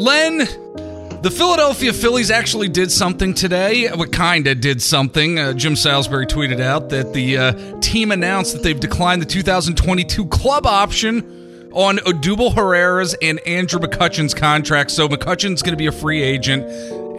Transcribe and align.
Len, 0.00 0.38
the 1.20 1.30
Philadelphia 1.30 1.92
Phillies 1.92 2.30
actually 2.30 2.68
did 2.68 2.90
something 2.90 3.34
today. 3.34 3.86
Well, 3.94 4.08
kinda 4.08 4.54
did 4.54 4.80
something. 4.80 5.38
Uh, 5.38 5.52
Jim 5.52 5.76
Salisbury 5.76 6.24
tweeted 6.24 6.58
out 6.58 6.88
that 6.88 7.12
the 7.12 7.36
uh, 7.36 7.80
team 7.80 8.10
announced 8.10 8.54
that 8.54 8.62
they've 8.62 8.80
declined 8.80 9.20
the 9.20 9.26
2022 9.26 10.24
club 10.28 10.64
option 10.64 11.68
on 11.74 11.98
Odubel 11.98 12.54
Herrera's 12.54 13.14
and 13.20 13.40
Andrew 13.40 13.78
McCutchen's 13.78 14.32
contracts. 14.32 14.94
So 14.94 15.06
McCutchen's 15.06 15.60
going 15.60 15.74
to 15.74 15.76
be 15.76 15.86
a 15.86 15.92
free 15.92 16.22
agent, 16.22 16.64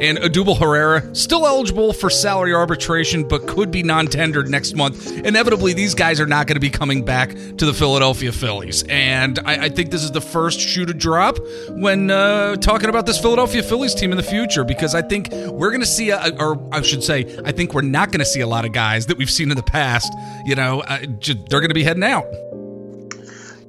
and 0.01 0.17
Odubel 0.17 0.57
Herrera 0.59 1.15
still 1.15 1.45
eligible 1.47 1.93
for 1.93 2.09
salary 2.09 2.53
arbitration, 2.53 3.27
but 3.27 3.47
could 3.47 3.71
be 3.71 3.83
non-tendered 3.83 4.49
next 4.49 4.75
month. 4.75 5.11
Inevitably, 5.11 5.73
these 5.73 5.95
guys 5.95 6.19
are 6.19 6.25
not 6.25 6.47
going 6.47 6.55
to 6.55 6.59
be 6.59 6.69
coming 6.69 7.05
back 7.05 7.29
to 7.29 7.65
the 7.65 7.73
Philadelphia 7.73 8.31
Phillies, 8.31 8.83
and 8.89 9.39
I, 9.45 9.65
I 9.65 9.69
think 9.69 9.91
this 9.91 10.03
is 10.03 10.11
the 10.11 10.21
first 10.21 10.59
shoe 10.59 10.85
to 10.85 10.93
drop 10.93 11.37
when 11.69 12.11
uh, 12.11 12.55
talking 12.57 12.89
about 12.89 13.05
this 13.05 13.19
Philadelphia 13.19 13.63
Phillies 13.63 13.95
team 13.95 14.11
in 14.11 14.17
the 14.17 14.23
future, 14.23 14.63
because 14.63 14.95
I 14.95 15.01
think 15.01 15.29
we're 15.31 15.69
going 15.69 15.81
to 15.81 15.85
see, 15.85 16.09
a, 16.09 16.35
or 16.39 16.59
I 16.73 16.81
should 16.81 17.03
say, 17.03 17.39
I 17.45 17.51
think 17.51 17.73
we're 17.73 17.81
not 17.81 18.11
going 18.11 18.19
to 18.19 18.25
see 18.25 18.41
a 18.41 18.47
lot 18.47 18.65
of 18.65 18.71
guys 18.73 19.05
that 19.05 19.17
we've 19.17 19.29
seen 19.29 19.51
in 19.51 19.57
the 19.57 19.63
past. 19.63 20.11
You 20.45 20.55
know, 20.55 20.81
uh, 20.81 21.05
j- 21.19 21.41
they're 21.49 21.59
going 21.59 21.69
to 21.69 21.75
be 21.75 21.83
heading 21.83 22.03
out. 22.03 22.25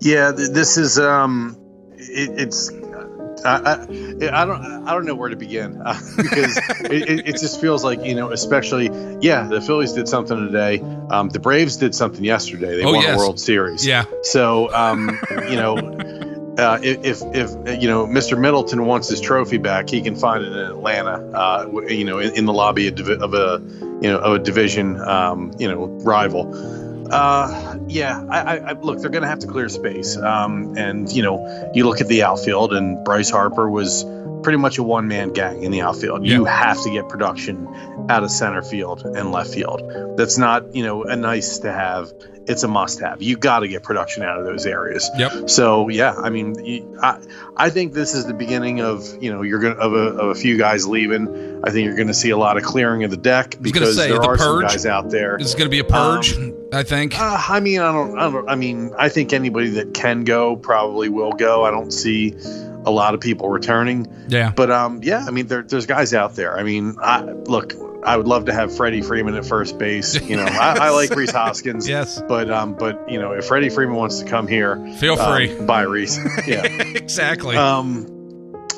Yeah, 0.01 0.33
this 0.33 0.77
is 0.77 0.99
um, 0.99 1.57
it, 1.97 2.31
it's 2.41 2.71
I, 3.45 3.57
I, 3.57 4.43
I 4.43 4.45
don't 4.45 4.89
I 4.89 4.95
don't 4.95 5.05
know 5.05 5.15
where 5.15 5.29
to 5.29 5.37
begin 5.37 5.81
uh, 5.83 5.99
because 6.17 6.57
it, 6.85 7.27
it, 7.27 7.39
just 7.41 7.61
feels 7.61 7.85
like 7.85 8.05
you 8.05 8.15
know, 8.15 8.31
especially 8.31 8.91
yeah, 9.21 9.47
the 9.49 9.61
Phillies 9.61 9.93
did 9.93 10.09
something 10.09 10.37
today. 10.37 10.81
Um, 11.11 11.29
the 11.29 11.39
Braves 11.39 11.77
did 11.77 11.95
something 11.95 12.25
yesterday. 12.25 12.77
They 12.77 12.85
Oh, 12.85 12.93
won 12.93 13.03
yes. 13.03 13.15
a 13.15 13.19
World 13.19 13.41
Series. 13.41 13.87
Yeah. 13.87 14.05
So 14.23 14.73
um, 14.73 15.19
you 15.49 15.57
know. 15.57 16.31
Uh, 16.53 16.79
if 16.83 17.23
if 17.35 17.81
you 17.81 17.89
know 17.89 18.07
Mr. 18.07 18.39
Middleton 18.39 18.85
wants 18.85 19.09
his 19.09 19.23
trophy 19.23 19.57
back, 19.57 19.89
he 19.89 20.03
can 20.03 20.15
find 20.15 20.45
it 20.45 20.53
in 20.53 20.59
Atlanta. 20.59 21.13
Uh, 21.33 21.81
you 21.89 22.05
know, 22.05 22.19
in, 22.19 22.35
in 22.35 22.45
the 22.45 22.53
lobby 22.53 22.89
of, 22.89 23.01
of 23.09 23.33
a 23.33 23.63
you 24.03 24.11
know 24.11 24.19
of 24.19 24.35
a 24.35 24.39
division 24.39 25.01
um, 25.01 25.55
you 25.59 25.67
know 25.67 25.87
rival. 25.87 26.53
Uh, 27.13 27.79
yeah, 27.89 28.25
I, 28.31 28.41
I, 28.41 28.57
I 28.57 28.73
look. 28.73 29.01
They're 29.01 29.11
going 29.11 29.23
to 29.23 29.29
have 29.29 29.41
to 29.41 29.47
clear 29.47 29.69
space. 29.69 30.17
Um, 30.17 30.77
and 30.77 31.11
you 31.13 31.23
know, 31.23 31.71
you 31.75 31.85
look 31.85 32.01
at 32.01 32.09
the 32.09 32.23
outfield, 32.23 32.73
and 32.73 33.05
Bryce 33.05 33.31
Harper 33.31 33.69
was 33.71 34.05
pretty 34.43 34.59
much 34.59 34.79
a 34.79 34.83
one 34.83 35.07
man 35.07 35.33
gang 35.33 35.63
in 35.63 35.71
the 35.71 35.81
outfield. 35.83 36.27
You 36.27 36.45
have 36.45 36.83
to 36.83 36.91
get 36.91 37.09
production 37.09 37.69
out 38.09 38.25
of 38.25 38.31
center 38.31 38.63
field 38.63 39.03
and 39.05 39.31
left 39.31 39.53
field. 39.55 40.17
That's 40.17 40.39
not 40.39 40.75
you 40.75 40.83
know 40.83 41.05
a 41.05 41.15
nice 41.17 41.59
to 41.59 41.73
have. 41.73 42.13
It's 42.45 42.65
a 42.65 42.69
must 42.69 42.99
have. 42.99 43.23
You 43.23 43.37
got 43.37 43.61
to 43.61 43.69
get 43.69 43.85
production 43.85 44.25
out 44.25 44.37
of 44.41 44.45
those 44.45 44.67
areas. 44.67 45.09
Yep. 45.17 45.49
So 45.49 45.89
yeah, 45.89 46.15
I 46.17 46.29
mean, 46.31 46.57
you- 46.65 46.99
I 47.01 47.21
I 47.57 47.71
think 47.71 47.93
this 47.93 48.15
is 48.15 48.27
the 48.27 48.35
beginning 48.35 48.81
of 48.81 49.05
you 49.23 49.33
know 49.33 49.43
you're 49.43 49.61
gonna 49.61 49.77
of 49.77 49.93
a, 49.93 49.97
of 50.19 50.29
a 50.31 50.35
few 50.35 50.59
guys 50.59 50.85
leaving. 50.89 51.61
I 51.63 51.71
think 51.71 51.85
you're 51.87 51.95
going 51.95 52.09
to 52.09 52.15
see 52.15 52.31
a 52.31 52.37
lot 52.37 52.57
of 52.57 52.65
clearing 52.65 53.05
of 53.05 53.13
the 53.13 53.17
deck 53.17 53.55
because 53.61 53.95
say, 53.95 54.09
there 54.09 54.19
the 54.19 54.27
are 54.27 54.37
some 54.39 54.61
guys 54.61 54.85
out 54.87 55.11
there. 55.11 55.37
This 55.39 55.47
is 55.51 55.55
going 55.55 55.67
to 55.67 55.71
be 55.71 55.79
a 55.79 55.85
purge, 55.85 56.37
I 56.73 56.83
think. 56.83 57.19
Uh, 57.19 57.43
I 57.49 57.61
mean, 57.61 57.81
I 57.81 57.93
don't, 57.93 58.19
I 58.19 58.31
don't. 58.31 58.49
I 58.49 58.55
mean, 58.55 58.93
I 58.99 59.09
think 59.09 59.33
anybody 59.33 59.71
that 59.71 59.95
can 59.95 60.25
go 60.25 60.57
probably 60.57 61.09
will 61.09 61.33
go. 61.33 61.65
I 61.65 61.71
don't 61.71 61.91
see 61.93 62.35
a 62.85 62.91
lot 62.91 63.15
of 63.15 63.21
people 63.21 63.49
returning. 63.49 64.13
Yeah. 64.29 64.53
But 64.57 64.71
um, 64.71 65.01
yeah. 65.03 65.25
I 65.27 65.31
mean, 65.31 65.47
there, 65.47 65.63
there's 65.63 65.87
guys 65.87 66.15
out 66.15 66.35
there. 66.35 66.59
I 66.59 66.63
mean, 66.63 66.97
I 67.01 67.23
look. 67.23 67.75
I 68.05 68.17
would 68.17 68.27
love 68.27 68.47
to 68.47 68.53
have 68.53 68.77
Freddie 68.77 69.01
Freeman 69.01 69.37
at 69.37 69.47
first 69.47 69.79
base. 69.79 70.21
You 70.21 70.35
know, 70.37 70.45
I, 70.45 70.77
I 70.87 70.91
like 70.91 71.11
Rhys 71.11 71.31
Hoskins. 71.31 71.89
Yes. 71.93 72.21
But 72.27 72.51
um, 72.51 72.75
but 72.75 73.09
you 73.09 73.21
know, 73.21 73.33
if 73.33 73.45
Freddie 73.47 73.69
Freeman 73.69 73.95
wants 73.95 74.19
to 74.21 74.25
come 74.25 74.49
here, 74.49 74.77
Feel 74.97 75.21
um, 75.21 75.37
free. 75.37 75.61
buy 75.67 75.83
Rhys. 75.83 76.19
Yeah. 76.47 76.65
exactly. 76.65 77.57
Um, 77.57 78.09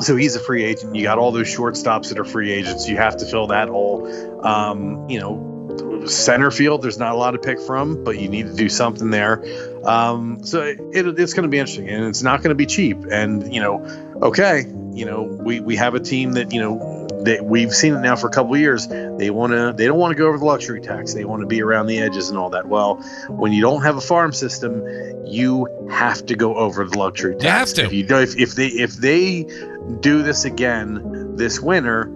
so 0.01 0.17
he's 0.17 0.35
a 0.37 0.41
free 0.41 0.65
agent. 0.65 0.95
You 0.95 1.05
got 1.05 1.19
all 1.19 1.31
those 1.33 1.47
shortstops 1.47 2.09
that 2.09 2.19
are 2.19 2.25
free 2.25 2.51
agents. 2.51 2.89
You 2.89 2.97
have 2.97 3.17
to 3.19 3.25
fill 3.25 3.47
that 3.47 3.69
hole. 3.69 4.45
Um, 4.45 5.09
you 5.09 5.21
know, 5.21 5.54
center 6.07 6.51
field. 6.51 6.83
There's 6.83 6.99
not 6.99 7.13
a 7.13 7.17
lot 7.17 7.33
to 7.33 7.39
pick 7.39 7.61
from, 7.61 8.03
but 8.05 8.19
you 8.19 8.29
need 8.29 8.47
to 8.47 8.55
do 8.55 8.69
something 8.69 9.11
there. 9.11 9.45
Um, 9.87 10.45
so 10.45 10.63
it, 10.63 11.19
it's 11.19 11.35
going 11.35 11.45
to 11.45 11.49
be 11.49 11.59
interesting, 11.59 11.89
and 11.89 12.05
it's 12.05 12.23
not 12.23 12.39
going 12.39 12.51
to 12.51 12.55
be 12.55 12.67
cheap. 12.67 12.99
And 13.11 13.53
you 13.53 13.61
know, 13.61 13.85
okay, 14.23 14.65
you 14.93 15.05
know, 15.05 15.23
we 15.23 15.61
we 15.61 15.77
have 15.77 15.95
a 15.95 16.01
team 16.01 16.33
that 16.33 16.53
you 16.53 16.61
know 16.61 17.07
that 17.25 17.45
we've 17.45 17.73
seen 17.73 17.95
it 17.95 18.01
now 18.01 18.17
for 18.17 18.27
a 18.29 18.31
couple 18.31 18.55
of 18.55 18.61
years. 18.61 18.87
They 18.87 19.31
want 19.31 19.53
to. 19.53 19.73
They 19.77 19.87
don't 19.87 19.99
want 19.99 20.13
to 20.13 20.17
go 20.17 20.29
over 20.29 20.39
the 20.39 20.45
luxury 20.45 20.81
tax. 20.81 21.15
They 21.15 21.25
want 21.25 21.41
to 21.41 21.47
be 21.47 21.63
around 21.63 21.87
the 21.87 21.99
edges 21.99 22.29
and 22.29 22.39
all 22.39 22.51
that. 22.51 22.67
Well, 22.67 22.97
when 23.29 23.53
you 23.53 23.61
don't 23.61 23.83
have 23.83 23.97
a 23.97 24.01
farm 24.01 24.33
system, 24.33 24.83
you 25.27 25.67
have 25.91 26.25
to 26.27 26.37
go 26.37 26.55
over 26.55 26.85
the 26.85 26.99
luxury 26.99 27.35
tax. 27.37 27.45
You 27.45 27.51
have 27.51 27.69
to. 27.75 27.85
If 27.87 27.93
you 27.93 28.17
if, 28.17 28.37
if 28.39 28.55
they 28.55 28.67
if 28.69 28.93
they 28.97 29.45
do 30.01 30.23
this 30.23 30.45
again 30.45 31.37
this 31.37 31.61
winter, 31.61 32.11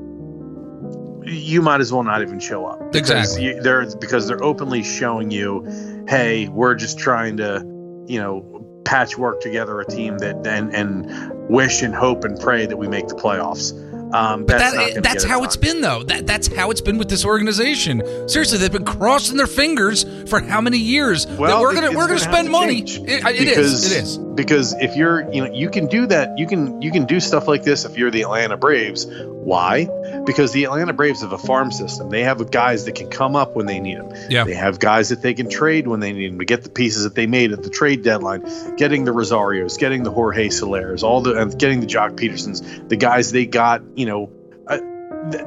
you 1.28 1.62
might 1.62 1.80
as 1.80 1.92
well 1.92 2.02
not 2.02 2.22
even 2.22 2.40
show 2.40 2.66
up. 2.66 2.92
Because 2.92 3.10
Exactly. 3.10 3.44
You, 3.44 3.62
they're 3.62 3.96
because 3.96 4.26
they're 4.26 4.42
openly 4.42 4.82
showing 4.82 5.30
you, 5.30 6.04
hey, 6.08 6.48
we're 6.48 6.74
just 6.74 6.98
trying 6.98 7.36
to, 7.38 7.62
you 8.06 8.18
know, 8.20 8.82
patchwork 8.84 9.40
together 9.40 9.80
a 9.80 9.84
team 9.86 10.18
that 10.18 10.46
and 10.46 10.74
and 10.74 11.48
wish 11.48 11.82
and 11.82 11.94
hope 11.94 12.24
and 12.24 12.40
pray 12.40 12.66
that 12.66 12.76
we 12.76 12.88
make 12.88 13.08
the 13.08 13.14
playoffs. 13.14 13.72
Um, 14.14 14.46
But 14.46 14.58
that's 14.58 14.94
that, 14.94 15.02
that's 15.02 15.24
how 15.24 15.36
done. 15.36 15.44
it's 15.44 15.56
been, 15.56 15.82
though. 15.82 16.02
That 16.02 16.26
that's 16.26 16.46
how 16.54 16.70
it's 16.70 16.80
been 16.80 16.96
with 16.96 17.10
this 17.10 17.26
organization. 17.26 18.02
Seriously, 18.26 18.56
they've 18.56 18.72
been 18.72 18.86
crossing 18.86 19.36
their 19.36 19.46
fingers 19.46 20.06
for 20.30 20.40
how 20.40 20.62
many 20.62 20.78
years? 20.78 21.26
that 21.26 21.38
Well, 21.38 21.60
we're 21.60 21.74
gonna 21.74 21.88
we're 21.88 22.06
gonna 22.06 22.18
gonna 22.18 22.20
spend 22.20 22.50
money. 22.50 22.80
It, 22.80 23.26
it 23.26 23.48
is. 23.48 23.92
It 23.92 24.02
is. 24.02 24.18
Because 24.38 24.72
if 24.74 24.94
you're 24.94 25.28
you 25.32 25.44
know 25.44 25.52
you 25.52 25.68
can 25.68 25.88
do 25.88 26.06
that 26.06 26.38
you 26.38 26.46
can 26.46 26.80
you 26.80 26.92
can 26.92 27.06
do 27.06 27.18
stuff 27.18 27.48
like 27.48 27.64
this 27.64 27.84
if 27.84 27.98
you're 27.98 28.12
the 28.12 28.22
Atlanta 28.22 28.56
Braves. 28.56 29.04
Why? 29.04 29.88
Because 30.24 30.52
the 30.52 30.62
Atlanta 30.62 30.92
Braves 30.92 31.22
have 31.22 31.32
a 31.32 31.38
farm 31.38 31.72
system. 31.72 32.08
They 32.08 32.22
have 32.22 32.48
guys 32.52 32.84
that 32.84 32.94
can 32.94 33.10
come 33.10 33.34
up 33.34 33.56
when 33.56 33.66
they 33.66 33.80
need 33.80 33.98
them. 33.98 34.14
Yeah. 34.30 34.44
They 34.44 34.54
have 34.54 34.78
guys 34.78 35.08
that 35.08 35.22
they 35.22 35.34
can 35.34 35.50
trade 35.50 35.88
when 35.88 35.98
they 35.98 36.12
need 36.12 36.30
them 36.30 36.38
to 36.38 36.44
get 36.44 36.62
the 36.62 36.70
pieces 36.70 37.02
that 37.02 37.16
they 37.16 37.26
made 37.26 37.50
at 37.50 37.64
the 37.64 37.68
trade 37.68 38.04
deadline, 38.04 38.44
getting 38.76 39.04
the 39.04 39.10
Rosarios, 39.10 39.76
getting 39.76 40.04
the 40.04 40.12
Jorge 40.12 40.50
Solers, 40.50 41.02
all 41.02 41.20
the 41.20 41.36
and 41.36 41.58
getting 41.58 41.80
the 41.80 41.86
Joc 41.86 42.12
Pedersons, 42.12 42.88
the 42.88 42.96
guys 42.96 43.32
they 43.32 43.44
got. 43.44 43.82
You 43.96 44.06
know, 44.06 44.30
uh, 44.68 44.78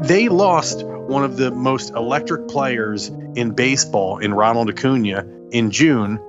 they 0.01 0.27
lost 0.27 0.85
one 0.85 1.23
of 1.23 1.37
the 1.37 1.49
most 1.49 1.91
electric 1.91 2.49
players 2.49 3.07
in 3.07 3.51
baseball 3.51 4.17
in 4.17 4.33
Ronald 4.33 4.69
Acuna 4.69 5.25
in 5.51 5.71
June, 5.71 6.19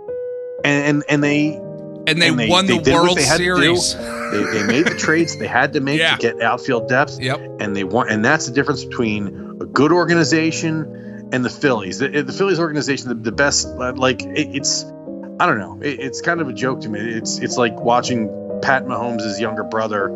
and 0.65 0.87
and, 0.87 1.05
and 1.09 1.25
they 1.25 1.61
And 2.07 2.21
they, 2.21 2.29
and 2.29 2.49
won 2.51 2.67
they 2.67 2.79
the 2.79 2.93
World 2.93 3.19
they. 3.19 3.23
Series. 3.23 3.95
They, 3.95 4.45
they 4.45 4.67
made 4.67 4.87
the 4.87 4.97
trades 4.97 5.37
they 5.39 5.47
had 5.47 5.73
to 5.75 5.81
make 5.81 5.99
Yeah. 6.01 6.17
to 6.17 6.19
get 6.23 6.41
outfield 6.41 6.89
depth. 6.89 7.21
Yep. 7.21 7.41
And 7.61 7.77
they 7.77 7.85
want, 7.85 8.11
and 8.11 8.25
that's 8.25 8.47
the 8.47 8.53
difference 8.53 8.85
between 8.85 9.29
a 9.61 9.67
good 9.67 9.93
organization 9.93 11.29
and 11.33 11.45
the 11.45 11.51
Phillies. 11.51 11.99
The, 11.99 12.09
the 12.23 12.33
Phillies 12.33 12.59
organization, 12.59 13.09
the, 13.09 13.15
the 13.15 13.33
best, 13.33 13.69
like 13.69 14.23
it, 14.23 14.55
it's, 14.57 14.85
I 15.41 15.47
don't 15.47 15.59
know, 15.59 15.79
it, 15.83 16.01
it's 16.01 16.21
kind 16.21 16.41
of 16.41 16.49
a 16.49 16.53
joke 16.53 16.81
to 16.83 16.89
me. 16.89 17.01
It's 17.01 17.39
it's 17.39 17.57
like 17.57 17.79
watching 17.81 18.29
Pat 18.63 18.85
Mahomes' 18.85 19.41
younger 19.41 19.65
brother 19.65 20.09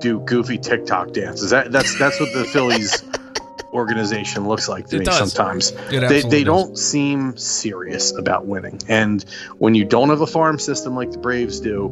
do 0.00 0.20
goofy 0.20 0.58
TikTok 0.58 1.12
dances. 1.12 1.50
That 1.50 1.70
that's 1.72 1.98
that's 1.98 2.18
what 2.20 2.32
the 2.32 2.44
Phillies 2.44 3.02
organization 3.72 4.46
looks 4.48 4.68
like 4.68 4.86
to 4.88 4.96
It 4.96 5.00
me 5.00 5.04
does. 5.04 5.32
sometimes. 5.32 5.72
They, 5.90 6.22
they 6.22 6.44
don't 6.44 6.76
seem 6.78 7.36
serious 7.36 8.16
about 8.16 8.46
winning. 8.46 8.80
And 8.88 9.24
when 9.58 9.74
you 9.74 9.84
don't 9.84 10.08
have 10.08 10.20
a 10.20 10.26
farm 10.26 10.58
system 10.58 10.94
like 10.94 11.10
the 11.10 11.18
Braves 11.18 11.60
do, 11.60 11.90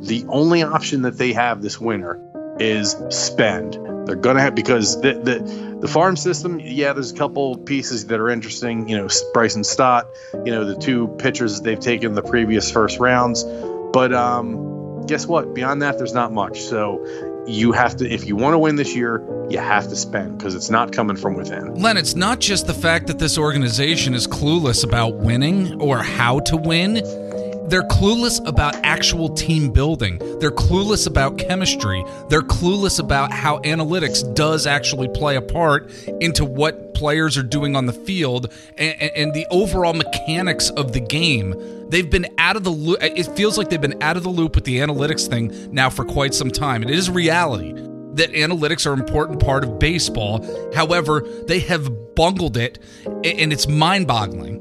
the 0.00 0.24
only 0.28 0.62
option 0.62 1.02
that 1.02 1.18
they 1.18 1.32
have 1.32 1.62
this 1.62 1.80
winter 1.80 2.20
is 2.60 2.96
spend. 3.10 3.74
They're 4.06 4.16
gonna 4.16 4.40
have 4.40 4.54
because 4.54 5.00
the 5.00 5.14
the, 5.14 5.78
the 5.80 5.88
farm 5.88 6.16
system, 6.16 6.60
yeah, 6.60 6.92
there's 6.92 7.12
a 7.12 7.16
couple 7.16 7.56
pieces 7.58 8.06
that 8.06 8.18
are 8.20 8.30
interesting. 8.30 8.88
You 8.88 8.96
know, 8.96 9.08
Bryson 9.34 9.64
Stott, 9.64 10.06
you 10.44 10.52
know, 10.52 10.64
the 10.64 10.76
two 10.76 11.08
pitchers 11.18 11.56
that 11.56 11.64
they've 11.64 11.78
taken 11.78 12.14
the 12.14 12.22
previous 12.22 12.70
first 12.70 12.98
rounds, 12.98 13.44
but 13.92 14.12
um, 14.12 15.04
guess 15.06 15.26
what? 15.26 15.54
Beyond 15.54 15.82
that, 15.82 15.98
there's 15.98 16.14
not 16.14 16.32
much. 16.32 16.60
So 16.60 17.04
you 17.48 17.72
have 17.72 17.96
to, 17.96 18.08
if 18.08 18.26
you 18.26 18.36
want 18.36 18.54
to 18.54 18.58
win 18.58 18.76
this 18.76 18.94
year, 18.94 19.22
you 19.50 19.58
have 19.58 19.88
to 19.88 19.96
spend 19.96 20.36
because 20.38 20.54
it's 20.54 20.68
not 20.70 20.92
coming 20.92 21.16
from 21.16 21.34
within. 21.34 21.74
Len, 21.74 21.96
it's 21.96 22.14
not 22.14 22.38
just 22.40 22.66
the 22.66 22.74
fact 22.74 23.06
that 23.06 23.18
this 23.18 23.38
organization 23.38 24.14
is 24.14 24.26
clueless 24.26 24.84
about 24.84 25.16
winning 25.16 25.80
or 25.80 25.98
how 25.98 26.40
to 26.40 26.56
win. 26.56 26.94
they're 27.68 27.82
clueless 27.82 28.44
about 28.46 28.74
actual 28.76 29.28
team 29.28 29.70
building. 29.70 30.18
They're 30.40 30.50
clueless 30.50 31.06
about 31.06 31.38
chemistry. 31.38 32.02
They're 32.28 32.42
clueless 32.42 32.98
about 32.98 33.30
how 33.32 33.58
analytics 33.60 34.34
does 34.34 34.66
actually 34.66 35.08
play 35.08 35.36
a 35.36 35.42
part 35.42 35.90
into 36.20 36.44
what 36.44 36.94
players 36.94 37.36
are 37.36 37.42
doing 37.42 37.76
on 37.76 37.86
the 37.86 37.92
field 37.92 38.52
and, 38.76 39.00
and 39.00 39.34
the 39.34 39.46
overall 39.50 39.92
mechanics 39.92 40.70
of 40.70 40.92
the 40.92 41.00
game. 41.00 41.54
They've 41.88 42.08
been 42.08 42.26
out 42.38 42.56
of 42.56 42.64
the 42.64 42.70
loop. 42.70 42.98
It 43.02 43.24
feels 43.36 43.56
like 43.56 43.70
they've 43.70 43.80
been 43.80 44.02
out 44.02 44.16
of 44.16 44.22
the 44.22 44.28
loop 44.28 44.54
with 44.54 44.64
the 44.64 44.78
analytics 44.78 45.26
thing 45.26 45.72
now 45.72 45.90
for 45.90 46.04
quite 46.04 46.34
some 46.34 46.50
time. 46.50 46.82
It 46.82 46.90
is 46.90 47.08
reality 47.08 47.72
that 48.14 48.32
analytics 48.32 48.84
are 48.84 48.92
an 48.92 49.00
important 49.00 49.40
part 49.40 49.64
of 49.64 49.78
baseball. 49.78 50.44
However, 50.74 51.20
they 51.46 51.60
have 51.60 52.14
bungled 52.14 52.56
it, 52.56 52.78
and 53.06 53.52
it's 53.52 53.68
mind 53.68 54.06
boggling 54.06 54.58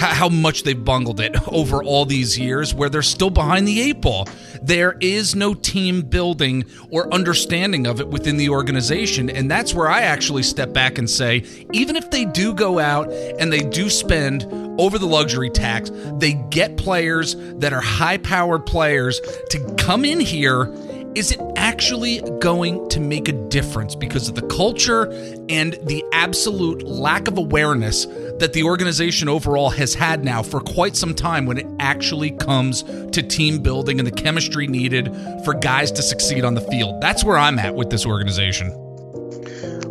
how 0.00 0.28
much 0.28 0.62
they've 0.62 0.82
bungled 0.82 1.20
it 1.20 1.36
over 1.48 1.82
all 1.82 2.04
these 2.04 2.38
years 2.38 2.74
where 2.74 2.88
they're 2.88 3.02
still 3.02 3.30
behind 3.30 3.68
the 3.68 3.80
eight 3.80 4.00
ball. 4.00 4.28
There 4.62 4.96
is 5.00 5.34
no 5.34 5.54
team 5.54 6.02
building 6.02 6.64
or 6.90 7.12
understanding 7.12 7.86
of 7.86 8.00
it 8.00 8.08
within 8.08 8.36
the 8.36 8.48
organization. 8.48 9.30
And 9.30 9.50
that's 9.50 9.74
where 9.74 9.88
I 9.88 10.02
actually 10.02 10.42
step 10.42 10.72
back 10.72 10.98
and 10.98 11.08
say, 11.08 11.44
even 11.72 11.96
if 11.96 12.10
they 12.10 12.24
do 12.24 12.54
go 12.54 12.78
out 12.78 13.10
and 13.12 13.52
they 13.52 13.60
do 13.60 13.90
spend 13.90 14.44
over 14.80 14.98
the 14.98 15.06
luxury 15.06 15.50
tax, 15.50 15.90
they 16.14 16.34
get 16.50 16.76
players 16.76 17.36
that 17.58 17.72
are 17.72 17.80
high 17.80 18.18
powered 18.18 18.66
players 18.66 19.20
to 19.50 19.74
come 19.76 20.04
in 20.04 20.20
here 20.20 20.74
is 21.14 21.32
it 21.32 21.40
actually 21.56 22.20
going 22.40 22.88
to 22.88 23.00
make 23.00 23.28
a 23.28 23.32
difference 23.32 23.94
because 23.94 24.28
of 24.28 24.36
the 24.36 24.46
culture 24.46 25.10
and 25.48 25.78
the 25.82 26.04
absolute 26.12 26.82
lack 26.84 27.26
of 27.26 27.36
awareness 27.36 28.06
that 28.38 28.52
the 28.52 28.62
organization 28.62 29.28
overall 29.28 29.70
has 29.70 29.92
had 29.94 30.24
now 30.24 30.42
for 30.42 30.60
quite 30.60 30.96
some 30.96 31.14
time 31.14 31.46
when 31.46 31.58
it 31.58 31.66
actually 31.80 32.30
comes 32.30 32.82
to 32.82 33.22
team 33.22 33.58
building 33.58 33.98
and 33.98 34.06
the 34.06 34.12
chemistry 34.12 34.66
needed 34.66 35.14
for 35.44 35.54
guys 35.54 35.90
to 35.92 36.02
succeed 36.02 36.44
on 36.44 36.54
the 36.54 36.60
field? 36.60 37.00
That's 37.00 37.24
where 37.24 37.36
I'm 37.36 37.58
at 37.58 37.74
with 37.74 37.90
this 37.90 38.06
organization. 38.06 38.89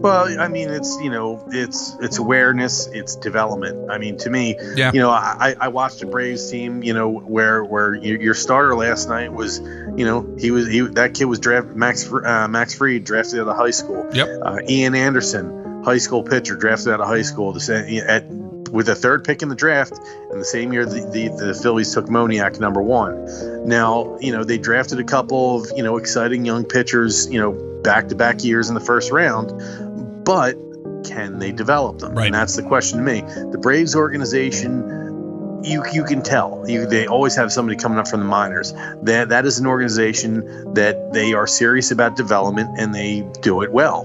Well, 0.02 0.40
I 0.40 0.48
mean, 0.48 0.70
it's 0.70 0.98
you 1.02 1.10
know, 1.10 1.44
it's 1.52 1.96
it's 2.02 2.18
awareness, 2.20 2.88
it's 2.88 3.16
development. 3.16 3.92
I 3.92 3.98
mean, 3.98 4.18
to 4.20 4.30
me, 4.30 4.56
yeah. 4.76 4.92
you 4.94 5.00
know, 5.00 5.10
I, 5.10 5.56
I 5.60 5.68
watched 5.68 6.02
a 6.02 6.06
Braves 6.06 6.50
team, 6.50 6.84
you 6.84 6.94
know, 6.94 7.10
where 7.10 7.64
where 7.64 7.96
your 7.96 8.34
starter 8.34 8.76
last 8.76 9.10
night 9.10 9.34
was, 9.34 9.60
you 9.60 10.06
know, 10.06 10.34
he 10.40 10.52
was 10.52 10.68
he 10.68 10.82
that 10.82 11.16
kid 11.16 11.26
was 11.26 11.40
drafted 11.40 11.76
Max 11.76 12.12
uh, 12.12 12.48
Max 12.50 12.74
Fried 12.76 13.04
drafted 13.04 13.40
out 13.40 13.48
of 13.50 13.58
high 13.58 13.72
school. 13.72 14.08
Yep. 14.14 14.28
Uh, 14.42 14.60
Ian 14.70 14.96
Anderson, 14.96 15.84
high 15.84 15.98
school 15.98 16.24
pitcher, 16.24 16.56
drafted 16.56 16.94
out 16.94 17.02
of 17.02 17.08
high 17.08 17.22
school. 17.22 17.60
Same 17.60 18.02
at 18.08 18.26
with 18.72 18.86
the 18.86 18.96
third 18.96 19.24
pick 19.24 19.42
in 19.42 19.50
the 19.50 19.56
draft, 19.56 20.00
in 20.32 20.38
the 20.38 20.46
same 20.46 20.72
year 20.72 20.86
the, 20.86 21.02
the, 21.12 21.28
the 21.44 21.54
Phillies 21.54 21.94
took 21.94 22.06
Moniak 22.06 22.60
number 22.60 22.82
one. 22.82 23.68
Now, 23.68 24.18
you 24.20 24.32
know, 24.32 24.44
they 24.44 24.60
drafted 24.60 25.00
a 25.00 25.04
couple 25.04 25.60
of, 25.60 25.72
you 25.76 25.82
know, 25.82 25.98
exciting 25.98 26.46
young 26.46 26.66
pitchers, 26.66 27.28
you 27.32 27.40
know, 27.40 27.54
back 27.82 28.10
to 28.10 28.16
back 28.16 28.44
years 28.44 28.70
in 28.70 28.76
the 28.76 28.82
first 28.82 29.12
round 29.12 29.50
but 30.30 30.56
can 31.06 31.40
they 31.40 31.52
develop 31.52 31.98
them? 31.98 32.14
Right. 32.14 32.28
And 32.28 32.36
that's 32.36 32.56
the 32.56 32.62
question 32.62 33.00
to 33.00 33.04
me. 33.04 33.22
The 33.22 33.58
Braves 33.58 33.96
organization, 33.96 35.64
you 35.64 35.84
you 35.92 36.04
can 36.04 36.22
tell. 36.22 36.66
You, 36.68 36.86
they 36.86 37.08
always 37.08 37.36
have 37.36 37.52
somebody 37.52 37.78
coming 37.78 37.98
up 37.98 38.08
from 38.08 38.20
the 38.20 38.28
minors. 38.28 38.72
That 39.02 39.30
that 39.30 39.48
is 39.48 39.58
an 39.58 39.66
organization 39.66 40.76
that 40.76 41.14
they 41.14 41.34
are 41.34 41.48
serious 41.48 41.90
about 41.90 42.16
development 42.16 42.70
and 42.78 42.94
they 42.94 43.28
do 43.42 43.64
it 43.64 43.72
well. 43.72 44.04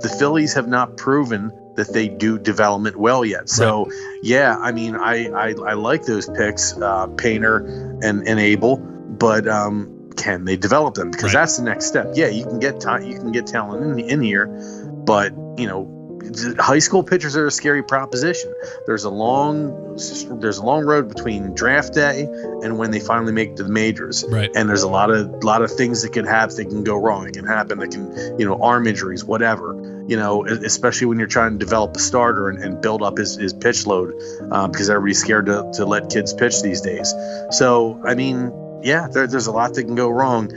The 0.00 0.14
Phillies 0.16 0.54
have 0.54 0.68
not 0.68 0.96
proven 0.96 1.50
that 1.74 1.92
they 1.92 2.06
do 2.06 2.38
development 2.38 2.94
well 2.94 3.24
yet. 3.24 3.48
So 3.48 3.86
right. 3.86 4.20
yeah, 4.22 4.56
I 4.56 4.70
mean, 4.70 4.94
I, 4.94 5.28
I 5.30 5.54
I 5.54 5.72
like 5.72 6.04
those 6.04 6.28
picks, 6.28 6.80
uh, 6.80 7.08
Painter 7.18 7.98
and 8.00 8.28
and 8.28 8.38
Abel, 8.38 8.76
but 8.76 9.48
um, 9.48 10.12
can 10.16 10.44
they 10.44 10.56
develop 10.56 10.94
them? 10.94 11.10
Because 11.10 11.34
right. 11.34 11.40
that's 11.40 11.56
the 11.56 11.64
next 11.64 11.86
step. 11.86 12.12
Yeah, 12.14 12.28
you 12.28 12.44
can 12.44 12.60
get 12.60 12.80
t- 12.80 13.08
you 13.08 13.18
can 13.18 13.32
get 13.32 13.48
talent 13.48 13.98
in, 13.98 14.08
in 14.08 14.22
here, 14.22 14.46
but 15.04 15.34
you 15.56 15.66
know, 15.66 16.04
high 16.58 16.78
school 16.78 17.02
pitchers 17.02 17.36
are 17.36 17.46
a 17.46 17.50
scary 17.50 17.82
proposition. 17.82 18.52
There's 18.86 19.04
a 19.04 19.10
long 19.10 19.82
there's 20.40 20.58
a 20.58 20.64
long 20.64 20.84
road 20.84 21.08
between 21.08 21.54
draft 21.54 21.94
day 21.94 22.22
and 22.62 22.78
when 22.78 22.90
they 22.90 23.00
finally 23.00 23.32
make 23.32 23.50
it 23.50 23.56
to 23.58 23.64
the 23.64 23.70
majors. 23.70 24.24
Right. 24.28 24.50
And 24.54 24.68
there's 24.68 24.82
a 24.82 24.88
lot 24.88 25.10
of 25.10 25.44
lot 25.44 25.62
of 25.62 25.70
things 25.70 26.02
that 26.02 26.12
can 26.12 26.24
happen 26.24 26.56
that 26.56 26.64
can 26.66 26.84
go 26.84 26.96
wrong. 26.96 27.26
It 27.28 27.34
can 27.34 27.46
happen. 27.46 27.78
That 27.78 27.90
can 27.90 28.38
you 28.38 28.46
know 28.46 28.60
arm 28.62 28.86
injuries, 28.86 29.24
whatever. 29.24 29.74
You 30.06 30.16
know, 30.16 30.44
especially 30.46 31.06
when 31.06 31.18
you're 31.18 31.28
trying 31.28 31.52
to 31.52 31.58
develop 31.58 31.96
a 31.96 31.98
starter 31.98 32.50
and, 32.50 32.62
and 32.62 32.80
build 32.82 33.02
up 33.02 33.16
his, 33.16 33.36
his 33.36 33.54
pitch 33.54 33.86
load 33.86 34.12
um, 34.50 34.70
because 34.70 34.90
everybody's 34.90 35.18
scared 35.18 35.46
to, 35.46 35.70
to 35.74 35.86
let 35.86 36.10
kids 36.10 36.34
pitch 36.34 36.60
these 36.62 36.82
days. 36.82 37.14
So 37.50 38.00
I 38.04 38.14
mean, 38.14 38.52
yeah, 38.82 39.08
there, 39.08 39.26
there's 39.26 39.46
a 39.46 39.52
lot 39.52 39.74
that 39.74 39.84
can 39.84 39.94
go 39.94 40.08
wrong. 40.08 40.52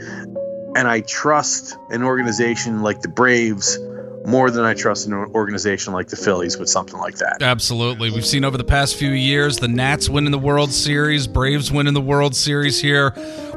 And 0.76 0.86
I 0.86 1.00
trust 1.00 1.76
an 1.88 2.02
organization 2.02 2.82
like 2.82 3.00
the 3.00 3.08
Braves 3.08 3.78
more 4.26 4.50
than 4.50 4.64
I 4.64 4.74
trust 4.74 5.06
an 5.06 5.14
organization 5.14 5.92
like 5.92 6.08
the 6.08 6.16
Phillies 6.16 6.58
with 6.58 6.68
something 6.68 6.98
like 6.98 7.16
that. 7.16 7.42
Absolutely. 7.42 8.10
We've 8.10 8.26
seen 8.26 8.44
over 8.44 8.58
the 8.58 8.64
past 8.64 8.96
few 8.96 9.10
years 9.10 9.58
the 9.58 9.68
Nats 9.68 10.08
winning 10.08 10.32
the 10.32 10.38
World 10.38 10.72
Series, 10.72 11.26
Braves 11.26 11.72
winning 11.72 11.94
the 11.94 12.00
World 12.00 12.34
Series 12.34 12.80
here. 12.80 13.10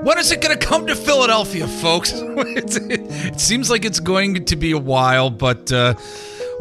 When 0.04 0.18
is 0.18 0.32
it 0.32 0.42
going 0.42 0.58
to 0.58 0.66
come 0.66 0.88
to 0.88 0.96
Philadelphia, 0.96 1.68
folks? 1.68 2.14
it, 2.16 3.40
seems 3.40 3.70
like 3.70 3.86
it's 3.86 4.00
going 4.00 4.46
to 4.46 4.56
be 4.56 4.72
a 4.72 4.80
while, 4.80 5.30
but. 5.30 5.72
Uh, 5.72 5.96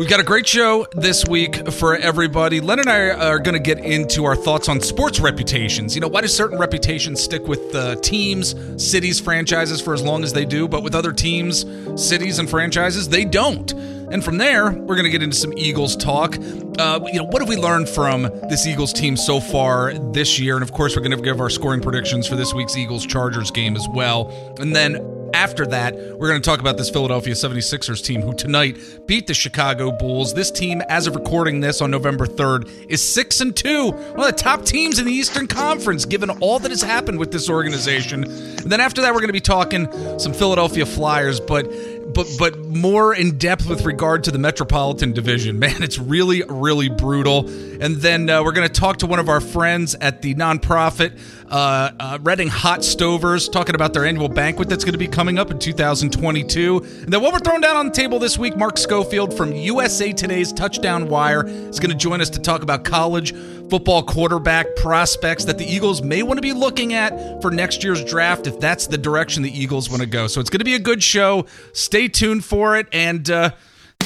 We've 0.01 0.09
got 0.09 0.19
a 0.19 0.25
great 0.25 0.49
show 0.49 0.87
this 0.93 1.27
week 1.27 1.71
for 1.73 1.95
everybody. 1.95 2.63
Len 2.63 2.79
and 2.79 2.89
I 2.89 3.11
are 3.11 3.39
going 3.39 3.53
to 3.53 3.61
get 3.61 3.85
into 3.85 4.25
our 4.25 4.35
thoughts 4.35 4.67
on 4.67 4.81
sports 4.81 5.21
reputations. 5.21 5.95
You 5.95 6.01
know, 6.01 6.09
why 6.09 6.23
do 6.23 6.27
certain 6.27 6.59
reputations 6.59 7.23
stick 7.23 7.47
with 7.47 7.75
uh, 7.75 7.97
teams, 7.97 8.55
cities, 8.83 9.21
franchises 9.21 9.79
for 9.79 9.93
as 9.93 10.01
long 10.01 10.25
as 10.25 10.33
they 10.33 10.47
do, 10.47 10.67
but 10.67 10.83
with 10.83 10.95
other 10.95 11.13
teams, 11.13 11.67
cities, 12.03 12.39
and 12.39 12.49
franchises, 12.49 13.11
they 13.11 13.27
don't? 13.27 13.73
And 14.11 14.25
from 14.25 14.39
there, 14.39 14.71
we're 14.71 14.97
going 14.97 15.05
to 15.05 15.11
get 15.11 15.23
into 15.23 15.37
some 15.37 15.53
Eagles 15.59 15.97
talk. 15.97 16.35
Uh, 16.79 17.01
you 17.13 17.19
know, 17.19 17.27
what 17.27 17.43
have 17.43 17.51
we 17.51 17.57
learned 17.57 17.87
from 17.87 18.23
this 18.23 18.67
Eagles 18.67 18.95
team 18.95 19.19
so 19.19 19.39
far 19.39 19.93
this 20.13 20.41
year? 20.41 20.55
And 20.55 20.63
of 20.63 20.73
course, 20.73 20.97
we're 20.97 21.03
going 21.03 21.15
to 21.15 21.23
give 21.23 21.43
our 21.43 21.51
scoring 21.51 21.83
predictions 21.83 22.27
for 22.27 22.37
this 22.37 22.55
week's 22.55 22.75
Eagles 22.75 23.05
Chargers 23.05 23.51
game 23.51 23.77
as 23.77 23.87
well. 23.93 24.31
And 24.59 24.75
then 24.75 24.95
after 25.35 25.67
that, 25.67 25.95
we're 25.95 26.29
going 26.29 26.41
to 26.41 26.45
talk 26.45 26.61
about 26.61 26.77
this 26.77 26.91
Philadelphia 26.91 27.35
76ers 27.35 28.05
team 28.05 28.23
who 28.23 28.35
tonight 28.35 28.79
beat 29.07 29.27
the 29.27 29.35
Chicago 29.35 29.91
Bulls. 29.91 30.35
This 30.35 30.51
team, 30.51 30.83
as 30.89 31.07
of 31.07 31.15
recording 31.15 31.61
this 31.61 31.81
on 31.81 31.91
November 31.91 32.27
3rd, 32.27 32.87
is 32.89 33.03
6 33.03 33.41
and 33.41 33.57
2, 33.57 33.91
one 33.91 34.21
of 34.21 34.27
the 34.27 34.33
top 34.33 34.65
teams 34.65 34.99
in 34.99 35.07
the 35.07 35.13
Eastern 35.13 35.47
Conference, 35.47 36.05
given 36.05 36.31
all 36.41 36.59
that 36.59 36.71
has 36.71 36.83
happened 36.83 37.19
with 37.19 37.33
this 37.33 37.49
organization. 37.49 38.25
And 38.25 38.71
then 38.71 38.81
after 38.81 39.03
that, 39.03 39.13
we're 39.13 39.21
going 39.21 39.29
to 39.29 39.33
be 39.33 39.41
talking 39.41 39.89
some 40.19 40.33
Philadelphia 40.33 40.87
Flyers, 40.87 41.41
but 41.41 41.71
but 42.15 42.27
but 42.39 42.59
more 42.67 43.15
in 43.15 43.39
depth 43.39 43.69
with 43.69 43.85
regard 43.85 44.25
to 44.25 44.31
the 44.31 44.39
Metropolitan 44.39 45.13
Division. 45.13 45.59
Man, 45.61 45.83
it's 45.83 45.99
really 45.99 46.43
really 46.49 46.89
brutal. 46.89 47.49
And 47.81 47.97
then 47.97 48.29
uh, 48.29 48.43
we're 48.43 48.53
going 48.53 48.69
to 48.69 48.81
talk 48.81 48.99
to 48.99 49.07
one 49.07 49.19
of 49.19 49.29
our 49.29 49.41
friends 49.41 49.95
at 49.95 50.23
the 50.23 50.35
nonprofit 50.35 51.19
uh, 51.51 51.91
uh, 51.99 52.19
Reading 52.23 52.49
Hot 52.49 52.81
Stovers, 52.81 53.51
talking 53.51 53.75
about 53.75 53.93
their 53.93 54.07
annual 54.07 54.29
banquet 54.29 54.69
that's 54.69 54.85
going 54.85 54.93
to 54.93 54.99
be 54.99 55.09
coming 55.09 55.39
up 55.39 55.51
in 55.51 55.59
2022. 55.59 56.79
And 56.79 57.13
then 57.13 57.21
what 57.21 57.33
we're 57.33 57.41
throwing 57.41 57.61
down 57.61 57.77
on 57.77 57.87
the 57.87 57.93
table 57.93 58.19
this 58.19 58.39
week, 58.39 58.57
Mark 58.57 58.79
Schofield 58.79 59.37
from 59.37 59.53
USA 59.53 60.13
Today's 60.13 60.53
Touchdown 60.53 61.09
Wire 61.09 61.47
is 61.47 61.81
going 61.81 61.91
to 61.91 61.97
join 61.97 62.21
us 62.21 62.31
to 62.31 62.39
talk 62.39 62.63
about 62.63 62.85
college 62.85 63.35
football 63.69 64.03
quarterback 64.03 64.67
prospects 64.77 65.45
that 65.45 65.59
the 65.59 65.65
Eagles 65.65 66.03
may 66.03 66.23
want 66.23 66.39
to 66.39 66.43
be 66.43 66.53
looking 66.53 66.95
at 66.95 67.41
for 67.43 67.51
next 67.51 67.83
year's 67.85 68.05
draft 68.05 68.47
if 68.47 68.59
that's 68.61 68.87
the 68.87 68.99
direction 68.99 69.43
the 69.43 69.59
Eagles 69.59 69.89
want 69.91 70.03
to 70.03 70.09
go. 70.09 70.27
So 70.27 70.41
it's 70.41 70.51
going 70.51 70.59
to 70.59 70.65
be 70.65 70.75
a 70.75 70.81
good 70.81 71.03
show. 71.03 71.47
Stay 71.73 72.09
tuned 72.09 72.45
for 72.45 72.77
it 72.77 72.87
and 72.93 73.29
uh, 73.31 73.51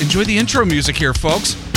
enjoy 0.01 0.25
the 0.25 0.39
intro 0.39 0.65
music 0.65 0.97
here, 0.97 1.15
folks. 1.15 1.74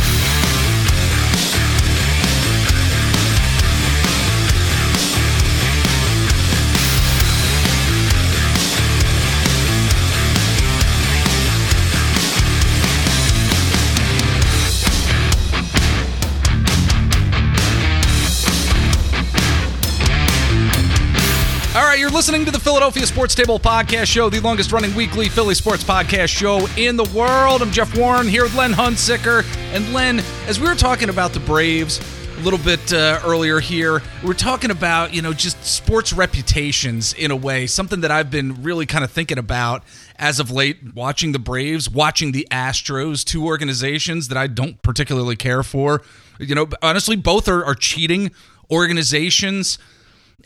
Listening 22.17 22.45
to 22.45 22.49
the 22.49 22.59
Philadelphia 22.59 23.05
Sports 23.05 23.35
Table 23.35 23.59
Podcast 23.59 24.07
Show, 24.07 24.27
the 24.27 24.39
longest 24.39 24.71
running 24.71 24.91
weekly 24.95 25.29
Philly 25.29 25.53
sports 25.53 25.83
podcast 25.83 26.29
show 26.29 26.65
in 26.75 26.97
the 26.97 27.03
world. 27.15 27.61
I'm 27.61 27.69
Jeff 27.69 27.95
Warren 27.95 28.27
here 28.27 28.41
with 28.41 28.55
Len 28.55 28.71
Hunsicker. 28.71 29.45
And 29.71 29.93
Len, 29.93 30.21
as 30.47 30.59
we 30.59 30.67
were 30.67 30.73
talking 30.73 31.09
about 31.09 31.33
the 31.33 31.39
Braves 31.39 31.99
a 32.35 32.39
little 32.39 32.57
bit 32.57 32.91
uh, 32.91 33.21
earlier 33.23 33.59
here, 33.59 34.01
we 34.23 34.31
are 34.31 34.33
talking 34.33 34.71
about, 34.71 35.13
you 35.13 35.21
know, 35.21 35.31
just 35.31 35.63
sports 35.63 36.11
reputations 36.11 37.13
in 37.13 37.29
a 37.29 37.35
way, 37.35 37.67
something 37.67 38.01
that 38.01 38.09
I've 38.09 38.31
been 38.31 38.63
really 38.63 38.87
kind 38.87 39.03
of 39.03 39.11
thinking 39.11 39.37
about 39.37 39.83
as 40.15 40.39
of 40.39 40.49
late, 40.49 40.95
watching 40.95 41.33
the 41.33 41.39
Braves, 41.39 41.87
watching 41.87 42.31
the 42.31 42.47
Astros, 42.49 43.23
two 43.23 43.45
organizations 43.45 44.29
that 44.29 44.39
I 44.39 44.47
don't 44.47 44.81
particularly 44.81 45.35
care 45.35 45.61
for. 45.61 46.01
You 46.39 46.55
know, 46.55 46.67
honestly, 46.81 47.15
both 47.15 47.47
are, 47.47 47.63
are 47.63 47.75
cheating 47.75 48.31
organizations 48.71 49.77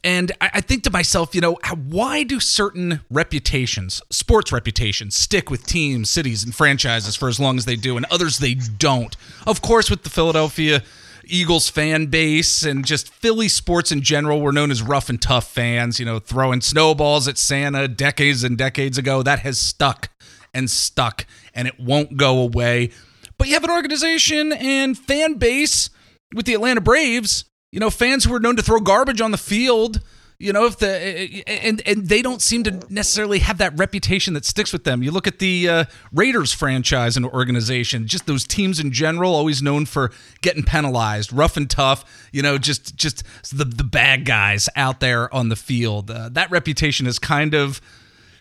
And 0.04 0.32
I, 0.42 0.50
I 0.56 0.62
think 0.62 0.84
to 0.84 0.92
myself, 0.92 1.36
you 1.36 1.42
know, 1.42 1.60
why 1.88 2.24
do 2.24 2.40
certain 2.40 3.02
reputations, 3.10 4.02
sports 4.10 4.52
reputations, 4.52 5.16
stick 5.16 5.50
with 5.52 5.66
teams, 5.66 6.10
cities, 6.10 6.44
and 6.44 6.56
franchises 6.56 7.16
for 7.16 7.28
as 7.28 7.40
long 7.40 7.58
as 7.58 7.66
they 7.66 7.76
do, 7.76 7.98
and 7.98 8.06
others 8.10 8.40
they 8.40 8.56
don't? 8.56 9.16
Of 9.46 9.62
course, 9.62 9.90
with 9.90 10.04
the 10.04 10.10
Philadelphia 10.10 10.84
Eagles 11.26 11.70
fan 11.70 12.08
base 12.08 12.64
and 12.64 12.86
just 12.86 13.10
Philly 13.10 13.48
sports 13.48 13.92
in 13.92 14.02
general 14.02 14.42
were 14.42 14.52
known 14.52 14.72
as 14.72 14.82
rough 14.82 15.10
and 15.10 15.22
tough 15.22 15.48
fans, 15.48 16.00
you 16.00 16.06
know, 16.06 16.20
throwing 16.20 16.62
snowballs 16.62 17.28
at 17.28 17.38
Santa 17.38 17.88
decades 17.88 18.44
and 18.44 18.58
decades 18.58 18.98
ago. 18.98 19.24
That 19.24 19.40
has 19.40 19.60
stuck 19.60 20.10
and 20.54 20.70
stuck 20.70 21.26
and 21.54 21.68
it 21.68 21.80
won't 21.80 22.18
go 22.18 22.40
away. 22.40 22.92
But 23.38 23.48
you 23.48 23.54
have 23.54 23.64
an 23.64 23.72
organization 23.72 24.52
and 24.52 24.98
fan 24.98 25.36
base 25.36 25.90
with 26.34 26.46
the 26.46 26.54
Atlanta 26.54 26.82
Braves, 26.82 27.46
you 27.72 27.80
know, 27.80 27.90
fans 27.90 28.24
who 28.26 28.34
are 28.34 28.40
known 28.40 28.56
to 28.58 28.62
throw 28.64 28.80
garbage 28.80 29.22
on 29.22 29.32
the 29.32 29.38
field 29.38 30.02
you 30.42 30.52
know 30.52 30.66
if 30.66 30.78
the 30.78 31.44
and 31.48 31.82
and 31.86 32.10
they 32.10 32.22
don't 32.22 32.42
seem 32.42 32.64
to 32.64 32.72
necessarily 32.90 33.40
have 33.40 33.60
that 33.60 33.78
reputation 33.78 34.34
that 34.34 34.44
sticks 34.44 34.74
with 34.74 34.84
them. 34.84 35.04
You 35.04 35.12
look 35.12 35.28
at 35.28 35.38
the 35.40 35.70
uh, 35.70 35.86
raiders 36.12 36.52
franchise 36.52 37.16
and 37.16 37.26
organization 37.26 38.08
just 38.08 38.26
those 38.26 38.46
teams 38.46 38.80
in 38.80 38.92
general 38.92 39.36
always 39.36 39.62
known 39.62 39.86
for 39.86 40.12
getting 40.42 40.64
penalized 40.64 41.32
rough 41.32 41.58
and 41.58 41.70
tough 41.70 42.04
you 42.32 42.42
know 42.42 42.58
just 42.58 42.96
just 42.96 43.24
the 43.56 43.66
the 43.66 43.84
bad 43.84 44.26
guys 44.26 44.68
out 44.76 45.00
there 45.00 45.34
on 45.34 45.50
the 45.50 45.56
field. 45.56 46.10
Uh, 46.10 46.30
that 46.30 46.50
reputation 46.50 47.06
has 47.06 47.20
kind 47.20 47.54
of 47.54 47.80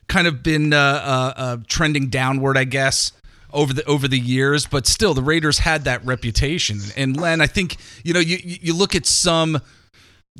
kind 0.08 0.26
of 0.26 0.42
been 0.42 0.72
uh, 0.72 0.76
uh, 0.76 1.32
uh 1.36 1.56
trending 1.68 2.08
downward 2.08 2.56
i 2.58 2.64
guess 2.64 3.12
over 3.52 3.72
the 3.72 3.84
over 3.84 4.08
the 4.08 4.18
years, 4.18 4.66
but 4.66 4.86
still 4.86 5.14
the 5.14 5.22
Raiders 5.22 5.58
had 5.58 5.84
that 5.84 6.04
reputation. 6.04 6.80
And 6.96 7.16
Len, 7.16 7.40
I 7.40 7.46
think 7.46 7.76
you 8.04 8.14
know 8.14 8.20
you 8.20 8.38
you 8.42 8.74
look 8.74 8.94
at 8.94 9.06
some 9.06 9.60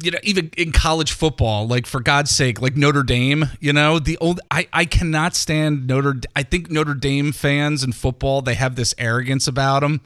you 0.03 0.11
know, 0.11 0.19
even 0.23 0.51
in 0.57 0.73
college 0.73 1.13
football, 1.13 1.67
like 1.67 1.87
for 1.87 2.01
God's 2.01 2.31
sake, 2.31 2.61
like 2.61 2.77
Notre 2.77 3.03
Dame, 3.03 3.47
you 3.61 3.73
know, 3.73 3.99
the 3.99 4.17
old 4.19 4.41
I, 4.51 4.69
I 4.73 4.85
cannot 4.85 5.35
stand 5.35 5.87
Notre 5.87 6.15
I 6.37 6.43
think 6.43 6.71
Notre 6.71 6.95
Dame 6.95 7.33
fans 7.33 7.83
in 7.83 7.93
football, 7.93 8.43
they 8.43 8.55
have 8.55 8.77
this 8.77 8.95
arrogance 8.99 9.47
about 9.47 9.81
them. 9.81 10.01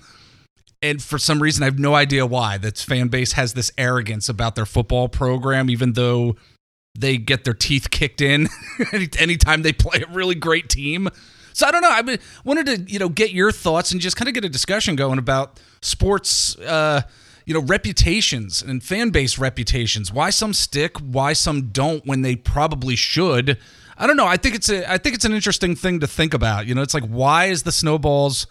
And 0.83 1.03
for 1.03 1.19
some 1.19 1.43
reason 1.43 1.63
I 1.63 1.67
have 1.67 1.79
no 1.79 1.95
idea 1.95 2.27
why 2.27 2.59
that 2.59 2.79
fan 2.79 3.09
base 3.09 3.33
has 3.33 3.55
this 3.55 3.71
arrogance 3.79 4.29
about 4.29 4.55
their 4.55 4.67
football 4.67 5.09
program, 5.09 5.71
even 5.71 5.93
though 5.93 6.37
they 6.99 7.17
get 7.17 7.45
their 7.45 7.55
teeth 7.55 7.91
kicked 7.91 8.21
in 8.21 8.49
anytime 9.19 9.63
they 9.63 9.73
play 9.73 10.03
a 10.03 10.13
really 10.13 10.35
great 10.35 10.69
team. 10.69 11.09
So 11.55 11.67
I 11.67 11.71
don't 11.71 11.83
know. 11.83 11.89
I 11.89 12.19
wanted 12.45 12.67
to, 12.67 12.93
you 12.93 12.99
know, 12.99 13.09
get 13.09 13.33
your 13.33 13.51
thoughts 13.51 13.93
and 13.93 14.01
just 14.01 14.17
kind 14.17 14.29
of 14.29 14.35
get 14.35 14.45
a 14.45 14.49
discussion 14.49 14.97
going 14.97 15.19
about 15.19 15.59
sports 15.81 16.59
uh 16.59 17.03
you 17.47 17.53
know 17.53 17.61
reputations 17.61 18.63
and 18.63 18.83
fan 18.83 19.11
base 19.11 19.39
reputations. 19.39 20.13
Why 20.13 20.31
some 20.31 20.53
stick 20.53 20.99
why 20.99 21.33
some 21.33 21.69
don't 21.69 22.05
when 22.07 22.23
they 22.23 22.37
probably 22.37 22.97
should. 22.97 23.59
I 23.97 24.07
don't 24.07 24.17
know. 24.17 24.27
I 24.27 24.37
think 24.37 24.55
it's 24.55 24.69
a 24.69 24.91
i 24.91 24.99
think 24.99 25.15
it's 25.15 25.25
an 25.25 25.33
interesting 25.33 25.75
thing 25.75 26.01
to 26.01 26.07
think 26.07 26.35
about. 26.35 26.67
You 26.67 26.75
know 26.75 26.83
it's 26.83 26.95
like 26.95 27.05
why 27.05 27.47
is 27.47 27.63
the 27.63 27.73
snowballs 27.73 28.47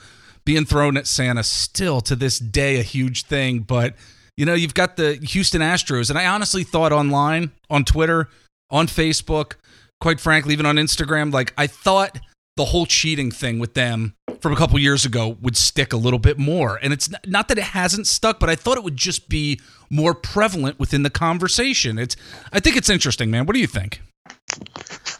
being 0.46 0.66
thrown 0.66 0.98
at 0.98 1.08
santa 1.08 1.44
still 1.44 2.02
to 2.02 2.16
this 2.16 2.40
day 2.40 2.80
a 2.80 2.84
huge 2.84 3.26
thing? 3.26 3.60
But 3.60 3.96
you 4.38 4.46
know 4.46 4.54
you've 4.54 4.74
got 4.74 4.96
the 4.96 5.16
houston 5.22 5.62
astros 5.62 6.10
and 6.10 6.18
i 6.18 6.26
honestly 6.26 6.64
thought 6.64 6.92
online 6.92 7.52
on 7.70 7.86
twitter 7.86 8.30
on 8.70 8.88
facebook 8.88 9.54
quite 10.02 10.20
frankly 10.20 10.54
even 10.54 10.66
on 10.66 10.76
instagram 10.76 11.32
like 11.32 11.54
i 11.58 11.68
thought 11.68 12.20
the 12.56 12.66
whole 12.66 12.86
cheating 12.86 13.32
thing 13.32 13.60
with 13.60 13.74
them 13.74 14.14
from 14.40 14.54
a 14.54 14.56
couple 14.56 14.78
years 14.78 15.06
ago 15.06 15.38
would 15.42 15.58
stick 15.58 15.94
a 15.94 15.98
little 15.98 16.20
bit 16.20 16.38
more. 16.38 16.78
And 16.82 16.94
it's 16.94 17.10
not 17.26 17.48
that 17.48 17.58
it 17.58 17.64
hasn't 17.64 18.08
stuck, 18.08 18.40
but 18.40 18.50
I 18.50 18.56
thought 18.56 18.78
it 18.78 18.84
would 18.84 18.98
just 18.98 19.30
be 19.30 19.60
more 19.90 20.14
prevalent 20.14 20.80
within 20.80 21.04
the 21.04 21.10
conversation. 21.10 21.98
It's 21.98 22.16
I 22.52 22.60
think 22.60 22.76
it's 22.76 22.90
interesting, 22.90 23.32
man. 23.32 23.46
What 23.46 23.54
do 23.54 23.60
you 23.60 23.68
think? 23.68 24.02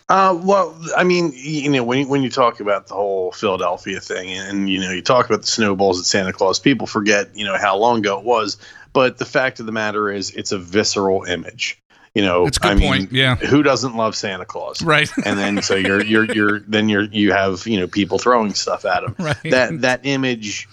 Uh, 0.10 0.38
well, 0.44 0.78
I 0.96 1.04
mean, 1.04 1.32
you 1.36 1.70
know, 1.70 1.84
when 1.84 2.08
when 2.08 2.22
you 2.22 2.30
talk 2.30 2.60
about 2.60 2.88
the 2.88 2.94
whole 2.94 3.32
Philadelphia 3.32 4.00
thing, 4.00 4.32
and 4.32 4.70
you 4.70 4.80
know, 4.80 4.92
you 4.92 5.02
talk 5.02 5.28
about 5.28 5.42
the 5.42 5.48
snowballs 5.48 6.00
at 6.00 6.06
Santa 6.06 6.34
Claus, 6.34 6.60
people 6.60 6.88
forget, 6.88 7.36
you 7.36 7.46
know, 7.46 7.58
how 7.58 7.78
long 7.78 8.00
ago 8.00 8.20
it 8.20 8.25
was. 8.25 8.58
But 8.92 9.18
the 9.18 9.25
fact 9.25 9.60
of 9.60 9.66
the 9.66 9.72
matter 9.72 10.12
is, 10.12 10.30
it's 10.32 10.52
a 10.52 10.60
visceral 10.60 11.24
image. 11.24 11.82
You 12.15 12.22
know, 12.22 12.46
it's 12.46 12.58
a 12.58 12.60
good 12.60 12.77
I 12.77 12.79
point. 12.79 13.12
Mean, 13.12 13.22
yeah. 13.22 13.36
Who 13.36 13.63
doesn't 13.63 13.96
love 13.96 14.15
Santa 14.15 14.46
Claus? 14.46 14.82
Right. 14.84 15.10
and 15.25 15.38
then 15.38 15.62
so 15.62 15.75
you're 15.75 16.03
you're 16.03 16.25
you're 16.25 16.60
then 16.60 16.89
you're 16.89 17.03
you 17.03 17.32
have 17.32 17.65
you 17.65 17.79
know 17.79 17.88
people 17.88 18.20
throwing 18.20 18.53
stuff 18.53 18.86
at 18.86 19.03
him. 19.03 19.15
Right. 19.17 19.38
That 19.43 19.82
that 19.82 20.01
image. 20.03 20.67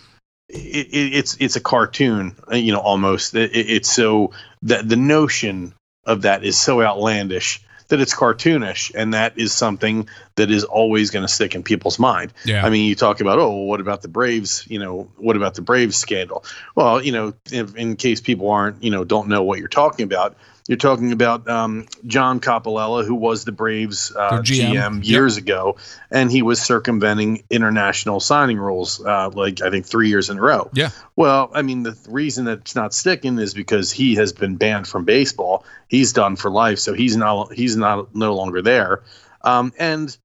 It, 0.53 0.89
it, 0.89 1.15
it's 1.15 1.37
it's 1.39 1.55
a 1.55 1.61
cartoon, 1.61 2.35
uh, 2.51 2.57
you 2.57 2.73
know, 2.73 2.81
almost. 2.81 3.35
It, 3.37 3.53
it's 3.55 3.91
so 3.91 4.33
that 4.63 4.89
the 4.89 4.97
notion 4.97 5.75
of 6.05 6.23
that 6.23 6.45
is 6.45 6.59
so 6.59 6.83
outlandish 6.83 7.63
that 7.91 8.01
it's 8.01 8.15
cartoonish, 8.15 8.93
and 8.95 9.15
that 9.15 9.39
is 9.39 9.53
something 9.53 10.09
that 10.37 10.51
is 10.51 10.65
always 10.65 11.11
going 11.11 11.25
to 11.25 11.33
stick 11.33 11.55
in 11.55 11.63
people's 11.63 11.99
mind. 11.99 12.33
Yeah. 12.45 12.65
I 12.65 12.71
mean, 12.71 12.87
you 12.87 12.95
talk 12.95 13.21
about, 13.21 13.39
oh, 13.39 13.65
what 13.65 13.81
about 13.81 14.03
the 14.03 14.09
Braves? 14.09 14.65
You 14.69 14.79
know, 14.79 15.11
what 15.17 15.37
about 15.37 15.55
the 15.55 15.63
Braves 15.63 15.97
scandal? 15.97 16.45
Well, 16.75 17.03
you 17.03 17.13
know, 17.13 17.35
if, 17.53 17.77
in 17.77 17.97
case 17.97 18.21
people 18.21 18.51
aren't, 18.51 18.83
you 18.83 18.91
know, 18.91 19.05
don't 19.05 19.29
know 19.29 19.43
what 19.43 19.59
you're 19.59 19.69
talking 19.69 20.05
about, 20.05 20.37
you're 20.71 20.77
talking 20.77 21.11
about 21.11 21.49
um, 21.49 21.89
John 22.07 22.39
Coppolella, 22.39 23.05
who 23.05 23.17
was 23.17 23.45
the 23.45 23.51
Braves 23.51 24.15
uh, 24.15 24.41
GM. 24.41 24.73
GM. 24.73 25.05
years 25.05 25.37
yep. 25.37 25.43
ago, 25.43 25.77
and 26.13 26.31
he 26.31 26.43
was 26.43 26.63
circumventing 26.63 27.43
international 27.51 28.21
signing 28.21 28.57
rules, 28.57 29.05
uh, 29.05 29.31
like 29.31 29.63
I 29.63 29.71
think 29.71 29.85
three 29.85 30.11
years 30.11 30.31
in 30.31 30.39
a 30.39 30.41
row. 30.41 30.71
Yeah. 30.73 30.91
Well, 31.17 31.51
I 31.53 31.63
mean, 31.63 31.83
the 31.83 31.99
reason 32.09 32.45
that 32.45 32.59
it's 32.59 32.77
not 32.77 32.95
sticking 32.95 33.37
is 33.41 33.53
because 33.53 33.91
he 33.91 34.15
has 34.15 34.33
been 34.33 34.55
banned 34.55 34.87
from 34.87 35.05
baseball. 35.05 35.65
He's 35.89 36.13
done 36.13 36.37
for 36.37 36.53
life, 36.53 36.79
so 36.79 36.95
he's 36.95 37.17
not 37.17 37.53
he's 37.53 37.77
not 37.77 38.15
no 38.15 38.37
longer 38.37 38.63
there. 38.63 39.03
Um, 39.43 39.73
and 39.77 40.17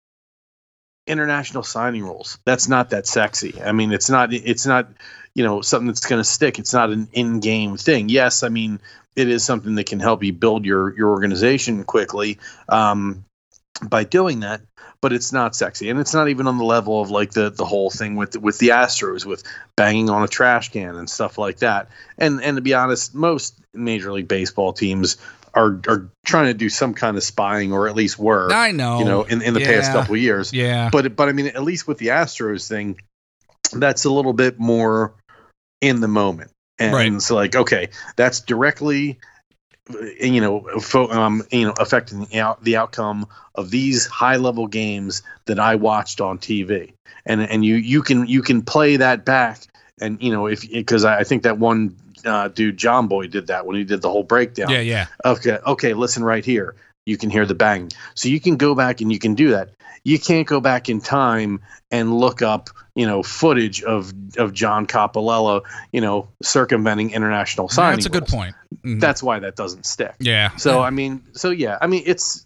international 1.07 1.63
signing 1.63 2.03
rules. 2.03 2.37
That's 2.45 2.67
not 2.67 2.91
that 2.91 3.07
sexy. 3.07 3.59
I 3.63 3.71
mean, 3.71 3.91
it's 3.91 4.11
not 4.11 4.31
it's 4.31 4.67
not 4.67 4.89
you 5.35 5.43
know 5.43 5.61
something 5.61 5.87
that's 5.87 6.05
going 6.05 6.19
to 6.19 6.27
stick. 6.27 6.57
It's 6.57 6.73
not 6.73 6.89
an 6.89 7.07
in-game 7.13 7.77
thing. 7.77 8.09
Yes, 8.09 8.41
I 8.41 8.49
mean 8.49 8.79
it 9.15 9.29
is 9.29 9.43
something 9.43 9.75
that 9.75 9.85
can 9.85 9.99
help 9.99 10.23
you 10.23 10.33
build 10.33 10.65
your 10.65 10.95
your 10.97 11.09
organization 11.09 11.83
quickly 11.83 12.39
um, 12.69 13.23
by 13.81 14.03
doing 14.03 14.41
that. 14.41 14.61
But 15.01 15.13
it's 15.13 15.31
not 15.31 15.55
sexy, 15.55 15.89
and 15.89 15.99
it's 15.99 16.15
not 16.15 16.29
even 16.29 16.47
on 16.47 16.57
the 16.57 16.63
level 16.63 16.99
of 16.99 17.11
like 17.11 17.31
the 17.31 17.51
the 17.51 17.65
whole 17.65 17.91
thing 17.91 18.15
with 18.15 18.35
with 18.37 18.57
the 18.57 18.69
Astros 18.69 19.23
with 19.23 19.43
banging 19.75 20.09
on 20.09 20.23
a 20.23 20.27
trash 20.27 20.69
can 20.69 20.95
and 20.95 21.07
stuff 21.07 21.37
like 21.37 21.57
that. 21.59 21.89
And 22.17 22.41
and 22.41 22.57
to 22.57 22.61
be 22.61 22.73
honest, 22.73 23.13
most 23.13 23.59
Major 23.73 24.11
League 24.11 24.27
Baseball 24.27 24.73
teams 24.73 25.17
are 25.53 25.79
are 25.87 26.09
trying 26.25 26.47
to 26.47 26.55
do 26.55 26.69
some 26.69 26.95
kind 26.95 27.17
of 27.17 27.23
spying, 27.23 27.71
or 27.71 27.87
at 27.87 27.95
least 27.95 28.17
were. 28.17 28.51
I 28.51 28.71
know, 28.71 28.97
you 28.97 29.05
know, 29.05 29.23
in, 29.23 29.43
in 29.43 29.53
the 29.53 29.59
yeah. 29.59 29.79
past 29.79 29.91
couple 29.91 30.17
years. 30.17 30.51
Yeah. 30.51 30.89
But 30.91 31.15
but 31.15 31.29
I 31.29 31.33
mean, 31.33 31.47
at 31.47 31.61
least 31.61 31.87
with 31.87 31.99
the 31.99 32.07
Astros 32.07 32.67
thing, 32.67 32.99
that's 33.73 34.05
a 34.05 34.09
little 34.09 34.33
bit 34.33 34.59
more 34.59 35.13
in 35.81 36.01
the 36.01 36.07
moment. 36.07 36.51
And 36.77 36.93
right. 36.93 37.13
it's 37.13 37.31
like 37.31 37.55
okay 37.55 37.87
that's 38.17 38.41
directly 38.41 39.17
you 40.19 40.41
know 40.41 40.61
fo- 40.79 41.09
um, 41.09 41.43
you 41.51 41.65
know 41.65 41.73
affecting 41.79 42.25
the, 42.25 42.39
out- 42.39 42.63
the 42.63 42.75
outcome 42.75 43.27
of 43.53 43.69
these 43.69 44.07
high 44.07 44.35
level 44.35 44.67
games 44.67 45.21
that 45.45 45.59
I 45.59 45.75
watched 45.75 46.19
on 46.19 46.37
TV 46.37 46.91
and 47.25 47.41
and 47.41 47.63
you 47.63 47.75
you 47.75 48.01
can 48.01 48.27
you 48.27 48.41
can 48.41 48.61
play 48.61 48.97
that 48.97 49.25
back 49.25 49.61
and 50.01 50.21
you 50.21 50.31
know 50.31 50.47
if 50.47 50.69
because 50.69 51.05
I 51.05 51.23
think 51.23 51.43
that 51.43 51.57
one 51.57 51.95
uh, 52.25 52.47
dude 52.47 52.77
Jomboy 52.77 53.29
did 53.29 53.47
that 53.47 53.65
when 53.65 53.75
he 53.75 53.83
did 53.83 54.01
the 54.01 54.09
whole 54.09 54.23
breakdown. 54.23 54.69
Yeah 54.69 54.81
yeah. 54.81 55.07
Okay 55.23 55.59
okay 55.65 55.93
listen 55.93 56.23
right 56.23 56.43
here. 56.43 56.75
You 57.05 57.17
can 57.17 57.29
hear 57.29 57.45
the 57.45 57.55
bang. 57.55 57.91
So 58.15 58.29
you 58.29 58.39
can 58.39 58.57
go 58.57 58.73
back 58.73 59.01
and 59.01 59.11
you 59.11 59.19
can 59.19 59.35
do 59.35 59.51
that. 59.51 59.69
You 60.03 60.17
can't 60.19 60.47
go 60.47 60.59
back 60.59 60.89
in 60.89 61.01
time 61.01 61.61
and 61.91 62.13
look 62.13 62.41
up 62.41 62.69
you 62.95 63.05
know 63.05 63.21
footage 63.21 63.83
of 63.83 64.13
of 64.37 64.53
John 64.53 64.87
Coppolella, 64.87 65.61
you 65.91 66.01
know, 66.01 66.27
circumventing 66.41 67.11
international 67.11 67.69
signing. 67.69 67.97
That's 67.97 68.05
a 68.07 68.09
good 68.09 68.27
point. 68.27 68.55
Mm-hmm. 68.77 68.99
That's 68.99 69.21
why 69.21 69.39
that 69.39 69.55
doesn't 69.55 69.85
stick. 69.85 70.15
Yeah. 70.19 70.55
So 70.55 70.81
I 70.81 70.89
mean, 70.89 71.23
so 71.33 71.51
yeah, 71.51 71.77
I 71.81 71.87
mean, 71.87 72.03
it's 72.05 72.45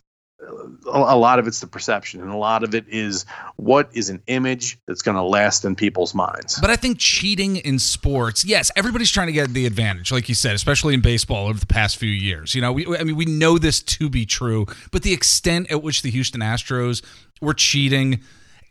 a 0.87 1.17
lot 1.17 1.37
of 1.37 1.47
it's 1.47 1.59
the 1.59 1.67
perception 1.67 2.21
and 2.21 2.31
a 2.31 2.37
lot 2.37 2.63
of 2.63 2.73
it 2.73 2.85
is 2.87 3.25
what 3.57 3.89
is 3.93 4.09
an 4.09 4.21
image 4.27 4.79
that's 4.87 5.01
going 5.01 5.15
to 5.15 5.21
last 5.21 5.65
in 5.65 5.75
people's 5.75 6.15
minds 6.15 6.57
but 6.61 6.69
i 6.69 6.77
think 6.77 6.97
cheating 6.97 7.57
in 7.57 7.77
sports 7.77 8.45
yes 8.45 8.71
everybody's 8.77 9.11
trying 9.11 9.27
to 9.27 9.33
get 9.33 9.49
the 9.49 9.65
advantage 9.65 10.13
like 10.13 10.29
you 10.29 10.35
said 10.35 10.55
especially 10.55 10.93
in 10.93 11.01
baseball 11.01 11.47
over 11.47 11.59
the 11.59 11.65
past 11.65 11.97
few 11.97 12.09
years 12.09 12.55
you 12.55 12.61
know 12.61 12.71
we, 12.71 12.87
i 12.97 13.03
mean 13.03 13.17
we 13.17 13.25
know 13.25 13.57
this 13.57 13.81
to 13.81 14.09
be 14.09 14.25
true 14.25 14.65
but 14.91 15.03
the 15.03 15.11
extent 15.11 15.69
at 15.69 15.83
which 15.83 16.03
the 16.03 16.09
houston 16.09 16.39
astros 16.39 17.03
were 17.41 17.53
cheating 17.53 18.21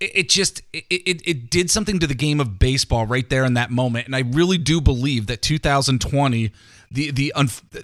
it 0.01 0.29
just 0.29 0.63
it, 0.73 0.85
it, 0.91 1.23
it 1.27 1.51
did 1.51 1.71
something 1.71 1.99
to 1.99 2.07
the 2.07 2.15
game 2.15 2.41
of 2.41 2.59
baseball 2.59 3.07
right 3.07 3.29
there 3.29 3.45
in 3.45 3.55
that 3.55 3.71
moment. 3.71 4.07
And 4.07 4.15
i 4.15 4.21
really 4.21 4.59
do 4.59 4.81
believe 4.81 5.27
that 5.27 5.43
2020 5.43 6.53
the 6.91 7.11
the 7.11 7.33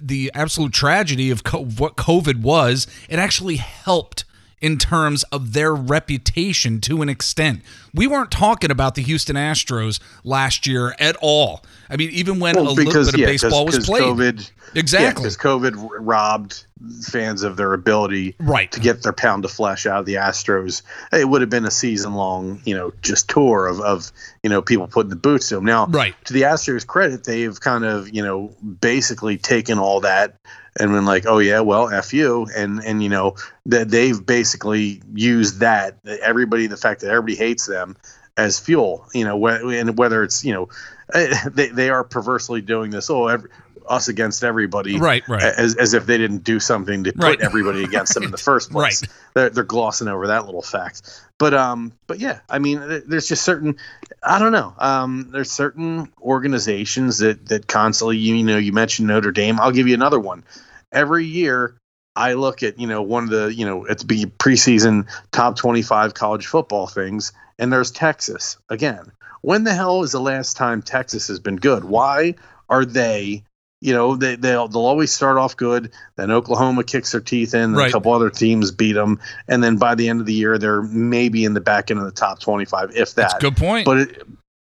the 0.01 0.31
absolute 0.33 0.73
tragedy 0.73 1.29
of 1.31 1.43
co- 1.43 1.65
what 1.65 1.95
covid 1.95 2.41
was 2.41 2.87
it 3.09 3.19
actually 3.19 3.57
helped 3.57 4.25
in 4.61 4.77
terms 4.77 5.23
of 5.31 5.53
their 5.53 5.73
reputation 5.75 6.79
to 6.81 7.01
an 7.01 7.09
extent. 7.09 7.61
We 7.93 8.07
weren't 8.07 8.31
talking 8.31 8.71
about 8.71 8.95
the 8.95 9.01
Houston 9.01 9.35
Astros 9.35 9.99
last 10.23 10.65
year 10.65 10.95
at 10.99 11.15
all. 11.21 11.63
I 11.89 11.97
mean, 11.97 12.09
even 12.11 12.39
when 12.39 12.55
Well, 12.55 12.67
a 12.67 12.69
little 12.69 12.85
because 12.85 13.11
bit 13.11 13.21
of 13.21 13.27
baseball 13.27 13.65
was 13.65 13.85
played. 13.85 14.03
COVID, 14.03 14.51
Exactly. 14.73 15.21
because 15.23 15.37
COVID 15.37 15.73
robbed 15.99 16.65
fans 17.03 17.43
of 17.43 17.57
their 17.57 17.73
ability 17.73 18.35
Right. 18.39 18.71
to 18.71 18.79
get 18.79 19.03
their 19.03 19.13
pound 19.13 19.45
of 19.45 19.51
flesh 19.51 19.85
out 19.85 19.99
of 19.99 20.05
the 20.05 20.15
Astros. 20.15 20.81
It 21.13 21.29
would 21.29 21.41
have 21.41 21.49
been 21.49 21.65
a 21.65 21.71
season 21.71 22.13
long, 22.13 22.61
you 22.65 22.75
know, 22.75 22.91
just 23.01 23.29
tour 23.29 23.67
of, 23.67 23.79
of 23.81 24.11
you 24.43 24.49
know 24.49 24.61
people 24.61 24.87
putting 24.87 25.09
the 25.09 25.15
boots 25.15 25.49
to 25.49 25.55
them. 25.55 25.65
Now, 25.65 25.85
Right. 25.87 26.15
to 26.25 26.33
the 26.33 26.41
Astros' 26.43 26.85
credit, 26.85 27.23
they've 27.23 27.57
kind 27.59 27.85
of 27.85 28.09
you 28.13 28.23
know 28.23 28.51
basically 28.81 29.37
taken 29.37 29.77
all 29.79 30.01
that 30.01 30.35
and 30.79 30.91
been 30.91 31.05
like, 31.05 31.25
oh 31.25 31.39
yeah, 31.39 31.61
well, 31.61 31.89
f 31.89 32.13
you, 32.13 32.47
and 32.55 32.83
and 32.83 33.01
you 33.01 33.09
know 33.09 33.35
that 33.67 33.89
they've 33.89 34.23
basically 34.25 35.01
used 35.13 35.59
that 35.59 35.97
everybody 36.05 36.67
the 36.67 36.77
fact 36.77 37.01
that 37.01 37.09
everybody 37.09 37.35
hates 37.35 37.65
them 37.65 37.95
as 38.37 38.59
fuel. 38.59 39.07
You 39.13 39.25
know, 39.25 39.39
wh- 39.39 39.73
and 39.73 39.97
whether 39.97 40.23
it's 40.23 40.43
you 40.43 40.53
know 40.53 40.69
they 41.51 41.69
they 41.69 41.89
are 41.89 42.03
perversely 42.03 42.61
doing 42.61 42.91
this. 42.91 43.09
Oh, 43.09 43.27
every, 43.27 43.49
us 43.87 44.07
against 44.07 44.43
everybody, 44.43 44.97
Right, 44.97 45.27
right. 45.27 45.41
As, 45.43 45.75
as 45.75 45.93
if 45.93 46.05
they 46.05 46.17
didn't 46.17 46.43
do 46.43 46.59
something 46.59 47.03
to 47.05 47.13
put 47.13 47.21
Right. 47.23 47.41
everybody 47.41 47.83
against 47.83 48.13
them 48.13 48.23
in 48.23 48.31
the 48.31 48.37
first 48.51 48.71
place. 48.71 49.01
Right. 49.01 49.11
They're, 49.33 49.49
they're 49.49 49.63
glossing 49.63 50.07
over 50.07 50.27
that 50.27 50.45
little 50.45 50.61
fact. 50.61 51.01
But 51.37 51.53
um, 51.53 51.91
but 52.07 52.19
yeah, 52.19 52.39
I 52.49 52.59
mean, 52.59 52.79
there's 53.07 53.27
just 53.27 53.43
certain, 53.43 53.75
I 54.23 54.39
don't 54.39 54.53
know. 54.53 54.73
Um, 54.77 55.29
there's 55.31 55.51
certain 55.51 56.09
organizations 56.21 57.17
that 57.19 57.45
that 57.47 57.67
constantly, 57.67 58.17
you, 58.17 58.35
you 58.35 58.43
know, 58.43 58.57
you 58.57 58.71
mentioned 58.71 59.07
Notre 59.07 59.31
Dame. 59.31 59.59
I'll 59.59 59.71
give 59.71 59.87
you 59.87 59.93
another 59.93 60.19
one. 60.19 60.43
Every 60.91 61.25
year, 61.25 61.75
I 62.15 62.33
look 62.33 62.63
at 62.63 62.79
you 62.79 62.87
know 62.87 63.01
one 63.01 63.25
of 63.25 63.29
the 63.31 63.53
you 63.53 63.65
know 63.65 63.83
it's 63.85 64.03
be 64.03 64.25
preseason 64.25 65.07
top 65.31 65.57
25 65.57 66.13
college 66.13 66.47
football 66.47 66.87
things, 66.87 67.33
and 67.59 67.71
there's 67.73 67.91
Texas 67.91 68.57
again. 68.69 69.11
When 69.41 69.65
the 69.65 69.73
hell 69.73 70.03
is 70.03 70.13
the 70.13 70.21
last 70.21 70.55
time 70.55 70.81
Texas 70.81 71.27
has 71.27 71.39
been 71.39 71.57
good? 71.57 71.83
Why 71.83 72.35
are 72.69 72.85
they? 72.85 73.43
You 73.85 73.93
know 73.93 74.15
they 74.15 74.35
they'll 74.35 74.67
they'll 74.67 74.85
always 74.85 75.13
start 75.13 75.37
off 75.37 75.55
good. 75.55 75.91
Then 76.15 76.31
Oklahoma 76.31 76.83
kicks 76.83 77.11
their 77.11 77.21
teeth 77.21 77.53
in. 77.53 77.73
Right. 77.73 77.89
A 77.89 77.91
couple 77.91 78.13
other 78.13 78.31
teams 78.31 78.71
beat 78.71 78.93
them, 78.93 79.19
and 79.47 79.63
then 79.63 79.77
by 79.77 79.93
the 79.93 80.09
end 80.09 80.21
of 80.21 80.25
the 80.25 80.33
year, 80.33 80.57
they're 80.57 80.81
maybe 80.81 81.45
in 81.45 81.53
the 81.53 81.61
back 81.61 81.91
end 81.91 81.99
of 81.99 82.05
the 82.05 82.11
top 82.11 82.39
25, 82.39 82.95
if 82.95 83.13
that. 83.13 83.15
That's 83.15 83.33
a 83.35 83.39
good 83.39 83.57
point. 83.57 83.85
But 83.85 83.97
it, 83.99 84.23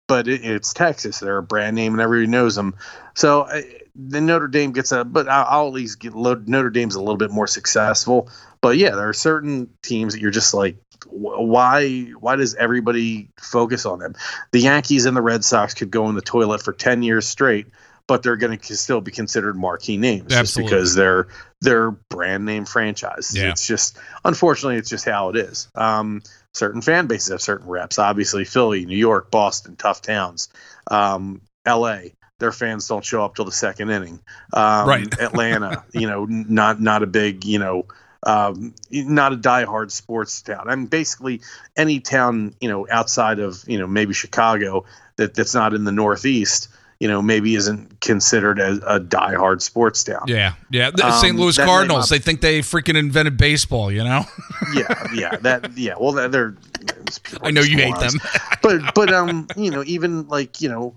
but 0.09 0.29
it, 0.29 0.45
it's 0.45 0.75
Texas. 0.75 1.21
They're 1.21 1.39
a 1.39 1.43
brand 1.43 1.75
name, 1.75 1.95
and 1.95 2.03
everybody 2.03 2.31
knows 2.31 2.55
them. 2.55 2.75
So 3.15 3.43
uh, 3.43 3.63
then 3.95 4.27
Notre 4.27 4.47
Dame 4.47 4.73
gets 4.73 4.93
a. 4.93 5.05
But 5.05 5.27
I'll, 5.27 5.47
I'll 5.49 5.67
at 5.69 5.73
least 5.73 6.01
get 6.01 6.15
Notre 6.15 6.69
Dame's 6.69 6.95
a 6.95 7.01
little 7.01 7.17
bit 7.17 7.31
more 7.31 7.47
successful. 7.47 8.29
But 8.61 8.77
yeah, 8.77 8.91
there 8.91 9.09
are 9.09 9.15
certain 9.15 9.71
teams 9.83 10.13
that 10.13 10.21
you're 10.21 10.31
just 10.31 10.53
like, 10.53 10.77
why? 11.07 12.11
Why 12.21 12.37
does 12.37 12.55
everybody 12.57 13.31
focus 13.41 13.87
on 13.87 14.01
them? 14.01 14.17
The 14.51 14.61
Yankees 14.61 15.07
and 15.07 15.17
the 15.17 15.23
Red 15.23 15.45
Sox 15.45 15.73
could 15.73 15.91
go 15.91 16.11
in 16.11 16.15
the 16.15 16.21
toilet 16.21 16.63
for 16.63 16.75
ten 16.75 17.03
years 17.03 17.27
straight, 17.27 17.69
but 18.09 18.23
they're 18.23 18.37
going 18.37 18.59
to 18.59 18.77
still 18.77 19.01
be 19.01 19.13
considered 19.13 19.55
marquee 19.55 19.99
names 19.99 20.33
just 20.33 20.57
because 20.57 20.95
they're 20.95 21.29
they're 21.61 21.93
brand 21.93 22.45
name 22.45 22.65
franchise. 22.65 23.33
Yeah. 23.37 23.51
It's 23.51 23.67
just 23.67 23.99
unfortunately, 24.25 24.77
it's 24.77 24.89
just 24.89 25.05
how 25.05 25.29
it 25.29 25.37
is. 25.37 25.69
Um, 25.77 26.23
certain 26.55 26.81
fan 26.81 27.07
bases 27.07 27.29
have 27.29 27.43
certain 27.43 27.69
reps. 27.69 27.99
Obviously, 27.99 28.45
Philly, 28.45 28.87
New 28.87 28.97
York, 28.97 29.31
Boston, 29.31 29.77
tough 29.77 30.03
towns. 30.03 30.49
Um, 30.91 31.43
L.A. 31.65 32.15
Their 32.41 32.53
fans 32.53 32.89
don't 32.89 33.05
show 33.05 33.25
up 33.25 33.35
till 33.35 33.45
the 33.45 33.53
second 33.53 33.91
inning. 33.91 34.21
Um, 34.53 34.89
Right. 34.89 35.21
Atlanta, 35.21 35.85
you 35.93 36.09
know, 36.09 36.25
not 36.25 36.81
not 36.81 37.03
a 37.03 37.07
big, 37.07 37.45
you 37.45 37.59
know, 37.59 37.87
um, 38.23 38.75
not 38.91 39.35
a 39.35 39.37
diehard 39.37 39.91
sports 39.91 40.41
town. 40.41 40.65
I 40.69 40.75
mean, 40.75 40.87
basically 40.87 41.43
any 41.77 42.01
town, 42.01 42.55
you 42.61 42.71
know, 42.71 42.87
outside 42.91 43.39
of 43.39 43.63
you 43.67 43.79
know 43.79 43.87
maybe 43.87 44.15
Chicago 44.15 44.87
that 45.17 45.35
that's 45.35 45.55
not 45.55 45.75
in 45.75 45.85
the 45.85 45.93
Northeast, 45.93 46.69
you 47.01 47.07
know, 47.09 47.23
maybe 47.23 47.55
isn't 47.55 48.01
considered 48.01 48.59
as 48.59 48.79
a 48.79 48.99
diehard 48.99 49.63
sports 49.63 50.03
town. 50.03 50.25
yeah, 50.27 50.55
yeah. 50.71 50.91
The 50.91 51.07
Um, 51.07 51.13
St. 51.13 51.37
Louis 51.37 51.57
Cardinals, 51.57 52.11
name 52.11 52.19
they 52.19 52.23
think 52.25 52.41
they 52.41 52.61
freaking 52.61 52.97
invented 52.97 53.37
baseball, 53.37 53.93
you 53.93 54.03
know? 54.03 54.25
yeah, 54.75 55.07
yeah, 55.15 55.37
that, 55.37 55.77
yeah. 55.79 55.95
Well, 55.99 56.13
they're, 56.13 56.29
they're 56.29 56.57
I 57.43 57.51
know 57.53 57.61
you 57.61 57.77
hate 57.79 57.97
them. 57.99 58.15
but 58.63 58.95
but 58.95 59.13
um, 59.13 59.47
you 59.57 59.71
know, 59.71 59.85
even 59.87 60.27
like 60.29 60.61
you 60.61 60.69
know, 60.69 60.97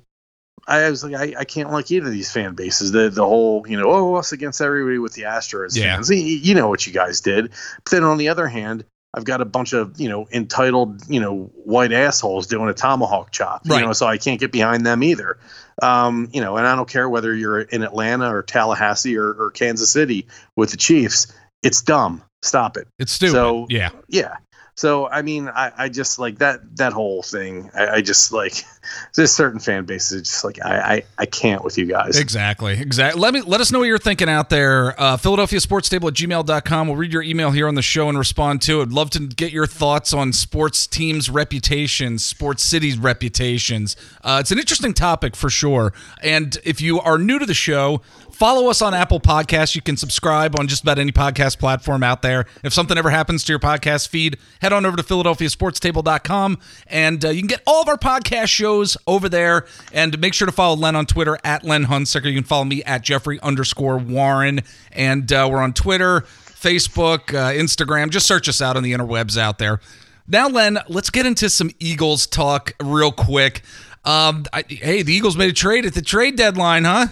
I 0.67 0.89
was 0.89 1.03
like, 1.03 1.15
I, 1.15 1.39
I 1.41 1.43
can't 1.45 1.71
like 1.71 1.91
either 1.91 2.07
of 2.07 2.11
these 2.11 2.31
fan 2.31 2.55
bases. 2.55 2.91
The 2.91 3.09
the 3.09 3.25
whole 3.25 3.65
you 3.67 3.77
know, 3.77 3.89
oh 3.91 4.15
us 4.15 4.31
against 4.31 4.59
everybody 4.61 4.97
with 4.97 5.13
the 5.13 5.23
Astros 5.23 5.77
Yeah. 5.77 5.95
fans. 5.95 6.09
You, 6.09 6.17
you 6.17 6.55
know 6.55 6.67
what 6.69 6.85
you 6.87 6.93
guys 6.93 7.21
did. 7.21 7.51
But 7.83 7.91
then 7.91 8.03
on 8.03 8.17
the 8.17 8.29
other 8.29 8.47
hand. 8.47 8.85
I've 9.13 9.25
got 9.25 9.41
a 9.41 9.45
bunch 9.45 9.73
of 9.73 9.99
you 9.99 10.07
know 10.09 10.27
entitled 10.31 11.01
you 11.09 11.19
know 11.19 11.51
white 11.65 11.91
assholes 11.91 12.47
doing 12.47 12.69
a 12.69 12.73
tomahawk 12.73 13.31
chop, 13.31 13.61
you 13.65 13.71
know, 13.85 13.93
so 13.93 14.07
I 14.07 14.17
can't 14.17 14.39
get 14.39 14.51
behind 14.51 14.85
them 14.85 15.03
either. 15.03 15.37
Um, 15.81 16.29
you 16.31 16.41
know, 16.41 16.57
and 16.57 16.65
I 16.67 16.75
don't 16.75 16.87
care 16.89 17.09
whether 17.09 17.33
you're 17.35 17.61
in 17.61 17.83
Atlanta 17.83 18.33
or 18.33 18.43
Tallahassee 18.43 19.17
or, 19.17 19.33
or 19.33 19.51
Kansas 19.51 19.89
City 19.91 20.27
with 20.55 20.71
the 20.71 20.77
Chiefs. 20.77 21.33
It's 21.63 21.81
dumb. 21.81 22.21
Stop 22.43 22.77
it 22.77 22.87
It's 22.99 23.11
stupid. 23.11 23.33
So- 23.33 23.67
yeah. 23.69 23.89
yeah 24.07 24.35
so 24.73 25.07
i 25.09 25.21
mean 25.21 25.49
i, 25.49 25.71
I 25.77 25.89
just 25.89 26.17
like 26.17 26.39
that 26.39 26.77
that 26.77 26.93
whole 26.93 27.21
thing 27.23 27.69
i, 27.75 27.87
I 27.97 28.01
just 28.01 28.31
like 28.31 28.63
there's 29.15 29.31
certain 29.31 29.59
fan 29.59 29.85
bases 29.85 30.23
just 30.23 30.43
like 30.43 30.63
I, 30.63 30.77
I 30.79 31.03
i 31.19 31.25
can't 31.25 31.63
with 31.63 31.77
you 31.77 31.85
guys 31.85 32.17
Exactly. 32.17 32.73
Exactly. 32.79 33.19
Let 33.21 33.33
me 33.33 33.41
let 33.41 33.61
us 33.61 33.71
know 33.71 33.79
what 33.79 33.85
you're 33.85 33.97
thinking 33.97 34.29
out 34.29 34.49
there. 34.49 34.99
Uh, 34.99 35.17
Philadelphia 35.17 35.59
Sports 35.59 35.89
Table 35.89 36.07
at 36.07 36.13
gmail.com. 36.13 36.87
We'll 36.87 36.95
read 36.95 37.11
your 37.11 37.23
email 37.23 37.51
here 37.51 37.67
on 37.67 37.75
the 37.75 37.81
show 37.81 38.09
and 38.09 38.17
respond 38.17 38.61
to 38.63 38.79
it. 38.79 38.83
I'd 38.83 38.91
love 38.93 39.09
to 39.11 39.27
get 39.27 39.51
your 39.51 39.67
thoughts 39.67 40.13
on 40.13 40.31
sports 40.33 40.87
teams' 40.87 41.29
reputations, 41.29 42.23
sports 42.23 42.63
cities' 42.63 42.97
reputations. 42.97 43.95
Uh, 44.23 44.37
it's 44.39 44.51
an 44.51 44.59
interesting 44.59 44.93
topic 44.93 45.35
for 45.35 45.49
sure. 45.49 45.93
And 46.23 46.57
if 46.63 46.79
you 46.79 46.99
are 47.01 47.17
new 47.17 47.37
to 47.39 47.45
the 47.45 47.53
show, 47.53 48.01
follow 48.31 48.69
us 48.69 48.81
on 48.81 48.93
Apple 48.93 49.19
Podcasts. 49.19 49.75
You 49.75 49.81
can 49.81 49.97
subscribe 49.97 50.57
on 50.59 50.67
just 50.67 50.83
about 50.83 50.97
any 50.97 51.11
podcast 51.11 51.59
platform 51.59 52.03
out 52.03 52.21
there. 52.21 52.45
If 52.63 52.73
something 52.73 52.97
ever 52.97 53.09
happens 53.09 53.43
to 53.43 53.51
your 53.51 53.59
podcast 53.59 54.07
feed, 54.07 54.37
head 54.61 54.73
on 54.73 54.85
over 54.85 54.95
to 54.97 55.03
PhiladelphiaSportsTable.com 55.03 56.59
and 56.87 57.25
uh, 57.25 57.29
you 57.29 57.41
can 57.41 57.47
get 57.47 57.61
all 57.67 57.81
of 57.81 57.87
our 57.87 57.97
podcast 57.97 58.47
shows 58.47 58.70
over 59.07 59.29
there. 59.29 59.65
And 59.93 60.19
make 60.19 60.33
sure 60.33 60.45
to 60.45 60.51
follow 60.51 60.75
Len 60.75 60.95
on 60.95 61.05
Twitter 61.05 61.37
at 61.43 61.63
Len 61.63 61.85
Hunsicker. 61.85 62.25
You 62.25 62.35
can 62.35 62.43
follow 62.43 62.65
me 62.65 62.83
at 62.83 63.01
Jeffrey 63.01 63.39
underscore 63.41 63.97
Warren. 63.97 64.61
And 64.91 65.31
uh, 65.31 65.47
we're 65.51 65.61
on 65.61 65.73
Twitter, 65.73 66.21
Facebook, 66.21 67.33
uh, 67.33 67.51
Instagram. 67.51 68.09
Just 68.09 68.27
search 68.27 68.47
us 68.47 68.61
out 68.61 68.77
on 68.77 68.83
the 68.83 68.93
interwebs 68.93 69.37
out 69.37 69.57
there. 69.57 69.79
Now, 70.27 70.47
Len, 70.47 70.79
let's 70.87 71.09
get 71.09 71.25
into 71.25 71.49
some 71.49 71.71
Eagles 71.79 72.25
talk 72.27 72.73
real 72.81 73.11
quick. 73.11 73.63
Um, 74.05 74.45
I, 74.53 74.63
hey, 74.67 75.03
the 75.03 75.13
Eagles 75.13 75.35
made 75.35 75.49
a 75.49 75.53
trade 75.53 75.85
at 75.85 75.93
the 75.93 76.01
trade 76.01 76.35
deadline, 76.35 76.85
huh? 76.85 77.07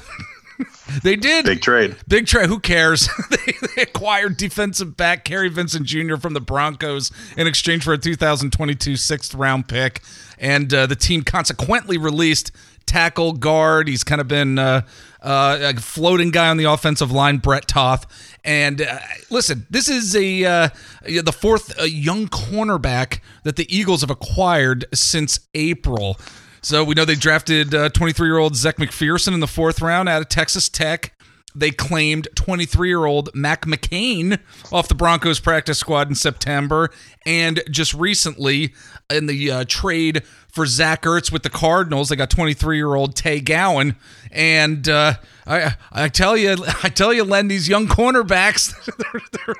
they 1.04 1.16
did. 1.16 1.46
big 1.46 1.62
trade 1.62 1.96
Big 2.08 2.26
trade. 2.26 2.48
Who 2.48 2.60
cares? 2.60 3.10
they, 3.30 3.54
they 3.76 3.82
acquired 3.84 4.38
defensive 4.38 4.98
back 4.98 5.24
Kary 5.24 5.50
Vincent 5.50 5.86
Jr. 5.86 6.18
from 6.18 6.34
the 6.34 6.42
Broncos 6.42 7.12
in 7.38 7.48
exchange 7.48 7.84
for 7.84 7.94
a 7.94 7.98
2022 7.98 8.96
sixth 8.96 9.34
round 9.36 9.68
pick, 9.68 10.02
and 10.40 10.74
uh, 10.74 10.88
the 10.88 10.96
team 10.96 11.24
consequently 11.24 11.98
released 11.98 12.52
tackle 12.90 13.34
guard. 13.34 13.88
He's 13.88 14.04
kind 14.04 14.20
of 14.20 14.28
been 14.28 14.58
uh, 14.58 14.82
uh, 15.22 15.60
a 15.62 15.80
floating 15.80 16.32
guy 16.32 16.50
on 16.50 16.58
the 16.58 16.64
offensive 16.66 17.12
line, 17.12 17.38
Brett 17.38 17.68
Toth. 17.68 18.06
And 18.44 18.82
uh, 18.82 19.00
listen, 19.30 19.68
this 19.70 19.88
is 19.90 20.16
a 20.16 20.46
uh, 20.46 20.70
the 21.04 21.34
fourth 21.34 21.80
uh, 21.80 21.84
young 21.84 22.28
cornerback 22.28 23.20
that 23.44 23.56
the 23.56 23.74
Eagles 23.76 24.02
have 24.02 24.10
acquired 24.10 24.86
since 24.94 25.42
April. 25.54 26.18
So 26.62 26.84
we 26.84 26.96
know 26.96 27.06
they 27.06 27.16
drafted 27.16 27.72
23 27.72 28.28
year 28.28 28.38
old 28.38 28.56
Zech 28.56 28.78
McPhearson 28.78 29.34
in 29.34 29.40
the 29.40 29.48
fourth 29.48 29.82
round 29.82 30.10
out 30.10 30.22
of 30.22 30.30
Texas 30.30 30.68
Tech. 30.68 31.14
They 31.56 31.72
claimed 31.72 32.28
23 32.36 32.88
year 32.88 33.06
old 33.06 33.30
Mac 33.34 33.66
McCain 33.66 34.40
off 34.72 34.88
the 34.88 34.96
Broncos 34.96 35.40
practice 35.40 35.80
squad 35.80 36.08
in 36.10 36.16
September. 36.16 36.90
And 37.26 37.62
just 37.70 37.94
recently, 37.94 38.74
in 39.10 39.26
the 39.26 39.52
uh, 39.52 39.66
trade 39.68 40.24
for 40.48 40.66
Zach 40.66 41.04
Ertz 41.04 41.32
with 41.32 41.44
the 41.44 41.50
Cardinals, 41.50 42.10
they 42.10 42.16
got 42.16 42.30
23 42.30 42.78
year 42.78 42.94
old 42.96 43.16
Tay 43.16 43.40
Gowan. 43.40 43.96
And 44.32 44.88
uh, 44.88 45.16
I, 45.48 45.76
I 45.92 46.10
tell 46.10 46.38
you, 46.38 46.56
I 46.84 46.90
tell 46.90 47.14
you, 47.14 47.24
Len, 47.24 47.48
these 47.48 47.68
young 47.68 47.88
cornerbacks, 47.88 48.74
they're, 49.36 49.56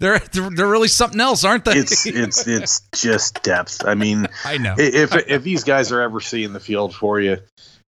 they're, 0.00 0.18
they're, 0.18 0.50
they're 0.50 0.66
really 0.68 0.88
something 0.88 1.20
else, 1.20 1.44
aren't 1.44 1.64
they? 1.64 1.72
it's 1.72 2.06
it's 2.06 2.46
it's 2.46 2.80
just 2.92 3.42
depth 3.42 3.84
i 3.86 3.94
mean 3.94 4.26
I 4.44 4.58
know. 4.58 4.74
if 4.78 5.14
if 5.28 5.42
these 5.42 5.64
guys 5.64 5.92
are 5.92 6.00
ever 6.00 6.20
seeing 6.20 6.52
the 6.52 6.60
field 6.60 6.94
for 6.94 7.20
you 7.20 7.38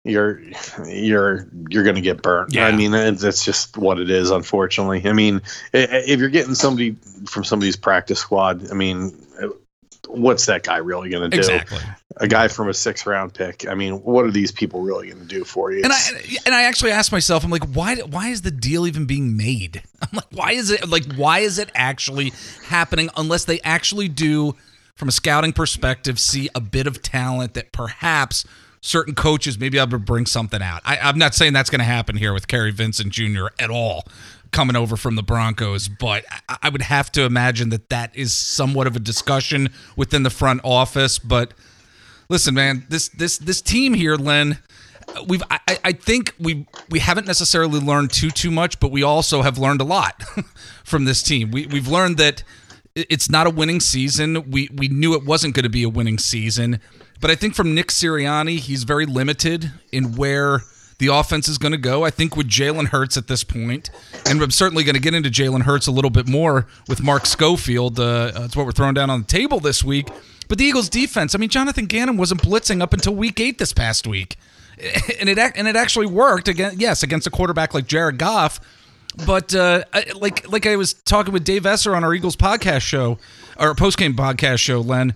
you're 0.03 0.41
you're 0.85 1.47
you're 1.69 1.83
gonna 1.83 2.01
get 2.01 2.21
burnt 2.21 2.53
Yeah. 2.53 2.67
i 2.67 2.75
mean 2.75 2.91
that's 2.91 3.45
just 3.45 3.77
what 3.77 3.99
it 3.99 4.09
is 4.09 4.31
unfortunately 4.31 5.01
i 5.07 5.13
mean 5.13 5.41
if 5.71 6.19
you're 6.19 6.29
getting 6.29 6.55
somebody 6.55 6.97
from 7.25 7.43
somebody's 7.43 7.77
practice 7.77 8.19
squad 8.19 8.69
i 8.69 8.73
mean 8.73 9.17
what's 10.07 10.45
that 10.45 10.63
guy 10.63 10.77
really 10.77 11.09
gonna 11.09 11.29
do 11.29 11.37
exactly. 11.37 11.79
a 12.17 12.27
guy 12.27 12.47
from 12.47 12.69
a 12.69 12.73
six 12.73 13.05
round 13.05 13.33
pick. 13.33 13.67
I 13.67 13.73
mean, 13.73 13.95
what 14.03 14.25
are 14.25 14.31
these 14.31 14.51
people 14.51 14.81
really 14.81 15.07
going 15.09 15.21
to 15.21 15.27
do 15.27 15.43
for 15.43 15.71
you? 15.71 15.81
And 15.83 15.91
I 15.91 15.99
and 16.45 16.53
I 16.53 16.63
actually 16.63 16.91
asked 16.91 17.11
myself, 17.11 17.43
I'm 17.43 17.49
like, 17.49 17.65
why 17.65 17.95
why 17.95 18.27
is 18.27 18.43
the 18.43 18.51
deal 18.51 18.85
even 18.85 19.05
being 19.05 19.35
made? 19.35 19.81
I'm 20.01 20.09
like, 20.13 20.27
why 20.31 20.51
is 20.51 20.69
it 20.69 20.87
like 20.87 21.11
why 21.15 21.39
is 21.39 21.57
it 21.57 21.71
actually 21.73 22.33
happening 22.65 23.09
unless 23.17 23.45
they 23.45 23.59
actually 23.61 24.07
do 24.07 24.55
from 24.95 25.07
a 25.07 25.11
scouting 25.11 25.53
perspective 25.53 26.19
see 26.19 26.49
a 26.53 26.59
bit 26.59 26.85
of 26.85 27.01
talent 27.01 27.55
that 27.55 27.71
perhaps 27.71 28.45
certain 28.83 29.15
coaches 29.15 29.57
maybe 29.57 29.79
able 29.79 29.91
to 29.91 29.97
bring 29.97 30.25
something 30.25 30.61
out. 30.61 30.81
I, 30.83 30.97
I'm 30.97 31.17
not 31.17 31.33
saying 31.33 31.53
that's 31.53 31.69
going 31.69 31.79
to 31.79 31.85
happen 31.85 32.17
here 32.17 32.33
with 32.33 32.49
Kary 32.49 32.71
Vincent 32.71 33.13
Jr. 33.13 33.45
at 33.57 33.69
all 33.69 34.03
coming 34.51 34.75
over 34.75 34.97
from 34.97 35.15
the 35.15 35.23
Broncos, 35.23 35.87
but 35.87 36.25
I, 36.49 36.57
I 36.63 36.69
would 36.69 36.81
have 36.81 37.09
to 37.13 37.23
imagine 37.23 37.69
that 37.69 37.89
that 37.89 38.13
is 38.13 38.33
somewhat 38.33 38.85
of 38.85 38.97
a 38.97 38.99
discussion 38.99 39.69
within 39.95 40.23
the 40.23 40.29
front 40.29 40.61
office. 40.65 41.17
But 41.17 41.53
listen, 42.27 42.53
man, 42.53 42.85
this 42.89 43.07
this 43.07 43.37
this 43.37 43.61
team 43.61 43.93
here, 43.93 44.15
Len. 44.17 44.59
We've 45.27 45.43
I, 45.49 45.59
I 45.83 45.91
think 45.93 46.35
we 46.37 46.67
we 46.89 46.99
haven't 46.99 47.25
necessarily 47.25 47.79
learned 47.79 48.11
too 48.11 48.31
too 48.31 48.51
much, 48.51 48.81
but 48.81 48.91
we 48.91 49.01
also 49.01 49.43
have 49.43 49.57
learned 49.57 49.79
a 49.79 49.85
lot 49.85 50.23
from 50.83 51.05
this 51.05 51.23
team. 51.23 51.51
We 51.51 51.67
we've 51.67 51.87
learned 51.87 52.17
that 52.17 52.43
it's 52.95 53.29
not 53.29 53.47
a 53.47 53.49
winning 53.49 53.79
season. 53.79 54.51
We 54.51 54.69
we 54.73 54.89
knew 54.89 55.13
it 55.15 55.25
wasn't 55.25 55.55
going 55.55 55.63
to 55.63 55.69
be 55.69 55.83
a 55.83 55.89
winning 55.89 56.17
season, 56.17 56.81
but 57.23 57.31
I 57.31 57.35
think 57.35 57.55
from 57.55 57.73
Nick 57.73 57.87
Sirianni, 57.87 58.59
he's 58.59 58.83
very 58.83 59.05
limited 59.05 59.71
in 59.93 60.17
where 60.17 60.63
the 60.97 61.07
offense 61.07 61.47
is 61.47 61.57
going 61.57 61.71
to 61.71 61.77
go. 61.77 62.03
I 62.03 62.09
think 62.09 62.35
with 62.35 62.49
Jalen 62.49 62.87
Hurts 62.87 63.15
at 63.15 63.29
this 63.29 63.45
point, 63.45 63.89
and 64.25 64.41
I'm 64.41 64.51
certainly 64.51 64.83
going 64.83 64.95
to 64.95 65.01
get 65.01 65.13
into 65.13 65.29
Jalen 65.29 65.61
Hurts 65.61 65.87
a 65.87 65.91
little 65.91 66.09
bit 66.09 66.27
more 66.27 66.67
with 66.89 67.01
Mark 67.01 67.25
Schofield. 67.25 67.97
Uh, 67.97 68.31
that's 68.31 68.57
what 68.57 68.65
we're 68.65 68.73
throwing 68.73 68.93
down 68.93 69.09
on 69.09 69.21
the 69.21 69.27
table 69.27 69.61
this 69.61 69.85
week. 69.85 70.09
But 70.49 70.57
the 70.57 70.65
Eagles' 70.65 70.89
defense, 70.89 71.33
I 71.33 71.37
mean, 71.37 71.47
Jonathan 71.47 71.85
Gannon 71.85 72.17
wasn't 72.17 72.41
blitzing 72.41 72.81
up 72.81 72.91
until 72.91 73.15
week 73.15 73.39
eight 73.39 73.57
this 73.57 73.71
past 73.71 74.05
week, 74.05 74.35
and 75.17 75.29
it 75.29 75.37
and 75.37 75.65
it 75.65 75.77
actually 75.77 76.07
worked 76.07 76.49
again. 76.49 76.73
Yes, 76.77 77.03
against 77.03 77.25
a 77.25 77.31
quarterback 77.31 77.73
like 77.73 77.87
Jared 77.87 78.17
Goff. 78.17 78.59
But 79.25 79.55
uh, 79.55 79.85
like 80.15 80.51
like 80.51 80.65
I 80.65 80.75
was 80.75 80.93
talking 80.93 81.31
with 81.31 81.45
Dave 81.45 81.65
Esser 81.65 81.95
on 81.95 82.03
our 82.03 82.13
Eagles 82.13 82.35
podcast 82.35 82.81
show, 82.81 83.17
or 83.57 83.73
post 83.75 83.97
game 83.97 84.13
podcast 84.13 84.59
show, 84.59 84.81
Len 84.81 85.13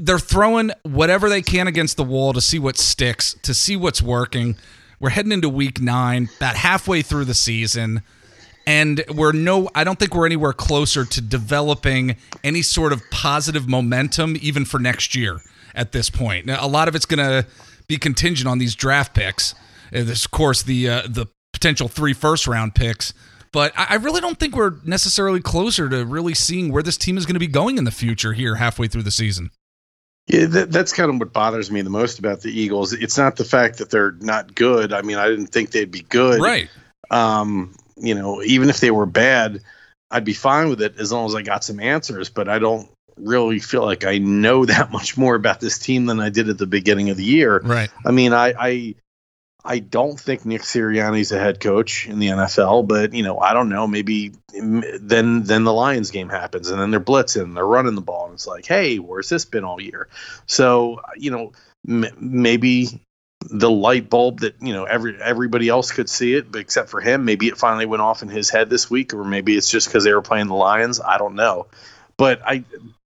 they're 0.00 0.18
throwing 0.18 0.70
whatever 0.82 1.28
they 1.28 1.42
can 1.42 1.66
against 1.66 1.96
the 1.96 2.04
wall 2.04 2.32
to 2.32 2.40
see 2.40 2.58
what 2.58 2.76
sticks, 2.78 3.34
to 3.42 3.54
see 3.54 3.76
what's 3.76 4.00
working. 4.02 4.56
We're 4.98 5.10
heading 5.10 5.32
into 5.32 5.48
week 5.48 5.80
nine, 5.80 6.28
about 6.36 6.56
halfway 6.56 7.02
through 7.02 7.26
the 7.26 7.34
season, 7.34 8.02
and 8.66 9.04
we're 9.14 9.32
no. 9.32 9.68
I 9.74 9.84
don't 9.84 9.98
think 9.98 10.14
we're 10.14 10.26
anywhere 10.26 10.52
closer 10.52 11.04
to 11.04 11.20
developing 11.20 12.16
any 12.44 12.62
sort 12.62 12.92
of 12.92 13.02
positive 13.10 13.68
momentum, 13.68 14.36
even 14.40 14.64
for 14.64 14.78
next 14.78 15.14
year. 15.14 15.40
At 15.72 15.92
this 15.92 16.10
point, 16.10 16.46
now 16.46 16.64
a 16.64 16.66
lot 16.66 16.88
of 16.88 16.96
it's 16.96 17.06
going 17.06 17.18
to 17.18 17.46
be 17.86 17.96
contingent 17.96 18.48
on 18.48 18.58
these 18.58 18.74
draft 18.74 19.14
picks. 19.14 19.54
And 19.92 20.08
this, 20.08 20.24
of 20.24 20.32
course, 20.32 20.62
the 20.62 20.88
uh, 20.88 21.02
the 21.08 21.26
potential 21.52 21.88
three 21.88 22.12
first 22.12 22.46
round 22.46 22.74
picks. 22.74 23.14
But 23.52 23.72
I 23.76 23.96
really 23.96 24.20
don't 24.20 24.38
think 24.38 24.54
we're 24.54 24.76
necessarily 24.84 25.40
closer 25.40 25.88
to 25.88 26.04
really 26.04 26.34
seeing 26.34 26.70
where 26.72 26.84
this 26.84 26.96
team 26.96 27.18
is 27.18 27.26
going 27.26 27.34
to 27.34 27.40
be 27.40 27.48
going 27.48 27.78
in 27.78 27.84
the 27.84 27.90
future 27.90 28.32
here 28.32 28.56
halfway 28.56 28.86
through 28.86 29.02
the 29.02 29.10
season. 29.10 29.50
Yeah, 30.32 30.46
that, 30.46 30.70
that's 30.70 30.92
kind 30.92 31.10
of 31.10 31.18
what 31.18 31.32
bothers 31.32 31.70
me 31.70 31.82
the 31.82 31.90
most 31.90 32.18
about 32.18 32.40
the 32.40 32.50
Eagles. 32.50 32.92
It's 32.92 33.18
not 33.18 33.36
the 33.36 33.44
fact 33.44 33.78
that 33.78 33.90
they're 33.90 34.12
not 34.12 34.54
good. 34.54 34.92
I 34.92 35.02
mean, 35.02 35.16
I 35.16 35.28
didn't 35.28 35.48
think 35.48 35.70
they'd 35.70 35.90
be 35.90 36.02
good. 36.02 36.40
Right. 36.40 36.68
Um, 37.10 37.74
you 37.96 38.14
know, 38.14 38.42
even 38.42 38.70
if 38.70 38.78
they 38.78 38.92
were 38.92 39.06
bad, 39.06 39.62
I'd 40.10 40.24
be 40.24 40.32
fine 40.32 40.68
with 40.68 40.82
it 40.82 40.98
as 40.98 41.10
long 41.10 41.26
as 41.26 41.34
I 41.34 41.42
got 41.42 41.64
some 41.64 41.80
answers. 41.80 42.30
But 42.30 42.48
I 42.48 42.60
don't 42.60 42.88
really 43.16 43.58
feel 43.58 43.84
like 43.84 44.04
I 44.04 44.18
know 44.18 44.64
that 44.66 44.92
much 44.92 45.16
more 45.16 45.34
about 45.34 45.60
this 45.60 45.78
team 45.78 46.06
than 46.06 46.20
I 46.20 46.28
did 46.28 46.48
at 46.48 46.58
the 46.58 46.66
beginning 46.66 47.10
of 47.10 47.16
the 47.16 47.24
year. 47.24 47.58
Right. 47.58 47.90
I 48.06 48.12
mean, 48.12 48.32
I, 48.32 48.54
I 48.58 48.94
I 49.64 49.78
don't 49.78 50.18
think 50.18 50.44
Nick 50.46 50.62
Sirianni's 50.62 51.32
a 51.32 51.38
head 51.38 51.60
coach 51.60 52.06
in 52.06 52.18
the 52.18 52.28
NFL, 52.28 52.88
but 52.88 53.12
you 53.12 53.22
know, 53.22 53.38
I 53.38 53.52
don't 53.52 53.68
know. 53.68 53.86
Maybe 53.86 54.32
mm, 54.54 54.98
then 55.00 55.42
then 55.42 55.64
the 55.64 55.72
Lions 55.72 56.10
game 56.10 56.28
happens, 56.28 56.70
and 56.70 56.80
then 56.80 56.90
they're 56.90 57.00
blitzing, 57.00 57.54
they're 57.54 57.66
running 57.66 57.94
the 57.94 58.00
ball, 58.00 58.26
and 58.26 58.34
it's 58.34 58.46
like, 58.46 58.66
hey, 58.66 58.98
where's 58.98 59.28
this 59.28 59.44
been 59.44 59.64
all 59.64 59.80
year? 59.80 60.08
So 60.46 61.00
you 61.16 61.30
know, 61.30 61.52
m- 61.88 62.06
maybe 62.18 63.00
the 63.50 63.70
light 63.70 64.10
bulb 64.10 64.40
that 64.40 64.54
you 64.60 64.72
know 64.72 64.84
every 64.84 65.20
everybody 65.20 65.68
else 65.68 65.92
could 65.92 66.08
see 66.08 66.34
it, 66.34 66.50
but 66.50 66.60
except 66.60 66.88
for 66.88 67.00
him, 67.00 67.24
maybe 67.24 67.48
it 67.48 67.58
finally 67.58 67.86
went 67.86 68.02
off 68.02 68.22
in 68.22 68.28
his 68.28 68.50
head 68.50 68.70
this 68.70 68.90
week, 68.90 69.12
or 69.12 69.24
maybe 69.24 69.56
it's 69.56 69.70
just 69.70 69.88
because 69.88 70.04
they 70.04 70.12
were 70.14 70.22
playing 70.22 70.46
the 70.46 70.54
Lions. 70.54 71.00
I 71.00 71.18
don't 71.18 71.34
know, 71.34 71.66
but 72.16 72.40
I 72.46 72.64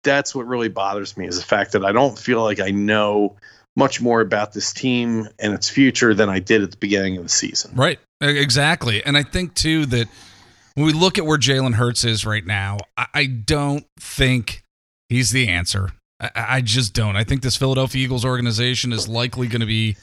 that's 0.02 0.34
what 0.34 0.46
really 0.46 0.68
bothers 0.68 1.16
me 1.16 1.26
is 1.26 1.38
the 1.38 1.46
fact 1.46 1.72
that 1.72 1.84
I 1.84 1.92
don't 1.92 2.18
feel 2.18 2.42
like 2.42 2.60
I 2.60 2.70
know 2.70 3.36
much 3.76 4.00
more 4.00 4.20
about 4.20 4.52
this 4.52 4.72
team 4.72 5.28
and 5.38 5.54
its 5.54 5.68
future 5.68 6.14
than 6.14 6.28
I 6.28 6.38
did 6.38 6.62
at 6.62 6.70
the 6.70 6.76
beginning 6.76 7.16
of 7.16 7.22
the 7.22 7.28
season. 7.28 7.74
Right. 7.74 7.98
Exactly. 8.20 9.02
And 9.04 9.16
I 9.16 9.22
think 9.22 9.54
too 9.54 9.86
that 9.86 10.08
when 10.74 10.86
we 10.86 10.92
look 10.92 11.18
at 11.18 11.26
where 11.26 11.38
Jalen 11.38 11.74
Hurts 11.74 12.04
is 12.04 12.24
right 12.24 12.44
now, 12.44 12.78
I 12.96 13.26
don't 13.26 13.84
think 13.98 14.62
he's 15.08 15.30
the 15.30 15.48
answer. 15.48 15.90
I 16.36 16.60
just 16.60 16.94
don't. 16.94 17.16
I 17.16 17.24
think 17.24 17.42
this 17.42 17.56
Philadelphia 17.56 18.04
Eagles 18.04 18.24
organization 18.24 18.92
is 18.92 19.08
likely 19.08 19.48
going 19.48 19.60
to 19.60 19.66
be 19.66 19.96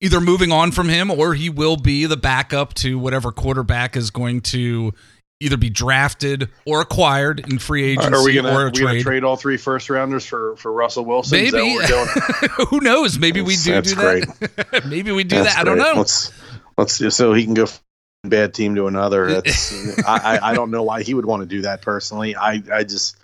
either 0.00 0.20
moving 0.20 0.50
on 0.50 0.72
from 0.72 0.88
him 0.88 1.10
or 1.10 1.34
he 1.34 1.50
will 1.50 1.76
be 1.76 2.06
the 2.06 2.16
backup 2.16 2.74
to 2.74 2.98
whatever 2.98 3.30
quarterback 3.30 3.96
is 3.96 4.10
going 4.10 4.40
to 4.40 4.92
either 5.42 5.56
be 5.56 5.70
drafted 5.70 6.48
or 6.64 6.80
acquired 6.80 7.40
in 7.40 7.58
free 7.58 7.84
agency 7.84 8.14
Are 8.14 8.24
we 8.24 8.34
gonna, 8.34 8.54
or 8.54 8.66
a 8.66 8.70
we 8.70 8.80
trade. 8.80 9.02
trade 9.02 9.24
all 9.24 9.36
three 9.36 9.56
first 9.56 9.90
rounders 9.90 10.24
for 10.24 10.56
for 10.56 10.72
Russell 10.72 11.04
Wilson? 11.04 11.42
Maybe. 11.42 11.76
Who 12.68 12.80
knows? 12.80 13.18
Maybe 13.18 13.40
we 13.40 13.56
do 13.56 13.72
That's 13.72 13.90
do 13.90 13.96
that. 13.96 14.82
Maybe 14.88 15.12
we 15.12 15.24
do 15.24 15.36
That's 15.36 15.54
that. 15.54 15.60
I 15.60 15.64
don't 15.64 15.78
know. 15.78 15.94
Let's 15.96 16.32
let's 16.78 17.14
so 17.14 17.32
he 17.32 17.44
can 17.44 17.54
go 17.54 17.66
from 17.66 17.80
bad 18.24 18.54
team 18.54 18.74
to 18.76 18.86
another. 18.86 19.28
I 20.06 20.38
I 20.42 20.54
don't 20.54 20.70
know 20.70 20.82
why 20.82 21.02
he 21.02 21.14
would 21.14 21.26
want 21.26 21.42
to 21.42 21.46
do 21.46 21.62
that 21.62 21.82
personally. 21.82 22.36
I 22.36 22.62
I 22.72 22.84
just 22.84 23.16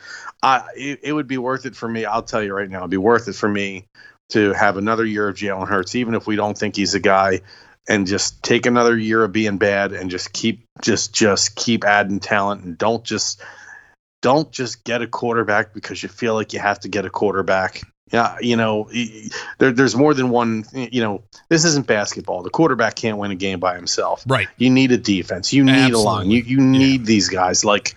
I 0.43 0.65
it, 0.77 1.01
it 1.03 1.13
would 1.13 1.29
be 1.29 1.39
worth 1.39 1.67
it 1.67 1.77
for 1.77 1.89
me. 1.89 2.05
I'll 2.05 2.23
tell 2.23 2.43
you 2.43 2.55
right 2.55 2.69
now, 2.69 2.79
it'd 2.79 2.91
be 2.91 2.97
worth 2.97 3.29
it 3.29 3.35
for 3.35 3.49
me 3.49 3.87
to 4.31 4.53
have 4.53 4.77
another 4.77 5.05
year 5.05 5.29
of 5.29 5.37
Jalen 5.37 5.69
Hurts, 5.69 5.95
even 5.95 6.15
if 6.15 6.27
we 6.27 6.37
don't 6.37 6.57
think 6.57 6.77
he's 6.77 6.95
a 6.95 7.01
guy 7.01 7.41
and 7.89 8.07
just 8.07 8.43
take 8.43 8.67
another 8.67 8.97
year 8.97 9.25
of 9.25 9.33
being 9.33 9.57
bad 9.57 9.93
and 9.93 10.11
just 10.11 10.33
keep 10.33 10.65
just 10.83 11.15
just 11.15 11.57
keep 11.57 11.85
adding 11.85 12.21
talent 12.21 12.63
and 12.63 12.77
don't 12.77 13.03
just 13.03 13.43
don't 14.21 14.53
just 14.53 14.85
get 14.85 15.01
a 15.01 15.07
quarterback 15.07 15.73
because 15.73 16.03
you 16.03 16.09
feel 16.09 16.35
like 16.35 16.53
you 16.53 16.59
have 16.59 16.81
to 16.81 16.89
get 16.89 17.05
a 17.05 17.11
quarterback. 17.11 17.83
Yeah, 18.13 18.39
you 18.41 18.57
know, 18.57 18.91
there, 19.59 19.71
there's 19.71 19.95
more 19.95 20.15
than 20.15 20.31
one. 20.31 20.65
You 20.73 21.03
know, 21.03 21.23
this 21.51 21.65
isn't 21.67 21.87
basketball. 21.87 22.43
The 22.43 22.51
quarterback 22.51 22.95
can't 22.95 23.19
win 23.19 23.31
a 23.31 23.35
game 23.35 23.61
by 23.61 23.77
himself. 23.77 24.25
Right. 24.27 24.49
You 24.57 24.71
need 24.71 24.93
a 24.93 24.97
defense. 24.97 25.53
You 25.53 25.63
need 25.63 25.73
Absolutely. 25.73 26.03
a 26.03 26.05
line. 26.05 26.31
You 26.31 26.43
you 26.43 26.59
need 26.59 27.05
these 27.05 27.29
guys. 27.29 27.67
Like, 27.67 27.97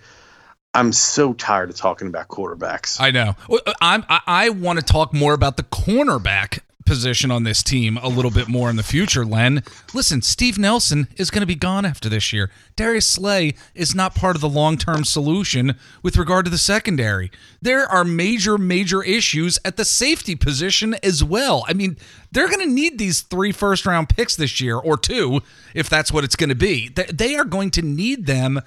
I'm 0.74 0.92
so 0.92 1.34
tired 1.34 1.70
of 1.70 1.78
talking 1.78 2.08
about 2.08 2.28
quarterbacks. 2.28 3.00
I 3.00 3.12
know. 3.12 3.36
Uh, 3.50 3.74
I'm, 3.82 4.04
I, 4.10 4.20
I 4.28 4.50
want 4.50 4.80
to 4.80 4.86
talk 4.86 5.14
more 5.14 5.34
about 5.34 5.56
the 5.56 5.64
cornerback 5.64 6.60
position 6.86 7.32
on 7.32 7.44
this 7.44 7.64
team 7.64 7.98
a 7.98 8.08
little 8.08 8.32
bit 8.32 8.48
more 8.48 8.70
in 8.70 8.76
the 8.76 8.84
future, 8.84 9.26
Len. 9.26 9.64
Listen, 9.94 10.22
Steve 10.22 10.58
Nelson 10.58 11.08
is 11.18 11.32
going 11.32 11.42
to 11.42 11.48
be 11.48 11.56
gone 11.56 11.86
after 11.86 12.10
this 12.10 12.32
year. 12.32 12.50
Darius 12.76 13.10
Slay 13.10 13.54
is 13.76 13.96
not 13.96 14.16
part 14.16 14.36
of 14.36 14.42
the 14.42 14.50
long 14.50 14.78
term 14.78 15.04
solution 15.04 15.76
with 16.04 16.18
regard 16.18 16.46
to 16.46 16.52
the 16.52 16.58
secondary. 16.58 17.32
There 17.62 17.86
are 17.86 18.04
major, 18.04 18.58
major 18.58 19.04
issues 19.04 19.60
at 19.64 19.78
the 19.78 19.86
safety 19.86 20.36
position 20.36 20.96
as 21.04 21.24
well. 21.24 21.66
I 21.68 21.74
mean, 21.74 21.98
they're 22.32 22.48
going 22.48 22.68
to 22.68 22.74
need 22.74 22.98
these 22.98 23.22
three 23.22 23.52
first 23.52 23.86
round 23.86 24.10
picks 24.10 24.36
this 24.36 24.62
year, 24.62 24.78
or 24.78 24.98
two, 24.98 25.42
if 25.74 25.90
that's 25.90 26.12
what 26.12 26.24
it's 26.24 26.36
going 26.36 26.50
to 26.50 26.56
be. 26.56 26.90
They- 26.90 27.32
are 27.32 27.46
going 27.46 27.72
to 27.72 27.82
need 27.82 28.26
them 28.26 28.62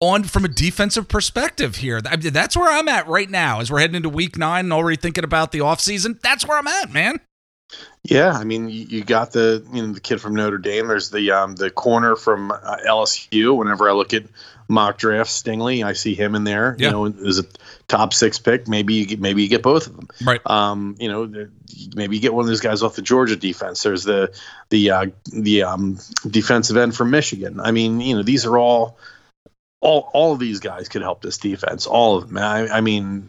on 0.00 0.24
from 0.24 0.44
a 0.44 0.48
defensive 0.48 1.08
perspective 1.08 1.76
here. 1.76 2.00
That's 2.00 2.56
where 2.56 2.70
I'm 2.70 2.88
at 2.88 3.06
right 3.06 3.30
now 3.30 3.60
as 3.60 3.70
we're 3.70 3.78
heading 3.78 3.96
into 3.96 4.08
week 4.08 4.36
nine 4.36 4.66
and 4.66 4.72
already 4.72 4.96
thinking 4.96 5.24
about 5.24 5.52
the 5.52 5.60
offseason. 5.60 6.20
That's 6.20 6.46
where 6.46 6.58
I'm 6.58 6.66
at, 6.66 6.92
man. 6.92 7.20
Yeah, 8.02 8.32
I 8.32 8.44
mean, 8.44 8.68
you, 8.68 8.86
you 8.88 9.04
got 9.04 9.32
the 9.32 9.64
you 9.72 9.82
know 9.86 9.92
the 9.92 10.00
kid 10.00 10.20
from 10.20 10.34
Notre 10.34 10.58
Dame. 10.58 10.86
There's 10.88 11.10
the 11.10 11.30
um, 11.32 11.54
the 11.56 11.70
corner 11.70 12.16
from 12.16 12.50
uh, 12.50 12.76
LSU. 12.86 13.56
Whenever 13.56 13.88
I 13.88 13.92
look 13.92 14.14
at 14.14 14.24
mock 14.68 14.98
draft 14.98 15.30
Stingley, 15.30 15.84
I 15.84 15.92
see 15.92 16.14
him 16.14 16.34
in 16.34 16.44
there. 16.44 16.76
Yeah. 16.78 16.86
You 16.86 16.92
know, 16.92 17.26
as 17.26 17.38
a 17.38 17.44
top 17.88 18.14
six 18.14 18.38
pick. 18.38 18.68
Maybe 18.68 18.94
you 18.94 19.06
get, 19.06 19.20
maybe 19.20 19.42
you 19.42 19.48
get 19.48 19.62
both 19.62 19.86
of 19.86 19.96
them. 19.96 20.08
Right. 20.24 20.40
Um, 20.46 20.96
you 20.98 21.08
know, 21.08 21.26
the- 21.26 21.50
maybe 21.94 22.16
you 22.16 22.22
get 22.22 22.32
one 22.32 22.42
of 22.42 22.48
those 22.48 22.60
guys 22.60 22.82
off 22.82 22.96
the 22.96 23.02
Georgia 23.02 23.36
defense. 23.36 23.82
There's 23.82 24.04
the 24.04 24.34
the 24.70 24.90
uh, 24.90 25.06
the 25.30 25.64
um, 25.64 25.98
defensive 26.26 26.76
end 26.78 26.96
from 26.96 27.10
Michigan. 27.10 27.60
I 27.60 27.72
mean, 27.72 28.00
you 28.00 28.16
know, 28.16 28.22
these 28.22 28.46
are 28.46 28.56
all 28.56 28.96
all 29.82 30.08
all 30.14 30.32
of 30.32 30.38
these 30.38 30.60
guys 30.60 30.88
could 30.88 31.02
help 31.02 31.20
this 31.20 31.36
defense. 31.36 31.86
All 31.86 32.16
of 32.16 32.28
them. 32.28 32.38
I, 32.38 32.68
I 32.68 32.80
mean. 32.80 33.28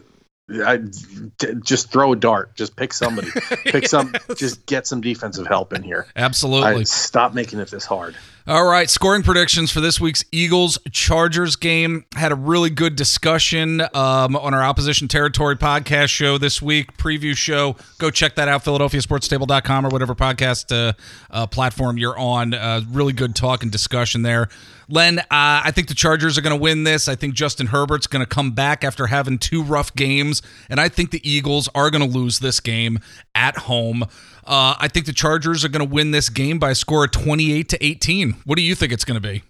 I, 0.52 0.78
d- 0.78 1.54
just 1.62 1.92
throw 1.92 2.12
a 2.12 2.16
dart. 2.16 2.56
Just 2.56 2.76
pick 2.76 2.92
somebody. 2.92 3.28
Pick 3.64 3.86
some. 3.86 4.14
Just 4.36 4.66
get 4.66 4.86
some 4.86 5.00
defensive 5.00 5.46
help 5.46 5.72
in 5.72 5.82
here. 5.82 6.06
Absolutely. 6.16 6.68
I, 6.68 6.82
stop 6.84 7.34
making 7.34 7.60
it 7.60 7.70
this 7.70 7.84
hard. 7.84 8.16
All 8.46 8.64
right, 8.64 8.88
scoring 8.88 9.22
predictions 9.22 9.70
for 9.70 9.82
this 9.82 10.00
week's 10.00 10.24
Eagles 10.32 10.78
Chargers 10.90 11.56
game. 11.56 12.06
Had 12.14 12.32
a 12.32 12.34
really 12.34 12.70
good 12.70 12.96
discussion 12.96 13.82
um, 13.92 14.34
on 14.34 14.54
our 14.54 14.62
Opposition 14.62 15.08
Territory 15.08 15.56
podcast 15.56 16.08
show 16.08 16.38
this 16.38 16.62
week, 16.62 16.96
preview 16.96 17.36
show. 17.36 17.76
Go 17.98 18.10
check 18.10 18.36
that 18.36 18.48
out, 18.48 18.64
PhiladelphiaSportsTable.com 18.64 19.84
or 19.84 19.90
whatever 19.90 20.14
podcast 20.14 20.74
uh, 20.74 20.94
uh, 21.30 21.46
platform 21.48 21.98
you're 21.98 22.18
on. 22.18 22.54
Uh, 22.54 22.80
really 22.90 23.12
good 23.12 23.36
talk 23.36 23.62
and 23.62 23.70
discussion 23.70 24.22
there. 24.22 24.48
Len, 24.88 25.20
uh, 25.20 25.24
I 25.30 25.70
think 25.70 25.86
the 25.86 25.94
Chargers 25.94 26.36
are 26.36 26.40
going 26.40 26.56
to 26.56 26.60
win 26.60 26.82
this. 26.82 27.06
I 27.06 27.14
think 27.14 27.34
Justin 27.34 27.68
Herbert's 27.68 28.08
going 28.08 28.24
to 28.24 28.28
come 28.28 28.50
back 28.52 28.82
after 28.82 29.06
having 29.06 29.38
two 29.38 29.62
rough 29.62 29.94
games, 29.94 30.42
and 30.68 30.80
I 30.80 30.88
think 30.88 31.12
the 31.12 31.30
Eagles 31.30 31.68
are 31.76 31.90
going 31.90 32.02
to 32.02 32.18
lose 32.18 32.40
this 32.40 32.58
game 32.58 32.98
at 33.34 33.56
home. 33.56 34.02
Uh, 34.44 34.74
I 34.78 34.88
think 34.88 35.06
the 35.06 35.12
Chargers 35.12 35.64
are 35.64 35.68
going 35.68 35.86
to 35.86 35.92
win 35.94 36.10
this 36.10 36.28
game 36.28 36.58
by 36.58 36.70
a 36.70 36.74
score 36.74 37.04
of 37.04 37.10
28 37.12 37.68
to 37.68 37.84
18. 37.84 38.32
What 38.44 38.56
do 38.56 38.62
you 38.62 38.74
think 38.74 38.92
it's 38.92 39.04
going 39.04 39.20
to 39.20 39.28
be? 39.28 39.42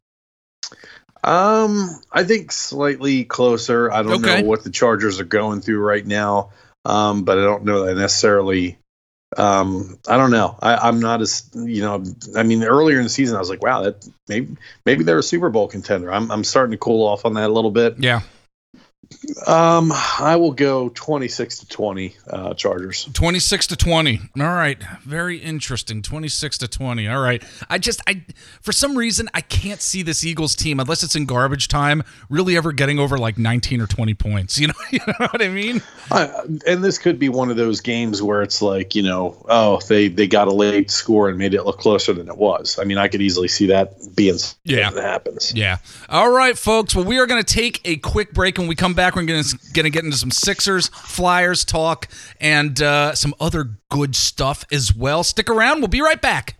Um, 1.22 2.00
I 2.12 2.24
think 2.24 2.50
slightly 2.52 3.24
closer. 3.24 3.90
I 3.92 4.02
don't 4.02 4.24
Okay. 4.24 4.40
know 4.42 4.48
what 4.48 4.64
the 4.64 4.70
Chargers 4.70 5.20
are 5.20 5.24
going 5.24 5.60
through 5.60 5.80
right 5.80 6.06
now, 6.06 6.50
um, 6.84 7.24
but 7.24 7.38
I 7.38 7.42
don't 7.42 7.64
know 7.64 7.84
that 7.84 7.94
necessarily. 7.96 8.78
Um, 9.36 9.98
I 10.08 10.16
don't 10.16 10.30
know. 10.32 10.56
I, 10.60 10.76
I'm 10.76 10.98
not 10.98 11.20
as 11.20 11.48
you 11.54 11.82
know. 11.82 12.02
I 12.36 12.42
mean, 12.42 12.64
earlier 12.64 12.96
in 12.96 13.04
the 13.04 13.10
season, 13.10 13.36
I 13.36 13.38
was 13.38 13.50
like, 13.50 13.62
wow, 13.62 13.82
that 13.82 14.08
maybe 14.28 14.56
maybe 14.86 15.04
they're 15.04 15.18
a 15.18 15.22
Super 15.22 15.50
Bowl 15.50 15.68
contender. 15.68 16.12
I'm 16.12 16.30
I'm 16.32 16.42
starting 16.42 16.72
to 16.72 16.78
cool 16.78 17.06
off 17.06 17.24
on 17.24 17.34
that 17.34 17.48
a 17.48 17.52
little 17.52 17.70
bit. 17.70 17.96
Yeah. 17.98 18.22
Um, 19.46 19.92
I 20.18 20.36
will 20.36 20.52
go 20.52 20.88
26 20.90 21.58
to 21.60 21.68
20, 21.68 22.14
uh, 22.30 22.54
Chargers. 22.54 23.08
26 23.12 23.66
to 23.68 23.76
20. 23.76 24.20
All 24.38 24.42
right. 24.44 24.78
Very 25.02 25.38
interesting. 25.38 26.00
26 26.02 26.58
to 26.58 26.68
20. 26.68 27.08
All 27.08 27.20
right. 27.20 27.42
I 27.68 27.78
just 27.78 28.00
I 28.06 28.24
for 28.60 28.72
some 28.72 28.96
reason 28.96 29.28
I 29.34 29.40
can't 29.40 29.80
see 29.80 30.02
this 30.02 30.24
Eagles 30.24 30.54
team 30.54 30.78
unless 30.80 31.02
it's 31.02 31.16
in 31.16 31.26
garbage 31.26 31.68
time 31.68 32.02
really 32.28 32.56
ever 32.56 32.72
getting 32.72 32.98
over 32.98 33.18
like 33.18 33.36
19 33.38 33.80
or 33.80 33.86
20 33.86 34.14
points. 34.14 34.58
You 34.60 34.68
know, 34.68 34.74
you 34.90 34.98
know 35.06 35.14
what 35.30 35.42
I 35.42 35.48
mean? 35.48 35.80
I, 36.10 36.28
and 36.66 36.84
this 36.84 36.98
could 36.98 37.18
be 37.18 37.30
one 37.30 37.50
of 37.50 37.56
those 37.56 37.80
games 37.80 38.20
where 38.22 38.42
it's 38.42 38.60
like, 38.60 38.94
you 38.94 39.02
know, 39.02 39.42
oh, 39.48 39.80
they 39.88 40.08
they 40.08 40.26
got 40.26 40.48
a 40.48 40.52
late 40.52 40.90
score 40.90 41.28
and 41.30 41.38
made 41.38 41.54
it 41.54 41.64
look 41.64 41.78
closer 41.78 42.12
than 42.12 42.28
it 42.28 42.36
was. 42.36 42.78
I 42.78 42.84
mean, 42.84 42.98
I 42.98 43.08
could 43.08 43.22
easily 43.22 43.48
see 43.48 43.66
that 43.66 43.94
being 44.14 44.36
something 44.36 44.58
Yeah. 44.76 44.90
that 44.90 45.02
happens. 45.02 45.54
Yeah. 45.54 45.78
All 46.10 46.30
right, 46.30 46.58
folks. 46.58 46.94
Well, 46.94 47.04
we 47.06 47.18
are 47.18 47.26
going 47.26 47.42
to 47.42 47.54
take 47.54 47.80
a 47.86 47.96
quick 47.96 48.32
break. 48.34 48.58
When 48.58 48.66
we 48.68 48.74
come 48.74 48.92
back, 48.92 48.99
we're 49.16 49.24
going 49.24 49.42
to 49.42 49.90
get 49.90 50.04
into 50.04 50.16
some 50.16 50.30
Sixers, 50.30 50.88
Flyers 50.88 51.64
talk, 51.64 52.08
and 52.40 52.80
uh, 52.80 53.14
some 53.14 53.34
other 53.40 53.70
good 53.88 54.14
stuff 54.14 54.64
as 54.70 54.94
well. 54.94 55.24
Stick 55.24 55.48
around. 55.48 55.80
We'll 55.80 55.88
be 55.88 56.02
right 56.02 56.20
back. 56.20 56.59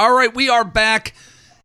All 0.00 0.14
right, 0.14 0.32
we 0.32 0.48
are 0.48 0.62
back. 0.62 1.12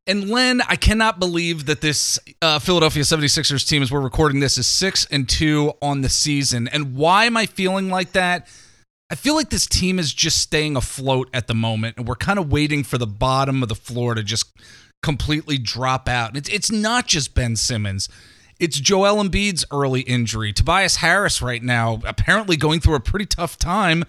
And 0.07 0.27
Len, 0.27 0.59
I 0.67 0.75
cannot 0.75 1.19
believe 1.19 1.67
that 1.67 1.81
this 1.81 2.17
uh, 2.41 2.57
Philadelphia 2.57 3.03
76ers 3.03 3.67
team, 3.67 3.83
as 3.83 3.91
we're 3.91 4.01
recording 4.01 4.39
this, 4.39 4.57
is 4.57 4.65
6 4.65 5.05
and 5.11 5.29
2 5.29 5.73
on 5.83 6.01
the 6.01 6.09
season. 6.09 6.67
And 6.67 6.95
why 6.95 7.25
am 7.25 7.37
I 7.37 7.45
feeling 7.45 7.91
like 7.91 8.13
that? 8.13 8.47
I 9.11 9.13
feel 9.13 9.35
like 9.35 9.51
this 9.51 9.67
team 9.67 9.99
is 9.99 10.11
just 10.11 10.39
staying 10.39 10.75
afloat 10.75 11.29
at 11.31 11.45
the 11.45 11.53
moment, 11.53 11.97
and 11.97 12.07
we're 12.07 12.15
kind 12.15 12.39
of 12.39 12.51
waiting 12.51 12.83
for 12.83 12.97
the 12.97 13.05
bottom 13.05 13.61
of 13.61 13.69
the 13.69 13.75
floor 13.75 14.15
to 14.15 14.23
just 14.23 14.51
completely 15.03 15.59
drop 15.59 16.09
out. 16.09 16.35
It's, 16.35 16.49
it's 16.49 16.71
not 16.71 17.05
just 17.05 17.35
Ben 17.35 17.55
Simmons. 17.55 18.09
It's 18.59 18.79
Joel 18.79 19.23
Embiid's 19.23 19.63
early 19.69 20.01
injury. 20.01 20.53
Tobias 20.53 20.95
Harris 20.95 21.39
right 21.39 21.61
now 21.61 21.99
apparently 22.03 22.57
going 22.57 22.79
through 22.79 22.95
a 22.95 22.99
pretty 22.99 23.27
tough 23.27 23.59
time 23.59 24.05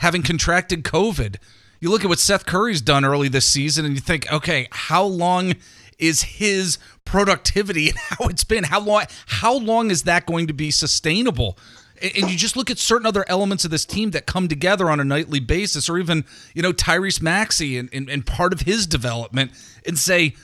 having 0.00 0.24
contracted 0.24 0.82
COVID. 0.82 1.36
You 1.80 1.90
look 1.90 2.02
at 2.02 2.08
what 2.08 2.18
Seth 2.18 2.46
Curry's 2.46 2.80
done 2.80 3.04
early 3.04 3.28
this 3.28 3.46
season 3.46 3.84
and 3.84 3.94
you 3.94 4.00
think, 4.00 4.30
okay, 4.32 4.68
how 4.70 5.04
long 5.04 5.54
is 5.98 6.22
his 6.22 6.78
productivity 7.04 7.88
and 7.90 7.98
how 7.98 8.26
it's 8.26 8.44
been? 8.44 8.64
How 8.64 8.80
long 8.80 9.04
how 9.26 9.56
long 9.56 9.90
is 9.90 10.04
that 10.04 10.26
going 10.26 10.46
to 10.48 10.52
be 10.52 10.70
sustainable? 10.70 11.58
And 12.00 12.30
you 12.30 12.36
just 12.36 12.56
look 12.56 12.70
at 12.70 12.78
certain 12.78 13.06
other 13.06 13.24
elements 13.28 13.64
of 13.64 13.72
this 13.72 13.84
team 13.84 14.12
that 14.12 14.24
come 14.24 14.46
together 14.46 14.88
on 14.88 15.00
a 15.00 15.04
nightly 15.04 15.40
basis, 15.40 15.88
or 15.88 15.98
even, 15.98 16.24
you 16.54 16.62
know, 16.62 16.72
Tyrese 16.72 17.20
Maxey 17.20 17.76
and, 17.76 17.88
and, 17.92 18.08
and 18.08 18.24
part 18.24 18.52
of 18.52 18.60
his 18.60 18.86
development 18.86 19.50
and 19.84 19.98
say, 19.98 20.36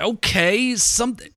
okay, 0.00 0.74
something 0.74 1.30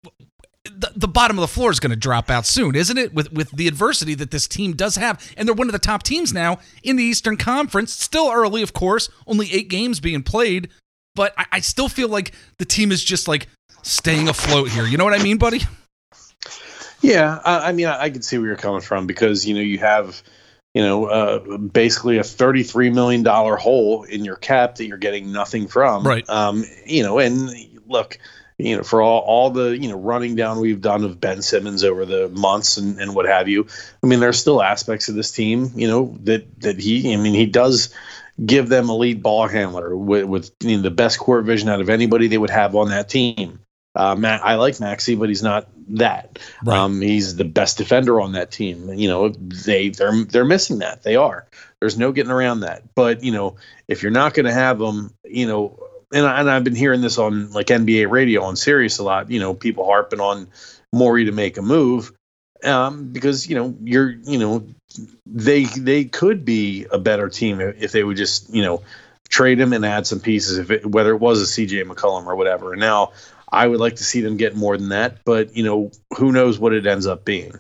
the, 0.79 0.91
the 0.95 1.07
bottom 1.07 1.37
of 1.37 1.41
the 1.41 1.47
floor 1.47 1.71
is 1.71 1.79
going 1.79 1.91
to 1.91 1.97
drop 1.97 2.29
out 2.29 2.45
soon, 2.45 2.75
isn't 2.75 2.97
it? 2.97 3.13
With 3.13 3.33
with 3.33 3.51
the 3.51 3.67
adversity 3.67 4.15
that 4.15 4.31
this 4.31 4.47
team 4.47 4.73
does 4.73 4.95
have, 4.95 5.21
and 5.37 5.47
they're 5.47 5.55
one 5.55 5.67
of 5.67 5.73
the 5.73 5.79
top 5.79 6.03
teams 6.03 6.33
now 6.33 6.59
in 6.83 6.95
the 6.95 7.03
Eastern 7.03 7.37
Conference. 7.37 7.93
Still 7.93 8.31
early, 8.31 8.63
of 8.63 8.73
course, 8.73 9.09
only 9.27 9.51
eight 9.51 9.69
games 9.69 9.99
being 9.99 10.23
played, 10.23 10.69
but 11.15 11.33
I, 11.37 11.45
I 11.53 11.59
still 11.59 11.89
feel 11.89 12.07
like 12.07 12.33
the 12.57 12.65
team 12.65 12.91
is 12.91 13.03
just 13.03 13.27
like 13.27 13.47
staying 13.83 14.29
afloat 14.29 14.69
here. 14.69 14.85
You 14.85 14.97
know 14.97 15.03
what 15.03 15.19
I 15.19 15.21
mean, 15.21 15.37
buddy? 15.37 15.61
Yeah, 17.01 17.39
I, 17.43 17.69
I 17.69 17.71
mean, 17.71 17.87
I, 17.87 18.03
I 18.03 18.09
can 18.09 18.21
see 18.21 18.37
where 18.37 18.47
you're 18.47 18.57
coming 18.57 18.81
from 18.81 19.05
because 19.05 19.45
you 19.45 19.55
know 19.55 19.61
you 19.61 19.79
have, 19.79 20.21
you 20.73 20.81
know, 20.81 21.05
uh, 21.05 21.57
basically 21.57 22.17
a 22.17 22.23
33 22.23 22.89
million 22.89 23.23
dollar 23.23 23.57
hole 23.57 24.03
in 24.03 24.23
your 24.23 24.37
cap 24.37 24.75
that 24.75 24.85
you're 24.85 24.97
getting 24.97 25.31
nothing 25.31 25.67
from. 25.67 26.05
Right. 26.05 26.27
Um, 26.29 26.63
you 26.85 27.03
know, 27.03 27.19
and 27.19 27.49
look, 27.87 28.17
you 28.59 28.75
know, 28.75 28.83
for 28.83 29.01
all 29.01 29.21
all 29.21 29.49
the 29.49 29.77
you 29.77 29.87
know 29.87 29.97
running 29.97 30.35
down 30.35 30.59
we've 30.59 30.81
done 30.81 31.03
of 31.05 31.19
Ben 31.19 31.41
Simmons 31.41 31.83
over 31.83 32.05
the 32.05 32.27
months 32.29 32.77
and 32.77 32.99
and 32.99 33.15
what 33.15 33.25
have 33.25 33.47
you. 33.47 33.65
I 34.03 34.07
mean, 34.07 34.19
there's 34.19 34.39
still 34.39 34.61
aspects 34.61 35.07
of 35.07 35.15
this 35.15 35.31
team, 35.31 35.71
you 35.75 35.87
know, 35.87 36.17
that 36.23 36.61
that 36.61 36.77
he. 36.77 37.13
I 37.13 37.17
mean, 37.17 37.33
he 37.33 37.45
does 37.45 37.93
give 38.45 38.69
them 38.69 38.89
a 38.89 38.95
lead 38.95 39.23
ball 39.23 39.47
handler 39.47 39.95
with, 39.95 40.25
with 40.25 40.51
you 40.61 40.77
know, 40.77 40.83
the 40.83 40.91
best 40.91 41.19
court 41.19 41.45
vision 41.45 41.69
out 41.69 41.81
of 41.81 41.89
anybody 41.89 42.27
they 42.27 42.37
would 42.37 42.49
have 42.49 42.75
on 42.75 42.89
that 42.89 43.09
team. 43.09 43.59
Uh, 43.95 44.15
Matt, 44.15 44.45
I 44.45 44.55
like 44.55 44.79
Maxey, 44.79 45.15
but 45.15 45.29
he's 45.29 45.43
not 45.43 45.67
that. 45.89 46.39
Right. 46.63 46.77
Um, 46.77 47.01
he's 47.01 47.35
the 47.35 47.45
best 47.45 47.77
defender 47.77 48.21
on 48.21 48.33
that 48.33 48.51
team. 48.51 48.93
You 48.93 49.07
know, 49.07 49.29
they 49.29 49.89
they're 49.89 50.23
they're 50.25 50.45
missing 50.45 50.79
that. 50.79 51.03
They 51.03 51.15
are. 51.15 51.47
There's 51.79 51.97
no 51.97 52.11
getting 52.11 52.31
around 52.31 52.61
that. 52.61 52.83
But 52.93 53.23
you 53.23 53.31
know, 53.31 53.55
if 53.87 54.03
you're 54.03 54.11
not 54.11 54.33
going 54.33 54.45
to 54.45 54.53
have 54.53 54.79
them, 54.79 55.13
you 55.23 55.47
know, 55.47 55.79
and 56.11 56.25
I, 56.25 56.39
and 56.39 56.49
I've 56.49 56.63
been 56.63 56.75
hearing 56.75 57.01
this 57.01 57.17
on 57.17 57.51
like 57.51 57.67
NBA 57.67 58.09
radio 58.09 58.43
on 58.43 58.55
Sirius 58.55 58.97
a 58.97 59.03
lot. 59.03 59.29
You 59.29 59.39
know, 59.39 59.53
people 59.53 59.85
harping 59.85 60.19
on 60.19 60.47
Morey 60.91 61.25
to 61.25 61.31
make 61.31 61.57
a 61.57 61.61
move 61.61 62.11
um, 62.63 63.11
because 63.11 63.47
you 63.47 63.55
know 63.55 63.75
you're 63.83 64.09
you 64.09 64.37
know 64.37 64.65
they 65.25 65.63
they 65.65 66.05
could 66.05 66.43
be 66.45 66.85
a 66.91 66.97
better 66.97 67.29
team 67.29 67.61
if 67.61 67.91
they 67.91 68.03
would 68.03 68.17
just 68.17 68.53
you 68.53 68.61
know 68.61 68.81
trade 69.29 69.59
him 69.59 69.73
and 69.73 69.85
add 69.85 70.07
some 70.07 70.19
pieces 70.19 70.57
if 70.57 70.71
it, 70.71 70.85
whether 70.85 71.11
it 71.11 71.19
was 71.19 71.41
a 71.41 71.45
CJ 71.45 71.85
McCollum 71.85 72.25
or 72.25 72.35
whatever. 72.35 72.73
And 72.73 72.79
now 72.79 73.11
I 73.51 73.67
would 73.67 73.79
like 73.79 73.97
to 73.97 74.03
see 74.03 74.21
them 74.21 74.37
get 74.37 74.55
more 74.55 74.75
than 74.75 74.89
that, 74.89 75.19
but 75.23 75.55
you 75.55 75.63
know 75.63 75.91
who 76.17 76.31
knows 76.31 76.59
what 76.59 76.73
it 76.73 76.87
ends 76.87 77.07
up 77.07 77.25
being. 77.25 77.53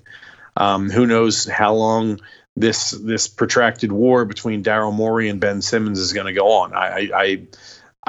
Um, 0.57 0.89
who 0.89 1.05
knows 1.05 1.47
how 1.47 1.73
long 1.73 2.19
this 2.55 2.91
this 2.91 3.27
protracted 3.27 3.91
war 3.91 4.25
between 4.25 4.63
Daryl 4.63 4.93
Morey 4.93 5.29
and 5.29 5.39
Ben 5.39 5.61
Simmons 5.61 5.99
is 5.99 6.11
going 6.13 6.27
to 6.27 6.33
go 6.33 6.51
on? 6.51 6.73
I, 6.73 6.87
I 6.87 7.09
I 7.13 7.47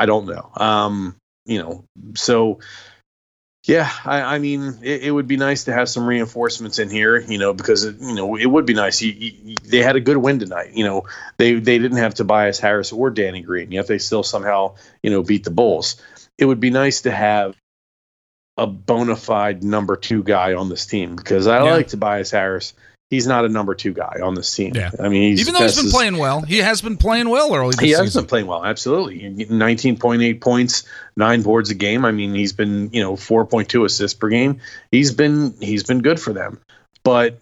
I 0.01 0.07
don't 0.07 0.25
know. 0.27 0.51
Um, 0.57 1.17
you 1.45 1.59
know, 1.59 1.85
so 2.15 2.61
yeah, 3.67 3.91
I, 4.07 4.23
I 4.23 4.39
mean, 4.39 4.79
it, 4.83 5.05
it 5.05 5.11
would 5.11 5.27
be 5.29 5.37
nice 5.37 5.65
to 5.65 5.73
have 5.75 5.91
some 5.91 6.07
reinforcements 6.07 6.79
in 6.79 6.89
here, 6.89 7.19
you 7.21 7.37
know, 7.37 7.53
because 7.53 7.85
it, 7.85 7.97
you 8.01 8.15
know 8.15 8.37
it 8.37 8.47
would 8.47 8.65
be 8.65 8.73
nice. 8.73 9.03
You, 9.03 9.13
you, 9.13 9.57
they 9.63 9.83
had 9.83 9.97
a 9.97 10.01
good 10.01 10.17
win 10.17 10.39
tonight, 10.39 10.71
you 10.73 10.85
know. 10.85 11.05
They 11.37 11.55
they 11.55 11.79
didn't 11.79 11.99
have 11.99 12.15
Tobias 12.15 12.59
Harris 12.59 12.93
or 12.93 13.11
Danny 13.11 13.43
Green, 13.43 13.71
yet 13.73 13.87
they 13.87 13.99
still 13.99 14.23
somehow 14.23 14.77
you 15.03 15.11
know 15.11 15.23
beat 15.23 15.45
the 15.45 15.51
Bulls. 15.51 16.01
It 16.39 16.47
would 16.47 16.61
be 16.61 16.71
nice 16.71 17.03
to 17.03 17.11
have 17.11 17.55
a 18.57 18.67
bona 18.67 19.17
fide 19.17 19.63
number 19.63 19.97
two 19.97 20.23
guy 20.23 20.55
on 20.55 20.71
this 20.71 20.87
team 20.87 21.15
because 21.15 21.47
I 21.47 21.63
Yeah. 21.63 21.75
like 21.75 21.89
Tobias 21.89 22.31
Harris. 22.31 22.73
He's 23.11 23.27
not 23.27 23.45
a 23.45 23.49
number 23.49 23.75
two 23.75 23.93
guy 23.93 24.21
on 24.23 24.35
the 24.35 24.45
scene. 24.45 24.73
Yeah. 24.75 24.93
I 25.01 25.09
mean, 25.09 25.33
he's 25.33 25.41
Even 25.41 25.55
though 25.55 25.63
he's 25.63 25.83
been 25.83 25.91
playing 25.91 26.17
well, 26.17 26.43
he 26.43 26.59
has 26.59 26.81
been 26.81 26.97
playing 26.97 27.29
well 27.29 27.53
early 27.53 27.73
this 27.73 27.81
he 27.81 27.91
has 27.91 28.03
season. 28.03 28.23
been 28.23 28.29
playing 28.29 28.47
well, 28.47 28.65
absolutely. 28.65 29.19
19.8 29.21 30.41
points, 30.41 30.85
nine 31.17 31.43
boards 31.43 31.71
a 31.71 31.75
game. 31.75 32.05
I 32.05 32.13
mean, 32.13 32.35
he's 32.35 32.53
been, 32.53 32.91
you 32.93 33.03
know, 33.03 33.15
4.2 33.15 33.85
assists 33.85 34.17
per 34.17 34.29
game. 34.29 34.61
He's 34.93 35.13
been 35.13 35.55
he's 35.61 35.83
been 35.83 36.03
good 36.03 36.21
for 36.21 36.33
them. 36.33 36.61
But 37.03 37.41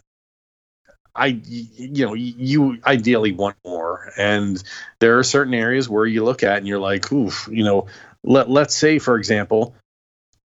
I 1.15 1.27
you 1.27 2.07
know, 2.07 2.15
you 2.15 2.79
ideally 2.87 3.33
want 3.33 3.57
more. 3.63 4.11
And 4.17 4.63
there 5.01 5.19
are 5.19 5.23
certain 5.23 5.53
areas 5.53 5.87
where 5.87 6.07
you 6.07 6.25
look 6.25 6.43
at 6.43 6.57
and 6.57 6.67
you're 6.67 6.79
like, 6.79 7.13
oof, 7.13 7.47
you 7.53 7.65
know, 7.65 7.89
let 8.25 8.49
let's 8.49 8.75
say 8.75 8.99
for 8.99 9.19
example, 9.19 9.75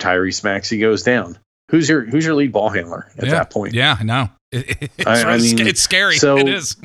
Tyrese 0.00 0.42
Maxey 0.42 0.78
goes 0.78 1.04
down. 1.04 1.38
Who's 1.70 1.88
your 1.88 2.02
who's 2.02 2.26
your 2.26 2.34
lead 2.34 2.50
ball 2.50 2.70
handler 2.70 3.08
at 3.16 3.26
yeah. 3.26 3.30
that 3.32 3.50
point? 3.50 3.74
Yeah, 3.74 3.96
I 3.98 4.02
know. 4.02 4.28
It, 4.58 4.90
it's, 4.98 5.06
I- 5.06 5.32
I 5.34 5.38
mean, 5.38 5.66
it's 5.66 5.80
scary. 5.80 6.16
so- 6.16 6.36
it 6.36 6.48
is. 6.48 6.76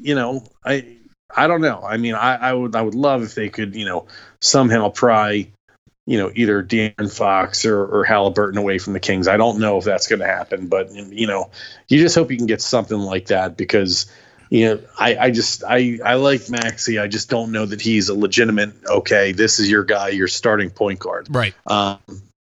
you 0.00 0.14
know, 0.14 0.44
I 0.64 0.96
I 1.34 1.46
don't 1.48 1.60
know. 1.60 1.82
I 1.82 1.96
mean, 1.96 2.14
I, 2.14 2.36
I 2.36 2.52
would 2.52 2.76
I 2.76 2.82
would 2.82 2.94
love 2.94 3.22
if 3.22 3.34
they 3.34 3.48
could, 3.48 3.74
you 3.74 3.84
know, 3.84 4.06
somehow 4.40 4.90
pry, 4.90 5.48
you 6.06 6.18
know, 6.18 6.30
either 6.34 6.62
De'Aaron 6.62 7.14
Fox 7.14 7.64
or, 7.64 7.84
or 7.84 8.04
Halliburton 8.04 8.58
away 8.58 8.78
from 8.78 8.92
the 8.92 9.00
Kings. 9.00 9.26
I 9.28 9.36
don't 9.36 9.58
know 9.58 9.76
if 9.78 9.84
that's 9.84 10.06
going 10.06 10.20
to 10.20 10.26
happen, 10.26 10.68
but 10.68 10.92
you 10.94 11.26
know, 11.26 11.50
you 11.88 11.98
just 11.98 12.14
hope 12.14 12.30
you 12.30 12.36
can 12.36 12.46
get 12.46 12.62
something 12.62 12.98
like 12.98 13.26
that 13.26 13.56
because. 13.56 14.06
You 14.48 14.64
know, 14.76 14.80
I, 14.96 15.16
I 15.16 15.30
just 15.32 15.64
I, 15.64 15.98
I 16.04 16.14
like 16.14 16.48
Maxey. 16.48 17.00
I 17.00 17.08
just 17.08 17.28
don't 17.28 17.50
know 17.50 17.66
that 17.66 17.80
he's 17.80 18.08
a 18.08 18.14
legitimate. 18.14 18.74
Okay, 18.88 19.32
this 19.32 19.58
is 19.58 19.68
your 19.68 19.82
guy, 19.82 20.10
your 20.10 20.28
starting 20.28 20.70
point 20.70 21.00
guard. 21.00 21.26
Right. 21.28 21.52
Um, 21.66 21.98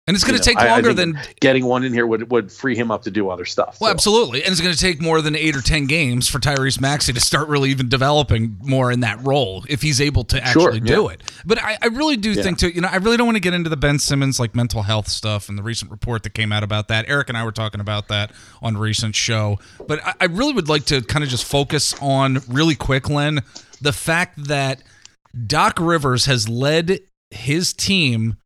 And 0.09 0.15
it's 0.15 0.23
going 0.25 0.33
to 0.37 0.39
know, 0.39 0.43
take 0.43 0.57
I- 0.57 0.67
I 0.67 0.71
longer 0.71 0.93
than 0.93 1.19
getting 1.39 1.65
one 1.65 1.83
in 1.83 1.93
here 1.93 2.05
would 2.07 2.31
would 2.31 2.51
free 2.51 2.75
him 2.75 2.89
up 2.89 3.03
to 3.03 3.11
do 3.11 3.29
other 3.29 3.45
stuff. 3.45 3.77
Well, 3.79 3.89
So, 3.89 3.93
absolutely. 3.93 4.43
And 4.43 4.51
it's 4.51 4.59
going 4.59 4.73
to 4.73 4.79
take 4.79 4.99
more 5.01 5.21
than 5.21 5.35
eight 5.35 5.55
or 5.55 5.61
10 5.61 5.85
games 5.85 6.27
for 6.27 6.39
Tyrese 6.39 6.81
Maxey 6.81 7.13
to 7.13 7.19
start 7.19 7.47
really 7.47 7.69
even 7.69 7.87
developing 7.89 8.57
more 8.63 8.91
in 8.91 9.01
that 9.01 9.23
role 9.23 9.63
if 9.69 9.81
he's 9.83 10.01
able 10.01 10.23
to 10.25 10.37
Sure, 10.47 10.69
actually 10.69 10.79
do 10.79 11.03
yeah. 11.03 11.09
it. 11.13 11.31
But 11.45 11.63
I, 11.63 11.77
I 11.81 11.87
really 11.87 12.17
do 12.17 12.31
Yeah. 12.31 12.41
think, 12.43 12.57
too, 12.57 12.69
you 12.69 12.81
know, 12.81 12.89
I 12.91 12.95
really 12.97 13.17
don't 13.17 13.27
want 13.27 13.35
to 13.35 13.41
get 13.41 13.53
into 13.53 13.69
the 13.69 13.77
Ben 13.77 13.99
Simmons 13.99 14.39
like 14.39 14.55
mental 14.55 14.81
health 14.81 15.07
stuff 15.07 15.47
and 15.47 15.57
the 15.57 15.63
recent 15.63 15.91
report 15.91 16.23
that 16.23 16.33
came 16.33 16.51
out 16.51 16.63
about 16.63 16.87
that. 16.87 17.05
Eric 17.07 17.29
and 17.29 17.37
I 17.37 17.43
were 17.43 17.51
talking 17.51 17.79
about 17.79 18.07
that 18.07 18.31
on 18.61 18.75
a 18.75 18.79
recent 18.79 19.15
show. 19.15 19.59
But 19.87 20.03
I, 20.03 20.13
I 20.21 20.25
really 20.25 20.53
would 20.53 20.69
like 20.69 20.85
to 20.85 21.01
kind 21.03 21.23
of 21.23 21.29
just 21.29 21.45
focus 21.45 21.93
on 22.01 22.39
really 22.47 22.75
quick, 22.75 23.09
Len, 23.09 23.41
the 23.79 23.93
fact 23.93 24.45
that 24.47 24.81
Doc 25.45 25.77
Rivers 25.79 26.25
has 26.25 26.49
led 26.49 26.99
his 27.29 27.73
team 27.73 28.37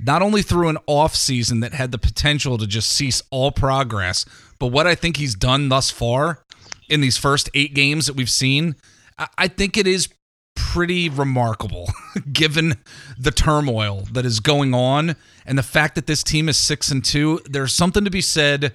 not 0.00 0.22
only 0.22 0.42
through 0.42 0.68
an 0.68 0.78
off 0.86 1.14
season 1.14 1.60
that 1.60 1.74
had 1.74 1.90
the 1.90 1.98
potential 1.98 2.58
to 2.58 2.66
just 2.66 2.90
cease 2.90 3.22
all 3.30 3.50
progress, 3.50 4.24
but 4.58 4.68
what 4.68 4.86
I 4.86 4.94
think 4.94 5.16
he's 5.16 5.34
done 5.34 5.68
thus 5.68 5.90
far 5.90 6.44
in 6.88 7.00
these 7.00 7.16
first 7.16 7.50
eight 7.54 7.74
games 7.74 8.06
that 8.06 8.14
we've 8.14 8.30
seen, 8.30 8.76
I, 9.18 9.28
I 9.36 9.48
think 9.48 9.76
it 9.76 9.86
is 9.86 10.08
pretty 10.54 11.08
remarkable 11.08 11.88
given 12.32 12.76
the 13.18 13.30
turmoil 13.30 14.06
that 14.12 14.26
is 14.26 14.40
going 14.40 14.74
on 14.74 15.16
and 15.46 15.56
the 15.56 15.62
fact 15.62 15.94
that 15.94 16.06
this 16.06 16.22
team 16.22 16.48
is 16.48 16.56
six 16.56 16.90
and 16.90 17.04
two. 17.04 17.40
There's 17.44 17.74
something 17.74 18.04
to 18.04 18.10
be 18.10 18.20
said 18.20 18.74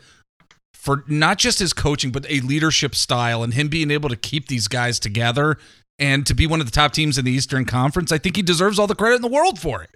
for 0.74 1.04
not 1.08 1.38
just 1.38 1.60
his 1.60 1.74
coaching, 1.74 2.12
but 2.12 2.26
a 2.30 2.40
leadership 2.42 2.96
style 2.96 3.44
and 3.44 3.54
him 3.54 3.68
being 3.68 3.92
able 3.92 4.10
to 4.10 4.16
keep 4.16 4.48
these 4.48 4.68
guys 4.68 5.00
together 5.00 5.58
and 6.00 6.26
to 6.26 6.34
be 6.34 6.48
one 6.48 6.60
of 6.60 6.66
the 6.66 6.72
top 6.72 6.92
teams 6.92 7.18
in 7.18 7.26
the 7.26 7.32
Eastern 7.32 7.66
Conference. 7.66 8.12
I 8.12 8.18
think 8.18 8.36
he 8.36 8.42
deserves 8.42 8.80
all 8.80 8.88
the 8.88 8.96
credit 8.96 9.18
in 9.18 9.22
the 9.22 9.28
world 9.28 9.60
for 9.60 9.84
it. 9.84 9.92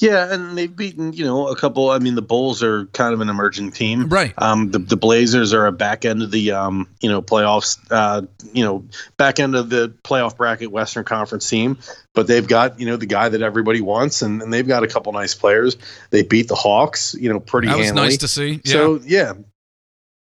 Yeah, 0.00 0.32
and 0.32 0.56
they've 0.56 0.74
beaten 0.74 1.12
you 1.12 1.26
know 1.26 1.48
a 1.48 1.56
couple. 1.56 1.90
I 1.90 1.98
mean, 1.98 2.14
the 2.14 2.22
Bulls 2.22 2.62
are 2.62 2.86
kind 2.86 3.12
of 3.12 3.20
an 3.20 3.28
emerging 3.28 3.72
team, 3.72 4.08
Right. 4.08 4.32
Um, 4.38 4.70
the 4.70 4.78
the 4.78 4.96
Blazers 4.96 5.52
are 5.52 5.66
a 5.66 5.72
back 5.72 6.06
end 6.06 6.22
of 6.22 6.30
the 6.30 6.52
um, 6.52 6.88
you 7.00 7.10
know 7.10 7.20
playoffs, 7.20 7.78
uh, 7.90 8.22
you 8.54 8.64
know 8.64 8.86
back 9.18 9.38
end 9.40 9.54
of 9.54 9.68
the 9.68 9.92
playoff 10.02 10.38
bracket 10.38 10.70
Western 10.70 11.04
Conference 11.04 11.48
team. 11.48 11.76
But 12.14 12.26
they've 12.26 12.48
got 12.48 12.80
you 12.80 12.86
know 12.86 12.96
the 12.96 13.04
guy 13.06 13.28
that 13.28 13.42
everybody 13.42 13.82
wants, 13.82 14.22
and, 14.22 14.40
and 14.40 14.50
they've 14.50 14.66
got 14.66 14.82
a 14.84 14.88
couple 14.88 15.12
nice 15.12 15.34
players. 15.34 15.76
They 16.08 16.22
beat 16.22 16.48
the 16.48 16.54
Hawks, 16.56 17.14
you 17.14 17.28
know, 17.30 17.38
pretty 17.38 17.68
That 17.68 17.76
was 17.76 17.86
handily. 17.86 18.06
nice 18.08 18.16
to 18.18 18.28
see. 18.28 18.60
Yeah. 18.64 18.72
So 18.72 19.00
yeah, 19.04 19.34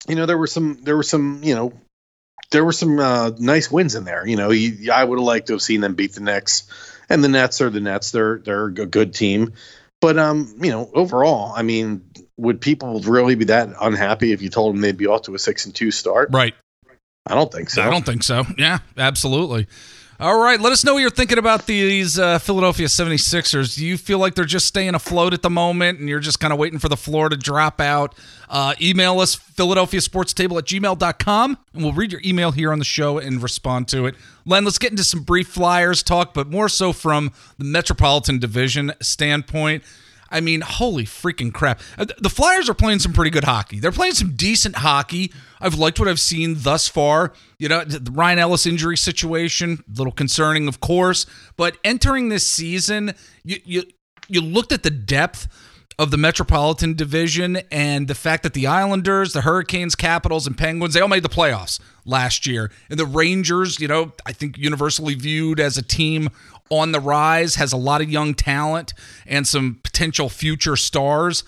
you 0.09 0.17
know 0.17 0.27
there 0.27 0.39
were 0.39 0.49
some 0.49 0.81
there 0.83 0.97
were 0.97 1.05
some 1.05 1.41
you 1.45 1.55
know 1.55 1.73
there 2.51 2.65
were 2.65 2.73
some 2.73 2.99
uh, 2.99 3.31
nice 3.39 3.71
wins 3.71 3.95
in 3.95 4.05
there. 4.05 4.27
You 4.27 4.37
know, 4.37 4.51
you, 4.51 4.91
I 4.91 5.05
would 5.05 5.19
have 5.19 5.25
liked 5.27 5.47
to 5.49 5.53
have 5.53 5.63
seen 5.63 5.83
them 5.83 5.95
beat 5.95 6.15
the 6.15 6.21
Knicks, 6.21 6.65
and 7.09 7.23
the 7.23 7.29
Nets 7.29 7.61
are 7.61 7.71
the 7.71 7.81
Nets. 7.81 8.11
They're 8.11 8.39
they're 8.39 8.67
a 8.67 8.87
good 8.87 9.15
team, 9.15 9.53
but 10.01 10.19
um, 10.19 10.55
you 10.61 10.71
know, 10.71 10.91
overall, 10.95 11.53
I 11.55 11.63
mean, 11.63 12.05
would 12.37 12.61
people 12.61 13.01
really 13.01 13.35
be 13.35 13.47
that 13.47 13.71
unhappy 13.81 14.33
if 14.33 14.43
you 14.43 14.49
told 14.49 14.75
them 14.75 14.81
they'd 14.81 14.97
be 14.97 15.07
off 15.07 15.23
to 15.23 15.35
a 15.35 15.39
six 15.39 15.67
and 15.67 15.75
two 15.75 15.91
start? 15.91 16.31
right. 16.33 16.55
I 17.27 17.35
don't 17.35 17.53
think 17.53 17.69
so. 17.69 17.83
I 17.83 17.91
don't 17.91 18.07
think 18.07 18.23
so. 18.23 18.45
Yeah, 18.57 18.79
absolutely. 18.97 19.67
All 20.21 20.41
right, 20.41 20.61
let 20.61 20.73
us 20.73 20.85
know 20.85 20.95
what 20.95 20.99
you're 20.99 21.11
thinking 21.11 21.39
about 21.39 21.67
these 21.67 22.19
uh, 22.19 22.41
Philadelphia 22.41 22.89
76ers. 22.89 23.77
Do 23.77 23.87
you 23.87 23.97
feel 23.97 24.19
like 24.19 24.35
they're 24.35 24.45
just 24.45 24.67
staying 24.67 24.97
afloat 24.97 25.33
at 25.33 25.43
the 25.43 25.51
moment 25.51 26.01
and 26.01 26.09
you're 26.09 26.19
just 26.19 26.41
kind 26.41 26.53
of 26.53 26.59
waiting 26.59 26.81
for 26.81 26.89
the 26.89 26.97
floor 26.97 27.29
to 27.29 27.37
drop 27.37 27.81
out? 27.81 28.17
Uh, 28.49 28.75
email 28.81 29.21
us, 29.21 29.37
Philadelphia 29.37 30.01
Sports 30.01 30.33
Table 30.33 30.59
at 30.59 30.65
gmail.com, 30.65 31.59
and 31.73 31.85
we'll 31.85 31.93
read 31.93 32.11
your 32.11 32.21
email 32.25 32.51
here 32.51 32.73
on 32.73 32.81
the 32.81 32.85
show 32.85 33.19
and 33.19 33.41
respond 33.41 33.87
to 33.89 34.07
it. 34.07 34.17
Len, 34.45 34.65
let's 34.65 34.79
get 34.79 34.91
into 34.91 35.05
some 35.05 35.23
brief 35.23 35.47
Flyers 35.47 36.03
talk, 36.03 36.35
but 36.35 36.49
more 36.49 36.69
so 36.69 36.93
from 36.93 37.31
the 37.57 37.65
Metropolitan 37.65 38.41
Division 38.41 38.95
standpoint. 39.01 39.85
I 40.31 40.41
mean, 40.41 40.61
holy 40.61 41.05
freaking 41.05 41.53
crap. 41.53 41.81
Uh, 41.97 42.07
The 42.19 42.29
Flyers 42.29 42.69
are 42.69 42.75
playing 42.75 42.99
some 42.99 43.13
pretty 43.13 43.31
good 43.31 43.45
hockey. 43.45 43.81
They're 43.81 43.93
playing 43.93 44.15
some 44.15 44.33
decent 44.37 44.77
hockey. 44.77 45.33
I've 45.61 45.75
liked 45.75 45.99
what 45.99 46.09
I've 46.09 46.21
seen 46.21 46.57
thus 46.59 46.89
far. 46.89 47.33
You 47.59 47.69
know, 47.69 47.85
the 47.85 48.11
Ryan 48.11 48.39
Ellis 48.39 48.67
injury 48.67 48.97
situation, 48.97 49.83
a 49.89 49.99
little 49.99 50.13
concerning, 50.13 50.69
of 50.69 50.81
course, 50.81 51.27
but 51.57 51.77
entering 51.85 52.29
this 52.29 52.47
season, 52.47 53.15
you 53.45 53.59
you 53.65 53.83
you 54.29 54.41
looked 54.41 54.73
at 54.73 54.83
the 54.83 54.91
depth 54.91 55.49
of 55.99 56.13
the 56.13 56.17
Metropolitan 56.17 56.95
Division 56.95 57.57
and 57.73 58.07
the 58.07 58.15
fact 58.15 58.45
that 58.45 58.53
the 58.55 58.69
Islanders, 58.69 59.33
the 59.33 59.41
Hurricanes, 59.41 59.97
Capitals, 59.97 60.47
and 60.47 60.57
Penguins, 60.57 60.95
they 60.95 61.01
all 61.01 61.09
made 61.09 61.25
the 61.25 61.29
playoffs 61.29 61.81
last 62.05 62.47
year. 62.47 62.71
And 62.89 63.01
the 63.01 63.07
Rangers, 63.07 63.81
you 63.81 63.89
know, 63.89 64.13
I 64.25 64.33
think 64.33 64.57
universally 64.57 65.17
viewed 65.17 65.59
as 65.59 65.77
a 65.77 65.83
team 65.83 66.29
on 66.71 66.93
the 66.93 67.01
rise, 67.01 67.57
has 67.57 67.73
a 67.73 67.77
lot 67.77 68.01
of 68.01 68.11
young 68.11 68.35
talent 68.35 68.95
and 69.27 69.47
some 69.47 69.81
potential 69.83 70.29
future 70.29 70.77
stars. 70.77 71.45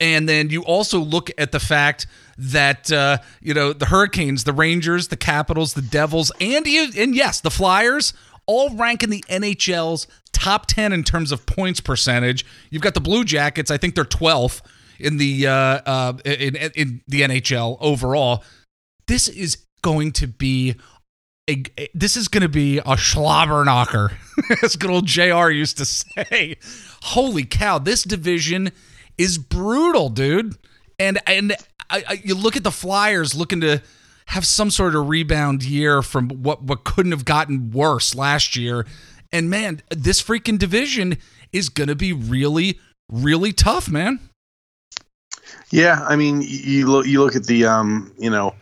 And 0.00 0.28
then 0.28 0.50
you 0.50 0.62
also 0.64 0.98
look 0.98 1.30
at 1.38 1.52
the 1.52 1.60
fact 1.60 2.06
that 2.38 2.90
uh, 2.90 3.18
you 3.40 3.54
know 3.54 3.72
the 3.72 3.86
Hurricanes, 3.86 4.44
the 4.44 4.52
Rangers, 4.52 5.08
the 5.08 5.16
Capitals, 5.16 5.74
the 5.74 5.82
Devils, 5.82 6.32
and 6.40 6.66
you, 6.66 6.88
and 6.96 7.14
yes, 7.14 7.40
the 7.40 7.50
Flyers 7.50 8.14
all 8.46 8.70
rank 8.70 9.02
in 9.02 9.10
the 9.10 9.24
NHL's 9.28 10.08
top 10.32 10.66
10 10.66 10.92
in 10.92 11.04
terms 11.04 11.30
of 11.30 11.46
points 11.46 11.80
percentage. 11.80 12.44
You've 12.70 12.82
got 12.82 12.94
the 12.94 13.00
Blue 13.00 13.24
Jackets, 13.24 13.70
I 13.70 13.76
think 13.76 13.94
they're 13.94 14.04
12th 14.04 14.62
in 14.98 15.18
the 15.18 15.46
uh, 15.46 15.52
uh, 15.52 16.12
in, 16.24 16.56
in 16.56 17.02
the 17.06 17.22
NHL 17.22 17.76
overall. 17.80 18.42
This 19.06 19.28
is 19.28 19.58
going 19.82 20.12
to 20.12 20.26
be 20.26 20.76
a, 21.48 21.62
a- 21.78 21.90
this 21.94 22.16
is 22.16 22.28
going 22.28 22.42
to 22.42 22.48
be 22.48 22.78
a 22.78 22.96
slobberknocker, 22.96 24.12
as 24.62 24.76
good 24.76 24.90
old 24.90 25.06
JR 25.06 25.50
used 25.50 25.78
to 25.78 25.84
say. 25.84 26.56
Holy 27.02 27.44
cow, 27.44 27.78
this 27.78 28.02
division 28.02 28.70
is 29.18 29.38
brutal, 29.38 30.08
dude. 30.08 30.56
And 30.98 31.18
and 31.26 31.54
I, 31.90 32.04
I, 32.08 32.22
you 32.24 32.34
look 32.34 32.56
at 32.56 32.64
the 32.64 32.70
Flyers 32.70 33.34
looking 33.34 33.60
to 33.62 33.82
have 34.26 34.46
some 34.46 34.70
sort 34.70 34.94
of 34.94 35.08
rebound 35.08 35.62
year 35.62 36.00
from 36.02 36.28
what 36.28 36.62
what 36.62 36.84
couldn't 36.84 37.12
have 37.12 37.24
gotten 37.24 37.70
worse 37.70 38.14
last 38.14 38.56
year. 38.56 38.86
And 39.32 39.50
man, 39.50 39.82
this 39.90 40.22
freaking 40.22 40.58
division 40.58 41.18
is 41.52 41.68
going 41.68 41.88
to 41.88 41.96
be 41.96 42.12
really 42.12 42.78
really 43.10 43.52
tough, 43.52 43.88
man. 43.88 44.20
Yeah, 45.70 46.04
I 46.06 46.16
mean, 46.16 46.42
you 46.46 46.86
look 46.86 47.06
you 47.06 47.20
look 47.22 47.34
at 47.34 47.44
the 47.44 47.66
um, 47.66 48.12
you 48.18 48.30
know, 48.30 48.54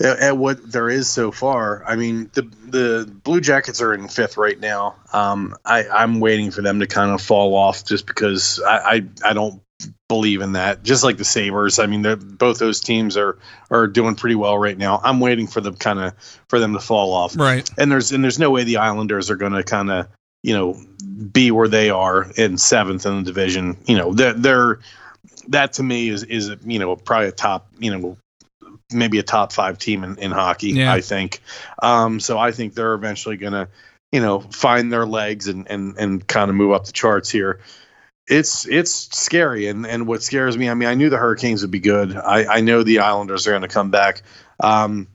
at, 0.00 0.18
at 0.18 0.36
what 0.36 0.70
there 0.70 0.88
is 0.88 1.08
so 1.08 1.30
far. 1.30 1.82
I 1.86 1.96
mean, 1.96 2.30
the 2.34 2.42
the 2.42 3.10
Blue 3.24 3.40
Jackets 3.40 3.80
are 3.80 3.94
in 3.94 4.08
fifth 4.08 4.36
right 4.36 4.58
now. 4.58 4.96
Um, 5.12 5.56
I 5.64 5.88
I'm 5.88 6.20
waiting 6.20 6.50
for 6.50 6.62
them 6.62 6.80
to 6.80 6.86
kind 6.86 7.10
of 7.10 7.22
fall 7.22 7.54
off 7.54 7.84
just 7.84 8.06
because 8.06 8.60
I 8.66 8.76
I, 8.76 9.02
I 9.24 9.32
don't 9.32 9.62
believe 10.08 10.40
in 10.40 10.52
that. 10.52 10.82
Just 10.82 11.04
like 11.04 11.18
the 11.18 11.24
Sabres, 11.24 11.78
I 11.78 11.86
mean, 11.86 12.02
they're, 12.02 12.16
both 12.16 12.58
those 12.58 12.80
teams 12.80 13.16
are 13.16 13.38
are 13.70 13.86
doing 13.86 14.14
pretty 14.14 14.34
well 14.34 14.58
right 14.58 14.76
now. 14.76 15.00
I'm 15.02 15.20
waiting 15.20 15.46
for 15.46 15.60
them 15.60 15.74
kind 15.74 15.98
of 15.98 16.14
for 16.48 16.58
them 16.58 16.72
to 16.72 16.80
fall 16.80 17.12
off. 17.12 17.36
Right. 17.36 17.68
And 17.78 17.90
there's 17.90 18.12
and 18.12 18.22
there's 18.22 18.38
no 18.38 18.50
way 18.50 18.64
the 18.64 18.78
Islanders 18.78 19.30
are 19.30 19.36
going 19.36 19.52
to 19.52 19.62
kind 19.62 19.90
of 19.90 20.08
you 20.42 20.54
know 20.54 20.80
be 21.32 21.50
where 21.50 21.68
they 21.68 21.90
are 21.90 22.30
in 22.36 22.58
seventh 22.58 23.06
in 23.06 23.18
the 23.18 23.22
division. 23.22 23.76
You 23.86 23.96
know, 23.96 24.12
they're, 24.12 24.34
they're 24.34 24.80
that 25.48 25.74
to 25.74 25.82
me 25.82 26.08
is 26.08 26.24
is 26.24 26.50
you 26.64 26.78
know 26.78 26.94
probably 26.96 27.28
a 27.28 27.32
top 27.32 27.68
you 27.78 27.96
know 27.96 28.16
maybe 28.92 29.18
a 29.18 29.22
top 29.22 29.52
five 29.52 29.78
team 29.78 30.04
in, 30.04 30.18
in 30.18 30.30
hockey. 30.30 30.70
Yeah. 30.70 30.92
I 30.92 31.00
think. 31.00 31.40
Um, 31.82 32.20
so 32.20 32.38
I 32.38 32.52
think 32.52 32.74
they're 32.74 32.94
eventually 32.94 33.36
going 33.36 33.52
to 33.52 33.68
you 34.12 34.20
know 34.20 34.40
find 34.40 34.92
their 34.92 35.06
legs 35.06 35.48
and 35.48 35.68
and 35.70 35.96
and 35.98 36.26
kind 36.26 36.50
of 36.50 36.56
move 36.56 36.72
up 36.72 36.86
the 36.86 36.92
charts 36.92 37.30
here. 37.30 37.60
It's 38.26 38.66
it's 38.66 38.92
scary 39.16 39.68
and 39.68 39.86
and 39.86 40.06
what 40.06 40.22
scares 40.22 40.56
me. 40.56 40.68
I 40.68 40.74
mean, 40.74 40.88
I 40.88 40.94
knew 40.94 41.10
the 41.10 41.16
Hurricanes 41.16 41.62
would 41.62 41.70
be 41.70 41.80
good. 41.80 42.14
I 42.16 42.56
I 42.56 42.60
know 42.60 42.82
the 42.82 43.00
Islanders 43.00 43.46
are 43.46 43.50
going 43.50 43.62
to 43.62 43.68
come 43.68 43.90
back. 43.90 44.22
Um, 44.60 45.08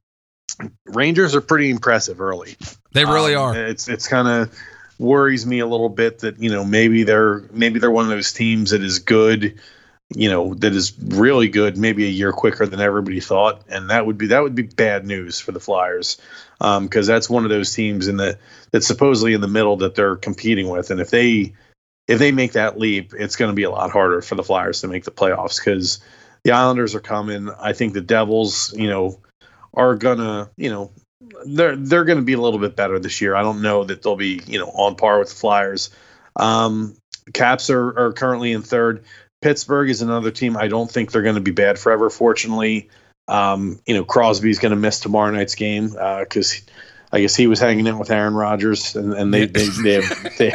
Rangers 0.86 1.36
are 1.36 1.42
pretty 1.42 1.70
impressive 1.70 2.22
early. 2.22 2.56
They 2.92 3.06
really 3.06 3.36
Um, 3.36 3.56
are. 3.56 3.66
It's 3.66 3.88
it's 3.88 4.08
kind 4.08 4.28
of 4.28 4.56
worries 5.00 5.46
me 5.46 5.60
a 5.60 5.68
little 5.68 5.90
bit 5.90 6.20
that 6.20 6.40
you 6.40 6.50
know 6.50 6.64
maybe 6.64 7.04
they're 7.04 7.44
maybe 7.52 7.80
they're 7.80 7.92
one 7.92 8.06
of 8.06 8.12
those 8.12 8.34
teams 8.34 8.72
that 8.72 8.84
is 8.84 9.00
good, 9.00 9.60
you 10.16 10.30
know, 10.30 10.54
that 10.56 10.74
is 10.74 10.94
really 11.00 11.48
good, 11.48 11.78
maybe 11.78 12.06
a 12.06 12.10
year 12.10 12.32
quicker 12.32 12.66
than 12.66 12.80
everybody 12.80 13.20
thought, 13.20 13.64
and 13.70 13.90
that 13.90 14.06
would 14.06 14.18
be 14.18 14.28
that 14.28 14.44
would 14.44 14.56
be 14.56 14.64
bad 14.64 15.06
news 15.06 15.40
for 15.40 15.52
the 15.52 15.60
Flyers 15.60 16.18
because 16.60 17.08
that's 17.08 17.30
one 17.30 17.44
of 17.44 17.50
those 17.50 17.74
teams 17.74 18.08
in 18.08 18.18
the 18.18 18.38
that's 18.72 18.88
supposedly 18.88 19.34
in 19.34 19.42
the 19.42 19.48
middle 19.48 19.78
that 19.78 19.96
they're 19.96 20.16
competing 20.16 20.70
with, 20.70 20.92
and 20.92 21.00
if 21.00 21.10
they 21.10 21.54
if 22.08 22.20
they 22.20 22.32
make 22.32 22.54
that 22.54 22.78
leap, 22.78 23.14
it's 23.18 23.36
going 23.36 23.50
to 23.50 23.56
be 23.56 23.64
a 23.64 23.72
lot 23.72 23.92
harder 23.92 24.22
for 24.22 24.36
the 24.36 24.44
Flyers 24.44 24.82
to 24.82 24.88
make 24.88 25.06
the 25.06 25.12
playoffs 25.12 25.58
because 25.58 26.00
the 26.44 26.52
Islanders 26.52 26.96
are 26.96 27.00
coming. 27.00 27.50
I 27.60 27.74
think 27.74 27.94
the 27.94 28.02
Devils, 28.02 28.74
you 28.78 28.90
know, 28.90 29.20
are 29.74 29.96
gonna, 29.96 30.50
you 30.58 30.70
know, 30.70 30.92
they're 31.46 31.76
they're 31.76 32.06
going 32.06 32.18
to 32.18 32.24
be 32.24 32.34
a 32.34 32.42
little 32.42 32.60
bit 32.60 32.76
better 32.76 33.00
this 33.00 33.22
year. 33.22 33.36
I 33.36 33.42
don't 33.42 33.62
know 33.62 33.84
that 33.86 34.02
they'll 34.02 34.16
be, 34.16 34.42
you 34.46 34.60
know, 34.60 34.68
on 34.68 34.96
par 34.96 35.20
with 35.20 35.30
the 35.30 35.36
Flyers. 35.36 35.90
Um, 36.36 36.96
Caps 37.32 37.70
are, 37.70 37.98
are 37.98 38.14
currently 38.14 38.52
in 38.52 38.62
third. 38.62 39.06
Pittsburgh 39.44 39.89
is 39.89 40.02
another 40.02 40.31
team. 40.31 40.56
I 40.56 40.69
don't 40.69 40.89
think 40.89 41.12
they're 41.12 41.21
going 41.21 41.35
to 41.35 41.41
be 41.41 41.52
bad 41.52 41.77
forever. 41.77 42.10
Fortunately, 42.10 42.89
um, 43.27 43.79
you 43.85 43.94
know, 43.94 44.06
Crosby's 44.06 44.60
going 44.60 44.71
to 44.71 44.77
miss 44.77 45.02
tomorrow 45.02 45.31
night's 45.31 45.56
game 45.56 45.89
because 45.89 46.62
uh, 46.67 46.71
I 47.12 47.21
guess 47.21 47.35
he 47.35 47.48
was 47.48 47.60
hanging 47.60 47.87
out 47.87 48.00
with 48.00 48.10
Aaron 48.10 48.33
Rodgers, 48.33 48.96
and, 48.96 49.13
and 49.13 49.33
they, 49.33 49.46
they, 49.46 49.67
they, 49.67 50.02
have, 50.02 50.37
they 50.37 50.52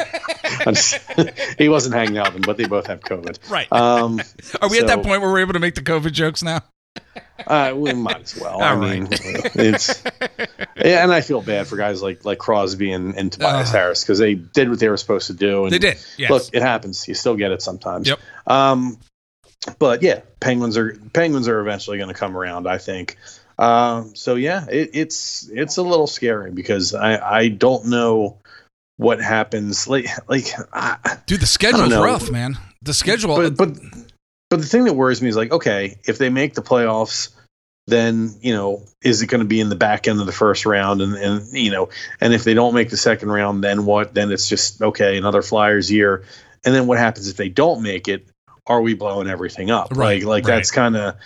just, 0.64 0.98
he 1.58 1.68
wasn't 1.68 1.94
hanging 1.94 2.16
out 2.16 2.32
with 2.32 2.34
them, 2.34 2.42
but 2.46 2.56
they 2.56 2.66
both 2.66 2.86
have 2.86 3.00
COVID. 3.00 3.50
Right. 3.50 3.70
Um, 3.70 4.20
Are 4.62 4.68
we 4.68 4.78
so, 4.78 4.82
at 4.82 4.86
that 4.88 5.02
point 5.02 5.20
where 5.20 5.30
we're 5.30 5.40
able 5.40 5.52
to 5.52 5.60
make 5.60 5.74
the 5.74 5.82
COVID 5.82 6.12
jokes 6.12 6.42
now? 6.42 6.62
Uh, 7.46 7.72
we 7.74 7.94
might 7.94 8.22
as 8.22 8.38
well. 8.38 8.54
All 8.54 8.62
I 8.62 8.74
right. 8.74 9.00
mean, 9.00 9.08
it's 9.10 10.02
and 10.76 11.12
I 11.12 11.20
feel 11.22 11.40
bad 11.40 11.66
for 11.66 11.76
guys 11.76 12.02
like 12.02 12.24
like 12.24 12.38
Crosby 12.38 12.92
and, 12.92 13.14
and 13.14 13.32
Tobias 13.32 13.70
uh, 13.70 13.72
Harris 13.72 14.02
because 14.02 14.18
they 14.18 14.34
did 14.34 14.68
what 14.68 14.80
they 14.80 14.88
were 14.88 14.96
supposed 14.96 15.28
to 15.28 15.32
do. 15.32 15.64
And 15.64 15.72
they 15.72 15.78
did. 15.78 15.98
Yes. 16.18 16.30
Look, 16.30 16.42
it 16.52 16.60
happens. 16.62 17.06
You 17.08 17.14
still 17.14 17.36
get 17.36 17.52
it 17.52 17.62
sometimes. 17.62 18.08
Yep. 18.08 18.18
Um, 18.46 18.98
but 19.78 20.02
yeah, 20.02 20.20
Penguins 20.40 20.76
are 20.76 20.98
Penguins 21.12 21.48
are 21.48 21.60
eventually 21.60 21.96
going 21.96 22.12
to 22.12 22.14
come 22.14 22.36
around. 22.36 22.68
I 22.68 22.78
think. 22.78 23.16
Um, 23.58 24.14
so 24.14 24.34
yeah, 24.34 24.66
it, 24.70 24.90
it's 24.94 25.48
it's 25.48 25.78
a 25.78 25.82
little 25.82 26.06
scary 26.06 26.50
because 26.50 26.92
I 26.92 27.18
I 27.18 27.48
don't 27.48 27.86
know 27.86 28.38
what 28.96 29.20
happens. 29.20 29.88
Like 29.88 30.06
like 30.28 30.46
I, 30.72 31.18
dude, 31.26 31.40
the 31.40 31.46
schedule's 31.46 31.94
rough, 31.94 32.30
man. 32.30 32.58
The 32.82 32.94
schedule, 32.94 33.36
but, 33.36 33.56
but 33.56 33.78
but 34.50 34.60
the 34.60 34.66
thing 34.66 34.84
that 34.84 34.94
worries 34.94 35.20
me 35.20 35.28
is 35.28 35.36
like, 35.36 35.52
okay, 35.52 35.98
if 36.06 36.18
they 36.18 36.30
make 36.30 36.54
the 36.54 36.62
playoffs, 36.62 37.30
then 37.86 38.34
you 38.40 38.52
know, 38.52 38.84
is 39.02 39.22
it 39.22 39.26
going 39.26 39.40
to 39.40 39.46
be 39.46 39.60
in 39.60 39.68
the 39.68 39.76
back 39.76 40.08
end 40.08 40.20
of 40.20 40.26
the 40.26 40.32
first 40.32 40.66
round? 40.66 41.00
And 41.00 41.14
and 41.14 41.52
you 41.52 41.70
know, 41.70 41.88
and 42.20 42.32
if 42.32 42.44
they 42.44 42.54
don't 42.54 42.74
make 42.74 42.90
the 42.90 42.96
second 42.96 43.30
round, 43.30 43.64
then 43.64 43.84
what? 43.84 44.14
Then 44.14 44.30
it's 44.30 44.48
just 44.48 44.80
okay, 44.80 45.16
another 45.16 45.42
Flyers 45.42 45.90
year. 45.90 46.24
And 46.64 46.74
then 46.74 46.86
what 46.86 46.98
happens 46.98 47.28
if 47.28 47.36
they 47.36 47.48
don't 47.48 47.82
make 47.82 48.08
it? 48.08 48.26
Are 48.66 48.82
we 48.82 48.94
blowing 48.94 49.28
everything 49.28 49.70
up? 49.70 49.92
Right, 49.92 50.22
like 50.22 50.24
like 50.24 50.44
right. 50.44 50.56
that's 50.56 50.70
kind 50.70 50.96
of 50.96 51.16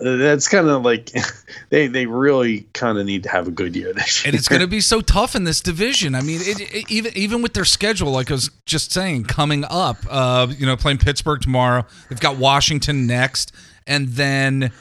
that's 0.00 0.48
kind 0.48 0.68
of 0.68 0.82
like 0.82 1.10
they 1.70 1.86
they 1.86 2.06
really 2.06 2.62
kind 2.72 2.98
of 2.98 3.06
need 3.06 3.22
to 3.24 3.28
have 3.28 3.48
a 3.48 3.50
good 3.50 3.74
year 3.74 3.92
this 3.92 4.24
year. 4.24 4.30
And 4.30 4.38
it's 4.38 4.48
going 4.48 4.60
to 4.60 4.66
be 4.66 4.80
so 4.80 5.00
tough 5.00 5.34
in 5.34 5.44
this 5.44 5.60
division. 5.60 6.14
I 6.14 6.20
mean, 6.20 6.40
it, 6.42 6.60
it, 6.60 6.90
even 6.90 7.16
even 7.16 7.42
with 7.42 7.54
their 7.54 7.64
schedule, 7.64 8.10
like 8.10 8.30
I 8.30 8.34
was 8.34 8.50
just 8.66 8.92
saying, 8.92 9.24
coming 9.24 9.64
up, 9.68 9.98
uh, 10.08 10.48
you 10.56 10.66
know, 10.66 10.76
playing 10.76 10.98
Pittsburgh 10.98 11.40
tomorrow, 11.40 11.84
they've 12.08 12.20
got 12.20 12.36
Washington 12.36 13.06
next, 13.06 13.52
and 13.86 14.08
then 14.08 14.72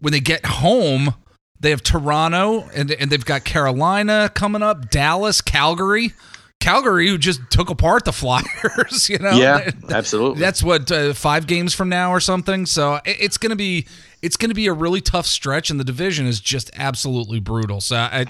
when 0.00 0.12
they 0.12 0.20
get 0.20 0.46
home, 0.46 1.14
they 1.60 1.70
have 1.70 1.82
Toronto, 1.82 2.68
and 2.74 2.90
and 2.92 3.10
they've 3.10 3.24
got 3.24 3.44
Carolina 3.44 4.30
coming 4.34 4.62
up, 4.62 4.90
Dallas, 4.90 5.40
Calgary. 5.40 6.12
Calgary, 6.58 7.06
who 7.08 7.18
just 7.18 7.42
took 7.50 7.68
apart 7.68 8.06
the 8.06 8.12
Flyers, 8.14 9.08
you 9.10 9.18
know. 9.18 9.32
Yeah, 9.32 9.70
absolutely. 9.90 10.40
That's 10.40 10.62
what 10.62 10.90
uh, 10.90 11.12
five 11.12 11.46
games 11.46 11.74
from 11.74 11.90
now 11.90 12.12
or 12.12 12.20
something. 12.20 12.64
So 12.64 12.98
it's 13.04 13.36
going 13.36 13.50
to 13.50 13.56
be 13.56 13.86
it's 14.26 14.36
going 14.36 14.50
to 14.50 14.54
be 14.54 14.66
a 14.66 14.72
really 14.72 15.00
tough 15.00 15.24
stretch, 15.24 15.70
and 15.70 15.78
the 15.78 15.84
division 15.84 16.26
is 16.26 16.40
just 16.40 16.68
absolutely 16.74 17.38
brutal. 17.38 17.80
So 17.80 17.96
I, 17.96 18.26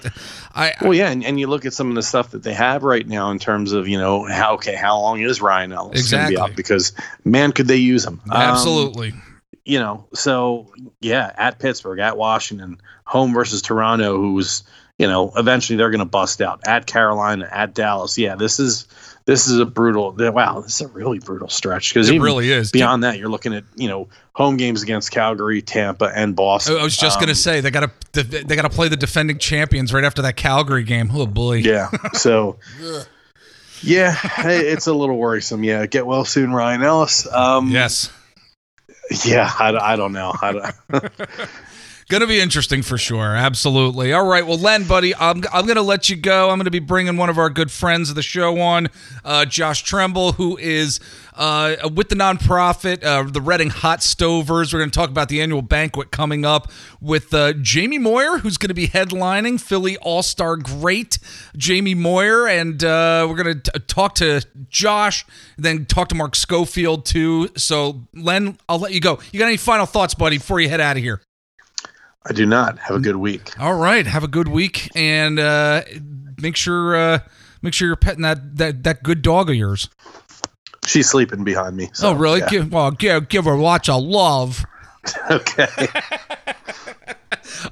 I, 0.53 0.73
well, 0.81 0.93
yeah, 0.93 1.09
and, 1.09 1.25
and 1.25 1.39
you 1.39 1.47
look 1.47 1.65
at 1.65 1.73
some 1.73 1.89
of 1.89 1.95
the 1.95 2.03
stuff 2.03 2.29
that 2.31 2.43
they 2.43 2.53
have 2.53 2.83
right 2.83 3.05
now 3.07 3.31
in 3.31 3.39
terms 3.39 3.71
of 3.71 3.87
you 3.87 3.97
know 3.97 4.23
how 4.25 4.53
okay 4.53 4.75
how 4.75 4.99
long 4.99 5.21
is 5.21 5.41
Ryan 5.41 5.73
Ellis 5.73 5.99
exactly. 5.99 6.35
going 6.35 6.45
to 6.45 6.49
be 6.49 6.51
up 6.51 6.55
because 6.55 6.93
man 7.25 7.51
could 7.51 7.67
they 7.67 7.77
use 7.77 8.05
him 8.05 8.21
absolutely. 8.31 9.11
Um, 9.11 9.23
you 9.65 9.79
know, 9.79 10.05
so 10.13 10.71
yeah, 11.01 11.33
at 11.35 11.57
Pittsburgh, 11.57 11.99
at 11.99 12.15
Washington, 12.15 12.79
home 13.05 13.33
versus 13.33 13.63
Toronto, 13.63 14.17
who's 14.17 14.63
you 14.99 15.07
know 15.07 15.31
eventually 15.35 15.77
they're 15.77 15.89
going 15.89 15.99
to 15.99 16.05
bust 16.05 16.41
out 16.41 16.61
at 16.67 16.85
Carolina, 16.85 17.49
at 17.51 17.73
Dallas. 17.73 18.19
Yeah, 18.19 18.35
this 18.35 18.59
is 18.59 18.87
this 19.27 19.45
is 19.49 19.59
a 19.59 19.65
brutal. 19.65 20.15
Wow, 20.17 20.61
this 20.61 20.75
is 20.75 20.81
a 20.81 20.87
really 20.87 21.19
brutal 21.19 21.49
stretch 21.49 21.93
because 21.93 22.09
it 22.09 22.19
really 22.19 22.49
is. 22.49 22.71
Beyond 22.71 23.03
that, 23.03 23.19
you're 23.19 23.29
looking 23.29 23.53
at 23.53 23.65
you 23.75 23.89
know 23.89 24.07
home 24.31 24.55
games 24.55 24.81
against 24.81 25.11
Calgary, 25.11 25.61
Tampa, 25.61 26.05
and 26.05 26.33
Boston. 26.33 26.77
I 26.77 26.83
was 26.83 26.95
just 26.95 27.17
um, 27.17 27.23
gonna 27.23 27.35
say 27.35 27.59
they 27.59 27.69
got 27.69 27.91
to 28.13 28.23
they 28.23 28.55
got 28.55 28.61
to 28.61 28.69
play 28.69 28.87
the 28.87 28.95
defending 28.95 29.37
champions 29.37 29.93
right 29.93 30.05
after 30.05 30.21
that 30.21 30.37
Calgary 30.37 30.83
game. 30.83 31.11
Oh 31.13 31.27
boy. 31.27 31.57
Yeah. 31.57 31.91
So. 32.13 32.57
yeah, 33.83 34.15
it's 34.45 34.87
a 34.87 34.93
little 34.93 35.17
worrisome. 35.17 35.63
Yeah, 35.63 35.85
get 35.85 36.07
well 36.07 36.25
soon, 36.25 36.51
Ryan 36.53 36.81
Ellis. 36.81 37.31
Um, 37.31 37.69
yes. 37.69 38.11
Yeah, 39.23 39.51
I, 39.59 39.75
I 39.75 39.95
don't 39.95 40.13
know. 40.13 40.33
I 40.41 40.51
don't, 40.51 40.75
Going 42.09 42.21
to 42.21 42.27
be 42.27 42.39
interesting 42.39 42.83
for 42.83 42.97
sure. 42.97 43.35
Absolutely. 43.35 44.13
All 44.13 44.25
right. 44.25 44.47
Well, 44.47 44.57
Len, 44.57 44.85
buddy, 44.85 45.13
I'm, 45.13 45.43
I'm 45.51 45.65
going 45.65 45.75
to 45.75 45.81
let 45.81 46.07
you 46.07 46.15
go. 46.15 46.49
I'm 46.49 46.57
going 46.57 46.63
to 46.63 46.71
be 46.71 46.79
bringing 46.79 47.17
one 47.17 47.29
of 47.29 47.37
our 47.37 47.49
good 47.49 47.69
friends 47.69 48.09
of 48.09 48.15
the 48.15 48.21
show 48.21 48.61
on, 48.61 48.87
uh, 49.25 49.43
Josh 49.43 49.83
Tremble, 49.83 50.31
who 50.31 50.55
is 50.55 51.01
uh, 51.33 51.75
with 51.93 52.07
the 52.07 52.15
nonprofit, 52.15 53.03
uh, 53.03 53.29
the 53.29 53.41
Reading 53.41 53.71
Hot 53.71 53.99
Stovers. 53.99 54.71
We're 54.71 54.79
going 54.79 54.89
to 54.89 54.97
talk 54.97 55.09
about 55.09 55.27
the 55.27 55.41
annual 55.41 55.61
banquet 55.61 56.11
coming 56.11 56.45
up 56.45 56.71
with 57.01 57.33
uh, 57.33 57.51
Jamie 57.61 57.97
Moyer, 57.97 58.37
who's 58.37 58.55
going 58.55 58.69
to 58.69 58.73
be 58.73 58.87
headlining 58.87 59.59
Philly 59.59 59.97
All 59.97 60.23
Star 60.23 60.55
great 60.55 61.17
Jamie 61.57 61.93
Moyer. 61.93 62.47
And 62.47 62.81
uh, 62.85 63.27
we're 63.29 63.43
going 63.43 63.59
to 63.59 63.79
talk 63.81 64.15
to 64.15 64.45
Josh, 64.69 65.25
then 65.57 65.85
talk 65.85 66.07
to 66.07 66.15
Mark 66.15 66.37
Schofield, 66.37 67.05
too. 67.05 67.49
So, 67.57 68.07
Len, 68.13 68.57
I'll 68.69 68.79
let 68.79 68.93
you 68.93 69.01
go. 69.01 69.19
You 69.33 69.39
got 69.39 69.47
any 69.47 69.57
final 69.57 69.85
thoughts, 69.85 70.13
buddy, 70.13 70.37
before 70.37 70.61
you 70.61 70.69
head 70.69 70.79
out 70.79 70.95
of 70.95 71.03
here? 71.03 71.21
I 72.27 72.33
do 72.33 72.45
not. 72.45 72.77
Have 72.79 72.97
a 72.97 72.99
good 72.99 73.15
week. 73.15 73.59
All 73.59 73.75
right, 73.75 74.05
have 74.05 74.23
a 74.23 74.27
good 74.27 74.47
week, 74.47 74.89
and 74.95 75.39
uh, 75.39 75.83
make 76.41 76.55
sure 76.55 76.95
uh, 76.95 77.19
make 77.61 77.73
sure 77.73 77.87
you're 77.87 77.95
petting 77.95 78.23
that 78.23 78.57
that 78.57 78.83
that 78.83 79.03
good 79.03 79.21
dog 79.21 79.49
of 79.49 79.55
yours. 79.55 79.89
She's 80.85 81.09
sleeping 81.09 81.43
behind 81.43 81.75
me. 81.75 81.89
So, 81.93 82.09
oh, 82.09 82.13
really? 82.13 82.39
Yeah. 82.39 82.49
Give, 82.49 82.71
well, 82.71 82.91
give 82.91 83.29
give 83.29 83.45
her 83.45 83.55
lots 83.55 83.89
of 83.89 84.03
love. 84.03 84.65
okay. 85.31 85.67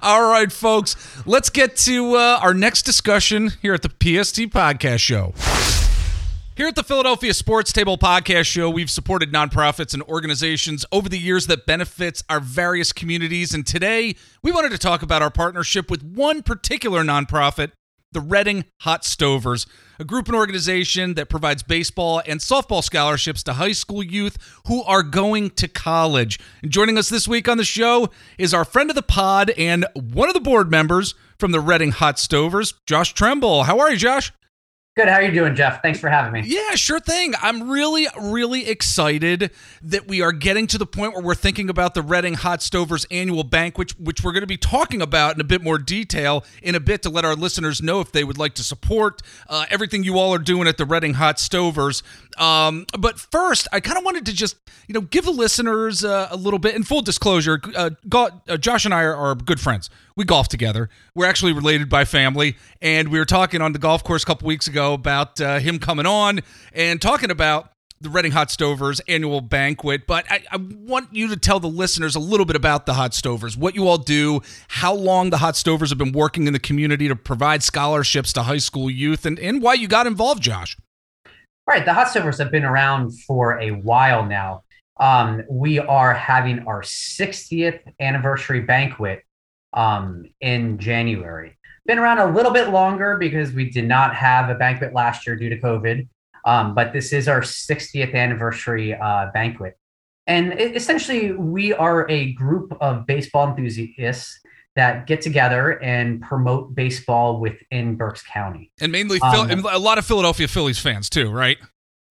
All 0.01 0.30
right, 0.30 0.51
folks. 0.51 0.95
Let's 1.26 1.49
get 1.49 1.76
to 1.78 2.16
uh, 2.16 2.39
our 2.41 2.53
next 2.53 2.84
discussion 2.84 3.51
here 3.62 3.74
at 3.74 3.82
the 3.82 3.89
PST 3.89 4.39
Podcast 4.51 4.99
Show. 4.99 5.34
Here 6.56 6.70
at 6.70 6.76
the 6.76 6.84
Philadelphia 6.84 7.34
Sports 7.34 7.74
Table 7.74 7.97
Podcast 7.97 8.45
Show, 8.45 8.70
we've 8.70 8.89
supported 8.89 9.34
nonprofits 9.34 9.93
and 9.93 10.01
organizations 10.03 10.86
over 10.89 11.10
the 11.10 11.20
years 11.20 11.47
that 11.47 11.66
benefits 11.66 12.24
our 12.30 12.39
various 12.39 12.93
communities. 12.93 13.53
And 13.53 13.68
today, 13.68 14.16
we 14.41 14.53
wanted 14.53 14.72
to 14.72 14.78
talk 14.78 15.01
about 15.01 15.22
our 15.22 15.30
partnership 15.30 15.91
with 15.91 16.01
one 16.01 16.41
particular 16.43 17.03
nonprofit, 17.03 17.74
the 18.14 18.22
Reading 18.22 18.64
Hot 18.84 19.01
Stovers, 19.01 19.68
a 19.99 20.06
group 20.06 20.28
and 20.28 20.36
organization 20.38 21.16
that 21.16 21.28
provides 21.28 21.62
baseball 21.62 22.22
and 22.26 22.39
softball 22.39 22.82
scholarships 22.82 23.43
to 23.43 23.53
high 23.56 23.74
school 23.74 24.01
youth 24.01 24.38
who 24.68 24.82
are 24.84 25.03
going 25.03 25.49
to 25.49 25.68
college. 25.68 26.39
And 26.64 26.72
joining 26.72 26.97
us 26.97 27.10
this 27.10 27.28
week 27.28 27.49
on 27.49 27.58
the 27.58 27.66
show 27.66 28.08
is 28.38 28.53
our 28.53 28.64
friend 28.64 28.89
of 28.89 28.95
the 28.95 29.01
pod 29.01 29.49
and 29.58 29.86
one 29.93 30.30
of 30.30 30.34
the 30.34 30.39
board 30.39 30.72
members 30.72 31.16
from 31.38 31.51
the 31.51 31.60
Reading 31.60 31.91
Hot 31.91 32.16
Stovers, 32.16 32.76
Josh 32.86 33.14
Tremble. 33.14 33.66
How 33.66 33.80
are 33.80 33.91
you, 33.91 33.97
Josh? 33.97 34.32
Good. 34.98 35.10
How 35.10 35.16
are 35.16 35.24
you 35.24 35.34
doing, 35.34 35.56
Jeff? 35.56 35.82
Thanks 35.82 36.00
for 36.00 36.08
having 36.08 36.32
me. 36.32 36.43
Yeah, 36.48 36.76
sure 36.76 37.02
thing. 37.02 37.34
I'm 37.41 37.70
really, 37.70 38.08
really 38.18 38.70
excited 38.70 39.52
that 39.82 40.08
we 40.08 40.22
are 40.22 40.32
getting 40.32 40.68
to 40.68 40.78
the 40.78 40.86
point 40.86 41.12
where 41.12 41.22
we're 41.22 41.36
thinking 41.36 41.70
about 41.70 41.96
the 41.96 42.02
Reading 42.02 42.36
Hot 42.36 42.60
Stovers 42.60 43.06
annual 43.12 43.43
bank, 43.43 43.78
which 43.78 43.91
which 44.00 44.24
we're 44.24 44.32
going 44.32 44.43
to 44.43 44.48
be 44.48 44.56
talking 44.56 45.02
about 45.02 45.36
in 45.36 45.41
a 45.41 45.43
bit 45.43 45.62
more 45.62 45.78
detail 45.78 46.46
in 46.64 46.76
a 46.76 46.80
bit 46.80 47.02
to 47.02 47.10
let 47.10 47.26
our 47.26 47.36
listeners 47.36 47.82
know 47.82 48.00
if 48.00 48.14
they 48.14 48.24
would 48.24 48.38
like 48.38 48.54
to 48.54 48.64
support 48.64 49.22
uh, 49.50 49.66
everything 49.70 50.06
you 50.06 50.18
all 50.18 50.34
are 50.34 50.39
doing 50.39 50.66
at 50.66 50.78
the 50.78 50.86
Reading 50.86 51.16
Hot 51.16 51.39
Stovers. 51.39 52.02
Um, 52.39 52.86
but 52.98 53.20
first, 53.20 53.68
I 53.74 53.82
kind 53.82 53.98
of 53.98 54.06
wanted 54.06 54.26
to 54.28 54.34
just 54.34 54.56
you 54.88 54.93
know 54.93 55.02
give 55.02 55.26
the 55.26 55.32
listeners 55.32 56.06
uh, 56.06 56.30
a 56.32 56.38
little 56.38 56.58
bit. 56.58 56.74
In 56.74 56.84
full 56.84 57.02
disclosure, 57.02 57.60
uh, 57.76 57.89
uh, 58.14 58.56
Josh 58.56 58.86
and 58.86 58.93
I 58.93 59.04
are, 59.04 59.16
are 59.16 59.36
good 59.36 59.60
friends 59.60 59.89
we 60.16 60.24
golf 60.24 60.47
together. 60.47 60.89
We're 61.13 61.26
actually 61.26 61.53
related 61.53 61.89
by 61.89 62.05
family, 62.05 62.55
and 62.82 63.09
we 63.09 63.20
were 63.20 63.26
talking 63.26 63.61
on 63.61 63.74
the 63.74 63.80
golf 63.80 64.03
course 64.03 64.24
a 64.24 64.26
couple 64.26 64.47
weeks 64.47 64.68
ago 64.68 64.93
about 64.93 65.41
uh, 65.41 65.59
him 65.59 65.80
coming 65.80 66.05
on 66.05 66.39
and 66.74 67.01
talking 67.01 67.32
about 67.32 67.72
the 67.99 68.09
Reading 68.09 68.32
Hot 68.32 68.49
Stovers 68.49 69.01
annual 69.07 69.41
banquet. 69.41 70.07
But 70.07 70.26
I, 70.30 70.43
I, 70.51 70.57
want 70.57 71.13
you 71.13 71.28
to 71.30 71.38
tell 71.38 71.59
the 71.59 71.68
listeners 71.68 72.16
a 72.16 72.20
little 72.20 72.45
bit 72.45 72.55
about 72.55 72.86
the 72.86 72.93
Hot 72.93 73.11
Stovers, 73.11 73.57
what 73.57 73.76
you 73.76 73.88
all 73.88 73.97
do, 73.97 74.41
how 74.68 74.93
long 74.93 75.30
the 75.30 75.38
Hot 75.38 75.55
Stovers 75.55 75.89
have 75.89 75.97
been 75.97 76.11
working 76.11 76.47
in 76.47 76.53
the 76.53 76.59
community 76.59 77.07
to 77.07 77.16
provide 77.16 77.63
scholarships 77.63 78.32
to 78.34 78.43
high 78.43 78.57
school 78.57 78.89
youth, 78.89 79.26
and, 79.26 79.39
and 79.39 79.61
why 79.61 79.74
you 79.74 79.88
got 79.88 80.07
involved, 80.07 80.43
Josh. 80.43 80.78
Right. 81.68 81.84
The 81.84 81.93
Hot 81.93 82.07
Stovers 82.07 82.38
have 82.38 82.51
been 82.51 82.66
around 82.66 83.11
for 83.22 83.59
a 83.59 83.72
while 83.72 84.26
now. 84.26 84.63
Um, 84.97 85.43
we 85.49 85.80
are 85.80 86.13
having 86.13 86.59
our 86.68 86.82
60th 86.82 87.82
anniversary 87.99 88.61
banquet 88.61 89.24
um, 89.76 90.26
in 90.41 90.78
January. 90.80 91.57
Been 91.86 91.99
around 91.99 92.17
a 92.17 92.34
little 92.34 92.51
bit 92.51 92.69
longer 92.69 93.17
because 93.17 93.51
we 93.51 93.69
did 93.69 93.88
not 93.88 94.15
have 94.15 94.49
a 94.49 94.55
banquet 94.55 94.93
last 94.93 95.28
year 95.28 95.36
due 95.36 95.49
to 95.49 95.59
COVID. 95.59 96.07
Um, 96.45 96.73
but 96.76 96.93
this 96.93 97.11
is 97.13 97.28
our 97.28 97.41
60th 97.41 98.13
anniversary 98.13 98.93
uh, 98.93 99.30
banquet. 99.34 99.78
And 100.28 100.53
it, 100.53 100.76
essentially, 100.76 101.32
we 101.32 101.73
are 101.73 102.09
a 102.09 102.34
group 102.34 102.76
of 102.82 103.05
baseball 103.05 103.47
enthusiasts 103.49 104.39
that 104.76 105.07
get 105.07 105.21
together 105.21 105.82
and 105.82 106.21
promote 106.21 106.76
baseball 106.76 107.39
within 107.39 107.95
Berks 107.95 108.23
County. 108.23 108.71
And 108.82 108.91
mainly 108.91 109.19
Phil- 109.19 109.41
Um, 109.41 109.51
and 109.51 109.65
a 109.65 109.78
lot 109.80 109.97
of 109.97 110.05
Philadelphia 110.05 110.47
Phillies 110.47 110.80
fans 110.80 111.09
too, 111.09 111.30
right? 111.30 111.57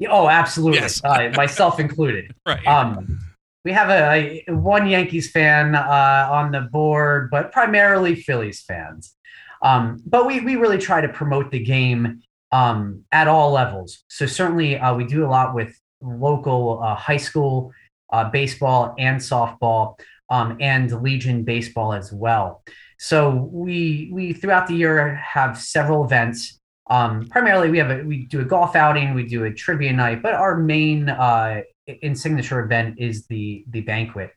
Oh, 0.08 0.28
absolutely. 0.28 0.80
Yes. 0.80 1.02
uh, 1.04 1.32
myself 1.36 1.78
included. 1.80 2.34
Right. 2.46 2.66
Um, 2.66 3.18
we 3.64 3.72
have 3.72 3.88
a, 3.88 4.44
a 4.46 4.54
one 4.54 4.86
Yankees 4.86 5.30
fan 5.30 5.74
uh, 5.74 6.28
on 6.30 6.52
the 6.52 6.62
board, 6.62 7.30
but 7.30 7.50
primarily 7.50 8.14
Phillies 8.14 8.62
fans. 8.62 9.14
Um, 9.62 10.02
but 10.04 10.26
we 10.26 10.40
we 10.40 10.56
really 10.56 10.78
try 10.78 11.00
to 11.00 11.08
promote 11.08 11.50
the 11.50 11.62
game 11.64 12.20
um, 12.52 13.04
at 13.10 13.26
all 13.26 13.52
levels. 13.52 14.04
So 14.08 14.26
certainly 14.26 14.78
uh, 14.78 14.94
we 14.94 15.04
do 15.04 15.24
a 15.24 15.28
lot 15.28 15.54
with 15.54 15.74
local 16.00 16.82
uh, 16.82 16.94
high 16.94 17.16
school 17.16 17.72
uh, 18.12 18.30
baseball 18.30 18.94
and 18.98 19.18
softball 19.18 19.98
um, 20.30 20.58
and 20.60 21.02
Legion 21.02 21.44
baseball 21.44 21.92
as 21.92 22.12
well. 22.12 22.62
So 22.98 23.48
we 23.50 24.10
we 24.12 24.32
throughout 24.34 24.66
the 24.66 24.74
year 24.74 25.14
have 25.16 25.58
several 25.58 26.04
events. 26.04 26.60
Um, 26.90 27.26
primarily, 27.28 27.70
we 27.70 27.78
have 27.78 27.90
a 27.90 28.02
we 28.02 28.26
do 28.26 28.40
a 28.40 28.44
golf 28.44 28.76
outing, 28.76 29.14
we 29.14 29.26
do 29.26 29.44
a 29.44 29.52
trivia 29.52 29.92
night, 29.92 30.22
but 30.22 30.34
our 30.34 30.56
main 30.58 31.08
uh, 31.08 31.62
in 31.86 32.14
signature 32.14 32.60
event 32.60 32.96
is 32.98 33.26
the 33.26 33.64
the 33.70 33.80
banquet. 33.82 34.30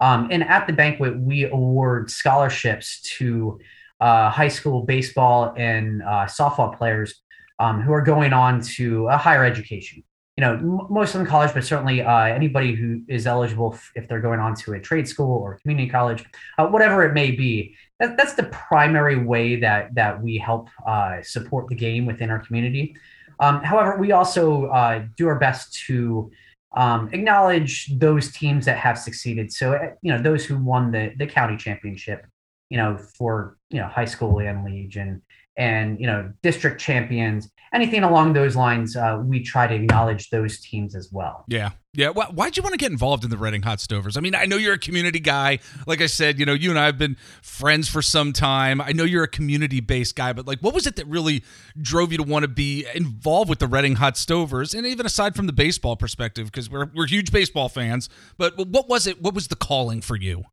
Um, 0.00 0.28
and 0.30 0.42
at 0.42 0.66
the 0.66 0.72
banquet, 0.72 1.18
we 1.18 1.44
award 1.44 2.10
scholarships 2.10 3.00
to 3.18 3.60
uh, 4.00 4.30
high 4.30 4.48
school 4.48 4.82
baseball 4.82 5.54
and 5.56 6.02
uh, 6.02 6.26
softball 6.26 6.76
players 6.76 7.22
um, 7.60 7.80
who 7.80 7.92
are 7.92 8.02
going 8.02 8.32
on 8.32 8.60
to 8.60 9.06
a 9.08 9.16
higher 9.16 9.44
education. 9.44 10.02
You 10.36 10.40
know, 10.42 10.54
m- 10.54 10.86
most 10.90 11.14
of 11.14 11.20
them 11.20 11.26
college, 11.26 11.54
but 11.54 11.64
certainly 11.64 12.02
uh, 12.02 12.24
anybody 12.24 12.74
who 12.74 13.02
is 13.06 13.26
eligible 13.26 13.74
f- 13.74 13.92
if 13.94 14.08
they're 14.08 14.20
going 14.20 14.40
on 14.40 14.56
to 14.56 14.72
a 14.72 14.80
trade 14.80 15.06
school 15.06 15.36
or 15.36 15.58
community 15.60 15.88
college, 15.88 16.24
uh, 16.58 16.66
whatever 16.66 17.04
it 17.04 17.12
may 17.12 17.30
be. 17.30 17.76
That, 18.00 18.16
that's 18.16 18.34
the 18.34 18.44
primary 18.44 19.24
way 19.24 19.56
that 19.60 19.94
that 19.94 20.20
we 20.20 20.36
help 20.38 20.68
uh, 20.84 21.22
support 21.22 21.68
the 21.68 21.76
game 21.76 22.06
within 22.06 22.30
our 22.30 22.40
community. 22.40 22.96
Um, 23.38 23.62
however, 23.62 23.98
we 23.98 24.12
also 24.12 24.66
uh, 24.66 25.04
do 25.16 25.28
our 25.28 25.38
best 25.38 25.74
to 25.86 26.30
um, 26.74 27.10
acknowledge 27.12 27.92
those 27.98 28.32
teams 28.32 28.64
that 28.64 28.78
have 28.78 28.98
succeeded. 28.98 29.52
So, 29.52 29.74
uh, 29.74 29.90
you 30.02 30.12
know, 30.12 30.22
those 30.22 30.44
who 30.44 30.56
won 30.56 30.90
the 30.90 31.12
the 31.16 31.26
county 31.26 31.56
championship, 31.56 32.26
you 32.70 32.78
know, 32.78 32.98
for 33.18 33.58
you 33.70 33.78
know 33.80 33.86
high 33.88 34.06
school 34.06 34.38
and 34.38 34.64
league 34.64 34.96
and 34.96 35.22
you 35.58 36.06
know 36.06 36.32
district 36.42 36.80
champions, 36.80 37.50
anything 37.72 38.02
along 38.02 38.34
those 38.34 38.54
lines, 38.54 38.96
uh, 38.96 39.20
we 39.24 39.42
try 39.42 39.66
to 39.66 39.74
acknowledge 39.74 40.30
those 40.30 40.60
teams 40.60 40.94
as 40.94 41.08
well. 41.10 41.44
Yeah. 41.48 41.70
Yeah. 41.94 42.10
Why, 42.10 42.26
why'd 42.26 42.56
you 42.56 42.62
want 42.62 42.72
to 42.72 42.78
get 42.78 42.90
involved 42.90 43.24
in 43.24 43.30
the 43.30 43.36
Reading 43.36 43.62
Hot 43.62 43.78
Stovers? 43.78 44.16
I 44.16 44.20
mean, 44.20 44.34
I 44.34 44.44
know 44.44 44.56
you're 44.56 44.74
a 44.74 44.78
community 44.78 45.20
guy. 45.20 45.58
Like 45.86 46.00
I 46.00 46.06
said, 46.06 46.38
you 46.38 46.46
know, 46.46 46.54
you 46.54 46.70
and 46.70 46.78
I 46.78 46.86
have 46.86 46.98
been 46.98 47.16
friends 47.42 47.88
for 47.88 48.02
some 48.02 48.32
time. 48.32 48.80
I 48.80 48.92
know 48.92 49.04
you're 49.04 49.24
a 49.24 49.28
community 49.28 49.80
based 49.80 50.16
guy, 50.16 50.32
but 50.32 50.46
like, 50.46 50.60
what 50.60 50.74
was 50.74 50.86
it 50.86 50.96
that 50.96 51.06
really 51.06 51.44
drove 51.80 52.12
you 52.12 52.18
to 52.18 52.24
want 52.24 52.44
to 52.44 52.48
be 52.48 52.86
involved 52.94 53.48
with 53.48 53.58
the 53.58 53.66
Reading 53.66 53.96
Hot 53.96 54.14
Stovers? 54.14 54.74
And 54.74 54.86
even 54.86 55.06
aside 55.06 55.34
from 55.34 55.46
the 55.46 55.52
baseball 55.52 55.96
perspective, 55.96 56.46
because 56.46 56.70
we're, 56.70 56.90
we're 56.94 57.06
huge 57.06 57.32
baseball 57.32 57.68
fans, 57.68 58.08
but 58.38 58.56
what 58.56 58.88
was 58.88 59.06
it? 59.06 59.20
What 59.22 59.34
was 59.34 59.48
the 59.48 59.56
calling 59.56 60.00
for 60.00 60.16
you? 60.16 60.44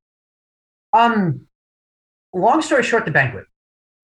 Um, 0.93 1.47
long 2.33 2.61
story 2.61 2.83
short, 2.83 3.05
the 3.05 3.11
banquet. 3.11 3.45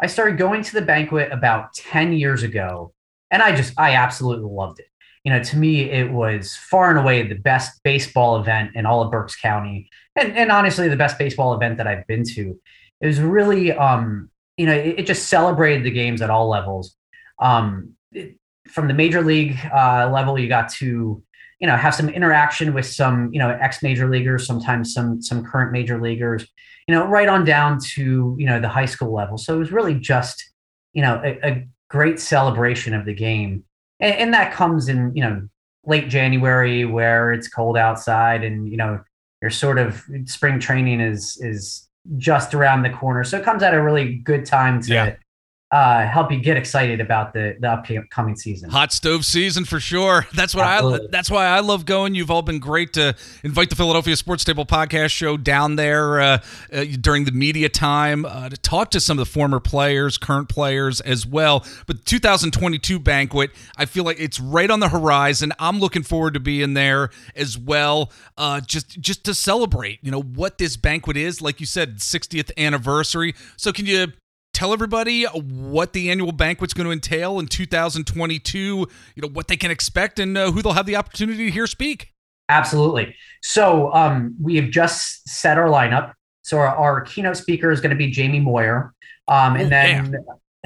I 0.01 0.07
started 0.07 0.37
going 0.37 0.61
to 0.63 0.73
the 0.73 0.81
banquet 0.81 1.31
about 1.31 1.73
10 1.73 2.13
years 2.13 2.43
ago, 2.43 2.93
and 3.31 3.41
I 3.41 3.55
just, 3.55 3.73
I 3.79 3.95
absolutely 3.95 4.49
loved 4.51 4.79
it. 4.79 4.87
You 5.23 5.31
know, 5.33 5.41
to 5.41 5.57
me, 5.57 5.89
it 5.89 6.11
was 6.11 6.55
far 6.55 6.91
and 6.91 6.99
away 6.99 7.23
the 7.27 7.35
best 7.35 7.81
baseball 7.83 8.39
event 8.39 8.71
in 8.75 8.85
all 8.85 9.01
of 9.01 9.11
Berks 9.11 9.35
County, 9.35 9.89
and, 10.15 10.35
and 10.37 10.51
honestly, 10.51 10.87
the 10.87 10.95
best 10.95 11.17
baseball 11.17 11.53
event 11.53 11.77
that 11.77 11.87
I've 11.87 12.05
been 12.07 12.23
to. 12.35 12.59
It 13.01 13.07
was 13.07 13.19
really, 13.19 13.71
um, 13.71 14.29
you 14.57 14.65
know, 14.65 14.73
it, 14.73 14.99
it 14.99 15.05
just 15.05 15.27
celebrated 15.29 15.83
the 15.83 15.91
games 15.91 16.21
at 16.21 16.29
all 16.29 16.49
levels. 16.49 16.95
Um, 17.39 17.93
it- 18.11 18.37
from 18.67 18.87
the 18.87 18.95
major 18.95 19.21
league 19.21 19.59
uh, 19.71 20.09
level, 20.11 20.39
you 20.39 20.47
got 20.47 20.69
to, 20.69 21.21
you 21.59 21.67
know, 21.67 21.77
have 21.77 21.93
some 21.93 22.09
interaction 22.09 22.73
with 22.73 22.87
some, 22.87 23.29
you 23.31 23.37
know, 23.37 23.49
ex 23.61 23.83
major 23.83 24.09
leaguers, 24.09 24.47
sometimes 24.47 24.91
some 24.91 25.21
some 25.21 25.45
current 25.45 25.71
major 25.71 26.01
leaguers 26.01 26.47
you 26.87 26.93
know, 26.95 27.05
right 27.05 27.27
on 27.27 27.45
down 27.45 27.79
to, 27.79 28.35
you 28.37 28.45
know, 28.45 28.59
the 28.59 28.69
high 28.69 28.85
school 28.85 29.13
level. 29.13 29.37
So 29.37 29.55
it 29.55 29.59
was 29.59 29.71
really 29.71 29.95
just, 29.95 30.51
you 30.93 31.01
know, 31.01 31.21
a, 31.23 31.47
a 31.47 31.67
great 31.89 32.19
celebration 32.19 32.93
of 32.93 33.05
the 33.05 33.13
game. 33.13 33.63
And, 33.99 34.15
and 34.15 34.33
that 34.33 34.53
comes 34.53 34.87
in, 34.87 35.15
you 35.15 35.23
know, 35.23 35.47
late 35.85 36.09
January 36.09 36.85
where 36.85 37.33
it's 37.33 37.47
cold 37.47 37.77
outside 37.77 38.43
and, 38.43 38.69
you 38.69 38.77
know, 38.77 38.99
you're 39.41 39.51
sort 39.51 39.77
of 39.77 40.03
spring 40.25 40.59
training 40.59 41.01
is 41.01 41.37
is 41.41 41.87
just 42.17 42.53
around 42.53 42.83
the 42.83 42.89
corner. 42.89 43.23
So 43.23 43.37
it 43.37 43.43
comes 43.43 43.63
at 43.63 43.73
a 43.73 43.81
really 43.81 44.15
good 44.15 44.45
time 44.45 44.81
to 44.83 44.93
Yeah. 44.93 45.15
Uh, 45.71 46.05
help 46.05 46.31
you 46.31 46.39
get 46.39 46.57
excited 46.57 47.01
about 47.01 47.33
the 47.33 47.57
the 47.59 47.97
upcoming 47.97 48.35
season. 48.35 48.69
Hot 48.69 48.93
stove 48.93 49.25
season 49.25 49.65
for 49.65 49.79
sure. 49.79 50.27
That's 50.35 50.53
what 50.53 50.63
I. 50.63 50.99
That's 51.09 51.31
why 51.31 51.47
I 51.47 51.61
love 51.61 51.85
going. 51.85 52.13
You've 52.13 52.29
all 52.29 52.43
been 52.43 52.59
great 52.59 52.93
to 52.93 53.15
invite 53.43 53.71
the 53.71 53.75
Philadelphia 53.75 54.15
Sports 54.15 54.43
Table 54.43 54.65
podcast 54.65 55.09
show 55.09 55.37
down 55.37 55.75
there 55.75 56.21
uh, 56.21 56.37
uh, 56.71 56.85
during 57.01 57.25
the 57.25 57.31
media 57.31 57.67
time 57.67 58.25
uh, 58.25 58.49
to 58.49 58.57
talk 58.57 58.91
to 58.91 58.99
some 58.99 59.17
of 59.17 59.25
the 59.25 59.31
former 59.31 59.59
players, 59.59 60.19
current 60.19 60.49
players 60.49 61.01
as 61.01 61.25
well. 61.25 61.65
But 61.87 62.05
2022 62.05 62.99
banquet, 62.99 63.49
I 63.75 63.85
feel 63.85 64.03
like 64.03 64.19
it's 64.19 64.39
right 64.39 64.69
on 64.69 64.79
the 64.79 64.89
horizon. 64.89 65.51
I'm 65.57 65.79
looking 65.79 66.03
forward 66.03 66.35
to 66.35 66.39
being 66.39 66.75
there 66.75 67.09
as 67.35 67.57
well. 67.57 68.11
Uh, 68.37 68.61
just 68.61 68.99
just 69.01 69.23
to 69.25 69.33
celebrate, 69.33 69.97
you 70.03 70.11
know, 70.11 70.21
what 70.21 70.59
this 70.59 70.77
banquet 70.77 71.17
is. 71.17 71.41
Like 71.41 71.59
you 71.59 71.65
said, 71.65 71.97
60th 71.97 72.51
anniversary. 72.55 73.33
So 73.57 73.73
can 73.73 73.87
you 73.87 74.13
tell 74.55 74.73
everybody 74.73 75.23
what 75.25 75.93
the 75.93 76.09
annual 76.09 76.31
banquet's 76.31 76.73
going 76.73 76.85
to 76.85 76.91
entail 76.91 77.37
in 77.39 77.45
2022 77.45 78.57
you 78.59 78.87
know 79.21 79.27
what 79.27 79.47
they 79.47 79.57
can 79.57 79.69
expect 79.69 80.17
and 80.19 80.37
uh, 80.37 80.51
who 80.51 80.61
they'll 80.61 80.73
have 80.73 80.85
the 80.85 80.95
opportunity 80.95 81.45
to 81.45 81.51
hear 81.51 81.67
speak 81.67 82.11
Absolutely. 82.47 83.15
So 83.41 83.91
um, 83.93 84.35
we 84.39 84.55
have 84.57 84.69
just 84.69 85.27
set 85.27 85.57
our 85.57 85.67
lineup. 85.67 86.13
So 86.43 86.59
our, 86.59 86.67
our 86.67 87.01
keynote 87.01 87.37
speaker 87.37 87.71
is 87.71 87.81
going 87.81 87.89
to 87.89 87.95
be 87.95 88.11
Jamie 88.11 88.39
Moyer, 88.39 88.93
um, 89.27 89.55
and 89.55 89.65
Oh, 89.65 89.69
then 89.69 90.15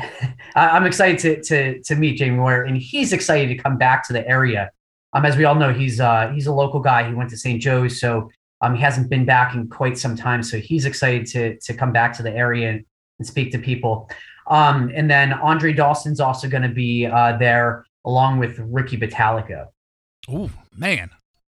I- 0.55 0.69
I'm 0.71 0.85
excited 0.85 1.19
to, 1.21 1.41
to 1.43 1.81
to 1.83 1.95
meet 1.95 2.17
Jamie 2.17 2.35
Moyer, 2.35 2.63
and 2.63 2.75
he's 2.75 3.13
excited 3.13 3.47
to 3.47 3.63
come 3.63 3.77
back 3.77 4.05
to 4.07 4.13
the 4.13 4.27
area. 4.27 4.71
Um, 5.13 5.25
as 5.25 5.37
we 5.37 5.45
all 5.45 5.55
know, 5.55 5.71
he's 5.71 6.01
uh, 6.01 6.31
he's 6.35 6.47
a 6.47 6.51
local 6.53 6.81
guy. 6.81 7.07
He 7.07 7.13
went 7.13 7.29
to 7.29 7.37
St. 7.37 7.61
Joe's, 7.61 7.97
so 7.97 8.29
um, 8.59 8.75
he 8.75 8.81
hasn't 8.81 9.09
been 9.09 9.23
back 9.23 9.55
in 9.55 9.69
quite 9.69 9.97
some 9.97 10.17
time. 10.17 10.43
So 10.43 10.57
he's 10.59 10.83
excited 10.83 11.27
to 11.27 11.57
to 11.59 11.73
come 11.73 11.93
back 11.93 12.11
to 12.17 12.23
the 12.23 12.35
area 12.35 12.71
and, 12.71 12.83
and 13.19 13.27
speak 13.27 13.51
to 13.51 13.59
people. 13.59 14.09
Um, 14.47 14.91
and 14.95 15.09
then 15.09 15.33
Andre 15.33 15.73
Dawson's 15.73 16.19
also 16.19 16.47
going 16.49 16.63
to 16.63 16.69
be 16.69 17.05
uh, 17.05 17.37
there 17.37 17.85
along 18.05 18.39
with 18.39 18.57
Ricky 18.59 18.97
Bottalico. 18.97 19.67
oh 20.29 20.49
man 20.75 21.09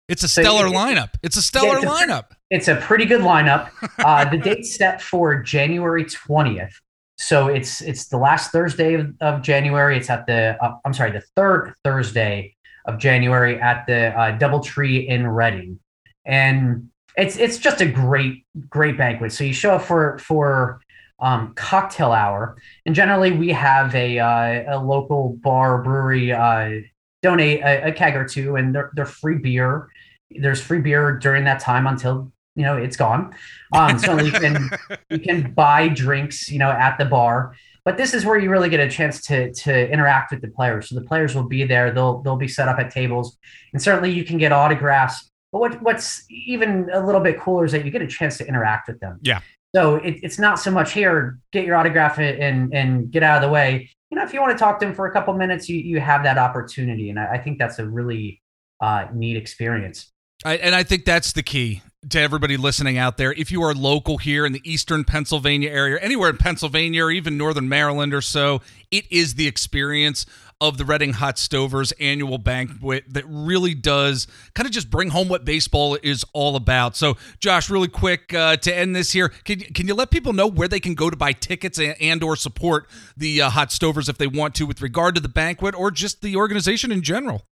it's 0.09 0.23
a 0.23 0.29
So 0.29 0.43
stellar 0.43 0.67
it- 0.69 0.73
lineup 0.73 1.11
it's 1.23 1.37
a 1.37 1.43
stellar 1.43 1.77
it's 1.79 1.85
a- 1.85 1.89
lineup 1.89 2.25
It's 2.51 2.69
a 2.69 2.77
pretty 2.77 3.05
good 3.05 3.21
lineup. 3.23 3.71
Uh, 3.99 4.25
the 4.31 4.39
date's 4.39 4.77
set 4.77 5.03
for 5.03 5.43
January 5.43 6.05
20th. 6.05 6.73
So 7.19 7.49
it's 7.49 7.81
it's 7.81 8.07
the 8.09 8.17
last 8.19 8.53
Thursday 8.53 8.95
of, 8.95 9.13
of 9.21 9.43
January. 9.43 9.97
It's 9.97 10.09
at 10.11 10.27
the 10.27 10.57
uh, 10.63 10.77
I'm 10.85 10.95
sorry, 10.95 11.11
the 11.11 11.25
third 11.35 11.75
Thursday 11.83 12.55
of 12.85 12.99
January 12.99 13.61
at 13.61 13.85
the 13.89 14.17
uh, 14.17 14.39
DoubleTree 14.39 15.09
in 15.09 15.27
Reading, 15.27 15.81
and 16.25 16.89
it's 17.17 17.37
it's 17.39 17.59
just 17.59 17.81
a 17.81 17.87
great 17.87 18.45
great 18.71 18.97
banquet. 18.99 19.33
So 19.33 19.43
you 19.45 19.53
show 19.55 19.75
up 19.77 19.83
for 19.83 20.19
for 20.19 20.81
um, 21.19 21.55
cocktail 21.55 22.13
hour, 22.13 22.57
and 22.85 22.95
generally 22.95 23.33
we 23.33 23.51
have 23.51 23.95
a 23.95 24.19
uh, 24.19 24.77
a 24.77 24.79
local 24.79 25.39
bar 25.41 25.83
brewery 25.83 26.33
uh, 26.33 26.81
donate 27.23 27.61
a, 27.61 27.89
a 27.89 27.93
keg 27.93 28.17
or 28.17 28.27
two, 28.27 28.57
and 28.57 28.75
they're, 28.75 28.91
they're 28.95 29.07
free 29.07 29.39
beer. 29.39 29.89
There's 30.31 30.61
free 30.61 30.81
beer 30.81 31.19
during 31.19 31.45
that 31.45 31.61
time 31.61 31.87
until 31.87 32.33
you 32.55 32.63
know 32.63 32.77
it's 32.77 32.97
gone. 32.97 33.35
Um, 33.73 33.99
so 33.99 34.21
you 34.21 34.33
can 34.33 34.71
you 35.11 35.19
can 35.19 35.53
buy 35.53 35.89
drinks, 35.89 36.51
you 36.51 36.59
know, 36.59 36.71
at 36.71 36.97
the 36.99 37.05
bar. 37.05 37.55
But 37.85 37.97
this 37.97 38.15
is 38.15 38.25
where 38.25 38.37
you 38.37 38.51
really 38.51 38.69
get 38.69 38.81
a 38.81 38.91
chance 38.91 39.23
to 39.27 39.53
to 39.53 39.91
interact 39.91 40.33
with 40.33 40.43
the 40.43 40.49
players. 40.49 40.89
So 40.89 40.97
the 40.97 41.07
players 41.07 41.35
will 41.35 41.49
be 41.49 41.65
there. 41.65 41.93
They'll 41.93 42.21
they'll 42.23 42.37
be 42.37 42.49
set 42.49 42.69
up 42.69 42.79
at 42.79 42.91
tables, 42.91 43.39
and 43.73 43.81
certainly 43.81 44.11
you 44.11 44.25
can 44.25 44.39
get 44.39 44.53
autographs. 44.53 45.31
But 45.53 45.61
what 45.61 45.83
what's 45.83 46.25
even 46.29 46.91
a 46.93 47.05
little 47.05 47.21
bit 47.21 47.41
cooler 47.41 47.65
is 47.65 47.73
that 47.73 47.85
you 47.85 47.91
get 47.91 48.03
a 48.03 48.07
chance 48.07 48.37
to 48.39 48.47
interact 48.47 48.89
with 48.89 49.01
them. 49.01 49.19
Yeah. 49.23 49.41
So 49.77 49.97
it, 49.97 50.21
it's 50.23 50.39
not 50.39 50.59
so 50.59 50.71
much 50.71 50.95
here, 50.95 51.39
get 51.53 51.67
your 51.67 51.77
autograph 51.77 52.19
and 52.19 52.73
and 52.73 53.11
get 53.11 53.23
out 53.23 53.37
of 53.37 53.47
the 53.47 53.53
way. 53.53 53.91
You 54.09 54.17
know, 54.17 54.25
if 54.25 54.33
you 54.33 54.41
want 54.41 54.53
to 54.53 54.59
talk 54.59 54.81
to 54.81 54.87
him 54.87 54.95
for 54.95 55.07
a 55.07 55.13
couple 55.13 55.35
minutes, 55.35 55.69
you 55.69 55.77
you 55.77 56.01
have 56.01 56.23
that 56.23 56.39
opportunity, 56.39 57.11
and 57.11 57.21
I, 57.21 57.33
I 57.33 57.39
think 57.39 57.59
that's 57.59 57.79
a 57.79 57.87
really 57.87 58.41
uh, 58.81 59.09
neat 59.13 59.37
experience. 59.37 60.11
I, 60.47 60.57
and 60.57 60.75
I 60.75 60.83
think 60.83 61.05
that's 61.05 61.35
the 61.35 61.43
key 61.43 61.83
to 62.09 62.19
everybody 62.19 62.57
listening 62.57 62.97
out 62.97 63.19
there. 63.19 63.35
If 63.35 63.53
you 63.53 63.63
are 63.65 63.75
local 63.75 64.17
here 64.17 64.47
in 64.47 64.55
the 64.55 64.63
eastern 64.65 65.05
Pennsylvania 65.05 65.69
area, 65.69 65.99
anywhere 66.01 66.31
in 66.31 66.39
Pennsylvania 66.39 67.05
or 67.05 67.11
even 67.11 67.37
northern 67.37 67.69
Maryland 67.69 68.15
or 68.15 68.23
so, 68.23 68.63
it 68.91 69.05
is 69.13 69.35
the 69.35 69.47
experience 69.47 70.25
of 70.61 70.79
the 70.79 70.85
Reading 70.85 71.15
Hot 71.15 71.37
Stovers 71.37 71.93
annual 72.01 72.39
banquet 72.39 73.05
that 73.09 73.25
really 73.29 73.75
does 73.75 74.27
kind 74.55 74.67
of 74.67 74.73
just 74.73 74.91
bring 74.91 75.11
home 75.11 75.29
what 75.29 75.45
baseball 75.45 75.99
is 76.03 76.25
all 76.33 76.57
about. 76.57 76.97
So, 76.97 77.19
Josh, 77.41 77.69
really 77.69 77.89
quick 77.89 78.33
uh, 78.33 78.57
to 78.57 78.75
end 78.75 78.97
this 78.97 79.13
here, 79.13 79.29
can, 79.29 79.61
can 79.61 79.87
you 79.87 79.95
let 79.95 80.11
people 80.11 80.33
know 80.33 80.47
where 80.47 80.69
they 80.69 80.81
can 80.81 80.95
go 80.95 81.11
to 81.11 81.17
buy 81.17 81.33
tickets 81.33 81.79
and, 81.79 81.95
and 82.01 82.23
or 82.23 82.37
support 82.37 82.89
the 83.17 83.43
uh, 83.43 83.51
Hot 83.51 83.69
Stovers 83.69 84.09
if 84.09 84.17
they 84.17 84.27
want 84.27 84.55
to 84.55 84.67
with 84.67 84.81
regard 84.81 85.15
to 85.15 85.21
the 85.21 85.29
banquet 85.29 85.75
or 85.75 85.91
just 85.91 86.23
the 86.23 86.37
organization 86.37 86.91
in 86.91 87.03
general? 87.03 87.43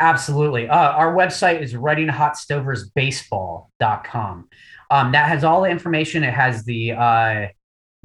Absolutely. 0.00 0.68
Uh, 0.68 0.90
our 0.92 1.14
website 1.14 1.60
is 1.60 1.74
readinghotstoversbaseball.com. 1.74 4.48
Um, 4.90 5.12
that 5.12 5.28
has 5.28 5.44
all 5.44 5.62
the 5.62 5.70
information. 5.70 6.24
It 6.24 6.34
has 6.34 6.64
the 6.64 6.92
uh, 6.92 7.46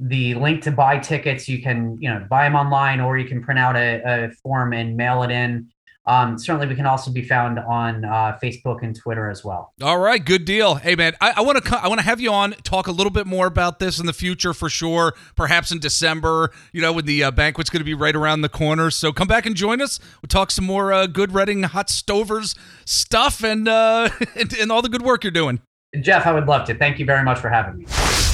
the 0.00 0.34
link 0.34 0.62
to 0.62 0.70
buy 0.70 0.98
tickets. 0.98 1.48
You 1.48 1.62
can 1.62 1.98
you 2.00 2.08
know 2.08 2.26
buy 2.28 2.44
them 2.44 2.54
online, 2.54 3.00
or 3.00 3.18
you 3.18 3.28
can 3.28 3.42
print 3.42 3.58
out 3.58 3.76
a, 3.76 4.02
a 4.04 4.30
form 4.42 4.72
and 4.72 4.96
mail 4.96 5.22
it 5.22 5.30
in. 5.30 5.68
Um, 6.08 6.38
certainly, 6.38 6.66
we 6.66 6.74
can 6.74 6.86
also 6.86 7.10
be 7.10 7.22
found 7.22 7.58
on 7.58 8.06
uh, 8.06 8.38
Facebook 8.42 8.82
and 8.82 8.96
Twitter 8.96 9.28
as 9.28 9.44
well. 9.44 9.74
All 9.82 9.98
right, 9.98 10.24
good 10.24 10.46
deal. 10.46 10.76
Hey, 10.76 10.94
man, 10.94 11.12
I 11.20 11.42
want 11.42 11.62
to 11.62 11.76
I 11.76 11.86
want 11.86 12.00
to 12.00 12.04
have 12.04 12.18
you 12.18 12.32
on 12.32 12.52
talk 12.62 12.86
a 12.86 12.92
little 12.92 13.10
bit 13.10 13.26
more 13.26 13.46
about 13.46 13.78
this 13.78 14.00
in 14.00 14.06
the 14.06 14.14
future 14.14 14.54
for 14.54 14.70
sure. 14.70 15.14
Perhaps 15.36 15.70
in 15.70 15.80
December, 15.80 16.50
you 16.72 16.80
know, 16.80 16.94
when 16.94 17.04
the 17.04 17.24
uh, 17.24 17.30
banquet's 17.30 17.68
going 17.68 17.80
to 17.80 17.84
be 17.84 17.92
right 17.92 18.16
around 18.16 18.40
the 18.40 18.48
corner. 18.48 18.90
So 18.90 19.12
come 19.12 19.28
back 19.28 19.44
and 19.44 19.54
join 19.54 19.82
us. 19.82 20.00
We'll 20.22 20.28
talk 20.28 20.50
some 20.50 20.64
more 20.64 20.94
uh, 20.94 21.06
good 21.06 21.34
Reading 21.34 21.64
Hot 21.64 21.88
Stovers 21.88 22.56
stuff 22.86 23.44
and, 23.44 23.68
uh, 23.68 24.08
and 24.34 24.50
and 24.54 24.72
all 24.72 24.80
the 24.80 24.88
good 24.88 25.02
work 25.02 25.24
you're 25.24 25.30
doing. 25.30 25.60
Jeff, 26.00 26.26
I 26.26 26.32
would 26.32 26.46
love 26.46 26.66
to. 26.68 26.74
Thank 26.74 26.98
you 26.98 27.04
very 27.04 27.22
much 27.22 27.38
for 27.38 27.50
having 27.50 27.78
me. 27.80 28.27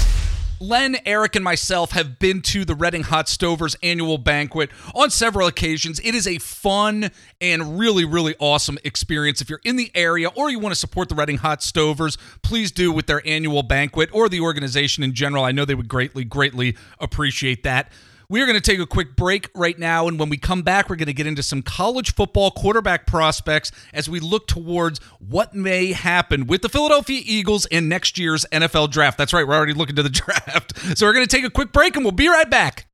Len, 0.68 0.96
Eric, 1.04 1.36
and 1.36 1.44
myself 1.44 1.92
have 1.92 2.18
been 2.18 2.40
to 2.40 2.64
the 2.64 2.74
Reading 2.74 3.02
Hot 3.02 3.26
Stovers 3.26 3.76
annual 3.82 4.16
banquet 4.16 4.70
on 4.94 5.10
several 5.10 5.46
occasions. 5.46 6.00
It 6.02 6.14
is 6.14 6.26
a 6.26 6.38
fun 6.38 7.10
and 7.38 7.78
really, 7.78 8.06
really 8.06 8.34
awesome 8.38 8.78
experience. 8.82 9.42
If 9.42 9.50
you're 9.50 9.60
in 9.62 9.76
the 9.76 9.90
area 9.94 10.28
or 10.28 10.48
you 10.48 10.58
want 10.58 10.72
to 10.74 10.78
support 10.78 11.10
the 11.10 11.16
Reading 11.16 11.36
Hot 11.38 11.60
Stovers, 11.60 12.16
please 12.42 12.72
do 12.72 12.90
with 12.92 13.06
their 13.06 13.20
annual 13.26 13.62
banquet 13.62 14.08
or 14.14 14.30
the 14.30 14.40
organization 14.40 15.04
in 15.04 15.12
general. 15.12 15.44
I 15.44 15.52
know 15.52 15.66
they 15.66 15.74
would 15.74 15.88
greatly, 15.88 16.24
greatly 16.24 16.78
appreciate 16.98 17.62
that. 17.64 17.92
We 18.35 18.43
are 18.43 18.47
going 18.47 18.61
to 18.61 18.70
take 18.70 18.80
a 18.80 18.87
quick 18.87 19.14
break 19.14 19.49
right 19.55 19.78
now. 19.78 20.09
And 20.09 20.18
when 20.18 20.28
we 20.28 20.37
come 20.39 20.62
back, 20.62 20.91
we're 20.91 20.97
going 20.97 21.07
to 21.07 21.12
get 21.12 21.28
into 21.28 21.41
some 21.41 21.62
college 21.62 22.16
football 22.16 22.51
quarterback 22.51 23.07
prospects 23.07 23.70
as 23.93 24.09
we 24.09 24.18
look 24.18 24.49
towards 24.49 24.99
what 25.20 25.55
may 25.55 25.93
happen 25.93 26.49
with 26.49 26.62
the 26.62 26.68
Philadelphia 26.68 27.22
Eagles 27.24 27.64
in 27.66 27.89
next 27.89 28.18
year's 28.18 28.45
NFL 28.51 28.91
draft. 28.91 29.18
That's 29.18 29.32
right, 29.32 29.47
we're 29.47 29.55
already 29.55 29.72
looking 29.72 29.95
to 29.95 30.03
the 30.03 30.09
draft. 30.11 30.76
So 30.99 31.07
we're 31.07 31.12
going 31.12 31.24
to 31.24 31.30
take 31.30 31.45
a 31.45 31.51
quick 31.51 31.70
break 31.70 31.95
and 31.95 32.05
we'll 32.05 32.11
be 32.11 32.26
right 32.26 32.51
back. 32.51 32.89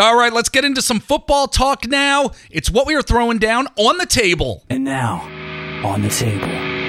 All 0.00 0.18
right, 0.18 0.32
let's 0.32 0.48
get 0.48 0.64
into 0.64 0.82
some 0.82 0.98
football 0.98 1.46
talk 1.46 1.86
now. 1.86 2.32
It's 2.50 2.68
what 2.68 2.88
we 2.88 2.96
are 2.96 3.02
throwing 3.02 3.38
down 3.38 3.68
on 3.76 3.98
the 3.98 4.06
table. 4.06 4.64
And 4.68 4.82
now, 4.82 5.20
on 5.86 6.02
the 6.02 6.08
table. 6.08 6.81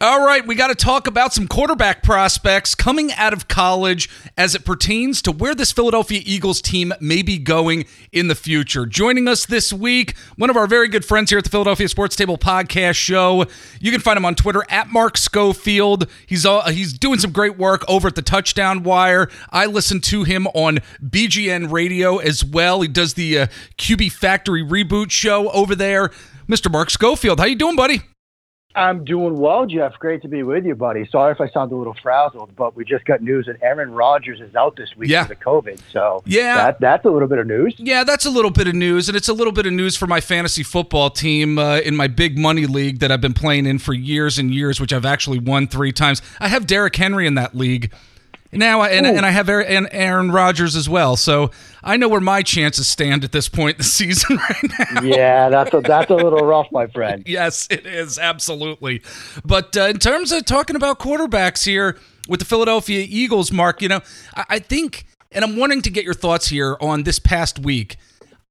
All 0.00 0.26
right, 0.26 0.44
we 0.44 0.56
got 0.56 0.66
to 0.68 0.74
talk 0.74 1.06
about 1.06 1.32
some 1.32 1.46
quarterback 1.46 2.02
prospects 2.02 2.74
coming 2.74 3.12
out 3.12 3.32
of 3.32 3.46
college 3.46 4.10
as 4.36 4.54
it 4.56 4.64
pertains 4.64 5.22
to 5.22 5.30
where 5.30 5.54
this 5.54 5.70
Philadelphia 5.70 6.20
Eagles 6.24 6.60
team 6.60 6.92
may 7.00 7.22
be 7.22 7.38
going 7.38 7.84
in 8.10 8.26
the 8.26 8.34
future. 8.34 8.86
Joining 8.86 9.28
us 9.28 9.46
this 9.46 9.72
week, 9.72 10.16
one 10.36 10.50
of 10.50 10.56
our 10.56 10.66
very 10.66 10.88
good 10.88 11.04
friends 11.04 11.30
here 11.30 11.38
at 11.38 11.44
the 11.44 11.50
Philadelphia 11.50 11.88
Sports 11.88 12.16
Table 12.16 12.36
Podcast 12.36 12.96
Show. 12.96 13.46
You 13.80 13.92
can 13.92 14.00
find 14.00 14.16
him 14.16 14.24
on 14.24 14.34
Twitter 14.34 14.64
at 14.68 14.88
Mark 14.88 15.16
Schofield. 15.16 16.10
He's 16.26 16.44
uh, 16.44 16.68
he's 16.70 16.92
doing 16.92 17.20
some 17.20 17.30
great 17.30 17.56
work 17.56 17.84
over 17.88 18.08
at 18.08 18.16
the 18.16 18.22
Touchdown 18.22 18.82
Wire. 18.82 19.30
I 19.50 19.66
listen 19.66 20.00
to 20.02 20.24
him 20.24 20.48
on 20.48 20.78
BGN 21.02 21.70
Radio 21.70 22.18
as 22.18 22.44
well. 22.44 22.80
He 22.80 22.88
does 22.88 23.14
the 23.14 23.38
uh, 23.38 23.46
QB 23.78 24.10
Factory 24.12 24.62
reboot 24.62 25.12
show 25.12 25.50
over 25.50 25.76
there. 25.76 26.10
Mr. 26.48 26.70
Mark 26.70 26.90
Schofield, 26.90 27.38
how 27.38 27.46
you 27.46 27.56
doing, 27.56 27.76
buddy? 27.76 28.02
I'm 28.76 29.04
doing 29.04 29.36
well, 29.36 29.66
Jeff. 29.66 29.94
Great 30.00 30.22
to 30.22 30.28
be 30.28 30.42
with 30.42 30.64
you, 30.64 30.74
buddy. 30.74 31.06
Sorry 31.10 31.32
if 31.32 31.40
I 31.40 31.48
sound 31.48 31.70
a 31.70 31.76
little 31.76 31.94
frazzled, 32.02 32.56
but 32.56 32.74
we 32.74 32.84
just 32.84 33.04
got 33.04 33.22
news 33.22 33.46
that 33.46 33.62
Aaron 33.62 33.92
Rodgers 33.92 34.40
is 34.40 34.54
out 34.56 34.74
this 34.74 34.90
week 34.96 35.10
yeah. 35.10 35.24
the 35.24 35.36
COVID. 35.36 35.80
So 35.92 36.22
yeah, 36.26 36.56
that, 36.56 36.80
that's 36.80 37.04
a 37.04 37.10
little 37.10 37.28
bit 37.28 37.38
of 37.38 37.46
news. 37.46 37.74
Yeah, 37.78 38.02
that's 38.02 38.26
a 38.26 38.30
little 38.30 38.50
bit 38.50 38.66
of 38.66 38.74
news, 38.74 39.08
and 39.08 39.16
it's 39.16 39.28
a 39.28 39.32
little 39.32 39.52
bit 39.52 39.66
of 39.66 39.72
news 39.72 39.96
for 39.96 40.08
my 40.08 40.20
fantasy 40.20 40.64
football 40.64 41.10
team 41.10 41.56
uh, 41.56 41.78
in 41.78 41.94
my 41.94 42.08
big 42.08 42.36
money 42.36 42.66
league 42.66 42.98
that 42.98 43.12
I've 43.12 43.20
been 43.20 43.34
playing 43.34 43.66
in 43.66 43.78
for 43.78 43.94
years 43.94 44.38
and 44.38 44.52
years, 44.52 44.80
which 44.80 44.92
I've 44.92 45.06
actually 45.06 45.38
won 45.38 45.68
three 45.68 45.92
times. 45.92 46.20
I 46.40 46.48
have 46.48 46.66
Derrick 46.66 46.96
Henry 46.96 47.28
in 47.28 47.34
that 47.36 47.54
league. 47.54 47.92
Now, 48.50 48.82
and, 48.82 49.04
and 49.04 49.26
I 49.26 49.30
have 49.30 49.48
Aaron, 49.48 49.88
Aaron 49.90 50.30
Rodgers 50.30 50.76
as 50.76 50.88
well, 50.88 51.16
so 51.16 51.50
I 51.84 51.98
know 51.98 52.08
where 52.08 52.20
my 52.20 52.42
chances 52.42 52.88
stand 52.88 53.24
at 53.24 53.32
this 53.32 53.48
point 53.48 53.74
in 53.74 53.78
the 53.78 53.84
season 53.84 54.38
right 54.38 54.70
now. 54.78 55.02
Yeah, 55.02 55.48
that's 55.50 55.72
a, 55.74 55.80
that's 55.80 56.10
a 56.10 56.14
little 56.14 56.44
rough, 56.44 56.66
my 56.72 56.86
friend. 56.86 57.22
yes, 57.26 57.68
it 57.70 57.86
is 57.86 58.18
absolutely. 58.18 59.02
But 59.44 59.76
uh, 59.76 59.82
in 59.82 59.98
terms 59.98 60.32
of 60.32 60.46
talking 60.46 60.76
about 60.76 60.98
quarterbacks 60.98 61.64
here 61.66 61.98
with 62.26 62.40
the 62.40 62.46
Philadelphia 62.46 63.06
Eagles, 63.08 63.52
Mark, 63.52 63.82
you 63.82 63.88
know, 63.88 64.00
I, 64.34 64.44
I 64.50 64.58
think, 64.58 65.06
and 65.30 65.44
I'm 65.44 65.56
wanting 65.56 65.82
to 65.82 65.90
get 65.90 66.04
your 66.04 66.14
thoughts 66.14 66.48
here 66.48 66.78
on 66.80 67.02
this 67.02 67.18
past 67.18 67.58
week. 67.58 67.98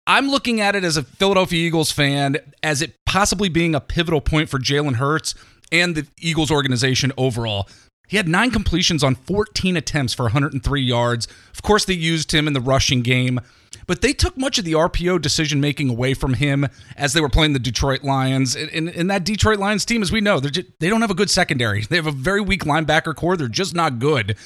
I'm 0.05 0.29
looking 0.29 0.61
at 0.61 0.75
it 0.75 0.84
as 0.84 0.97
a 0.97 1.03
Philadelphia 1.03 1.65
Eagles 1.65 1.91
fan 1.91 2.38
as 2.61 2.81
it 2.81 2.93
possibly 3.05 3.49
being 3.49 3.73
a 3.73 3.79
pivotal 3.79 4.21
point 4.21 4.49
for 4.49 4.59
Jalen 4.59 4.95
Hurts 4.95 5.34
and 5.71 5.95
the 5.95 6.05
Eagles 6.19 6.51
organization 6.51 7.11
overall. 7.17 7.67
He 8.14 8.18
had 8.18 8.28
nine 8.28 8.51
completions 8.51 9.03
on 9.03 9.16
14 9.16 9.76
attempts 9.76 10.14
for 10.14 10.26
103 10.26 10.82
yards. 10.84 11.28
Of 11.51 11.64
course, 11.64 11.86
they 11.86 11.95
used 11.95 12.32
him 12.32 12.45
in 12.45 12.53
the 12.53 12.61
rushing 12.61 13.01
game, 13.01 13.41
but 13.88 14.03
they 14.03 14.14
took 14.14 14.38
much 14.38 14.59
of 14.59 14.66
the 14.66 14.74
RPO 14.74 15.20
decision 15.20 15.59
making 15.59 15.89
away 15.89 16.14
from 16.14 16.36
him 16.36 16.68
as 16.95 17.14
they 17.14 17.22
were 17.22 17.28
playing 17.28 17.53
the 17.53 17.59
Detroit 17.59 18.03
Lions. 18.03 18.55
And, 18.55 18.88
and 18.88 19.09
that 19.09 19.24
Detroit 19.24 19.57
Lions 19.57 19.84
team, 19.84 20.03
as 20.03 20.11
we 20.11 20.22
know, 20.22 20.39
just, 20.39 20.68
they 20.80 20.89
don't 20.89 21.01
have 21.01 21.09
a 21.09 21.16
good 21.16 21.32
secondary. 21.32 21.82
They 21.82 21.95
have 21.95 22.05
a 22.05 22.11
very 22.11 22.39
weak 22.39 22.66
linebacker 22.66 23.16
core. 23.16 23.36
They're 23.36 23.47
just 23.47 23.74
not 23.74 23.97
good. 23.97 24.38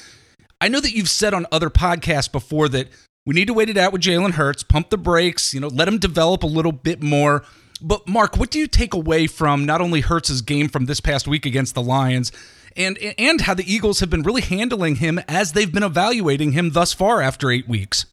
I 0.62 0.68
know 0.68 0.80
that 0.80 0.92
you've 0.92 1.10
said 1.10 1.34
on 1.34 1.44
other 1.52 1.68
podcasts 1.68 2.32
before 2.32 2.70
that 2.70 2.88
we 3.26 3.34
need 3.34 3.48
to 3.48 3.52
wait 3.52 3.68
it 3.68 3.76
out 3.76 3.92
with 3.92 4.00
Jalen 4.00 4.30
Hurts, 4.30 4.62
pump 4.62 4.88
the 4.88 4.96
brakes, 4.96 5.52
you 5.52 5.60
know, 5.60 5.68
let 5.68 5.88
him 5.88 5.98
develop 5.98 6.42
a 6.42 6.46
little 6.46 6.72
bit 6.72 7.02
more. 7.02 7.44
But 7.82 8.08
Mark, 8.08 8.38
what 8.38 8.50
do 8.50 8.58
you 8.58 8.66
take 8.66 8.94
away 8.94 9.26
from 9.26 9.66
not 9.66 9.82
only 9.82 10.00
Hurts' 10.00 10.40
game 10.40 10.68
from 10.68 10.86
this 10.86 11.00
past 11.00 11.28
week 11.28 11.44
against 11.44 11.74
the 11.74 11.82
Lions? 11.82 12.32
And 12.76 12.98
and 13.18 13.42
how 13.42 13.54
the 13.54 13.72
Eagles 13.72 14.00
have 14.00 14.10
been 14.10 14.22
really 14.22 14.42
handling 14.42 14.96
him 14.96 15.20
as 15.28 15.52
they've 15.52 15.72
been 15.72 15.82
evaluating 15.82 16.52
him 16.52 16.70
thus 16.70 16.92
far 16.92 17.20
after 17.22 17.50
eight 17.50 17.68
weeks. 17.68 18.06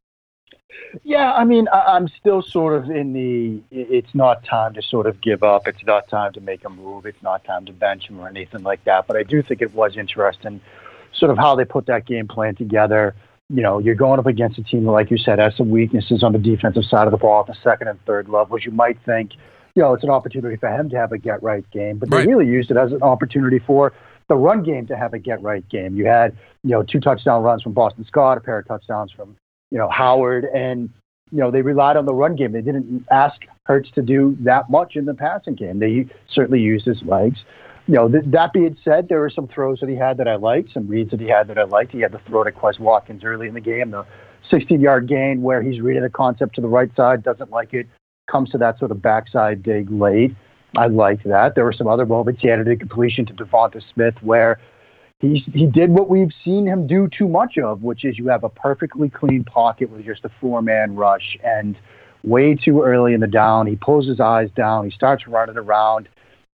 Yeah, 1.03 1.33
I 1.33 1.43
mean, 1.43 1.67
I'm 1.71 2.07
still 2.07 2.41
sort 2.41 2.75
of 2.75 2.89
in 2.89 3.13
the. 3.13 3.61
It's 3.71 4.13
not 4.13 4.43
time 4.45 4.73
to 4.75 4.81
sort 4.81 5.07
of 5.07 5.21
give 5.21 5.43
up. 5.43 5.67
It's 5.67 5.83
not 5.85 6.07
time 6.07 6.33
to 6.33 6.41
make 6.41 6.63
a 6.63 6.69
move. 6.69 7.05
It's 7.05 7.21
not 7.21 7.43
time 7.43 7.65
to 7.65 7.73
bench 7.73 8.07
him 8.07 8.19
or 8.19 8.27
anything 8.27 8.63
like 8.63 8.83
that. 8.85 9.07
But 9.07 9.17
I 9.17 9.23
do 9.23 9.41
think 9.41 9.61
it 9.61 9.73
was 9.73 9.97
interesting, 9.97 10.61
sort 11.13 11.31
of 11.31 11.37
how 11.37 11.55
they 11.55 11.65
put 11.65 11.87
that 11.87 12.05
game 12.05 12.27
plan 12.27 12.55
together. 12.55 13.15
You 13.49 13.61
know, 13.61 13.79
you're 13.79 13.95
going 13.95 14.19
up 14.19 14.25
against 14.25 14.57
a 14.57 14.63
team 14.63 14.85
that, 14.85 14.91
like 14.91 15.11
you 15.11 15.17
said, 15.17 15.39
has 15.39 15.55
some 15.55 15.69
weaknesses 15.69 16.23
on 16.23 16.31
the 16.31 16.39
defensive 16.39 16.85
side 16.85 17.07
of 17.07 17.11
the 17.11 17.17
ball 17.17 17.41
at 17.41 17.47
the 17.47 17.55
second 17.61 17.87
and 17.87 18.03
third 18.05 18.29
levels. 18.29 18.63
You 18.65 18.71
might 18.71 18.97
think, 19.05 19.33
you 19.75 19.83
know, 19.83 19.93
it's 19.93 20.03
an 20.03 20.09
opportunity 20.09 20.55
for 20.55 20.69
him 20.69 20.89
to 20.89 20.97
have 20.97 21.11
a 21.11 21.17
get 21.17 21.43
right 21.43 21.69
game, 21.71 21.97
but 21.97 22.09
they 22.09 22.17
right. 22.17 22.27
really 22.27 22.47
used 22.47 22.71
it 22.71 22.77
as 22.77 22.91
an 22.91 23.03
opportunity 23.03 23.59
for 23.59 23.93
the 24.27 24.35
run 24.35 24.63
game 24.63 24.87
to 24.87 24.97
have 24.97 25.13
a 25.13 25.19
get 25.19 25.41
right 25.41 25.67
game. 25.69 25.95
You 25.95 26.05
had, 26.05 26.35
you 26.63 26.71
know, 26.71 26.83
two 26.83 26.99
touchdown 26.99 27.43
runs 27.43 27.61
from 27.61 27.73
Boston 27.73 28.05
Scott, 28.07 28.37
a 28.37 28.41
pair 28.41 28.59
of 28.59 28.67
touchdowns 28.67 29.11
from, 29.11 29.35
you 29.71 29.77
know, 29.77 29.89
Howard, 29.89 30.45
and 30.45 30.89
you 31.31 31.39
know 31.39 31.51
they 31.51 31.61
relied 31.61 31.97
on 31.97 32.05
the 32.05 32.13
run 32.13 32.35
game. 32.35 32.51
They 32.51 32.61
didn't 32.61 33.05
ask 33.11 33.41
Hurts 33.63 33.89
to 33.95 34.01
do 34.01 34.37
that 34.41 34.69
much 34.69 34.95
in 34.95 35.05
the 35.05 35.13
passing 35.13 35.55
game. 35.55 35.79
They 35.79 36.07
certainly 36.31 36.61
used 36.61 36.85
his 36.85 37.01
legs. 37.03 37.39
You 37.87 37.95
know, 37.95 38.09
th- 38.09 38.25
that 38.27 38.53
being 38.53 38.77
said, 38.83 39.09
there 39.09 39.19
were 39.19 39.29
some 39.29 39.47
throws 39.47 39.79
that 39.79 39.89
he 39.89 39.95
had 39.95 40.17
that 40.17 40.27
I 40.27 40.35
liked, 40.35 40.73
some 40.73 40.87
reads 40.87 41.11
that 41.11 41.19
he 41.19 41.27
had 41.27 41.47
that 41.49 41.57
I 41.57 41.63
liked. 41.63 41.91
He 41.91 42.01
had 42.01 42.11
the 42.11 42.19
throw 42.27 42.43
to 42.43 42.51
Quez 42.51 42.79
Watkins 42.79 43.23
early 43.23 43.47
in 43.47 43.53
the 43.53 43.61
game, 43.61 43.91
the 43.91 44.05
16-yard 44.51 45.07
gain 45.07 45.41
where 45.41 45.61
he's 45.61 45.81
reading 45.81 46.01
the 46.01 46.09
concept 46.09 46.55
to 46.55 46.61
the 46.61 46.67
right 46.67 46.89
side, 46.95 47.23
doesn't 47.23 47.51
like 47.51 47.73
it, 47.73 47.87
comes 48.29 48.49
to 48.51 48.57
that 48.57 48.79
sort 48.79 48.91
of 48.91 49.01
backside 49.01 49.61
dig 49.61 49.91
late. 49.91 50.35
I 50.77 50.87
liked 50.87 51.23
that. 51.25 51.55
There 51.55 51.63
were 51.63 51.73
some 51.73 51.87
other 51.87 52.05
moments. 52.05 52.41
He 52.41 52.49
added 52.49 52.67
a 52.67 52.75
completion 52.75 53.25
to 53.27 53.33
DeVonta 53.33 53.81
Smith 53.93 54.15
where 54.21 54.59
he 55.19 55.43
he 55.53 55.65
did 55.65 55.89
what 55.89 56.09
we've 56.09 56.31
seen 56.43 56.65
him 56.65 56.87
do 56.87 57.07
too 57.07 57.27
much 57.27 57.57
of, 57.57 57.83
which 57.83 58.03
is 58.03 58.17
you 58.17 58.27
have 58.27 58.43
a 58.43 58.49
perfectly 58.49 59.09
clean 59.09 59.43
pocket 59.43 59.89
with 59.89 60.05
just 60.05 60.25
a 60.25 60.29
four 60.41 60.61
man 60.61 60.95
rush 60.95 61.37
and 61.43 61.77
way 62.23 62.55
too 62.55 62.81
early 62.81 63.13
in 63.13 63.21
the 63.21 63.27
down. 63.27 63.67
He 63.67 63.75
pulls 63.75 64.07
his 64.07 64.19
eyes 64.19 64.49
down. 64.55 64.85
He 64.85 64.91
starts 64.91 65.27
running 65.27 65.57
around, 65.57 66.09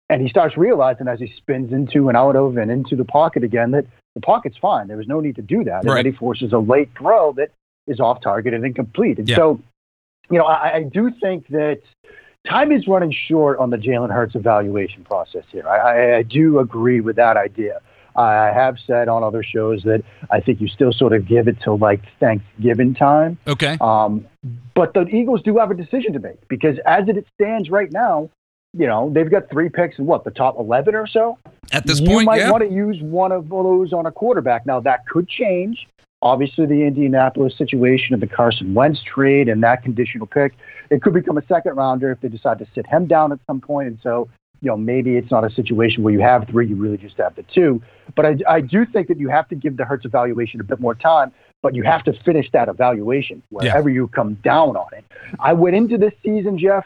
and 0.10 0.22
he 0.22 0.30
starts 0.30 0.58
realizing 0.58 1.08
as 1.08 1.20
he 1.20 1.32
spins 1.38 1.72
into 1.72 2.08
and 2.08 2.18
out 2.18 2.36
of 2.36 2.58
and 2.58 2.72
into 2.72 2.96
the 2.96 3.06
pocket 3.06 3.44
again 3.44 3.72
that 3.72 3.86
the 4.16 4.22
pocket's 4.22 4.58
fine. 4.58 4.88
There 4.88 4.98
was 4.98 5.08
no 5.08 5.20
need 5.20 5.36
to 5.36 5.42
do 5.42 5.64
that. 5.66 5.86
Right. 5.86 5.86
And 5.86 5.98
then 5.98 6.06
he 6.06 6.12
forces 6.18 6.52
a 6.52 6.58
late 6.58 6.90
throw 6.98 7.34
that 7.34 7.52
is 7.86 8.00
off 8.00 8.22
target 8.22 8.54
and 8.54 8.66
incomplete. 8.66 9.20
And 9.20 9.30
yeah. 9.30 9.36
so, 9.36 9.62
you 10.32 10.38
know, 10.40 10.46
I, 10.46 10.78
I 10.78 10.84
do 10.84 11.12
think 11.22 11.48
that 11.50 11.82
time 12.48 12.72
is 12.72 12.88
running 12.88 13.14
short 13.28 13.60
on 13.60 13.70
the 13.70 13.78
Jalen 13.78 14.12
Hurts 14.12 14.36
evaluation 14.36 15.04
process 15.04 15.44
here. 15.52 15.68
I, 15.68 15.78
I, 15.78 16.18
I 16.18 16.24
do 16.24 16.60
agree 16.60 17.02
with 17.02 17.16
that 17.18 17.38
idea. 17.38 17.82
I 18.16 18.52
have 18.52 18.78
said 18.86 19.08
on 19.08 19.24
other 19.24 19.44
shows 19.44 19.84
that 19.84 20.04
I 20.32 20.40
think 20.40 20.60
you 20.60 20.68
still 20.68 20.92
sort 20.92 21.14
of 21.14 21.28
give 21.28 21.48
it 21.48 21.58
till 21.64 21.78
like 21.78 22.02
Thanksgiving 22.20 22.96
time. 22.96 23.38
Okay. 23.48 23.78
Um, 23.80 24.26
But 24.74 24.94
the 24.94 25.06
Eagles 25.08 25.44
do 25.44 25.58
have 25.58 25.70
a 25.70 25.76
decision 25.76 26.14
to 26.14 26.20
make 26.20 26.48
because 26.48 26.78
as 26.86 27.08
it 27.08 27.26
stands 27.36 27.70
right 27.70 27.92
now, 27.92 28.30
you 28.74 28.88
know, 28.88 29.12
they've 29.14 29.30
got 29.30 29.50
three 29.50 29.70
picks 29.70 29.98
in 30.00 30.06
what, 30.06 30.24
the 30.24 30.32
top 30.32 30.58
11 30.60 30.96
or 30.96 31.08
so? 31.08 31.38
At 31.72 31.86
this 31.86 32.00
you 32.00 32.08
point, 32.08 32.20
you 32.22 32.26
might 32.26 32.40
yeah. 32.40 32.52
want 32.52 32.64
to 32.64 32.74
use 32.74 33.02
one 33.02 33.32
of 33.32 33.50
those 33.50 33.94
on 33.94 34.06
a 34.06 34.12
quarterback. 34.12 34.66
Now, 34.66 34.80
that 34.82 35.08
could 35.08 35.28
change. 35.28 35.88
Obviously, 36.22 36.66
the 36.66 36.84
Indianapolis 36.84 37.56
situation 37.58 38.14
and 38.14 38.22
the 38.22 38.28
Carson 38.28 38.74
Wentz 38.74 39.02
trade 39.04 39.48
and 39.48 39.62
that 39.64 39.84
conditional 39.84 40.26
pick, 40.26 40.54
it 40.90 41.02
could 41.02 41.14
become 41.14 41.38
a 41.38 41.46
second 41.46 41.76
rounder 41.76 42.12
if 42.12 42.22
they 42.22 42.28
decide 42.28 42.58
to 42.60 42.68
sit 42.74 42.88
him 42.88 43.06
down 43.06 43.32
at 43.32 43.40
some 43.46 43.62
point. 43.62 43.88
And 43.88 44.00
so, 44.02 44.28
you 44.62 44.70
know, 44.70 44.78
maybe 44.78 45.18
it's 45.18 45.30
not 45.30 45.46
a 45.46 45.54
situation 45.54 46.02
where 46.04 46.12
you 46.14 46.20
have 46.22 46.48
three, 46.50 46.68
you 46.68 46.76
really 46.76 46.98
just 46.98 47.18
have 47.18 47.36
the 47.36 47.44
two. 47.44 47.82
But 48.16 48.26
I, 48.26 48.38
I 48.50 48.62
do 48.62 48.86
think 48.86 49.08
that 49.10 49.20
you 49.20 49.30
have 49.30 49.48
to 49.50 49.56
give 49.56 49.78
the 49.78 49.86
Hurts 49.86 50.06
evaluation 50.06 50.60
a 50.60 50.64
bit 50.64 50.80
more 50.80 50.96
time, 50.96 51.32
but 51.62 51.76
you 51.76 51.84
have 51.84 52.04
to 52.06 52.14
finish 52.24 52.50
that 52.52 52.68
evaluation 52.68 53.44
wherever 53.50 53.90
you 53.90 54.08
come 54.08 54.36
down 54.44 54.76
on 54.76 54.88
it. 54.94 55.06
I 55.40 55.54
went 55.54 55.76
into 55.76 56.00
this 56.00 56.14
season, 56.24 56.58
Jeff, 56.58 56.86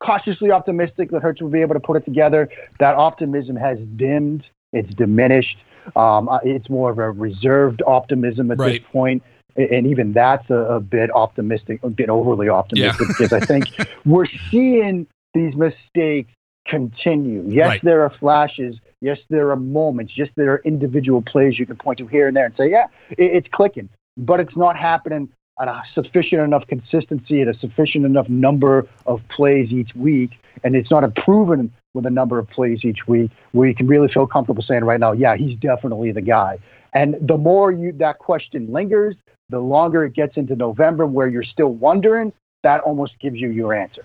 cautiously 0.00 0.50
optimistic 0.50 1.10
that 1.12 1.22
Hurts 1.22 1.40
will 1.40 1.48
be 1.48 1.62
able 1.62 1.74
to 1.74 1.80
put 1.80 1.96
it 1.96 2.04
together. 2.04 2.50
That 2.78 2.94
optimism 2.96 3.56
has 3.56 3.78
dimmed, 3.96 4.44
it's 4.74 4.92
diminished. 4.94 5.56
Um, 5.96 6.28
uh, 6.28 6.38
it's 6.44 6.68
more 6.68 6.90
of 6.90 6.98
a 6.98 7.10
reserved 7.10 7.82
optimism 7.86 8.50
at 8.50 8.58
Right. 8.58 8.80
this 8.80 8.90
point, 8.92 9.22
and 9.56 9.86
even 9.86 10.12
that's 10.12 10.48
a, 10.50 10.54
a 10.54 10.80
bit 10.80 11.10
optimistic, 11.14 11.80
a 11.82 11.90
bit 11.90 12.08
overly 12.08 12.48
optimistic, 12.48 13.08
because 13.08 13.32
I 13.32 13.40
think 13.40 13.66
we're 14.04 14.26
seeing 14.50 15.06
these 15.34 15.54
mistakes 15.54 16.32
continue. 16.66 17.44
Yes, 17.48 17.66
Right. 17.68 17.82
there 17.82 18.02
are 18.02 18.10
flashes. 18.10 18.76
Yes, 19.00 19.18
there 19.28 19.50
are 19.50 19.56
moments. 19.56 20.12
Yes, 20.16 20.28
there 20.36 20.52
are 20.52 20.62
individual 20.64 21.22
plays 21.22 21.58
you 21.58 21.66
can 21.66 21.76
point 21.76 21.98
to 21.98 22.06
here 22.06 22.28
and 22.28 22.36
there 22.36 22.46
and 22.46 22.56
say, 22.56 22.70
yeah, 22.70 22.86
it, 23.10 23.18
it's 23.18 23.48
clicking, 23.50 23.88
but 24.16 24.40
it's 24.40 24.56
not 24.56 24.76
happening 24.76 25.28
at 25.60 25.68
a 25.68 25.82
sufficient 25.94 26.40
enough 26.42 26.66
consistency 26.66 27.42
at 27.42 27.48
a 27.48 27.54
sufficient 27.54 28.04
enough 28.04 28.28
number 28.28 28.86
of 29.06 29.20
plays 29.28 29.70
each 29.72 29.94
week, 29.94 30.30
and 30.64 30.74
it's 30.74 30.90
not 30.90 31.04
improving 31.04 31.72
with 31.94 32.06
a 32.06 32.10
number 32.10 32.38
of 32.38 32.48
plays 32.48 32.84
each 32.84 33.06
week 33.06 33.30
where 33.52 33.68
you 33.68 33.74
can 33.74 33.86
really 33.86 34.08
feel 34.08 34.26
comfortable 34.26 34.62
saying 34.62 34.84
right 34.84 35.00
now, 35.00 35.12
yeah, 35.12 35.36
he's 35.36 35.58
definitely 35.58 36.12
the 36.12 36.20
guy. 36.20 36.58
And 36.92 37.16
the 37.20 37.36
more 37.36 37.70
you 37.70 37.92
that 37.92 38.18
question 38.18 38.72
lingers, 38.72 39.16
the 39.48 39.58
longer 39.58 40.04
it 40.04 40.14
gets 40.14 40.36
into 40.36 40.56
November 40.56 41.06
where 41.06 41.28
you're 41.28 41.42
still 41.42 41.72
wondering, 41.72 42.32
that 42.62 42.80
almost 42.82 43.18
gives 43.20 43.36
you 43.36 43.50
your 43.50 43.74
answer. 43.74 44.04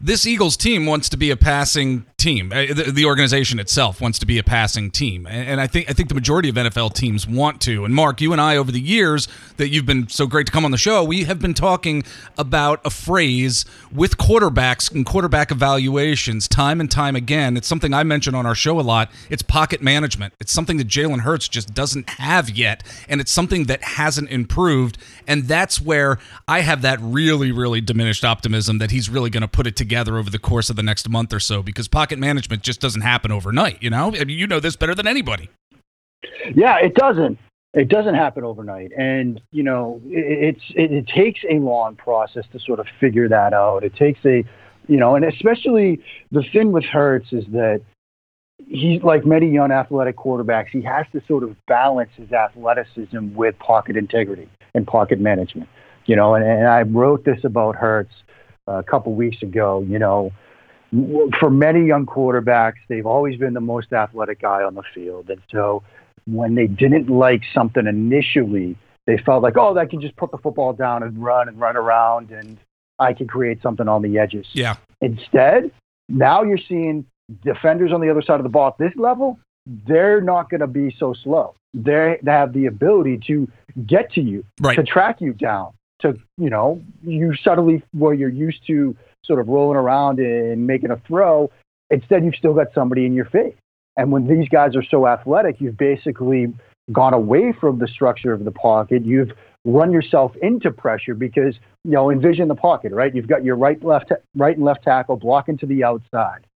This 0.00 0.26
Eagles 0.26 0.56
team 0.56 0.86
wants 0.86 1.10
to 1.10 1.18
be 1.18 1.30
a 1.30 1.36
passing 1.36 2.06
team. 2.16 2.52
Uh, 2.52 2.66
The, 2.72 3.04
organization 3.04 3.58
itself 3.58 4.00
wants 4.00 4.18
to 4.20 4.26
be 4.26 4.38
a 4.38 4.42
passing 4.42 4.90
team, 4.90 5.26
and, 5.26 5.48
and 5.48 5.60
I 5.60 5.66
think 5.66 5.90
I 5.90 5.92
think 5.92 6.08
the 6.08 6.14
majority 6.14 6.48
of 6.48 6.54
NFL 6.54 6.94
teams 6.94 7.26
want 7.26 7.60
to. 7.62 7.84
And 7.84 7.94
Mark, 7.94 8.20
you 8.20 8.32
and 8.32 8.40
I, 8.40 8.56
over 8.56 8.72
the 8.72 8.80
years 8.80 9.28
that 9.56 9.68
you've 9.68 9.84
been 9.84 10.08
so 10.08 10.26
great 10.26 10.46
to 10.46 10.52
come 10.52 10.64
on 10.64 10.70
the 10.70 10.78
show, 10.78 11.04
we 11.04 11.24
have 11.24 11.38
been 11.38 11.54
talking 11.54 12.04
about 12.38 12.80
a 12.84 12.90
phrase 12.90 13.64
with 13.92 14.16
quarterbacks 14.16 14.90
and 14.92 15.04
quarterback 15.04 15.50
evaluations 15.50 16.48
time 16.48 16.80
and 16.80 16.90
time 16.90 17.16
again. 17.16 17.56
It's 17.56 17.68
something 17.68 17.92
I 17.92 18.02
mention 18.04 18.34
on 18.34 18.46
our 18.46 18.54
show 18.54 18.78
a 18.78 18.82
lot. 18.82 19.10
It's 19.28 19.42
pocket 19.42 19.82
management. 19.82 20.32
It's 20.40 20.52
something 20.52 20.78
that 20.78 20.88
Jalen 20.88 21.20
Hurts 21.20 21.48
just 21.48 21.74
doesn't 21.74 22.08
have 22.10 22.48
yet, 22.48 22.82
and 23.08 23.20
it's 23.20 23.32
something 23.32 23.64
that 23.64 23.82
hasn't 23.82 24.30
improved. 24.30 24.96
And 25.26 25.44
that's 25.44 25.80
where 25.80 26.18
I 26.46 26.60
have 26.60 26.82
that 26.82 26.98
really, 27.00 27.50
really 27.52 27.80
diminished 27.80 28.24
optimism 28.24 28.78
that 28.78 28.92
he's 28.92 29.10
really 29.10 29.30
going 29.30 29.42
to 29.42 29.48
put 29.48 29.66
it 29.66 29.76
together 29.76 29.89
over 29.96 30.30
the 30.30 30.38
course 30.38 30.70
of 30.70 30.76
the 30.76 30.82
next 30.82 31.08
month 31.08 31.32
or 31.32 31.40
so 31.40 31.62
because 31.62 31.88
pocket 31.88 32.18
management 32.18 32.62
just 32.62 32.80
doesn't 32.80 33.02
happen 33.02 33.30
overnight. 33.30 33.82
You 33.82 33.90
know, 33.90 34.08
I 34.18 34.24
mean, 34.24 34.38
you 34.38 34.46
know 34.46 34.60
this 34.60 34.76
better 34.76 34.94
than 34.94 35.06
anybody. 35.06 35.50
Yeah, 36.54 36.78
it 36.78 36.94
doesn't. 36.94 37.38
It 37.72 37.88
doesn't 37.88 38.16
happen 38.16 38.42
overnight, 38.42 38.90
and 38.98 39.40
you 39.52 39.62
know, 39.62 40.00
it, 40.06 40.56
it's 40.56 40.64
it, 40.74 40.92
it 40.92 41.06
takes 41.06 41.40
a 41.48 41.54
long 41.54 41.94
process 41.94 42.44
to 42.52 42.58
sort 42.58 42.80
of 42.80 42.86
figure 42.98 43.28
that 43.28 43.52
out. 43.52 43.84
It 43.84 43.94
takes 43.94 44.18
a, 44.24 44.44
you 44.88 44.96
know, 44.96 45.14
and 45.14 45.24
especially 45.24 46.00
the 46.32 46.42
thing 46.52 46.72
with 46.72 46.84
Hurts 46.84 47.32
is 47.32 47.44
that 47.52 47.80
he's 48.66 49.02
like 49.04 49.24
many 49.24 49.48
young 49.48 49.70
athletic 49.70 50.16
quarterbacks. 50.16 50.68
He 50.68 50.82
has 50.82 51.06
to 51.12 51.22
sort 51.28 51.44
of 51.44 51.56
balance 51.66 52.10
his 52.16 52.32
athleticism 52.32 53.34
with 53.34 53.56
pocket 53.60 53.96
integrity 53.96 54.48
and 54.74 54.84
pocket 54.84 55.20
management. 55.20 55.68
You 56.06 56.16
know, 56.16 56.34
and, 56.34 56.44
and 56.44 56.66
I 56.66 56.82
wrote 56.82 57.24
this 57.24 57.44
about 57.44 57.76
Hurts 57.76 58.14
a 58.66 58.82
couple 58.82 59.14
weeks 59.14 59.42
ago. 59.42 59.84
You 59.88 59.98
know, 59.98 60.32
for 61.38 61.50
many 61.50 61.86
young 61.86 62.06
quarterbacks, 62.06 62.78
they've 62.88 63.06
always 63.06 63.36
been 63.36 63.54
the 63.54 63.60
most 63.60 63.92
athletic 63.92 64.40
guy 64.40 64.62
on 64.62 64.74
the 64.74 64.82
field, 64.94 65.30
and 65.30 65.40
so 65.50 65.82
when 66.26 66.54
they 66.54 66.66
didn't 66.66 67.08
like 67.08 67.42
something 67.54 67.86
initially, 67.86 68.76
they 69.06 69.16
felt 69.18 69.42
like, 69.42 69.56
oh, 69.56 69.76
I 69.76 69.86
can 69.86 70.00
just 70.00 70.16
put 70.16 70.30
the 70.30 70.38
football 70.38 70.72
down 70.72 71.02
and 71.02 71.22
run 71.22 71.48
and 71.48 71.58
run 71.58 71.76
around, 71.76 72.30
and 72.30 72.58
I 72.98 73.14
can 73.14 73.26
create 73.26 73.62
something 73.62 73.88
on 73.88 74.02
the 74.02 74.18
edges. 74.18 74.46
Yeah. 74.52 74.76
Instead, 75.00 75.70
now 76.08 76.42
you're 76.42 76.58
seeing 76.68 77.06
defenders 77.44 77.92
on 77.92 78.00
the 78.00 78.10
other 78.10 78.22
side 78.22 78.38
of 78.38 78.42
the 78.42 78.50
ball 78.50 78.68
at 78.68 78.78
this 78.78 78.92
level, 78.96 79.38
they're 79.86 80.20
not 80.20 80.50
going 80.50 80.60
to 80.60 80.66
be 80.66 80.94
so 80.98 81.14
slow. 81.14 81.54
They 81.72 82.18
they 82.22 82.32
have 82.32 82.52
the 82.52 82.66
ability 82.66 83.20
to 83.28 83.48
get 83.86 84.12
to 84.14 84.20
you, 84.20 84.44
Right. 84.60 84.76
to 84.76 84.82
track 84.82 85.20
you 85.20 85.32
down, 85.32 85.72
to, 86.02 86.18
you 86.38 86.50
know, 86.50 86.82
you 87.02 87.34
suddenly, 87.42 87.82
where 87.92 88.14
you're 88.14 88.28
used 88.28 88.66
to 88.66 88.96
sort 89.24 89.40
of 89.40 89.48
rolling 89.48 89.76
around 89.76 90.18
and 90.18 90.66
making 90.66 90.90
a 90.90 90.96
throw, 91.06 91.50
instead 91.90 92.24
you've 92.24 92.34
still 92.34 92.54
got 92.54 92.68
somebody 92.74 93.06
in 93.06 93.14
your 93.14 93.26
face. 93.26 93.54
And 93.96 94.10
when 94.12 94.26
these 94.26 94.48
guys 94.48 94.76
are 94.76 94.82
so 94.82 95.06
athletic, 95.06 95.60
you've 95.60 95.76
basically 95.76 96.52
gone 96.92 97.14
away 97.14 97.52
from 97.52 97.78
the 97.78 97.88
structure 97.88 98.32
of 98.32 98.44
the 98.44 98.50
pocket. 98.50 99.04
You've 99.04 99.30
run 99.64 99.92
yourself 99.92 100.32
into 100.40 100.70
pressure 100.70 101.14
because, 101.14 101.54
you 101.84 101.92
know, 101.92 102.10
envision 102.10 102.48
the 102.48 102.54
pocket, 102.54 102.92
right? 102.92 103.14
You've 103.14 103.28
got 103.28 103.44
your 103.44 103.56
right, 103.56 103.82
left, 103.84 104.12
right 104.34 104.56
and 104.56 104.64
left 104.64 104.84
tackle 104.84 105.16
blocking 105.16 105.58
to 105.58 105.66
the 105.66 105.84
outside. 105.84 106.46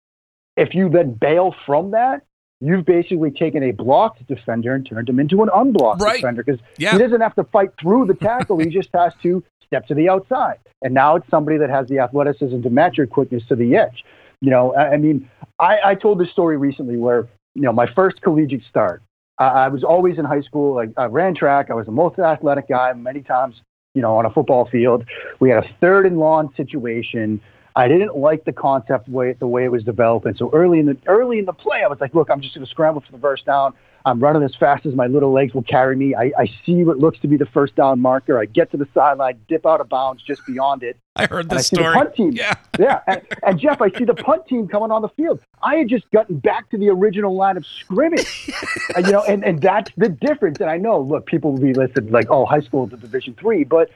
If 0.56 0.74
you 0.74 0.88
then 0.88 1.12
bail 1.12 1.54
from 1.66 1.90
that, 1.90 2.22
you've 2.60 2.84
basically 2.84 3.30
taken 3.30 3.62
a 3.62 3.72
blocked 3.72 4.26
defender 4.26 4.74
and 4.74 4.86
turned 4.86 5.08
him 5.08 5.18
into 5.20 5.42
an 5.42 5.50
unblocked 5.54 6.00
Right. 6.02 6.16
defender 6.16 6.42
because 6.42 6.60
Yeah. 6.78 6.92
he 6.92 6.98
doesn't 6.98 7.20
have 7.20 7.34
to 7.36 7.44
fight 7.44 7.70
through 7.80 8.06
the 8.06 8.14
tackle. 8.14 8.58
he 8.58 8.70
just 8.70 8.88
has 8.94 9.12
to 9.22 9.42
step 9.66 9.86
to 9.88 9.94
the 9.94 10.08
outside. 10.08 10.58
And 10.82 10.94
now 10.94 11.16
it's 11.16 11.28
somebody 11.28 11.56
that 11.58 11.70
has 11.70 11.88
the 11.88 11.98
athleticism 11.98 12.62
to 12.62 12.70
match 12.70 12.96
your 12.98 13.06
quickness 13.06 13.44
to 13.48 13.56
the 13.56 13.76
edge. 13.76 14.04
You 14.40 14.50
know, 14.50 14.74
I, 14.74 14.92
I 14.92 14.96
mean, 14.98 15.28
I, 15.58 15.78
I 15.84 15.94
told 15.94 16.18
this 16.18 16.30
story 16.30 16.56
recently 16.56 16.96
where, 16.96 17.26
you 17.54 17.62
know, 17.62 17.72
my 17.72 17.86
first 17.86 18.20
collegiate 18.22 18.62
start, 18.68 19.02
I, 19.38 19.44
I 19.46 19.68
was 19.68 19.82
always 19.82 20.18
in 20.18 20.24
high 20.24 20.42
school. 20.42 20.74
Like 20.74 20.90
I 20.96 21.06
ran 21.06 21.34
track. 21.34 21.70
I 21.70 21.74
was 21.74 21.86
the 21.86 21.92
most 21.92 22.18
athletic 22.18 22.68
guy 22.68 22.92
many 22.92 23.22
times, 23.22 23.60
you 23.94 24.02
know, 24.02 24.16
on 24.16 24.26
a 24.26 24.30
football 24.30 24.66
field. 24.66 25.04
We 25.40 25.48
had 25.50 25.64
a 25.64 25.68
third 25.80 26.06
and 26.06 26.18
long 26.18 26.52
situation. 26.56 27.40
I 27.76 27.88
didn't 27.88 28.16
like 28.16 28.44
the 28.44 28.52
concept 28.52 29.08
way 29.08 29.32
the 29.32 29.46
way 29.48 29.64
it 29.64 29.72
was 29.72 29.82
developing. 29.82 30.34
So 30.36 30.50
early 30.52 30.78
in 30.78 30.86
the 30.86 30.96
early 31.06 31.38
in 31.38 31.44
the 31.44 31.52
play, 31.52 31.82
I 31.82 31.88
was 31.88 32.00
like, 32.00 32.14
look, 32.14 32.30
I'm 32.30 32.40
just 32.40 32.54
going 32.54 32.64
to 32.64 32.70
scramble 32.70 33.00
for 33.02 33.12
the 33.12 33.18
first 33.18 33.44
down. 33.44 33.74
I'm 34.06 34.20
running 34.20 34.42
as 34.42 34.54
fast 34.54 34.84
as 34.84 34.94
my 34.94 35.06
little 35.06 35.32
legs 35.32 35.54
will 35.54 35.62
carry 35.62 35.96
me. 35.96 36.14
I, 36.14 36.30
I 36.38 36.46
see 36.66 36.84
what 36.84 36.98
looks 36.98 37.18
to 37.20 37.26
be 37.26 37.38
the 37.38 37.46
first 37.46 37.74
down 37.74 38.00
marker. 38.00 38.38
I 38.38 38.44
get 38.44 38.70
to 38.72 38.76
the 38.76 38.86
sideline, 38.92 39.40
dip 39.48 39.64
out 39.64 39.80
of 39.80 39.88
bounds 39.88 40.22
just 40.22 40.44
beyond 40.46 40.82
it. 40.82 40.98
I 41.16 41.24
heard 41.26 41.46
And 41.46 41.52
I 41.52 41.56
this 41.56 41.68
see 41.68 41.76
the 41.76 41.82
story. 41.84 41.94
punt 41.96 42.14
team. 42.14 42.32
Yeah. 42.32 42.54
Yeah, 42.78 43.00
and, 43.06 43.22
and 43.44 43.60
Jeff, 43.60 43.80
I 43.80 43.88
see 43.96 44.04
the 44.04 44.14
punt 44.16 44.48
team 44.48 44.66
coming 44.66 44.90
on 44.90 45.00
the 45.00 45.08
field. 45.10 45.38
I 45.62 45.76
had 45.76 45.88
just 45.88 46.10
gotten 46.10 46.38
back 46.38 46.68
to 46.70 46.76
the 46.76 46.88
original 46.88 47.36
line 47.36 47.56
of 47.56 47.64
scrimmage, 47.64 48.50
Uh, 48.96 48.98
you 49.00 49.12
know, 49.12 49.22
and, 49.22 49.44
and 49.44 49.60
that's 49.62 49.92
the 49.96 50.08
difference. 50.08 50.58
And 50.60 50.68
I 50.68 50.76
know, 50.76 50.98
look, 51.00 51.24
people 51.26 51.52
will 51.52 51.60
be 51.60 51.72
listening 51.72 52.10
like, 52.10 52.26
oh, 52.30 52.44
high 52.44 52.60
school 52.62 52.88
to 52.88 52.96
Division 52.96 53.34
three, 53.38 53.62
but 53.62 53.90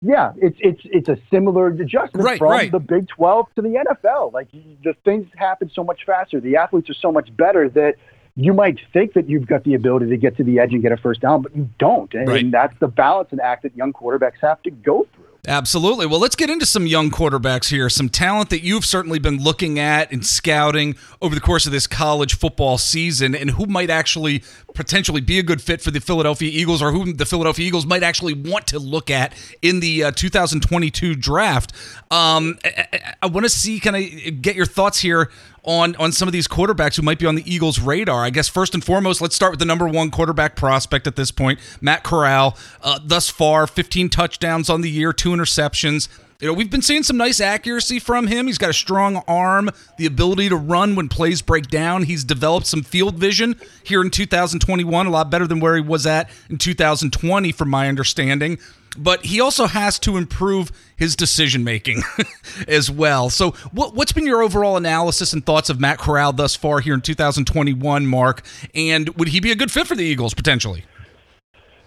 yeah, 0.00 0.32
it's 0.36 0.56
it's 0.60 0.80
it's 0.84 1.08
a 1.08 1.18
similar 1.30 1.68
adjustment 1.68 2.24
Right, 2.24 2.38
from 2.38 2.50
right. 2.50 2.70
the 2.70 2.78
Big 2.78 3.08
Twelve 3.08 3.46
to 3.56 3.62
the 3.62 3.70
NFL. 3.88 4.32
Like 4.32 4.48
the 4.52 4.94
things 5.04 5.26
happen 5.36 5.70
so 5.74 5.82
much 5.82 6.04
faster. 6.06 6.40
The 6.40 6.56
athletes 6.56 6.88
are 6.90 6.94
so 6.94 7.10
much 7.10 7.36
better 7.36 7.68
that 7.70 7.94
you 8.36 8.54
might 8.54 8.78
think 8.92 9.14
that 9.14 9.28
you've 9.28 9.48
got 9.48 9.64
the 9.64 9.74
ability 9.74 10.06
to 10.10 10.16
get 10.16 10.36
to 10.36 10.44
the 10.44 10.60
edge 10.60 10.72
and 10.72 10.80
get 10.82 10.92
a 10.92 10.96
first 10.96 11.20
down, 11.20 11.42
but 11.42 11.56
you 11.56 11.68
don't. 11.80 12.12
And, 12.14 12.28
Right. 12.28 12.44
and 12.44 12.54
that's 12.54 12.78
the 12.78 12.86
balance 12.86 13.30
and 13.32 13.40
act 13.40 13.64
that 13.64 13.76
young 13.76 13.92
quarterbacks 13.92 14.38
have 14.40 14.62
to 14.62 14.70
go 14.70 15.06
through. 15.16 15.24
Absolutely. 15.48 16.04
Well, 16.04 16.20
let's 16.20 16.36
get 16.36 16.50
into 16.50 16.66
some 16.66 16.86
young 16.86 17.10
quarterbacks 17.10 17.70
here, 17.70 17.88
some 17.88 18.10
talent 18.10 18.50
that 18.50 18.62
you've 18.62 18.84
certainly 18.84 19.18
been 19.18 19.42
looking 19.42 19.78
at 19.78 20.12
and 20.12 20.24
scouting 20.24 20.94
over 21.22 21.34
the 21.34 21.40
course 21.40 21.64
of 21.64 21.72
this 21.72 21.86
college 21.86 22.36
football 22.36 22.76
season, 22.76 23.34
and 23.34 23.52
who 23.52 23.64
might 23.64 23.88
actually 23.88 24.44
potentially 24.74 25.22
be 25.22 25.38
a 25.38 25.42
good 25.42 25.62
fit 25.62 25.80
for 25.80 25.90
the 25.90 26.00
Philadelphia 26.00 26.50
Eagles, 26.52 26.82
or 26.82 26.92
who 26.92 27.14
the 27.14 27.24
Philadelphia 27.24 27.66
Eagles 27.66 27.86
might 27.86 28.02
actually 28.02 28.34
want 28.34 28.66
to 28.66 28.78
look 28.78 29.10
at 29.10 29.32
in 29.62 29.80
the 29.80 30.04
uh, 30.04 30.10
2022 30.10 31.14
draft. 31.14 31.72
Um, 32.10 32.58
I, 32.62 32.86
I, 32.92 33.14
I 33.22 33.26
want 33.28 33.46
to 33.46 33.50
see, 33.50 33.80
kind 33.80 33.96
of 33.96 34.42
get 34.42 34.54
your 34.54 34.66
thoughts 34.66 34.98
here 34.98 35.30
on 35.68 35.94
on 35.96 36.10
some 36.10 36.26
of 36.26 36.32
these 36.32 36.48
quarterbacks 36.48 36.96
who 36.96 37.02
might 37.02 37.18
be 37.18 37.26
on 37.26 37.34
the 37.34 37.52
Eagles' 37.52 37.78
radar. 37.78 38.24
I 38.24 38.30
guess 38.30 38.48
first 38.48 38.74
and 38.74 38.82
foremost, 38.82 39.20
let's 39.20 39.36
start 39.36 39.52
with 39.52 39.60
the 39.60 39.66
number 39.66 39.86
one 39.86 40.10
quarterback 40.10 40.56
prospect 40.56 41.06
at 41.06 41.14
this 41.14 41.30
point, 41.30 41.60
Matt 41.80 42.02
Corral. 42.02 42.56
Uh, 42.82 42.98
thus 43.04 43.28
far, 43.28 43.66
15 43.66 44.08
touchdowns 44.08 44.70
on 44.70 44.80
the 44.80 44.90
year, 44.90 45.12
two 45.12 45.30
interceptions. 45.30 46.08
You 46.40 46.46
know, 46.46 46.54
we've 46.54 46.70
been 46.70 46.82
seeing 46.82 47.02
some 47.02 47.16
nice 47.16 47.40
accuracy 47.40 47.98
from 47.98 48.28
him. 48.28 48.46
He's 48.46 48.58
got 48.58 48.70
a 48.70 48.74
strong 48.74 49.16
arm, 49.26 49.70
the 49.98 50.06
ability 50.06 50.48
to 50.50 50.56
run 50.56 50.94
when 50.94 51.08
plays 51.08 51.42
break 51.42 51.66
down. 51.66 52.04
He's 52.04 52.22
developed 52.22 52.66
some 52.66 52.82
field 52.82 53.16
vision 53.16 53.60
here 53.82 54.00
in 54.00 54.10
2021, 54.10 55.06
a 55.06 55.10
lot 55.10 55.30
better 55.30 55.48
than 55.48 55.58
where 55.58 55.74
he 55.74 55.82
was 55.82 56.06
at 56.06 56.30
in 56.48 56.56
2020, 56.56 57.50
from 57.52 57.68
my 57.68 57.88
understanding. 57.88 58.58
But 58.96 59.26
he 59.26 59.40
also 59.40 59.66
has 59.66 59.98
to 60.00 60.16
improve 60.16 60.70
his 60.98 61.16
decision 61.16 61.64
making 61.64 62.02
as 62.68 62.90
well. 62.90 63.30
So, 63.30 63.52
what, 63.72 63.94
what's 63.94 64.12
been 64.12 64.26
your 64.26 64.42
overall 64.42 64.76
analysis 64.76 65.32
and 65.32 65.44
thoughts 65.44 65.70
of 65.70 65.80
Matt 65.80 65.98
Corral 65.98 66.32
thus 66.32 66.54
far 66.54 66.80
here 66.80 66.94
in 66.94 67.00
2021, 67.00 68.06
Mark? 68.06 68.44
And 68.74 69.08
would 69.10 69.28
he 69.28 69.40
be 69.40 69.50
a 69.50 69.56
good 69.56 69.70
fit 69.70 69.86
for 69.86 69.94
the 69.94 70.04
Eagles 70.04 70.34
potentially? 70.34 70.84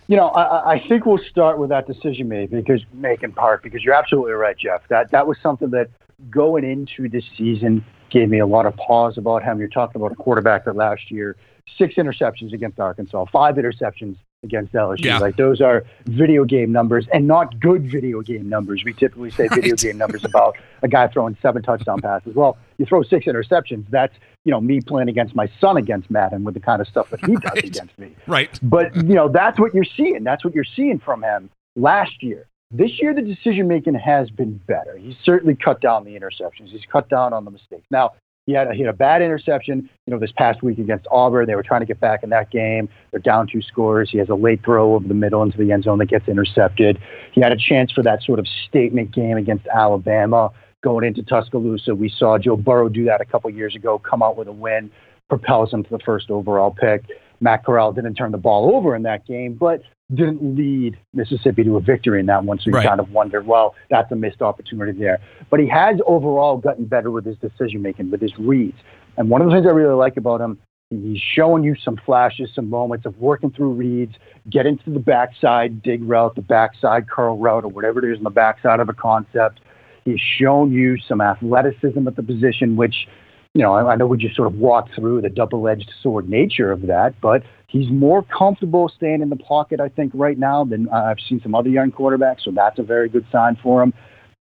You 0.08 0.18
know, 0.18 0.30
I, 0.30 0.74
I 0.74 0.88
think 0.88 1.06
we'll 1.06 1.24
start 1.30 1.60
with 1.60 1.70
that 1.70 1.88
decision 1.88 2.28
making 2.28 2.60
because 2.60 2.82
make 2.94 3.24
in 3.24 3.32
part 3.32 3.64
because 3.64 3.84
you're 3.84 3.94
absolutely 3.94 4.32
right, 4.32 4.58
Jeff. 4.58 4.82
That 4.90 5.12
that 5.12 5.28
was 5.28 5.38
something 5.42 5.70
that 5.72 5.90
going 6.30 6.64
into 6.64 7.08
this 7.08 7.24
season 7.38 7.86
gave 8.10 8.30
me 8.30 8.40
a 8.40 8.46
lot 8.46 8.66
of 8.66 8.76
pause 8.76 9.18
about 9.18 9.44
him. 9.44 9.60
You're 9.60 9.70
talking 9.70 10.02
about 10.02 10.12
a 10.12 10.16
quarterback 10.16 10.66
that 10.66 10.76
last 10.76 11.12
year 11.12 11.38
six 11.78 11.96
interceptions 11.96 12.54
against 12.54 12.80
Arkansas, 12.80 13.26
five 13.32 13.56
interceptions 13.56 14.18
against 14.44 14.74
LSU. 14.74 15.06
Yeah. 15.06 15.20
Like 15.20 15.38
those 15.38 15.62
are 15.62 15.84
video 16.06 16.46
game 16.46 16.72
numbers 16.72 17.06
and 17.14 17.28
not 17.28 17.60
good 17.60 17.90
video 17.90 18.22
game 18.22 18.50
numbers. 18.50 18.84
We 18.84 18.94
typically 18.94 19.30
say 19.30 19.44
right. 19.44 19.62
video 19.62 19.76
game 19.76 19.98
numbers 19.98 20.26
about 20.26 20.58
a 20.82 20.88
guy 20.88 21.08
throwing 21.08 21.38
seven 21.42 21.62
touchdown 21.62 22.02
passes. 22.02 22.36
Well, 22.36 22.58
you 22.78 22.86
throw 22.86 23.04
six 23.04 23.26
interceptions. 23.28 23.86
That's 23.90 24.14
you 24.44 24.52
know 24.52 24.60
me 24.60 24.82
playing 24.82 25.10
against 25.10 25.36
my 25.36 25.50
son 25.60 25.78
against 25.78 26.10
Madden 26.10 26.44
with 26.44 26.56
the 26.56 26.60
kind 26.60 26.82
of 26.82 26.88
stuff 26.88 27.10
that 27.12 27.24
he 27.24 27.36
does 27.36 27.58
against 27.64 27.98
me. 28.00 28.16
Right. 28.28 28.60
But 28.64 28.96
you 28.96 29.16
know 29.16 29.30
that's 29.30 29.60
what 29.60 29.74
you're 29.74 29.84
seeing. 29.84 30.24
That's 30.24 30.44
what 30.44 30.56
you're 30.56 30.64
seeing 30.64 31.00
from 31.00 31.24
him 31.24 31.50
last 31.76 32.24
year. 32.24 32.48
This 32.74 33.02
year, 33.02 33.14
the 33.14 33.22
decision 33.22 33.68
making 33.68 33.96
has 33.96 34.30
been 34.32 34.60
better. 34.66 34.98
He's 34.98 35.18
certainly 35.24 35.56
cut 35.56 35.82
down 35.82 36.06
the 36.06 36.18
interceptions. 36.18 36.70
He's 36.70 36.86
cut 36.90 37.10
down 37.10 37.34
on 37.34 37.44
the 37.44 37.52
mistakes. 37.52 37.86
Now, 37.92 38.12
he 38.46 38.54
had, 38.54 38.68
a, 38.68 38.74
he 38.74 38.82
had 38.82 38.90
a 38.90 38.98
bad 38.98 39.22
interception, 39.22 39.90
you 40.06 40.14
know, 40.14 40.20
this 40.20 40.32
past 40.36 40.64
week 40.64 40.80
against 40.80 41.06
Auburn. 41.12 41.48
They 41.48 41.56
were 41.56 41.64
trying 41.64 41.82
to 41.82 41.86
get 41.86 42.00
back 42.00 42.24
in 42.24 42.30
that 42.32 42.50
game. 42.50 42.90
They're 43.12 43.20
down 43.20 43.48
two 43.48 43.62
scores. 43.62 44.10
He 44.12 44.18
has 44.18 44.30
a 44.30 44.36
late 44.36 44.64
throw 44.64 44.96
over 44.96 45.08
the 45.08 45.14
middle 45.14 45.44
into 45.44 45.58
the 45.58 45.72
end 45.72 45.84
zone 45.84 46.00
that 46.00 46.08
gets 46.08 46.28
intercepted. 46.28 47.00
He 47.34 47.42
had 47.42 47.52
a 47.52 47.58
chance 47.58 47.92
for 47.92 48.04
that 48.04 48.24
sort 48.24 48.40
of 48.40 48.48
statement 48.68 49.14
game 49.14 49.38
against 49.38 49.68
Alabama 49.68 50.52
going 50.84 51.06
into 51.06 51.22
Tuscaloosa. 51.24 51.94
We 51.94 52.10
saw 52.10 52.38
Joe 52.38 52.58
Burrow 52.58 52.90
do 52.90 53.06
that 53.06 53.22
a 53.22 53.26
couple 53.26 53.50
years 53.52 53.76
ago, 53.76 54.00
come 54.00 54.24
out 54.24 54.38
with 54.38 54.48
a 54.48 54.52
win, 54.52 54.92
propels 55.30 55.72
him 55.72 55.84
to 55.84 55.90
the 55.90 56.00
first 56.00 56.32
overall 56.32 56.72
pick. 56.72 57.06
Matt 57.40 57.66
Corral 57.66 57.94
didn't 57.94 58.16
turn 58.16 58.32
the 58.32 58.38
ball 58.38 58.76
over 58.76 58.96
in 58.96 59.04
that 59.04 59.26
game, 59.26 59.54
but 59.54 59.82
didn't 60.14 60.56
lead 60.56 60.98
Mississippi 61.14 61.64
to 61.64 61.78
a 61.78 61.82
victory 61.82 62.20
in 62.20 62.26
that 62.28 62.44
one. 62.44 62.58
So 62.60 62.64
you 62.68 62.74
right. 62.74 62.88
kind 62.88 63.00
of 63.00 63.12
wonder, 63.12 63.42
well, 63.42 63.76
that's 63.90 64.12
a 64.12 64.16
missed 64.16 64.42
opportunity 64.42 64.98
there. 64.98 65.20
But 65.50 65.60
he 65.60 65.68
has 65.68 66.00
overall 66.06 66.58
gotten 66.58 66.86
better 66.86 67.12
with 67.12 67.26
his 67.26 67.38
decision 67.38 67.82
making, 67.82 68.12
with 68.12 68.22
his 68.22 68.38
reads. 68.38 68.78
And 69.18 69.30
one 69.30 69.42
of 69.42 69.48
the 69.48 69.56
things 69.56 69.66
I 69.66 69.70
really 69.70 69.96
like 69.96 70.18
about 70.18 70.42
him, 70.42 70.58
he's 70.90 71.20
showing 71.20 71.64
you 71.64 71.76
some 71.76 71.98
flashes, 72.06 72.50
some 72.54 72.70
moments 72.70 73.06
of 73.06 73.18
working 73.20 73.52
through 73.52 73.74
reads, 73.74 74.16
getting 74.50 74.78
to 74.80 74.90
the 74.90 75.00
backside 75.00 75.82
dig 75.82 76.04
route, 76.04 76.36
the 76.36 76.42
backside 76.42 77.10
curl 77.10 77.38
route, 77.38 77.64
or 77.64 77.70
whatever 77.70 78.06
it 78.06 78.12
is 78.12 78.18
on 78.18 78.24
the 78.24 78.30
backside 78.30 78.80
of 78.80 78.90
a 78.90 78.94
concept. 78.94 79.62
He's 80.06 80.20
shown 80.20 80.72
you 80.72 80.98
some 80.98 81.22
athleticism 81.22 82.08
at 82.08 82.16
the 82.16 82.24
position, 82.24 82.76
which 82.76 83.08
you 83.54 83.62
know, 83.62 83.74
I, 83.74 83.94
I 83.94 83.96
know 83.96 84.08
we 84.08 84.18
just 84.18 84.36
sort 84.36 84.48
of 84.48 84.56
walked 84.56 84.96
through 84.96 85.22
the 85.22 85.30
double-edged 85.30 85.92
sword 86.02 86.30
nature 86.30 86.72
of 86.72 86.84
that, 86.84 87.20
but 87.20 87.44
he's 87.72 87.90
more 87.90 88.24
comfortable 88.24 88.90
staying 88.90 89.22
in 89.22 89.30
the 89.30 89.38
pocket, 89.38 89.80
I 89.80 89.88
think, 89.90 90.12
right 90.14 90.38
now 90.38 90.66
than 90.66 90.90
uh, 90.90 91.06
I've 91.06 91.20
seen 91.28 91.40
some 91.42 91.56
other 91.56 91.70
young 91.70 91.92
quarterbacks. 91.92 92.44
So 92.44 92.52
that's 92.52 92.78
a 92.80 92.84
very 92.84 93.10
good 93.10 93.26
sign 93.32 93.58
for 93.64 93.82
him. 93.82 93.94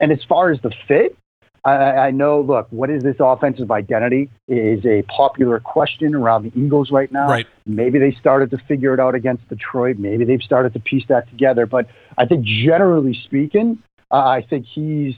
And 0.00 0.10
as 0.12 0.20
far 0.28 0.50
as 0.50 0.60
the 0.62 0.72
fit, 0.86 1.16
I, 1.64 1.70
I 1.70 2.10
know, 2.10 2.40
look, 2.40 2.68
what 2.70 2.88
is 2.88 3.02
this 3.02 3.16
offensive 3.20 3.70
identity 3.70 4.30
is 4.46 4.84
a 4.86 5.02
popular 5.02 5.60
question 5.60 6.14
around 6.14 6.44
the 6.44 6.52
Eagles 6.58 6.90
right 6.90 7.10
now. 7.12 7.28
Right. 7.28 7.46
Maybe 7.66 7.98
they 7.98 8.12
started 8.12 8.50
to 8.52 8.58
figure 8.66 8.94
it 8.94 9.00
out 9.00 9.14
against 9.14 9.46
Detroit. 9.48 9.98
Maybe 9.98 10.24
they've 10.24 10.42
started 10.42 10.72
to 10.74 10.80
piece 10.80 11.04
that 11.08 11.28
together. 11.28 11.66
But 11.66 11.86
I 12.16 12.24
think 12.26 12.46
generally 12.46 13.18
speaking, 13.24 13.82
uh, 14.10 14.16
I 14.16 14.46
think 14.48 14.66
he's 14.66 15.14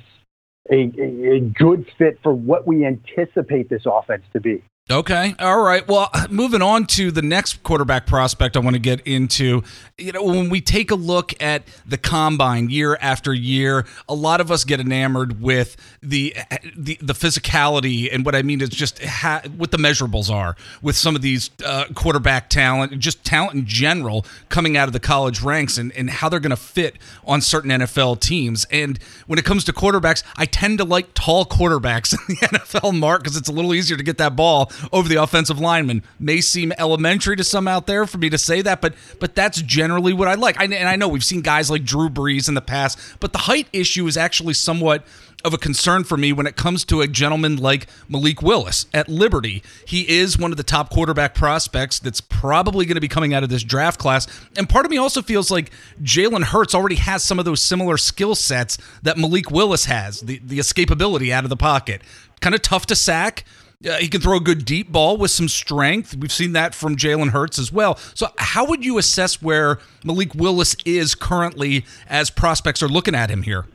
a, 0.71 0.91
a, 0.99 1.37
a 1.37 1.41
good 1.41 1.87
fit 1.99 2.19
for 2.23 2.33
what 2.33 2.67
we 2.67 2.85
anticipate 2.85 3.69
this 3.69 3.83
offense 3.87 4.25
to 4.33 4.41
be. 4.41 4.65
Okay. 4.91 5.37
All 5.39 5.61
right. 5.61 5.87
Well, 5.87 6.11
moving 6.31 6.63
on 6.63 6.85
to 6.87 7.13
the 7.13 7.23
next 7.23 7.63
quarterback 7.63 8.07
prospect 8.07 8.57
I 8.57 8.61
want 8.61 8.75
to 8.75 8.81
get 8.81 9.01
into. 9.07 9.63
You 9.97 10.11
know, 10.11 10.25
when 10.25 10.51
we 10.51 10.61
take 10.61 10.91
a 10.91 10.97
look 10.97 11.41
at 11.41 11.63
the 11.87 11.97
combine 11.97 12.71
year 12.71 12.99
after 13.01 13.33
year, 13.33 13.87
a 14.09 14.15
lot 14.15 14.41
of 14.41 14.51
us 14.51 14.65
get 14.65 14.81
enamored 14.81 15.41
with 15.41 15.77
the 16.03 16.35
the, 16.77 16.99
the 17.01 17.13
physicality 17.13 18.13
and 18.13 18.25
what 18.25 18.35
I 18.35 18.43
mean 18.43 18.61
is 18.61 18.71
just 18.71 19.01
ha- 19.05 19.43
what 19.57 19.71
the 19.71 19.77
measurables 19.77 20.29
are 20.29 20.57
with 20.83 20.97
some 20.97 21.15
of 21.15 21.23
these 21.23 21.51
uh, 21.65 21.85
quarterback 21.95 22.49
talent, 22.49 22.99
just 22.99 23.23
talent 23.25 23.55
in 23.55 23.67
general 23.67 24.27
coming 24.49 24.77
out 24.77 24.89
of 24.89 24.93
the 24.93 25.01
college 25.01 25.41
ranks 25.41 25.79
and, 25.79 25.93
and 25.93 26.11
how 26.11 26.29
they're 26.29 26.41
going 26.41 26.51
to 26.51 26.57
fit 26.57 26.97
on 27.25 27.41
certain 27.41 27.71
NFL 27.71 28.21
teams. 28.21 28.67
And 28.73 28.99
when 29.29 29.39
it 29.39 29.45
comes 29.45 29.63
to 29.65 29.73
quarterbacks, 29.73 30.25
I 30.37 30.47
tend 30.47 30.79
to 30.79 30.85
like 30.85 31.15
tall 31.15 31.45
quarterbacks 31.45 32.13
in 32.29 32.35
the 32.35 32.59
NFL, 32.59 32.99
Mark, 32.99 33.23
because 33.23 33.37
it's 33.37 33.49
a 33.49 33.53
little 33.53 33.73
easier 33.73 33.97
to 33.97 34.03
get 34.03 34.19
that 34.19 34.35
ball 34.35 34.71
over 34.93 35.09
the 35.09 35.23
offensive 35.23 35.59
lineman. 35.59 36.03
May 36.19 36.41
seem 36.41 36.73
elementary 36.79 37.37
to 37.37 37.45
some 37.45 37.69
out 37.69 37.87
there 37.87 38.07
for 38.07 38.19
me 38.19 38.31
to 38.31 38.39
say 38.39 38.63
that, 38.63 38.81
but 38.81 38.95
but 39.19 39.35
that's 39.35 39.63
generally 39.63 40.13
what 40.13 40.29
I 40.29 40.35
like. 40.35 40.59
I, 40.61 40.65
and 40.65 40.89
I 40.89 40.97
know 40.97 41.09
we've 41.09 41.25
seen 41.25 41.43
guys 41.43 41.71
like 41.71 41.85
Drew 41.85 42.09
Brees 42.09 42.49
in 42.49 42.55
the 42.55 42.61
past, 42.61 42.99
but 43.21 43.33
the 43.33 43.39
height 43.39 43.69
issue 43.73 44.07
is 44.07 44.17
actually 44.17 44.55
somewhat 44.55 45.05
of 45.45 45.55
a 45.55 45.59
concern 45.59 46.05
for 46.05 46.17
me 46.17 46.33
when 46.33 46.47
it 46.47 46.57
comes 46.57 46.85
to 46.85 47.01
a 47.01 47.07
gentleman 47.07 47.57
like 47.57 47.87
Malik 48.09 48.43
Willis 48.43 48.87
at 48.93 49.09
Liberty. 49.09 49.63
He 49.87 50.09
is 50.09 50.39
one 50.39 50.51
of 50.51 50.57
the 50.57 50.63
top 50.63 50.91
quarterback 50.91 51.35
prospects 51.35 51.99
that's 51.99 52.21
probably 52.21 52.85
going 52.85 52.97
to 52.97 53.01
be 53.01 53.09
coming 53.09 53.33
out 53.35 53.43
of 53.43 53.49
this 53.49 53.63
draft 53.63 53.99
class. 53.99 54.27
And 54.57 54.69
part 54.69 54.85
of 54.85 54.91
me 54.91 54.99
also 54.99 55.23
feels 55.23 55.51
like 55.51 55.71
Jalen 56.03 56.45
Hurts 56.45 56.75
already 56.75 56.97
has 56.97 57.25
some 57.25 57.39
of 57.39 57.45
those 57.45 57.63
similar 57.63 57.97
skill 57.97 58.35
sets 58.35 58.79
that 59.03 59.17
Malik 59.17 59.51
Willis 59.51 59.87
has 59.87 60.21
the, 60.21 60.41
the 60.45 60.59
escapability 60.59 61.31
out 61.31 61.45
of 61.45 61.51
the 61.51 61.57
pocket. 61.57 62.03
Kind 62.41 62.55
of 62.55 62.63
tough 62.63 62.87
to 62.87 62.97
sack, 62.97 63.45
uh, 63.89 63.97
he 63.97 64.09
can 64.09 64.21
throw 64.21 64.37
a 64.37 64.41
good 64.41 64.65
deep 64.65 64.93
ball 64.93 65.17
with 65.17 65.31
some 65.31 65.49
strength. 65.49 66.15
We've 66.15 66.33
seen 66.33 66.53
that 66.53 66.75
from 66.75 66.97
Jalen 66.97 67.31
Hurts 67.31 67.59
as 67.59 67.73
well. 67.73 67.97
So, 68.15 68.29
how 68.39 68.67
would 68.67 68.85
you 68.85 68.99
assess 68.99 69.41
where 69.41 69.79
Malik 70.05 70.35
Willis 70.35 70.77
is 70.85 71.15
currently 71.15 71.85
as 72.09 72.31
prospects 72.31 72.83
are 72.83 72.89
looking 72.89 73.15
at 73.15 73.31
him 73.31 73.43
here? 73.43 73.67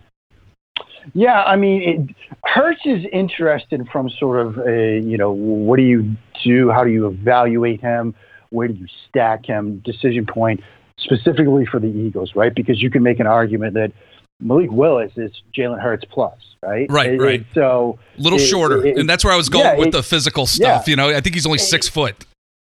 Yeah, 1.14 1.44
I 1.44 1.56
mean, 1.56 1.82
it, 1.82 2.16
Hurts 2.44 2.82
is 2.86 3.04
interested 3.12 3.88
from 3.92 4.10
sort 4.10 4.46
of 4.46 4.60
a, 4.60 5.00
you 5.00 5.18
know, 5.18 5.32
what 5.32 5.78
do 5.78 5.84
you 5.84 6.16
do? 6.44 6.70
How 6.70 6.84
do 6.84 6.92
you 6.92 7.08
evaluate 7.08 7.82
him? 7.82 8.14
Where 8.50 8.68
do 8.68 8.74
you 8.76 8.88
stack 9.10 9.46
him? 9.46 9.80
Decision 9.80 10.26
point 10.26 10.62
specifically 10.98 11.66
for 11.66 11.80
the 11.80 11.88
Eagles, 11.88 12.36
right? 12.36 12.54
Because 12.54 12.82
you 12.82 12.90
can 12.90 13.04
make 13.04 13.20
an 13.20 13.28
argument 13.28 13.74
that 13.74 13.92
Malik 14.40 14.72
Willis 14.72 15.12
is 15.16 15.32
Jalen 15.58 15.82
Hurts 15.82 16.04
plus, 16.10 16.38
right? 16.62 16.88
Right, 16.90 17.14
it, 17.14 17.22
right. 17.22 17.42
It, 17.42 17.48
so 17.54 18.00
a 18.18 18.22
little 18.22 18.40
it, 18.40 18.44
shorter, 18.46 18.86
and 18.86 19.10
that's 19.10 19.24
where 19.24 19.34
I 19.34 19.38
was 19.38 19.50
going 19.50 19.66
yeah, 19.66 19.78
with 19.78 19.92
the 19.92 20.04
physical 20.04 20.46
stuff. 20.46 20.88
Yeah, 20.88 20.92
you 20.92 20.96
know, 20.96 21.10
I 21.10 21.22
think 21.22 21.36
he's 21.36 21.46
only 21.46 21.58
six 21.58 21.88
foot. 21.88 22.26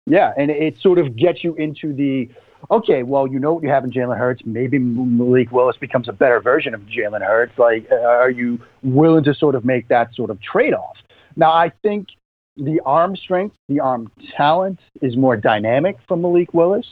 Yeah, 0.06 0.32
and 0.36 0.50
it 0.50 0.78
sort 0.78 0.98
of 0.98 1.16
gets 1.16 1.42
you 1.42 1.54
into 1.54 1.92
the 1.92 2.28
okay. 2.70 3.02
Well, 3.02 3.26
you 3.26 3.38
know 3.38 3.54
what 3.54 3.62
you 3.62 3.70
have 3.70 3.84
in 3.84 3.90
Jalen 3.90 4.18
Hurts. 4.18 4.42
Maybe 4.44 4.78
Malik 4.78 5.50
Willis 5.50 5.76
becomes 5.76 6.08
a 6.08 6.12
better 6.12 6.40
version 6.40 6.74
of 6.74 6.82
Jalen 6.82 7.26
Hurts. 7.26 7.58
Like, 7.58 7.88
uh, 7.90 7.96
are 7.96 8.30
you 8.30 8.60
willing 8.82 9.24
to 9.24 9.34
sort 9.34 9.54
of 9.54 9.64
make 9.64 9.88
that 9.88 10.14
sort 10.14 10.30
of 10.30 10.40
trade 10.40 10.74
off? 10.74 10.96
Now, 11.36 11.52
I 11.52 11.72
think 11.82 12.08
the 12.56 12.80
arm 12.86 13.16
strength, 13.16 13.56
the 13.68 13.80
arm 13.80 14.10
talent 14.36 14.78
is 15.02 15.16
more 15.16 15.36
dynamic 15.36 15.96
from 16.06 16.22
Malik 16.22 16.54
Willis. 16.54 16.86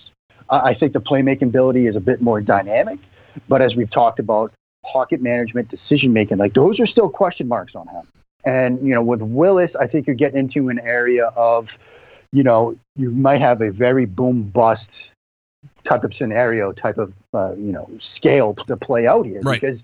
Uh, 0.49 0.61
I 0.65 0.75
think 0.75 0.93
the 0.93 1.01
playmaking 1.01 1.43
ability 1.43 1.87
is 1.87 1.97
a 1.97 2.01
bit 2.01 2.21
more 2.21 2.41
dynamic. 2.41 2.99
But 3.49 3.63
as 3.63 3.75
we've 3.75 3.91
talked 3.91 4.19
about, 4.19 4.53
pocket 4.85 5.23
management, 5.23 5.69
decision 5.71 6.13
making, 6.13 6.39
like 6.39 6.55
those 6.55 6.79
are 6.79 6.87
still 6.87 7.09
question 7.09 7.49
marks 7.49 7.75
on 7.75 7.89
him. 7.89 8.07
And, 8.45 8.87
you 8.87 8.95
know, 8.95 9.03
with 9.03 9.23
Willis, 9.23 9.71
I 9.81 9.87
think 9.87 10.07
you're 10.07 10.17
getting 10.17 10.39
into 10.39 10.69
an 10.69 10.79
area 10.79 11.29
of, 11.35 11.69
you 12.33 12.43
know, 12.43 12.77
you 12.95 13.11
might 13.11 13.41
have 13.41 13.63
a 13.63 13.71
very 13.71 14.05
boom 14.05 14.43
bust 14.43 14.87
type 15.89 16.05
of 16.05 16.13
scenario, 16.15 16.73
type 16.73 16.99
of, 16.99 17.13
uh, 17.33 17.55
you 17.55 17.73
know, 17.73 17.89
scale 18.17 18.55
to 18.67 18.77
play 18.77 19.07
out 19.07 19.25
here. 19.25 19.41
Right. 19.41 19.61
Because 19.61 19.81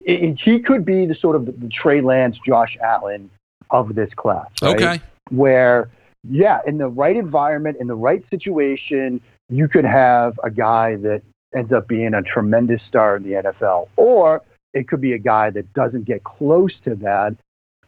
it, 0.00 0.40
he 0.44 0.58
could 0.58 0.84
be 0.84 1.06
the 1.06 1.14
sort 1.14 1.36
of 1.36 1.46
the 1.46 1.68
Trey 1.68 2.00
Lance, 2.00 2.36
Josh 2.44 2.76
Allen 2.82 3.30
of 3.70 3.94
this 3.94 4.10
class. 4.14 4.48
Right? 4.60 4.74
Okay. 4.74 5.02
Where, 5.30 5.88
yeah, 6.28 6.58
in 6.66 6.78
the 6.78 6.88
right 6.88 7.16
environment, 7.16 7.76
in 7.80 7.86
the 7.86 7.94
right 7.94 8.24
situation, 8.30 9.20
you 9.48 9.68
could 9.68 9.84
have 9.84 10.40
a 10.42 10.50
guy 10.50 10.96
that 10.96 11.22
ends 11.54 11.72
up 11.72 11.88
being 11.88 12.14
a 12.14 12.22
tremendous 12.22 12.80
star 12.88 13.16
in 13.16 13.22
the 13.22 13.30
NFL, 13.30 13.88
or 13.96 14.42
it 14.74 14.88
could 14.88 15.00
be 15.00 15.12
a 15.12 15.18
guy 15.18 15.50
that 15.50 15.72
doesn't 15.74 16.04
get 16.04 16.24
close 16.24 16.72
to 16.84 16.94
that, 16.96 17.36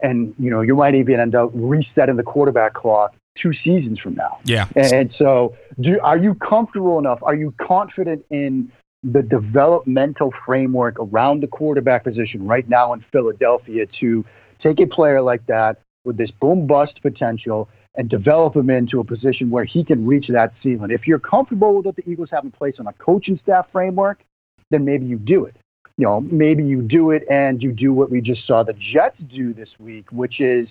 and 0.00 0.34
you 0.38 0.50
know 0.50 0.60
you 0.60 0.74
might 0.76 0.94
even 0.94 1.20
end 1.20 1.34
up 1.34 1.50
resetting 1.54 2.16
the 2.16 2.22
quarterback 2.22 2.74
clock 2.74 3.14
two 3.36 3.52
seasons 3.52 3.98
from 3.98 4.14
now. 4.14 4.38
Yeah. 4.44 4.68
And 4.76 5.12
so, 5.18 5.56
do, 5.80 5.98
are 6.02 6.16
you 6.16 6.34
comfortable 6.34 6.98
enough? 6.98 7.18
Are 7.22 7.34
you 7.34 7.52
confident 7.60 8.24
in 8.30 8.70
the 9.02 9.22
developmental 9.22 10.32
framework 10.46 10.98
around 10.98 11.42
the 11.42 11.46
quarterback 11.46 12.04
position 12.04 12.46
right 12.46 12.68
now 12.68 12.92
in 12.92 13.04
Philadelphia 13.12 13.86
to 14.00 14.24
take 14.62 14.80
a 14.80 14.86
player 14.86 15.20
like 15.20 15.44
that 15.46 15.80
with 16.04 16.16
this 16.16 16.30
boom 16.30 16.66
bust 16.66 17.00
potential 17.02 17.68
and 17.96 18.08
develop 18.08 18.56
him 18.56 18.70
into 18.70 19.00
a 19.00 19.04
position 19.04 19.50
where 19.50 19.64
he 19.64 19.84
can 19.84 20.06
reach 20.06 20.28
that 20.28 20.52
ceiling. 20.62 20.90
If 20.90 21.06
you're 21.06 21.18
comfortable 21.18 21.76
with 21.76 21.86
what 21.86 21.96
the 21.96 22.08
Eagles 22.08 22.28
have 22.30 22.44
in 22.44 22.50
place 22.50 22.76
on 22.78 22.86
a 22.86 22.92
coaching 22.94 23.38
staff 23.42 23.66
framework, 23.70 24.22
then 24.70 24.84
maybe 24.84 25.06
you 25.06 25.16
do 25.16 25.44
it. 25.44 25.56
you 25.96 26.04
know, 26.04 26.20
maybe 26.20 26.64
you 26.64 26.82
do 26.82 27.10
it 27.10 27.24
and 27.30 27.62
you 27.62 27.72
do 27.72 27.92
what 27.92 28.10
we 28.10 28.20
just 28.20 28.46
saw 28.46 28.62
the 28.62 28.72
Jets 28.74 29.16
do 29.28 29.52
this 29.54 29.68
week, 29.78 30.10
which 30.10 30.40
is 30.40 30.66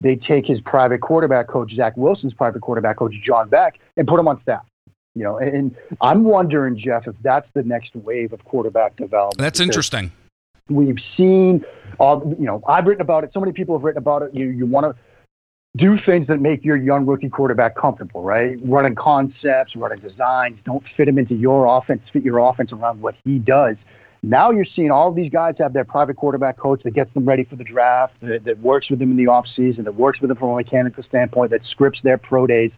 they 0.00 0.16
take 0.16 0.46
his 0.46 0.60
private 0.60 1.00
quarterback 1.00 1.48
coach, 1.48 1.72
Zach 1.74 1.96
Wilson's 1.96 2.34
private 2.34 2.60
quarterback 2.60 2.96
coach, 2.96 3.14
John 3.24 3.48
Beck, 3.48 3.78
and 3.96 4.06
put 4.06 4.18
him 4.18 4.28
on 4.28 4.40
staff. 4.42 4.64
You 5.14 5.24
know, 5.24 5.38
and 5.38 5.74
I'm 6.00 6.24
wondering, 6.24 6.78
Jeff, 6.78 7.08
if 7.08 7.16
that's 7.22 7.48
the 7.54 7.62
next 7.62 7.94
wave 7.96 8.32
of 8.32 8.44
quarterback 8.44 8.96
development. 8.96 9.38
That's 9.38 9.58
interesting. 9.58 10.12
We've 10.68 10.98
seen 11.16 11.64
all, 11.98 12.34
you 12.38 12.46
know, 12.46 12.62
I've 12.68 12.86
written 12.86 13.02
about 13.02 13.24
it. 13.24 13.30
So 13.32 13.40
many 13.40 13.52
people 13.52 13.76
have 13.76 13.84
written 13.84 13.98
about 13.98 14.22
it. 14.22 14.34
You, 14.34 14.46
you 14.48 14.66
want 14.66 14.84
to 14.84 15.02
do 15.76 15.96
things 16.04 16.26
that 16.26 16.40
make 16.40 16.64
your 16.64 16.76
young 16.76 17.06
rookie 17.06 17.28
quarterback 17.28 17.76
comfortable, 17.76 18.22
right? 18.22 18.56
Running 18.64 18.94
concepts, 18.94 19.76
running 19.76 20.00
designs, 20.00 20.58
don't 20.64 20.82
fit 20.96 21.08
him 21.08 21.18
into 21.18 21.34
your 21.34 21.66
offense, 21.66 22.02
fit 22.12 22.22
your 22.22 22.38
offense 22.38 22.72
around 22.72 23.00
what 23.00 23.14
he 23.24 23.38
does. 23.38 23.76
Now 24.22 24.50
you're 24.50 24.66
seeing 24.74 24.90
all 24.90 25.12
these 25.12 25.30
guys 25.30 25.54
have 25.58 25.72
their 25.72 25.84
private 25.84 26.16
quarterback 26.16 26.56
coach 26.56 26.82
that 26.82 26.90
gets 26.90 27.12
them 27.14 27.24
ready 27.24 27.44
for 27.44 27.54
the 27.54 27.64
draft, 27.64 28.14
that, 28.22 28.44
that 28.44 28.58
works 28.60 28.90
with 28.90 28.98
them 28.98 29.12
in 29.12 29.16
the 29.16 29.26
offseason, 29.26 29.84
that 29.84 29.94
works 29.94 30.20
with 30.20 30.28
them 30.28 30.38
from 30.38 30.50
a 30.50 30.56
mechanical 30.56 31.04
standpoint, 31.04 31.52
that 31.52 31.60
scripts 31.70 32.00
their 32.02 32.18
pro 32.18 32.46
days. 32.46 32.72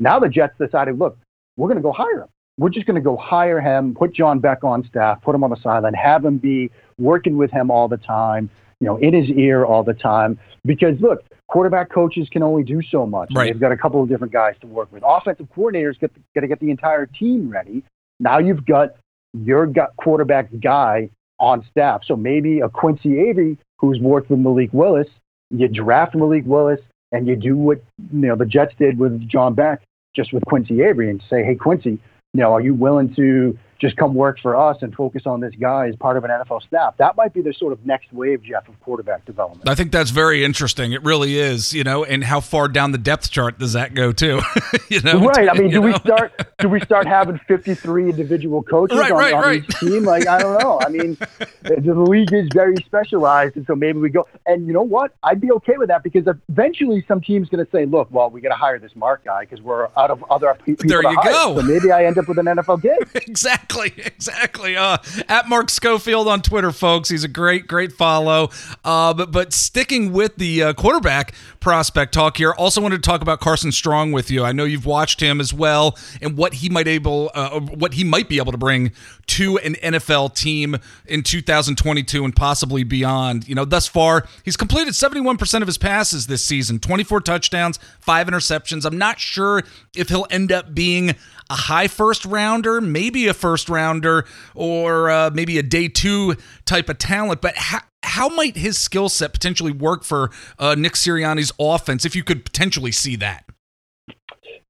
Now 0.00 0.18
the 0.18 0.28
Jets 0.28 0.54
decided, 0.58 0.98
look, 0.98 1.16
we're 1.56 1.68
going 1.68 1.76
to 1.76 1.82
go 1.82 1.92
hire 1.92 2.22
him. 2.22 2.28
We're 2.58 2.68
just 2.68 2.86
going 2.86 2.96
to 2.96 3.02
go 3.02 3.16
hire 3.16 3.60
him, 3.60 3.94
put 3.94 4.14
John 4.14 4.38
Beck 4.38 4.62
on 4.62 4.84
staff, 4.86 5.22
put 5.22 5.34
him 5.34 5.42
on 5.42 5.50
the 5.50 5.56
sideline, 5.62 5.94
have 5.94 6.24
him 6.24 6.38
be 6.38 6.70
working 6.98 7.36
with 7.36 7.50
him 7.50 7.70
all 7.70 7.88
the 7.88 7.96
time, 7.96 8.50
you 8.80 8.86
know, 8.86 8.96
in 8.98 9.14
his 9.14 9.30
ear 9.30 9.64
all 9.64 9.82
the 9.82 9.94
time. 9.94 10.38
Because 10.64 11.00
look, 11.00 11.22
quarterback 11.48 11.90
coaches 11.90 12.28
can 12.30 12.42
only 12.42 12.62
do 12.62 12.82
so 12.82 13.06
much. 13.06 13.30
Right. 13.34 13.52
They've 13.52 13.60
got 13.60 13.72
a 13.72 13.76
couple 13.76 14.02
of 14.02 14.08
different 14.08 14.32
guys 14.32 14.54
to 14.60 14.66
work 14.66 14.92
with. 14.92 15.02
Offensive 15.06 15.48
coordinators 15.56 15.98
get 15.98 16.12
got 16.34 16.42
to 16.42 16.48
get 16.48 16.60
the 16.60 16.70
entire 16.70 17.06
team 17.06 17.48
ready. 17.48 17.82
Now 18.20 18.38
you've 18.38 18.66
got 18.66 18.96
your 19.32 19.72
quarterback 19.96 20.50
guy 20.60 21.10
on 21.40 21.64
staff. 21.70 22.02
So 22.06 22.16
maybe 22.16 22.60
a 22.60 22.68
Quincy 22.68 23.18
Avery 23.18 23.58
who's 23.78 23.98
worked 23.98 24.30
with 24.30 24.38
Malik 24.38 24.70
Willis, 24.72 25.08
you 25.50 25.68
draft 25.68 26.14
Malik 26.14 26.44
Willis 26.46 26.80
and 27.10 27.26
you 27.26 27.36
do 27.36 27.56
what 27.56 27.82
you 28.12 28.28
know 28.28 28.36
the 28.36 28.46
Jets 28.46 28.74
did 28.78 28.98
with 28.98 29.28
John 29.28 29.54
Beck 29.54 29.82
just 30.14 30.32
with 30.32 30.44
Quincy 30.44 30.82
Avery 30.82 31.10
and 31.10 31.22
say, 31.28 31.42
hey, 31.42 31.54
Quincy, 31.54 31.98
you 32.34 32.40
know, 32.40 32.52
are 32.52 32.60
you 32.60 32.74
willing 32.74 33.14
to 33.14 33.58
just 33.82 33.96
come 33.96 34.14
work 34.14 34.38
for 34.40 34.56
us 34.56 34.78
and 34.80 34.94
focus 34.94 35.22
on 35.26 35.40
this 35.40 35.52
guy 35.60 35.88
as 35.88 35.96
part 35.96 36.16
of 36.16 36.24
an 36.24 36.30
NFL 36.30 36.62
staff? 36.62 36.96
That 36.96 37.16
might 37.16 37.34
be 37.34 37.42
the 37.42 37.52
sort 37.52 37.72
of 37.74 37.84
next 37.84 38.10
wave, 38.12 38.42
Jeff, 38.42 38.66
of 38.68 38.80
quarterback 38.80 39.26
development. 39.26 39.68
I 39.68 39.74
think 39.74 39.92
that's 39.92 40.10
very 40.10 40.44
interesting. 40.44 40.92
It 40.92 41.02
really 41.02 41.36
is, 41.38 41.74
you 41.74 41.84
know, 41.84 42.04
and 42.04 42.24
how 42.24 42.40
far 42.40 42.68
down 42.68 42.92
the 42.92 42.98
depth 42.98 43.30
chart 43.30 43.58
does 43.58 43.74
that 43.74 43.92
go 43.92 44.12
too? 44.12 44.40
you 44.88 45.00
know, 45.02 45.20
right. 45.26 45.50
I 45.50 45.54
mean, 45.54 45.68
do 45.68 45.74
you 45.76 45.82
we 45.82 45.92
start 45.94 46.32
do 46.58 46.68
we 46.68 46.80
start 46.80 47.06
having 47.18 47.38
53 47.48 48.10
individual 48.10 48.62
coaches 48.62 48.96
Right, 48.96 49.10
on, 49.12 49.18
right, 49.18 49.34
on 49.34 49.42
right. 49.42 49.64
each 49.64 49.80
team? 49.80 50.04
Like, 50.04 50.26
I 50.28 50.38
don't 50.38 50.62
know. 50.62 50.80
I 50.80 50.88
mean, 50.88 51.16
the 51.62 51.94
league 51.94 52.32
is 52.32 52.48
very 52.54 52.76
specialized, 52.86 53.56
and 53.56 53.66
so 53.66 53.74
maybe 53.74 53.98
we 53.98 54.10
go. 54.10 54.26
And 54.46 54.66
you 54.66 54.72
know 54.72 54.82
what? 54.82 55.12
I'd 55.24 55.40
be 55.40 55.50
okay 55.52 55.76
with 55.76 55.88
that 55.88 56.02
because 56.02 56.24
eventually 56.48 57.04
some 57.08 57.20
team's 57.20 57.48
going 57.48 57.64
to 57.64 57.70
say, 57.70 57.84
"Look, 57.84 58.08
well, 58.10 58.30
we 58.30 58.40
got 58.40 58.50
to 58.50 58.54
hire 58.54 58.78
this 58.78 58.94
Mark 58.94 59.24
guy 59.24 59.40
because 59.44 59.60
we're 59.60 59.88
out 59.96 60.10
of 60.10 60.24
other 60.30 60.54
pe- 60.54 60.74
people 60.76 60.88
There 60.88 61.02
you 61.02 61.16
hire." 61.20 61.32
go. 61.32 61.56
So 61.60 61.62
maybe 61.62 61.90
I 61.90 62.04
end 62.04 62.18
up 62.18 62.28
with 62.28 62.38
an 62.38 62.46
NFL 62.46 62.82
gig. 62.82 63.08
exactly, 63.28 63.71
exactly. 63.96 64.76
Uh, 64.76 64.98
at 65.28 65.48
Mark 65.48 65.70
Schofield 65.70 66.28
on 66.28 66.42
Twitter, 66.42 66.72
folks. 66.72 67.08
He's 67.08 67.24
a 67.24 67.28
great, 67.28 67.66
great 67.66 67.92
follow. 67.92 68.50
Uh, 68.84 69.14
but 69.14 69.32
but 69.32 69.52
sticking 69.52 70.12
with 70.12 70.36
the 70.36 70.62
uh, 70.62 70.72
quarterback 70.74 71.34
prospect 71.60 72.14
talk 72.14 72.36
here, 72.36 72.52
also 72.52 72.80
wanted 72.80 73.02
to 73.02 73.08
talk 73.08 73.22
about 73.22 73.40
Carson 73.40 73.72
Strong 73.72 74.12
with 74.12 74.30
you. 74.30 74.44
I 74.44 74.52
know 74.52 74.64
you've 74.64 74.86
watched 74.86 75.20
him 75.20 75.40
as 75.40 75.52
well, 75.54 75.96
and 76.20 76.36
what 76.36 76.54
he 76.54 76.68
might 76.68 76.88
able, 76.88 77.30
uh, 77.34 77.60
what 77.60 77.94
he 77.94 78.04
might 78.04 78.28
be 78.28 78.38
able 78.38 78.52
to 78.52 78.58
bring 78.58 78.92
to 79.32 79.56
an 79.58 79.74
NFL 79.76 80.34
team 80.34 80.76
in 81.06 81.22
2022 81.22 82.22
and 82.22 82.36
possibly 82.36 82.84
beyond. 82.84 83.48
You 83.48 83.54
know, 83.54 83.64
thus 83.64 83.88
far 83.88 84.26
he's 84.44 84.58
completed 84.58 84.92
71% 84.92 85.60
of 85.62 85.66
his 85.66 85.78
passes 85.78 86.26
this 86.26 86.44
season, 86.44 86.78
24 86.78 87.22
touchdowns, 87.22 87.78
five 87.98 88.26
interceptions. 88.26 88.84
I'm 88.84 88.98
not 88.98 89.18
sure 89.18 89.62
if 89.96 90.10
he'll 90.10 90.26
end 90.30 90.52
up 90.52 90.74
being 90.74 91.14
a 91.48 91.54
high 91.54 91.88
first 91.88 92.26
rounder, 92.26 92.82
maybe 92.82 93.26
a 93.26 93.34
first 93.34 93.70
rounder, 93.70 94.26
or 94.54 95.10
uh, 95.10 95.30
maybe 95.32 95.58
a 95.58 95.62
day 95.62 95.88
two 95.88 96.36
type 96.66 96.90
of 96.90 96.98
talent. 96.98 97.40
But 97.40 97.56
how, 97.56 98.28
might 98.28 98.56
his 98.56 98.76
skill 98.76 99.08
set 99.08 99.32
potentially 99.32 99.72
work 99.72 100.04
for 100.04 100.30
uh, 100.58 100.74
Nick 100.74 100.92
Sirianni's 100.92 101.52
offense 101.58 102.04
if 102.04 102.14
you 102.14 102.22
could 102.22 102.44
potentially 102.44 102.92
see 102.92 103.16
that? 103.16 103.46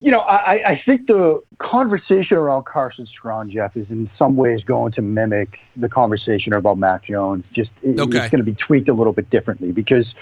You 0.03 0.11
know, 0.11 0.19
I, 0.21 0.71
I 0.73 0.83
think 0.85 1.07
the 1.07 1.41
conversation 1.61 2.37
around 2.37 2.65
Carson 2.67 3.07
Strong, 3.07 3.51
Jeff, 3.53 3.77
is 3.77 3.87
in 3.89 4.11
some 4.19 4.35
ways 4.37 4.63
going 4.65 4.93
to 4.95 5.03
mimic 5.03 5.59
the 5.77 5.89
conversation 5.89 6.53
about 6.53 6.77
Mac 6.77 7.05
Jones. 7.05 7.45
Just 7.53 7.71
it- 7.83 8.01
Okay. 8.01 8.19
it's 8.19 8.29
going 8.31 8.45
to 8.45 8.51
be 8.51 8.55
tweaked 8.57 8.89
a 8.89 8.93
little 8.95 9.13
bit 9.13 9.31
differently 9.31 9.71
because 9.71 10.13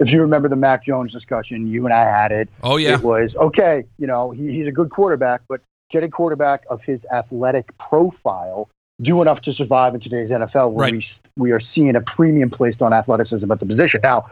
if 0.00 0.08
you 0.08 0.20
remember 0.20 0.48
the 0.48 0.56
Mac 0.56 0.84
Jones 0.84 1.12
discussion, 1.12 1.68
you 1.68 1.84
and 1.86 1.94
I 1.94 2.04
had 2.04 2.32
it. 2.32 2.48
Oh, 2.64 2.76
yeah. 2.78 2.94
It 2.94 3.02
was 3.02 3.34
okay. 3.36 3.84
You 3.98 4.08
know, 4.08 4.32
he, 4.32 4.48
he's 4.52 4.66
a 4.66 4.72
good 4.72 4.90
quarterback, 4.90 5.42
but 5.48 5.60
get 5.90 6.02
a 6.02 6.08
quarterback 6.08 6.64
of 6.68 6.82
his 6.82 7.00
athletic 7.12 7.66
profile 7.78 8.68
do 9.00 9.22
enough 9.22 9.40
to 9.42 9.52
survive 9.52 9.94
in 9.94 10.00
today's 10.00 10.28
NFL, 10.30 10.72
where 10.72 10.86
Right. 10.90 10.92
we 10.94 11.06
we 11.36 11.52
are 11.52 11.60
seeing 11.72 11.94
a 11.94 12.00
premium 12.00 12.50
placed 12.50 12.82
on 12.82 12.92
athleticism 12.92 13.50
at 13.52 13.60
the 13.60 13.66
position. 13.66 14.00
Now, 14.02 14.26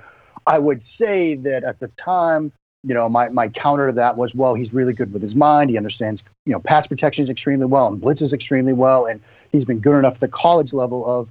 I 0.49 0.59
would 0.59 0.83
say 0.99 1.37
that 1.37 1.63
at 1.63 1.79
the 1.79 1.89
time, 2.05 2.51
you 2.87 2.95
know, 2.95 3.09
my, 3.09 3.29
my 3.31 3.49
counter 3.49 3.89
to 3.89 3.93
that 3.95 4.17
was, 4.17 4.33
well, 4.35 4.55
he's 4.55 4.73
really 4.73 4.93
good 4.93 5.13
with 5.13 5.21
his 5.21 5.35
mind. 5.35 5.71
He 5.71 5.77
understands, 5.77 6.23
you 6.45 6.53
know, 6.53 6.61
pass 6.61 6.87
protection 6.87 7.25
is 7.25 7.31
extremely 7.31 7.67
well 7.67 7.89
and 7.89 8.01
blitzes 8.01 8.33
extremely 8.33 8.73
well. 8.73 9.07
And 9.07 9.21
he's 9.51 9.65
been 9.65 9.81
good 9.81 9.99
enough 9.99 10.15
at 10.15 10.21
the 10.21 10.29
college 10.29 10.73
level 10.73 11.05
of 11.05 11.29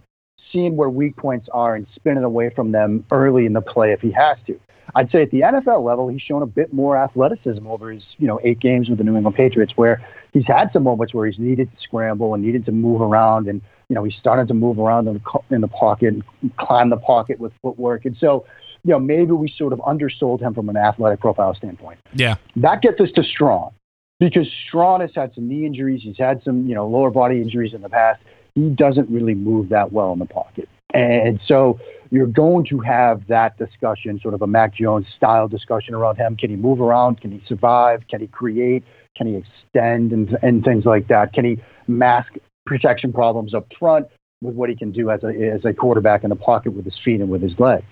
seeing 0.51 0.75
where 0.75 0.89
weak 0.89 1.15
points 1.15 1.47
are 1.53 1.75
and 1.75 1.87
spinning 1.95 2.25
away 2.25 2.51
from 2.53 2.73
them 2.73 3.05
early 3.09 3.45
in 3.45 3.53
the 3.53 3.61
play 3.61 3.93
if 3.93 4.01
he 4.01 4.11
has 4.11 4.37
to. 4.47 4.59
I'd 4.95 5.09
say 5.11 5.23
at 5.23 5.31
the 5.31 5.41
NFL 5.41 5.83
level, 5.83 6.09
he's 6.09 6.21
shown 6.21 6.41
a 6.41 6.45
bit 6.45 6.73
more 6.73 6.97
athleticism 6.97 7.65
over 7.67 7.91
his, 7.91 8.03
you 8.17 8.27
know, 8.27 8.39
eight 8.43 8.59
games 8.59 8.89
with 8.89 8.97
the 8.97 9.03
New 9.03 9.15
England 9.15 9.35
Patriots, 9.35 9.73
where 9.75 10.05
he's 10.31 10.45
had 10.45 10.69
some 10.71 10.83
moments 10.83 11.13
where 11.13 11.25
he's 11.25 11.39
needed 11.39 11.71
to 11.71 11.77
scramble 11.81 12.33
and 12.33 12.43
needed 12.43 12.65
to 12.65 12.71
move 12.71 13.01
around, 13.01 13.47
and 13.47 13.61
you 13.89 13.95
know, 13.95 14.03
he's 14.03 14.15
started 14.15 14.47
to 14.47 14.53
move 14.53 14.79
around 14.79 15.07
in 15.07 15.15
the, 15.15 15.55
in 15.55 15.61
the 15.61 15.67
pocket, 15.67 16.13
and 16.13 16.57
climb 16.57 16.89
the 16.89 16.97
pocket 16.97 17.39
with 17.39 17.51
footwork, 17.61 18.05
and 18.05 18.15
so, 18.19 18.45
you 18.85 18.91
know, 18.91 18.99
maybe 18.99 19.31
we 19.31 19.51
sort 19.57 19.73
of 19.73 19.81
undersold 19.81 20.41
him 20.41 20.53
from 20.53 20.69
an 20.69 20.77
athletic 20.77 21.19
profile 21.19 21.55
standpoint. 21.55 21.97
Yeah. 22.13 22.35
That 22.55 22.83
gets 22.83 23.01
us 23.01 23.09
to 23.15 23.23
Strong 23.23 23.73
because 24.19 24.47
Strong 24.67 25.01
has 25.01 25.09
had 25.15 25.33
some 25.33 25.49
knee 25.49 25.65
injuries. 25.65 26.01
He's 26.03 26.19
had 26.19 26.43
some, 26.43 26.67
you 26.67 26.75
know, 26.75 26.87
lower 26.87 27.09
body 27.09 27.41
injuries 27.41 27.73
in 27.73 27.81
the 27.81 27.89
past. 27.89 28.21
He 28.53 28.69
doesn't 28.69 29.09
really 29.09 29.33
move 29.33 29.69
that 29.69 29.91
well 29.91 30.13
in 30.13 30.19
the 30.19 30.27
pocket. 30.27 30.69
And 30.93 31.39
so 31.47 31.79
you're 32.11 32.27
going 32.27 32.65
to 32.67 32.79
have 32.79 33.25
that 33.27 33.57
discussion, 33.57 34.19
sort 34.21 34.35
of 34.35 34.43
a 34.43 34.47
Mac 34.47 34.75
Jones 34.75 35.07
style 35.17 35.47
discussion 35.47 35.95
around 35.95 36.17
him. 36.17 36.37
Can 36.37 36.51
he 36.51 36.55
move 36.55 36.79
around? 36.79 37.19
Can 37.19 37.31
he 37.31 37.41
survive? 37.47 38.03
Can 38.07 38.21
he 38.21 38.27
create? 38.27 38.83
Can 39.17 39.25
he 39.25 39.35
extend 39.35 40.11
and, 40.11 40.37
and 40.43 40.63
things 40.63 40.85
like 40.85 41.07
that? 41.07 41.33
Can 41.33 41.43
he 41.43 41.59
mask 41.87 42.33
protection 42.67 43.11
problems 43.11 43.55
up 43.55 43.65
front 43.79 44.07
with 44.41 44.53
what 44.53 44.69
he 44.69 44.75
can 44.75 44.91
do 44.91 45.09
as 45.09 45.23
a, 45.23 45.29
as 45.51 45.65
a 45.65 45.73
quarterback 45.73 46.23
in 46.23 46.29
the 46.29 46.35
pocket 46.35 46.73
with 46.73 46.85
his 46.85 46.97
feet 47.03 47.19
and 47.19 47.29
with 47.29 47.41
his 47.41 47.59
legs? 47.59 47.85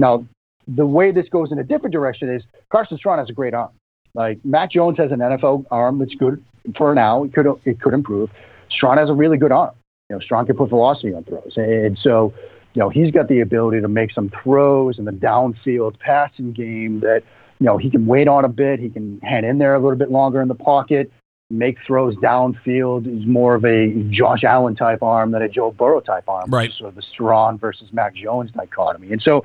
Now, 0.00 0.26
the 0.66 0.86
way 0.86 1.12
this 1.12 1.28
goes 1.28 1.52
in 1.52 1.58
a 1.58 1.64
different 1.64 1.92
direction 1.92 2.34
is 2.34 2.42
Carson 2.70 2.96
Strong 2.96 3.18
has 3.18 3.28
a 3.28 3.32
great 3.32 3.54
arm. 3.54 3.70
Like 4.14 4.44
Mac 4.44 4.72
Jones 4.72 4.98
has 4.98 5.12
an 5.12 5.18
NFL 5.18 5.66
arm 5.70 5.98
that's 5.98 6.14
good 6.14 6.42
for 6.76 6.94
now. 6.94 7.24
It 7.24 7.32
could 7.32 7.46
it 7.64 7.80
could 7.80 7.94
improve. 7.94 8.30
Strong 8.70 8.98
has 8.98 9.08
a 9.08 9.14
really 9.14 9.36
good 9.36 9.52
arm. 9.52 9.74
You 10.08 10.16
know, 10.16 10.20
Strong 10.20 10.46
can 10.46 10.56
put 10.56 10.70
velocity 10.70 11.14
on 11.14 11.24
throws, 11.24 11.52
and 11.56 11.96
so 12.02 12.32
you 12.74 12.80
know 12.80 12.88
he's 12.88 13.12
got 13.12 13.28
the 13.28 13.40
ability 13.40 13.80
to 13.80 13.88
make 13.88 14.10
some 14.12 14.32
throws 14.42 14.98
in 14.98 15.04
the 15.04 15.12
downfield 15.12 15.98
passing 16.00 16.52
game 16.52 17.00
that 17.00 17.22
you 17.60 17.66
know 17.66 17.76
he 17.78 17.90
can 17.90 18.06
wait 18.06 18.26
on 18.26 18.44
a 18.44 18.48
bit. 18.48 18.80
He 18.80 18.90
can 18.90 19.20
hang 19.22 19.44
in 19.44 19.58
there 19.58 19.74
a 19.74 19.78
little 19.78 19.98
bit 19.98 20.10
longer 20.10 20.42
in 20.42 20.48
the 20.48 20.56
pocket, 20.56 21.12
make 21.50 21.76
throws 21.86 22.16
downfield. 22.16 23.06
He's 23.06 23.26
more 23.26 23.54
of 23.54 23.64
a 23.64 23.92
Josh 24.10 24.42
Allen 24.42 24.74
type 24.74 25.02
arm 25.02 25.30
than 25.30 25.42
a 25.42 25.48
Joe 25.48 25.70
Burrow 25.70 26.00
type 26.00 26.28
arm. 26.28 26.50
Right. 26.50 26.72
So 26.76 26.90
the 26.90 27.02
Strong 27.02 27.58
versus 27.58 27.92
Mac 27.92 28.16
Jones 28.16 28.50
dichotomy, 28.50 29.12
and 29.12 29.22
so 29.22 29.44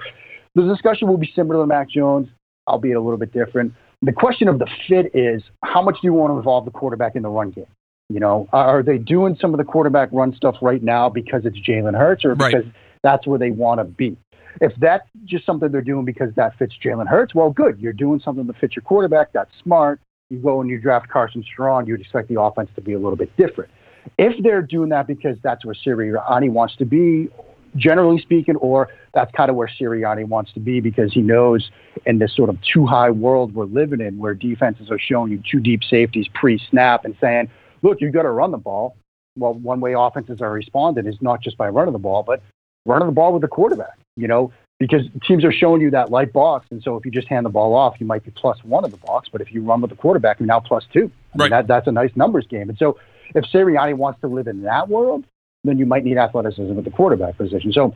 the 0.55 0.63
discussion 0.63 1.07
will 1.07 1.17
be 1.17 1.31
similar 1.35 1.61
to 1.63 1.67
Mac 1.67 1.89
Jones, 1.89 2.27
albeit 2.67 2.95
a 2.95 3.01
little 3.01 3.17
bit 3.17 3.31
different. 3.33 3.73
The 4.01 4.11
question 4.11 4.47
of 4.47 4.59
the 4.59 4.67
fit 4.87 5.11
is 5.13 5.41
how 5.63 5.81
much 5.81 5.95
do 6.01 6.07
you 6.07 6.13
want 6.13 6.33
to 6.33 6.37
involve 6.37 6.65
the 6.65 6.71
quarterback 6.71 7.15
in 7.15 7.23
the 7.23 7.29
run 7.29 7.51
game? 7.51 7.65
You 8.09 8.19
know, 8.19 8.47
are 8.53 8.83
they 8.83 8.97
doing 8.99 9.35
some 9.39 9.53
of 9.53 9.57
the 9.57 9.63
quarterback 9.63 10.09
run 10.11 10.35
stuff 10.35 10.55
right 10.61 10.81
now 10.83 11.09
because 11.09 11.45
it's 11.45 11.57
Jalen 11.57 11.97
Hurts 11.97 12.23
or 12.23 12.35
Right. 12.35 12.53
because 12.53 12.71
that's 13.03 13.25
where 13.25 13.39
they 13.39 13.51
want 13.51 13.79
to 13.79 13.83
be? 13.83 14.15
If 14.61 14.73
that's 14.77 15.07
just 15.25 15.45
something 15.45 15.71
they're 15.71 15.81
doing 15.81 16.05
because 16.05 16.33
that 16.35 16.55
fits 16.57 16.75
Jalen 16.83 17.07
Hurts, 17.07 17.33
well, 17.33 17.49
good. 17.49 17.79
You're 17.79 17.93
doing 17.93 18.19
something 18.19 18.45
that 18.47 18.57
fits 18.57 18.75
your 18.75 18.83
quarterback. 18.83 19.31
That's 19.33 19.49
smart. 19.61 19.99
You 20.29 20.37
go 20.37 20.61
and 20.61 20.69
you 20.69 20.79
draft 20.79 21.09
Carson 21.09 21.43
Strong, 21.43 21.87
you'd 21.87 21.99
expect 22.01 22.29
the 22.29 22.39
offense 22.39 22.69
to 22.75 22.81
be 22.81 22.93
a 22.93 22.99
little 22.99 23.17
bit 23.17 23.35
different. 23.37 23.69
If 24.17 24.41
they're 24.43 24.61
doing 24.61 24.89
that 24.89 25.07
because 25.07 25.37
that's 25.43 25.65
where 25.65 25.75
Sirianni 25.75 26.49
wants 26.51 26.75
to 26.77 26.85
be, 26.85 27.29
generally 27.76 28.19
speaking, 28.21 28.55
or 28.57 28.89
that's 29.13 29.32
kind 29.32 29.49
of 29.49 29.55
where 29.55 29.69
Sirianni 29.80 30.26
wants 30.26 30.51
to 30.53 30.59
be 30.59 30.80
because 30.80 31.13
he 31.13 31.21
knows 31.21 31.69
in 32.05 32.19
this 32.19 32.36
sort 32.36 32.49
of 32.49 32.57
two 32.61 32.86
high 32.86 33.09
world 33.09 33.53
we're 33.53 33.65
living 33.65 34.01
in 34.01 34.17
where 34.17 34.34
defenses 34.34 34.89
are 34.91 34.99
showing 34.99 35.32
you 35.32 35.41
two 35.49 35.59
deep 35.59 35.84
safeties 35.84 36.28
pre 36.34 36.59
snap 36.69 37.05
and 37.05 37.15
saying, 37.21 37.49
look, 37.82 38.01
you've 38.01 38.13
got 38.13 38.23
to 38.23 38.32
run 38.32 38.51
the 38.51 38.57
ball. 38.57 38.95
well, 39.38 39.53
one 39.53 39.80
way 39.80 39.93
offenses 39.93 40.41
are 40.41 40.51
responding 40.51 41.05
is 41.05 41.15
not 41.21 41.41
just 41.41 41.57
by 41.57 41.67
running 41.69 41.93
the 41.93 41.99
ball, 41.99 42.23
but 42.23 42.41
running 42.86 43.07
the 43.07 43.13
ball 43.13 43.34
with 43.34 43.41
the 43.41 43.47
quarterback. 43.47 43.97
You 44.15 44.28
know, 44.28 44.53
because 44.80 45.01
teams 45.28 45.43
are 45.43 45.51
showing 45.51 45.82
you 45.82 45.91
that 45.91 46.11
light 46.11 46.32
box, 46.32 46.67
and 46.71 46.82
so 46.82 46.95
if 46.95 47.05
you 47.05 47.11
just 47.11 47.28
hand 47.28 47.45
the 47.45 47.49
ball 47.49 47.73
off, 47.76 47.95
you 47.99 48.05
might 48.05 48.23
be 48.23 48.32
plus 48.32 48.63
one 48.63 48.86
in 48.86 48.91
the 48.91 48.97
box. 48.97 49.28
But 49.32 49.41
if 49.41 49.53
you 49.53 49.61
run 49.61 49.82
with 49.82 49.89
the 49.89 49.97
quarterback, 49.97 50.39
you're 50.39 50.47
now 50.47 50.59
plus 50.61 50.86
two. 50.91 50.99
I 50.99 51.03
mean, 51.03 51.11
Right. 51.38 51.49
that, 51.51 51.67
that's 51.67 51.88
a 51.88 51.91
nice 51.91 52.11
numbers 52.15 52.47
game. 52.47 52.69
And 52.69 52.78
so 52.78 52.97
if 53.34 53.43
Sirianni 53.45 53.93
wants 53.95 54.21
to 54.21 54.28
live 54.28 54.47
in 54.47 54.61
that 54.63 54.88
world, 54.88 55.26
then 55.68 55.78
you 55.78 55.86
might 55.86 56.03
need 56.03 56.18
athleticism 56.18 56.78
at 56.78 56.84
the 56.84 56.91
quarterback 56.91 57.38
position. 57.38 57.72
So 57.72 57.93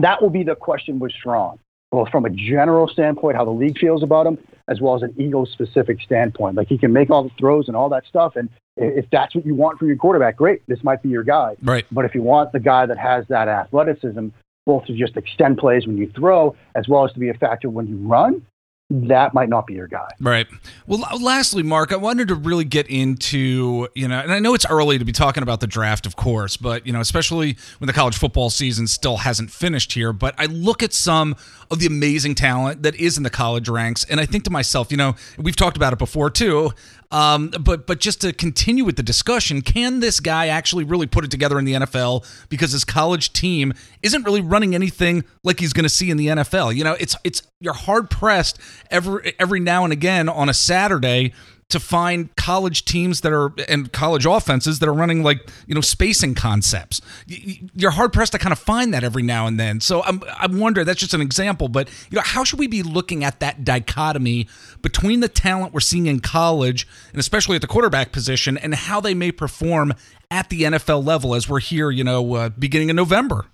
that 0.00 0.22
will 0.22 0.30
be 0.30 0.42
the 0.42 0.54
question 0.54 0.98
with 0.98 1.12
Strong, 1.12 1.58
both 1.90 2.08
from 2.10 2.24
a 2.24 2.30
general 2.30 2.88
standpoint, 2.88 3.36
how 3.36 3.44
the 3.44 3.50
league 3.50 3.78
feels 3.78 4.02
about 4.02 4.26
him, 4.26 4.38
as 4.68 4.80
well 4.80 4.94
as 4.94 5.02
an 5.02 5.14
Eagles 5.18 5.50
specific 5.52 6.00
standpoint. 6.00 6.56
Like 6.56 6.68
he 6.68 6.78
can 6.78 6.92
make 6.92 7.10
all 7.10 7.24
the 7.24 7.30
throws 7.38 7.68
and 7.68 7.76
all 7.76 7.88
that 7.90 8.06
stuff. 8.06 8.36
And 8.36 8.48
if 8.76 9.06
that's 9.10 9.34
what 9.34 9.44
you 9.44 9.54
want 9.54 9.78
from 9.78 9.88
your 9.88 9.96
quarterback, 9.96 10.36
great. 10.36 10.62
This 10.68 10.82
might 10.82 11.02
be 11.02 11.08
your 11.08 11.24
guy. 11.24 11.56
Right. 11.62 11.84
But 11.90 12.04
if 12.04 12.14
you 12.14 12.22
want 12.22 12.52
the 12.52 12.60
guy 12.60 12.86
that 12.86 12.98
has 12.98 13.26
that 13.28 13.48
athleticism, 13.48 14.28
both 14.66 14.84
to 14.86 14.96
just 14.96 15.16
extend 15.16 15.58
plays 15.58 15.86
when 15.86 15.96
you 15.96 16.10
throw, 16.14 16.54
as 16.76 16.86
well 16.86 17.04
as 17.04 17.12
to 17.12 17.18
be 17.18 17.28
a 17.28 17.34
factor 17.34 17.68
when 17.68 17.88
you 17.88 17.96
run, 17.96 18.46
that 18.90 19.34
might 19.34 19.48
not 19.48 19.66
be 19.66 19.74
your 19.74 19.86
guy. 19.86 20.08
Right. 20.18 20.48
Well, 20.86 21.00
lastly, 21.20 21.62
Mark, 21.62 21.92
I 21.92 21.96
wanted 21.96 22.28
to 22.28 22.34
really 22.34 22.64
get 22.64 22.88
into, 22.88 23.88
you 23.94 24.08
know, 24.08 24.18
and 24.18 24.32
I 24.32 24.40
know 24.40 24.54
it's 24.54 24.66
early 24.66 24.98
to 24.98 25.04
be 25.04 25.12
talking 25.12 25.42
about 25.44 25.60
the 25.60 25.68
draft, 25.68 26.06
of 26.06 26.16
course, 26.16 26.56
but, 26.56 26.84
you 26.86 26.92
know, 26.92 27.00
especially 27.00 27.56
when 27.78 27.86
the 27.86 27.92
college 27.92 28.18
football 28.18 28.50
season 28.50 28.88
still 28.88 29.18
hasn't 29.18 29.52
finished 29.52 29.92
here. 29.92 30.12
But 30.12 30.34
I 30.38 30.46
look 30.46 30.82
at 30.82 30.92
some 30.92 31.36
of 31.70 31.78
the 31.78 31.86
amazing 31.86 32.34
talent 32.34 32.82
that 32.82 32.96
is 32.96 33.16
in 33.16 33.22
the 33.22 33.30
college 33.30 33.68
ranks, 33.68 34.04
and 34.04 34.18
I 34.18 34.26
think 34.26 34.42
to 34.44 34.50
myself, 34.50 34.90
you 34.90 34.96
know, 34.96 35.14
we've 35.38 35.56
talked 35.56 35.76
about 35.76 35.92
it 35.92 35.98
before 35.98 36.28
too. 36.28 36.72
Um, 37.10 37.52
but 37.60 37.86
but 37.86 37.98
just 37.98 38.20
to 38.20 38.32
continue 38.32 38.84
with 38.84 38.96
the 38.96 39.02
discussion, 39.02 39.62
can 39.62 40.00
this 40.00 40.20
guy 40.20 40.46
actually 40.46 40.84
really 40.84 41.06
put 41.06 41.24
it 41.24 41.30
together 41.30 41.58
in 41.58 41.64
the 41.64 41.74
NFL 41.74 42.24
because 42.48 42.70
his 42.70 42.84
college 42.84 43.32
team 43.32 43.72
isn't 44.02 44.22
really 44.24 44.40
running 44.40 44.74
anything 44.74 45.24
like 45.42 45.58
he's 45.58 45.72
going 45.72 45.84
to 45.84 45.88
see 45.88 46.10
in 46.10 46.16
the 46.16 46.28
NFL? 46.28 46.74
You 46.76 46.84
know, 46.84 46.96
it's 47.00 47.16
it's 47.24 47.42
you're 47.58 47.74
hard 47.74 48.10
pressed 48.10 48.60
every 48.90 49.34
every 49.38 49.58
now 49.60 49.84
and 49.84 49.92
again 49.92 50.28
on 50.28 50.48
a 50.48 50.54
Saturday 50.54 51.32
to 51.70 51.80
find 51.80 52.34
college 52.36 52.84
teams 52.84 53.22
that 53.22 53.32
are 53.32 53.52
and 53.68 53.92
college 53.92 54.26
offenses 54.26 54.78
that 54.78 54.88
are 54.88 54.94
running 54.94 55.22
like 55.22 55.48
you 55.66 55.74
know 55.74 55.80
spacing 55.80 56.34
concepts. 56.34 57.00
You're 57.26 57.92
hard 57.92 58.12
pressed 58.12 58.32
to 58.32 58.38
kind 58.38 58.52
of 58.52 58.58
find 58.58 58.92
that 58.94 59.04
every 59.04 59.22
now 59.22 59.46
and 59.46 59.58
then. 59.58 59.80
So 59.80 60.02
I'm 60.02 60.22
I'm 60.38 60.58
wondering 60.58 60.86
that's 60.86 61.00
just 61.00 61.14
an 61.14 61.20
example, 61.20 61.68
but 61.68 61.88
you 62.10 62.16
know 62.16 62.22
how 62.22 62.44
should 62.44 62.58
we 62.58 62.66
be 62.66 62.82
looking 62.82 63.24
at 63.24 63.40
that 63.40 63.64
dichotomy 63.64 64.48
between 64.82 65.20
the 65.20 65.28
talent 65.28 65.72
we're 65.72 65.80
seeing 65.80 66.06
in 66.06 66.20
college 66.20 66.86
and 67.12 67.18
especially 67.18 67.56
at 67.56 67.62
the 67.62 67.68
quarterback 67.68 68.12
position 68.12 68.58
and 68.58 68.74
how 68.74 69.00
they 69.00 69.14
may 69.14 69.32
perform 69.32 69.94
at 70.30 70.48
the 70.48 70.62
NFL 70.62 71.04
level 71.04 71.34
as 71.34 71.48
we're 71.48 71.60
here, 71.60 71.90
you 71.90 72.04
know, 72.04 72.34
uh, 72.34 72.48
beginning 72.50 72.90
of 72.90 72.96
November. 72.96 73.46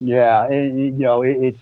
Yeah, 0.00 0.46
and, 0.46 0.78
you 0.78 0.90
know, 0.90 1.22
it, 1.22 1.36
it's 1.40 1.58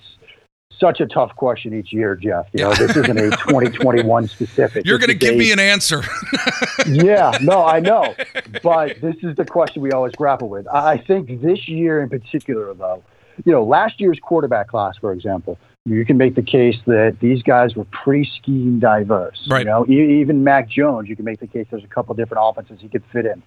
such 0.80 1.00
a 1.00 1.06
tough 1.06 1.34
question 1.36 1.72
each 1.74 1.92
year, 1.92 2.16
Jeff. 2.16 2.46
You 2.52 2.64
know, 2.64 2.74
this 2.74 2.96
isn't 2.96 3.18
a 3.18 3.30
2021 3.48 4.28
specific. 4.28 4.86
You're 4.86 4.98
going 4.98 5.08
to 5.08 5.14
give 5.14 5.36
me 5.36 5.52
an 5.52 5.60
answer. 5.60 6.02
yeah, 6.86 7.32
no, 7.40 7.64
I 7.64 7.80
know. 7.80 8.14
But 8.62 9.00
this 9.00 9.16
is 9.22 9.36
the 9.36 9.44
question 9.44 9.80
we 9.80 9.92
always 9.92 10.12
grapple 10.14 10.48
with. 10.48 10.66
I 10.68 10.92
I 10.92 10.98
think 10.98 11.40
this 11.40 11.68
year 11.68 12.02
in 12.02 12.08
particular, 12.08 12.74
though, 12.74 13.02
you 13.44 13.52
know, 13.52 13.62
last 13.62 14.00
year's 14.00 14.18
quarterback 14.20 14.68
class, 14.68 14.96
for 15.00 15.12
example, 15.12 15.56
you 15.86 16.04
can 16.04 16.16
make 16.16 16.34
the 16.34 16.42
case 16.42 16.76
that 16.86 17.18
these 17.20 17.42
guys 17.42 17.74
were 17.74 17.86
pretty 17.86 18.28
scheme 18.36 18.80
diverse. 18.80 19.46
Right. 19.48 19.60
You 19.60 19.66
know, 19.66 19.86
e- 19.88 20.20
even 20.20 20.44
Mac 20.44 20.68
Jones, 20.68 21.08
you 21.08 21.16
can 21.16 21.24
make 21.24 21.40
the 21.40 21.46
case 21.46 21.66
there's 21.70 21.84
a 21.84 21.88
couple 21.88 22.14
different 22.14 22.42
offenses 22.44 22.80
he 22.80 22.88
could 22.88 23.04
fit 23.12 23.24
in. 23.24 23.42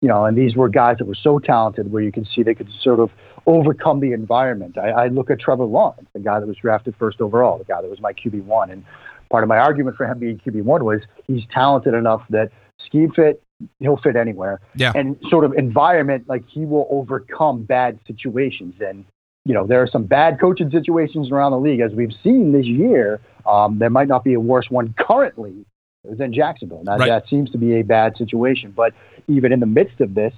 You 0.00 0.08
know, 0.08 0.24
and 0.24 0.36
these 0.36 0.54
were 0.54 0.68
guys 0.68 0.98
that 0.98 1.06
were 1.06 1.14
so 1.14 1.38
talented 1.38 1.90
where 1.90 2.02
you 2.02 2.12
can 2.12 2.24
see 2.24 2.42
they 2.42 2.54
could 2.54 2.70
sort 2.82 3.00
of 3.00 3.10
overcome 3.46 4.00
the 4.00 4.12
environment. 4.12 4.78
I, 4.78 4.90
I 4.90 5.06
look 5.08 5.30
at 5.30 5.40
Trevor 5.40 5.64
Lawrence, 5.64 6.08
the 6.14 6.20
guy 6.20 6.40
that 6.40 6.46
was 6.46 6.56
drafted 6.56 6.94
first 6.98 7.20
overall, 7.20 7.58
the 7.58 7.64
guy 7.64 7.80
that 7.82 7.90
was 7.90 8.00
my 8.00 8.12
QB 8.12 8.44
one, 8.44 8.70
and 8.70 8.84
part 9.30 9.42
of 9.42 9.48
my 9.48 9.58
argument 9.58 9.96
for 9.96 10.06
him 10.06 10.18
being 10.18 10.38
QB 10.38 10.62
one 10.62 10.84
was 10.84 11.00
he's 11.26 11.42
talented 11.52 11.94
enough 11.94 12.22
that 12.30 12.50
scheme 12.84 13.10
fit, 13.10 13.42
he'll 13.80 13.96
fit 13.96 14.16
anywhere. 14.16 14.60
Yeah. 14.74 14.92
And 14.94 15.16
sort 15.28 15.44
of 15.44 15.52
environment, 15.54 16.28
like 16.28 16.44
he 16.48 16.64
will 16.64 16.86
overcome 16.90 17.64
bad 17.64 17.98
situations. 18.06 18.74
And, 18.80 19.04
you 19.44 19.54
know, 19.54 19.66
there 19.66 19.82
are 19.82 19.86
some 19.86 20.04
bad 20.04 20.40
coaching 20.40 20.70
situations 20.70 21.30
around 21.30 21.52
the 21.52 21.60
league, 21.60 21.80
as 21.80 21.92
we've 21.92 22.14
seen 22.22 22.52
this 22.52 22.66
year. 22.66 23.20
Um, 23.46 23.78
there 23.78 23.90
might 23.90 24.08
not 24.08 24.24
be 24.24 24.34
a 24.34 24.40
worse 24.40 24.70
one 24.70 24.94
currently 24.98 25.66
than 26.04 26.32
Jacksonville. 26.32 26.82
That, 26.84 26.98
Right. 27.00 27.08
that 27.08 27.28
seems 27.28 27.50
to 27.50 27.58
be 27.58 27.78
a 27.78 27.82
bad 27.82 28.16
situation. 28.16 28.72
But 28.74 28.92
even 29.28 29.52
in 29.52 29.60
the 29.60 29.66
midst 29.66 30.00
of 30.00 30.14
this, 30.14 30.32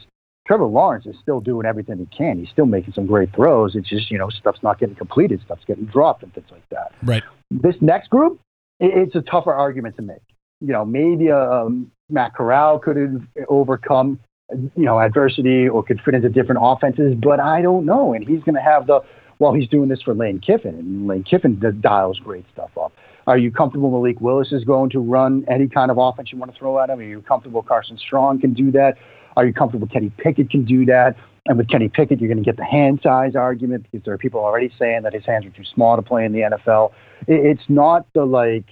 Trevor 0.47 0.67
Lawrence 0.67 1.07
is 1.07 1.17
still 1.21 1.41
doing 1.41 1.67
everything 1.67 1.99
he 1.99 2.07
can. 2.17 2.39
He's 2.39 2.51
still 2.51 2.67
making 2.67 2.93
some 2.93 3.07
great 3.07 3.35
throws. 3.35 3.75
It's 3.75 3.89
just, 3.89 4.11
you 4.11 4.19
know, 4.19 4.31
stuff's 4.31 4.63
not 4.63 4.79
getting 4.79 4.95
completed, 4.95 5.41
stuff's 5.45 5.65
getting 5.67 5.87
dropped 5.87 6.23
and 6.23 6.33
things 6.35 6.47
like 6.51 6.69
that 6.71 6.93
right. 7.03 7.23
this 7.51 7.75
next 7.81 8.11
group, 8.11 8.41
it's 8.79 9.15
a 9.15 9.23
tougher 9.23 9.53
argument 9.53 9.97
to 9.97 10.03
make. 10.03 10.23
You 10.61 10.73
know, 10.73 10.85
maybe 10.85 11.31
um, 11.31 11.91
Matt 12.09 12.35
Corral 12.35 12.79
could 12.79 13.27
overcome, 13.49 14.21
you 14.51 14.85
know, 14.85 15.01
adversity 15.01 15.69
or 15.69 15.83
could 15.83 16.01
fit 16.05 16.15
into 16.15 16.29
different 16.29 16.61
offenses, 16.63 17.15
but 17.21 17.41
I 17.41 17.63
don't 17.63 17.85
know. 17.85 18.15
And 18.15 18.27
he's 18.27 18.43
going 18.43 18.55
to 18.55 18.63
have 18.63 18.87
the, 18.87 19.01
well, 19.39 19.53
he's 19.53 19.69
doing 19.69 19.89
this 19.89 20.01
for 20.01 20.15
Lane 20.15 20.41
Kiffin, 20.41 20.75
and 20.75 21.07
Lane 21.07 21.25
Kiffin 21.25 21.61
dials 21.81 22.19
great 22.21 22.45
stuff 22.53 22.71
up. 22.81 22.93
Are 23.27 23.37
you 23.37 23.51
comfortable 23.51 23.91
Malik 23.91 24.21
Willis 24.21 24.53
is 24.53 24.65
going 24.65 24.91
to 24.91 25.01
run 25.01 25.45
any 25.49 25.67
kind 25.67 25.91
of 25.91 25.99
offense 25.99 26.31
you 26.31 26.39
want 26.39 26.53
to 26.53 26.59
throw 26.59 26.79
at 26.79 26.91
him? 26.91 27.01
Are 27.01 27.03
you 27.03 27.21
comfortable 27.23 27.63
Carson 27.63 27.99
Strong 27.99 28.41
can 28.41 28.55
do 28.55 28.71
that? 28.71 28.97
Are 29.37 29.47
you 29.47 29.53
comfortable 29.53 29.87
Kenny 29.87 30.11
Pickett 30.19 30.51
can 30.51 30.65
do 30.65 30.87
that? 30.87 31.17
And 31.47 31.59
with 31.59 31.69
Kenny 31.69 31.89
Pickett, 31.89 32.21
you're 32.21 32.29
going 32.29 32.43
to 32.43 32.45
get 32.45 32.57
the 32.57 32.65
hand 32.65 33.01
size 33.03 33.37
argument 33.37 33.85
because 33.85 34.05
there 34.05 34.15
are 34.15 34.19
people 34.19 34.41
already 34.41 34.73
saying 34.79 35.03
that 35.03 35.13
his 35.13 35.25
hands 35.25 35.47
are 35.47 35.51
too 35.51 35.65
small 35.75 35.97
to 35.97 36.03
play 36.03 36.25
in 36.25 36.33
the 36.33 36.41
NFL. 36.41 36.93
It's 37.29 37.63
not 37.69 38.07
the 38.15 38.25
like 38.25 38.67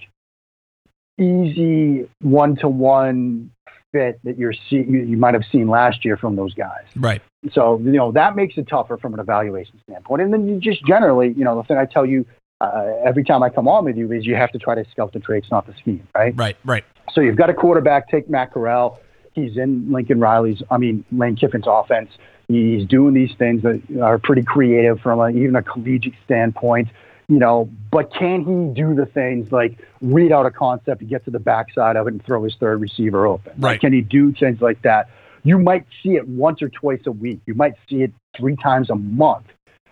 easy 1.17 2.09
one 2.21 2.57
to 2.57 2.67
one 2.67 3.51
fit 3.93 4.19
that 4.25 4.37
you're 4.37 4.51
see 4.51 4.83
you, 4.87 4.99
you 4.99 5.15
might 5.15 5.33
have 5.33 5.43
seen 5.51 5.69
last 5.69 6.03
year 6.03 6.17
from 6.17 6.35
those 6.35 6.53
guys. 6.53 6.83
Right. 6.97 7.21
So 7.53 7.79
you 7.79 7.93
know 7.93 8.11
that 8.11 8.35
makes 8.35 8.57
it 8.57 8.67
tougher 8.67 8.97
from 8.97 9.13
an 9.13 9.19
evaluation 9.19 9.79
standpoint. 9.87 10.21
And 10.21 10.33
then 10.33 10.47
you 10.47 10.59
just 10.59 10.85
generally, 10.85 11.33
you 11.37 11.45
know, 11.45 11.55
the 11.55 11.63
thing 11.63 11.77
I 11.77 11.85
tell 11.85 12.05
you 12.05 12.25
uh, 12.59 12.85
every 13.05 13.23
time 13.23 13.43
I 13.43 13.49
come 13.49 13.67
on 13.67 13.85
with 13.85 13.95
you 13.95 14.11
is 14.11 14.25
you 14.25 14.35
have 14.35 14.51
to 14.51 14.59
try 14.59 14.75
to 14.75 14.83
scout 14.91 15.13
the 15.13 15.19
traits, 15.19 15.47
not 15.51 15.65
the 15.65 15.73
scheme, 15.79 16.07
right? 16.15 16.33
Right. 16.35 16.57
Right. 16.65 16.83
So 17.13 17.21
you've 17.21 17.37
got 17.37 17.49
a 17.49 17.53
quarterback, 17.53 18.09
take 18.09 18.29
Matt 18.29 18.51
Corral. 18.51 18.99
He's 19.35 19.57
in 19.57 19.91
Lincoln 19.91 20.19
Riley's, 20.19 20.63
I 20.71 20.77
mean, 20.77 21.03
Lane 21.11 21.35
Kiffin's 21.35 21.65
offense. 21.67 22.09
He's 22.47 22.85
doing 22.87 23.13
these 23.13 23.33
things 23.35 23.63
that 23.63 23.81
are 24.01 24.17
pretty 24.17 24.43
creative 24.43 24.99
from 25.01 25.19
a, 25.19 25.29
even 25.29 25.55
a 25.55 25.61
collegiate 25.63 26.13
standpoint, 26.23 26.87
you 27.27 27.39
know, 27.39 27.69
but 27.91 28.13
can 28.13 28.41
he 28.41 28.73
do 28.81 28.95
the 28.95 29.05
things 29.05 29.51
like 29.51 29.77
read 30.01 30.31
out 30.31 30.45
a 30.45 30.51
concept, 30.51 31.01
and 31.01 31.09
get 31.09 31.25
to 31.25 31.31
the 31.31 31.39
backside 31.39 31.95
of 31.95 32.07
it, 32.07 32.13
and 32.13 32.25
throw 32.25 32.43
his 32.43 32.55
third 32.59 32.79
receiver 32.81 33.25
open? 33.27 33.53
Like, 33.57 33.63
Right. 33.63 33.81
can 33.81 33.93
he 33.93 34.01
do 34.01 34.31
things 34.31 34.61
like 34.61 34.81
that? 34.83 35.09
You 35.43 35.59
might 35.59 35.85
see 36.01 36.15
it 36.15 36.27
once 36.27 36.61
or 36.61 36.69
twice 36.69 37.01
a 37.05 37.11
week. 37.11 37.39
You 37.45 37.55
might 37.55 37.73
see 37.89 38.03
it 38.03 38.13
three 38.37 38.55
times 38.55 38.89
a 38.89 38.95
month. 38.95 39.45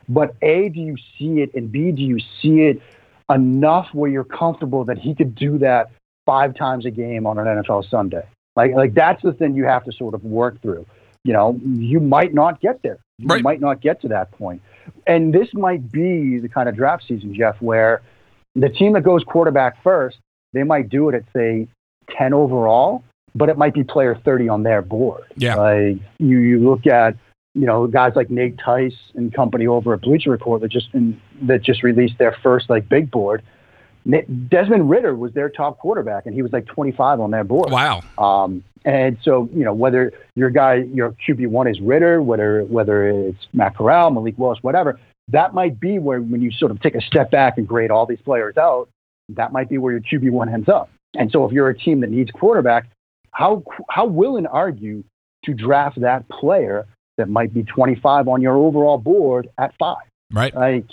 But 0.09 0.35
A, 0.41 0.69
do 0.69 0.79
you 0.79 0.95
see 1.17 1.41
it? 1.41 1.53
And 1.53 1.71
B, 1.71 1.91
do 1.91 2.01
you 2.01 2.19
see 2.41 2.61
it 2.61 2.81
enough 3.29 3.87
where 3.93 4.09
you're 4.09 4.23
comfortable 4.23 4.83
that 4.85 4.97
he 4.97 5.15
could 5.15 5.35
do 5.35 5.57
that 5.59 5.89
five 6.25 6.55
times 6.55 6.85
a 6.85 6.91
game 6.91 7.25
on 7.25 7.37
an 7.37 7.45
NFL 7.45 7.89
Sunday. 7.89 8.23
Like 8.55 8.73
like 8.73 8.93
that's 8.93 9.21
the 9.21 9.33
thing 9.33 9.55
you 9.55 9.65
have 9.65 9.83
to 9.85 9.91
sort 9.91 10.13
of 10.13 10.23
work 10.23 10.61
through. 10.61 10.85
You 11.23 11.33
know, 11.33 11.59
you 11.63 11.99
might 11.99 12.33
not 12.33 12.59
get 12.59 12.81
there. 12.83 12.99
You 13.17 13.27
Right. 13.27 13.43
might 13.43 13.61
not 13.61 13.79
get 13.79 14.01
to 14.01 14.07
that 14.09 14.31
point. 14.31 14.61
And 15.07 15.33
this 15.33 15.47
might 15.53 15.91
be 15.91 16.39
the 16.39 16.49
kind 16.49 16.67
of 16.67 16.75
draft 16.75 17.05
season, 17.07 17.33
Jeff, 17.33 17.55
where 17.61 18.01
the 18.55 18.69
team 18.69 18.93
that 18.93 19.01
goes 19.01 19.23
quarterback 19.23 19.81
first, 19.81 20.17
they 20.51 20.63
might 20.63 20.89
do 20.89 21.09
it 21.09 21.15
at 21.15 21.23
say 21.33 21.67
10 22.17 22.33
overall, 22.33 23.03
but 23.33 23.49
it 23.49 23.57
might 23.57 23.73
be 23.73 23.83
player 23.83 24.19
30 24.25 24.49
on 24.49 24.63
their 24.63 24.81
board. 24.81 25.23
Yeah. 25.37 25.55
Like 25.55 25.97
you, 26.19 26.37
you 26.39 26.59
look 26.59 26.85
at, 26.85 27.15
you 27.55 27.65
know, 27.65 27.87
guys 27.87 28.13
like 28.15 28.29
Nate 28.29 28.57
Tice 28.57 28.97
and 29.15 29.33
company 29.33 29.65
over 29.67 29.93
at 29.93 30.01
Bleacher 30.01 30.31
Report 30.31 30.61
that 30.61 30.71
just 30.71 30.89
that 31.43 31.61
just 31.61 31.83
released 31.83 32.17
their 32.17 32.35
first 32.43 32.69
like 32.69 32.89
big 32.89 33.09
board. 33.09 33.41
Desmond 34.49 34.89
Ridder 34.89 35.15
was 35.15 35.33
their 35.33 35.49
top 35.49 35.79
quarterback, 35.79 36.25
and 36.25 36.35
he 36.35 36.41
was 36.41 36.51
like 36.51 36.65
25 36.65 37.19
on 37.19 37.31
their 37.31 37.43
board. 37.43 37.71
Wow. 37.71 38.01
Um, 38.17 38.63
and 38.85 39.17
so, 39.23 39.49
you 39.53 39.63
know, 39.63 39.73
whether 39.73 40.11
your 40.35 40.49
guy, 40.49 40.75
your 40.93 41.15
QB 41.25 41.47
one 41.47 41.67
is 41.67 41.79
Ritter, 41.79 42.21
whether 42.21 42.63
whether 42.65 43.07
it's 43.07 43.47
Matt 43.53 43.77
Corral, 43.77 44.11
Malik 44.11 44.37
Willis, 44.37 44.59
whatever, 44.61 44.99
that 45.29 45.53
might 45.53 45.79
be 45.79 45.99
where 45.99 46.21
when 46.21 46.41
you 46.41 46.51
sort 46.51 46.71
of 46.71 46.81
take 46.81 46.95
a 46.95 47.01
step 47.01 47.31
back 47.31 47.57
and 47.57 47.67
grade 47.67 47.91
all 47.91 48.05
these 48.05 48.21
players 48.21 48.57
out, 48.57 48.89
that 49.29 49.53
might 49.53 49.69
be 49.69 49.77
where 49.77 49.93
your 49.93 50.01
QB 50.01 50.31
one 50.31 50.49
ends 50.49 50.67
up. 50.67 50.89
And 51.15 51.31
so, 51.31 51.45
if 51.45 51.53
you're 51.53 51.69
a 51.69 51.77
team 51.77 52.01
that 52.01 52.09
needs 52.09 52.29
quarterback, 52.31 52.89
how 53.31 53.63
how 53.89 54.05
willing 54.05 54.47
are 54.47 54.69
you 54.69 55.05
to 55.45 55.53
draft 55.53 56.01
that 56.01 56.27
player 56.27 56.85
that 57.17 57.29
might 57.29 57.53
be 57.53 57.63
25 57.63 58.27
on 58.27 58.41
your 58.41 58.55
overall 58.57 58.97
board 58.97 59.47
at 59.57 59.73
five? 59.77 60.03
Right. 60.31 60.53
Like 60.53 60.87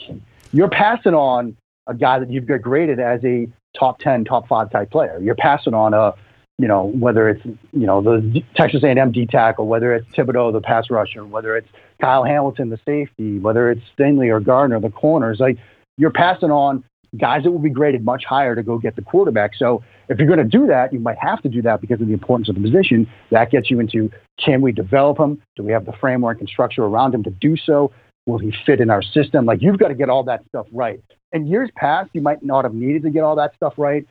you're 0.53 0.69
passing 0.69 1.15
on 1.15 1.57
a 1.87 1.95
guy 1.95 2.19
that 2.19 2.31
you've 2.31 2.47
graded 2.63 3.01
as 3.01 3.25
a 3.25 3.49
top 3.79 3.99
10, 4.01 4.25
top 4.25 4.49
five 4.49 4.71
type 4.71 4.91
player. 4.91 5.19
You're 5.21 5.35
passing 5.35 5.75
on 5.75 5.95
a, 5.95 6.15
you 6.59 6.69
know, 6.69 6.85
whether 6.85 7.29
it's 7.29 7.45
you 7.45 7.87
know 7.87 8.03
the 8.03 8.43
Texas 8.55 8.83
A&M 8.83 9.13
D 9.13 9.27
tackle, 9.27 9.67
whether 9.67 9.95
it's 9.95 10.07
Thibodeaux, 10.11 10.53
the 10.53 10.61
pass 10.61 10.91
rusher, 10.91 11.25
whether 11.25 11.57
it's 11.57 11.69
Kyle 12.01 12.25
Hamilton, 12.25 12.71
the 12.71 12.79
safety, 12.85 13.39
whether 13.39 13.71
it's 13.71 13.83
Stingley 13.97 14.31
or 14.31 14.41
Gardner, 14.41 14.81
the 14.81 14.91
corners, 14.91 15.41
like 15.41 15.59
you're 15.97 16.11
passing 16.11 16.51
on 16.51 16.85
guys 17.19 17.43
that 17.43 17.51
will 17.51 17.59
be 17.59 17.71
graded 17.71 18.05
much 18.05 18.25
higher 18.25 18.55
to 18.55 18.63
go 18.63 18.79
get 18.79 18.97
the 18.97 19.03
quarterback. 19.03 19.55
So 19.57 19.83
if 20.09 20.19
you're 20.19 20.29
going 20.29 20.39
to 20.39 20.45
do 20.45 20.67
that, 20.67 20.93
you 20.93 21.01
might 21.01 21.19
have 21.19 21.43
to 21.43 21.49
do 21.49 21.63
that 21.63 21.81
because 21.81 22.01
of 22.01 22.07
the 22.07 22.13
importance 22.13 22.49
of 22.49 22.55
the 22.55 22.61
position. 22.61 23.09
That 23.31 23.51
gets 23.51 23.71
you 23.71 23.81
into 23.81 24.11
can 24.39 24.61
we 24.61 24.73
develop 24.73 25.19
him? 25.19 25.43
Do 25.57 25.63
we 25.63 25.73
have 25.73 25.87
the 25.87 25.93
framework 25.93 26.41
and 26.41 26.49
structure 26.49 26.85
around 26.85 27.15
him 27.15 27.25
to 27.25 27.31
do 27.31 27.57
so? 27.57 27.93
Will 28.27 28.39
he 28.39 28.53
fit 28.65 28.81
in 28.81 28.91
our 28.91 29.03
system? 29.03 29.45
Like 29.45 29.63
you've 29.63 29.79
got 29.79 29.89
to 29.89 29.95
get 29.95 30.09
all 30.09 30.25
that 30.25 30.45
stuff 30.49 30.67
right. 30.73 31.03
In 31.33 31.47
years 31.47 31.71
past, 31.77 32.11
you 32.13 32.21
might 32.21 32.43
not 32.43 32.65
have 32.65 32.75
needed 32.75 33.03
to 33.03 33.11
get 33.11 33.23
all 33.23 33.37
that 33.37 33.55
stuff 33.55 33.75
right 33.77 34.07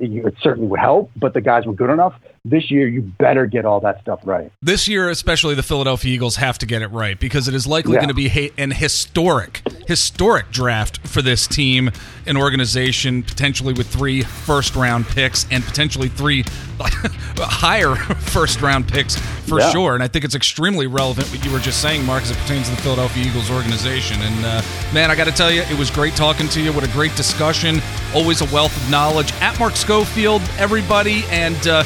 it 0.00 0.34
certainly 0.40 0.68
would 0.68 0.80
help, 0.80 1.10
but 1.16 1.34
the 1.34 1.40
guys 1.40 1.66
were 1.66 1.74
good 1.74 1.90
enough. 1.90 2.14
This 2.46 2.70
year, 2.70 2.86
you 2.86 3.00
better 3.00 3.46
get 3.46 3.64
all 3.64 3.80
that 3.80 4.02
stuff 4.02 4.20
right. 4.22 4.52
This 4.60 4.86
year, 4.86 5.08
especially 5.08 5.54
the 5.54 5.62
Philadelphia 5.62 6.12
Eagles 6.12 6.36
have 6.36 6.58
to 6.58 6.66
get 6.66 6.82
it 6.82 6.88
right 6.88 7.18
because 7.18 7.48
it 7.48 7.54
is 7.54 7.66
likely 7.66 7.94
yeah. 7.94 8.00
going 8.00 8.08
to 8.08 8.14
be 8.14 8.52
an 8.58 8.70
historic, 8.70 9.62
historic 9.86 10.50
draft 10.50 10.98
for 11.06 11.22
this 11.22 11.46
team, 11.46 11.90
an 12.26 12.36
organization 12.36 13.22
potentially 13.22 13.72
with 13.72 13.86
three 13.86 14.20
first 14.20 14.76
round 14.76 15.06
picks 15.06 15.46
and 15.50 15.64
potentially 15.64 16.08
three 16.08 16.44
higher 16.78 17.94
first 17.94 18.60
round 18.60 18.88
picks 18.88 19.16
for 19.16 19.60
yeah. 19.60 19.70
sure. 19.70 19.94
And 19.94 20.02
I 20.02 20.08
think 20.08 20.26
it's 20.26 20.34
extremely 20.34 20.86
relevant 20.86 21.28
what 21.28 21.42
you 21.46 21.50
were 21.50 21.60
just 21.60 21.80
saying, 21.80 22.04
Mark, 22.04 22.24
as 22.24 22.30
it 22.30 22.36
pertains 22.38 22.68
to 22.68 22.74
the 22.74 22.82
Philadelphia 22.82 23.24
Eagles 23.24 23.50
organization. 23.50 24.20
And 24.20 24.44
uh, 24.44 24.62
man, 24.92 25.10
I 25.10 25.14
got 25.14 25.28
to 25.28 25.32
tell 25.32 25.50
you, 25.50 25.62
it 25.62 25.78
was 25.78 25.90
great 25.90 26.14
talking 26.14 26.48
to 26.48 26.60
you. 26.60 26.74
What 26.74 26.84
a 26.84 26.92
great 26.92 27.14
discussion. 27.16 27.80
Always 28.14 28.42
a 28.42 28.54
wealth 28.54 28.76
of 28.76 28.90
knowledge. 28.90 29.32
At 29.34 29.58
Mark 29.58 29.76
Schofield, 29.76 30.42
everybody. 30.58 31.24
And 31.30 31.66
uh, 31.66 31.84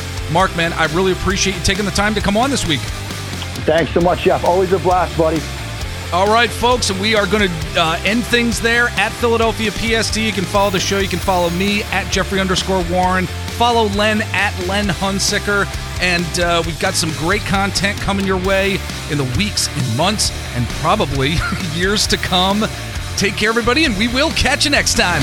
Mark, 0.48 0.56
man, 0.56 0.72
I 0.74 0.86
really 0.94 1.12
appreciate 1.12 1.56
you 1.56 1.62
taking 1.62 1.84
the 1.84 1.90
time 1.90 2.14
to 2.14 2.20
come 2.20 2.36
on 2.36 2.50
this 2.50 2.66
week. 2.66 2.80
Thanks 3.66 3.92
so 3.92 4.00
much, 4.00 4.20
Jeff. 4.20 4.44
Always 4.44 4.72
a 4.72 4.78
blast, 4.78 5.16
buddy. 5.18 5.40
All 6.12 6.26
right, 6.26 6.48
folks, 6.48 6.88
and 6.88 6.98
we 7.00 7.14
are 7.14 7.26
going 7.26 7.48
to 7.48 7.54
uh, 7.76 8.00
end 8.04 8.24
things 8.24 8.60
there 8.60 8.88
at 8.90 9.10
Philadelphia 9.12 9.70
PST. 9.70 10.16
You 10.16 10.32
can 10.32 10.44
follow 10.44 10.70
the 10.70 10.80
show. 10.80 10.98
You 10.98 11.08
can 11.08 11.18
follow 11.18 11.50
me 11.50 11.82
at 11.84 12.10
Jeffrey 12.10 12.40
underscore 12.40 12.82
Warren. 12.90 13.26
Follow 13.26 13.88
Len 13.88 14.22
at 14.32 14.58
Len 14.66 14.86
Hunsicker. 14.86 15.66
And 16.00 16.40
uh, 16.40 16.62
we've 16.64 16.80
got 16.80 16.94
some 16.94 17.10
great 17.12 17.42
content 17.42 18.00
coming 18.00 18.24
your 18.24 18.38
way 18.38 18.78
in 19.10 19.18
the 19.18 19.34
weeks 19.36 19.68
and 19.68 19.96
months 19.96 20.30
and 20.54 20.66
probably 20.80 21.34
years 21.74 22.06
to 22.06 22.16
come. 22.16 22.64
Take 23.16 23.36
care, 23.36 23.50
everybody, 23.50 23.84
and 23.84 23.98
we 23.98 24.08
will 24.08 24.30
catch 24.30 24.64
you 24.64 24.70
next 24.70 24.96
time. 24.96 25.22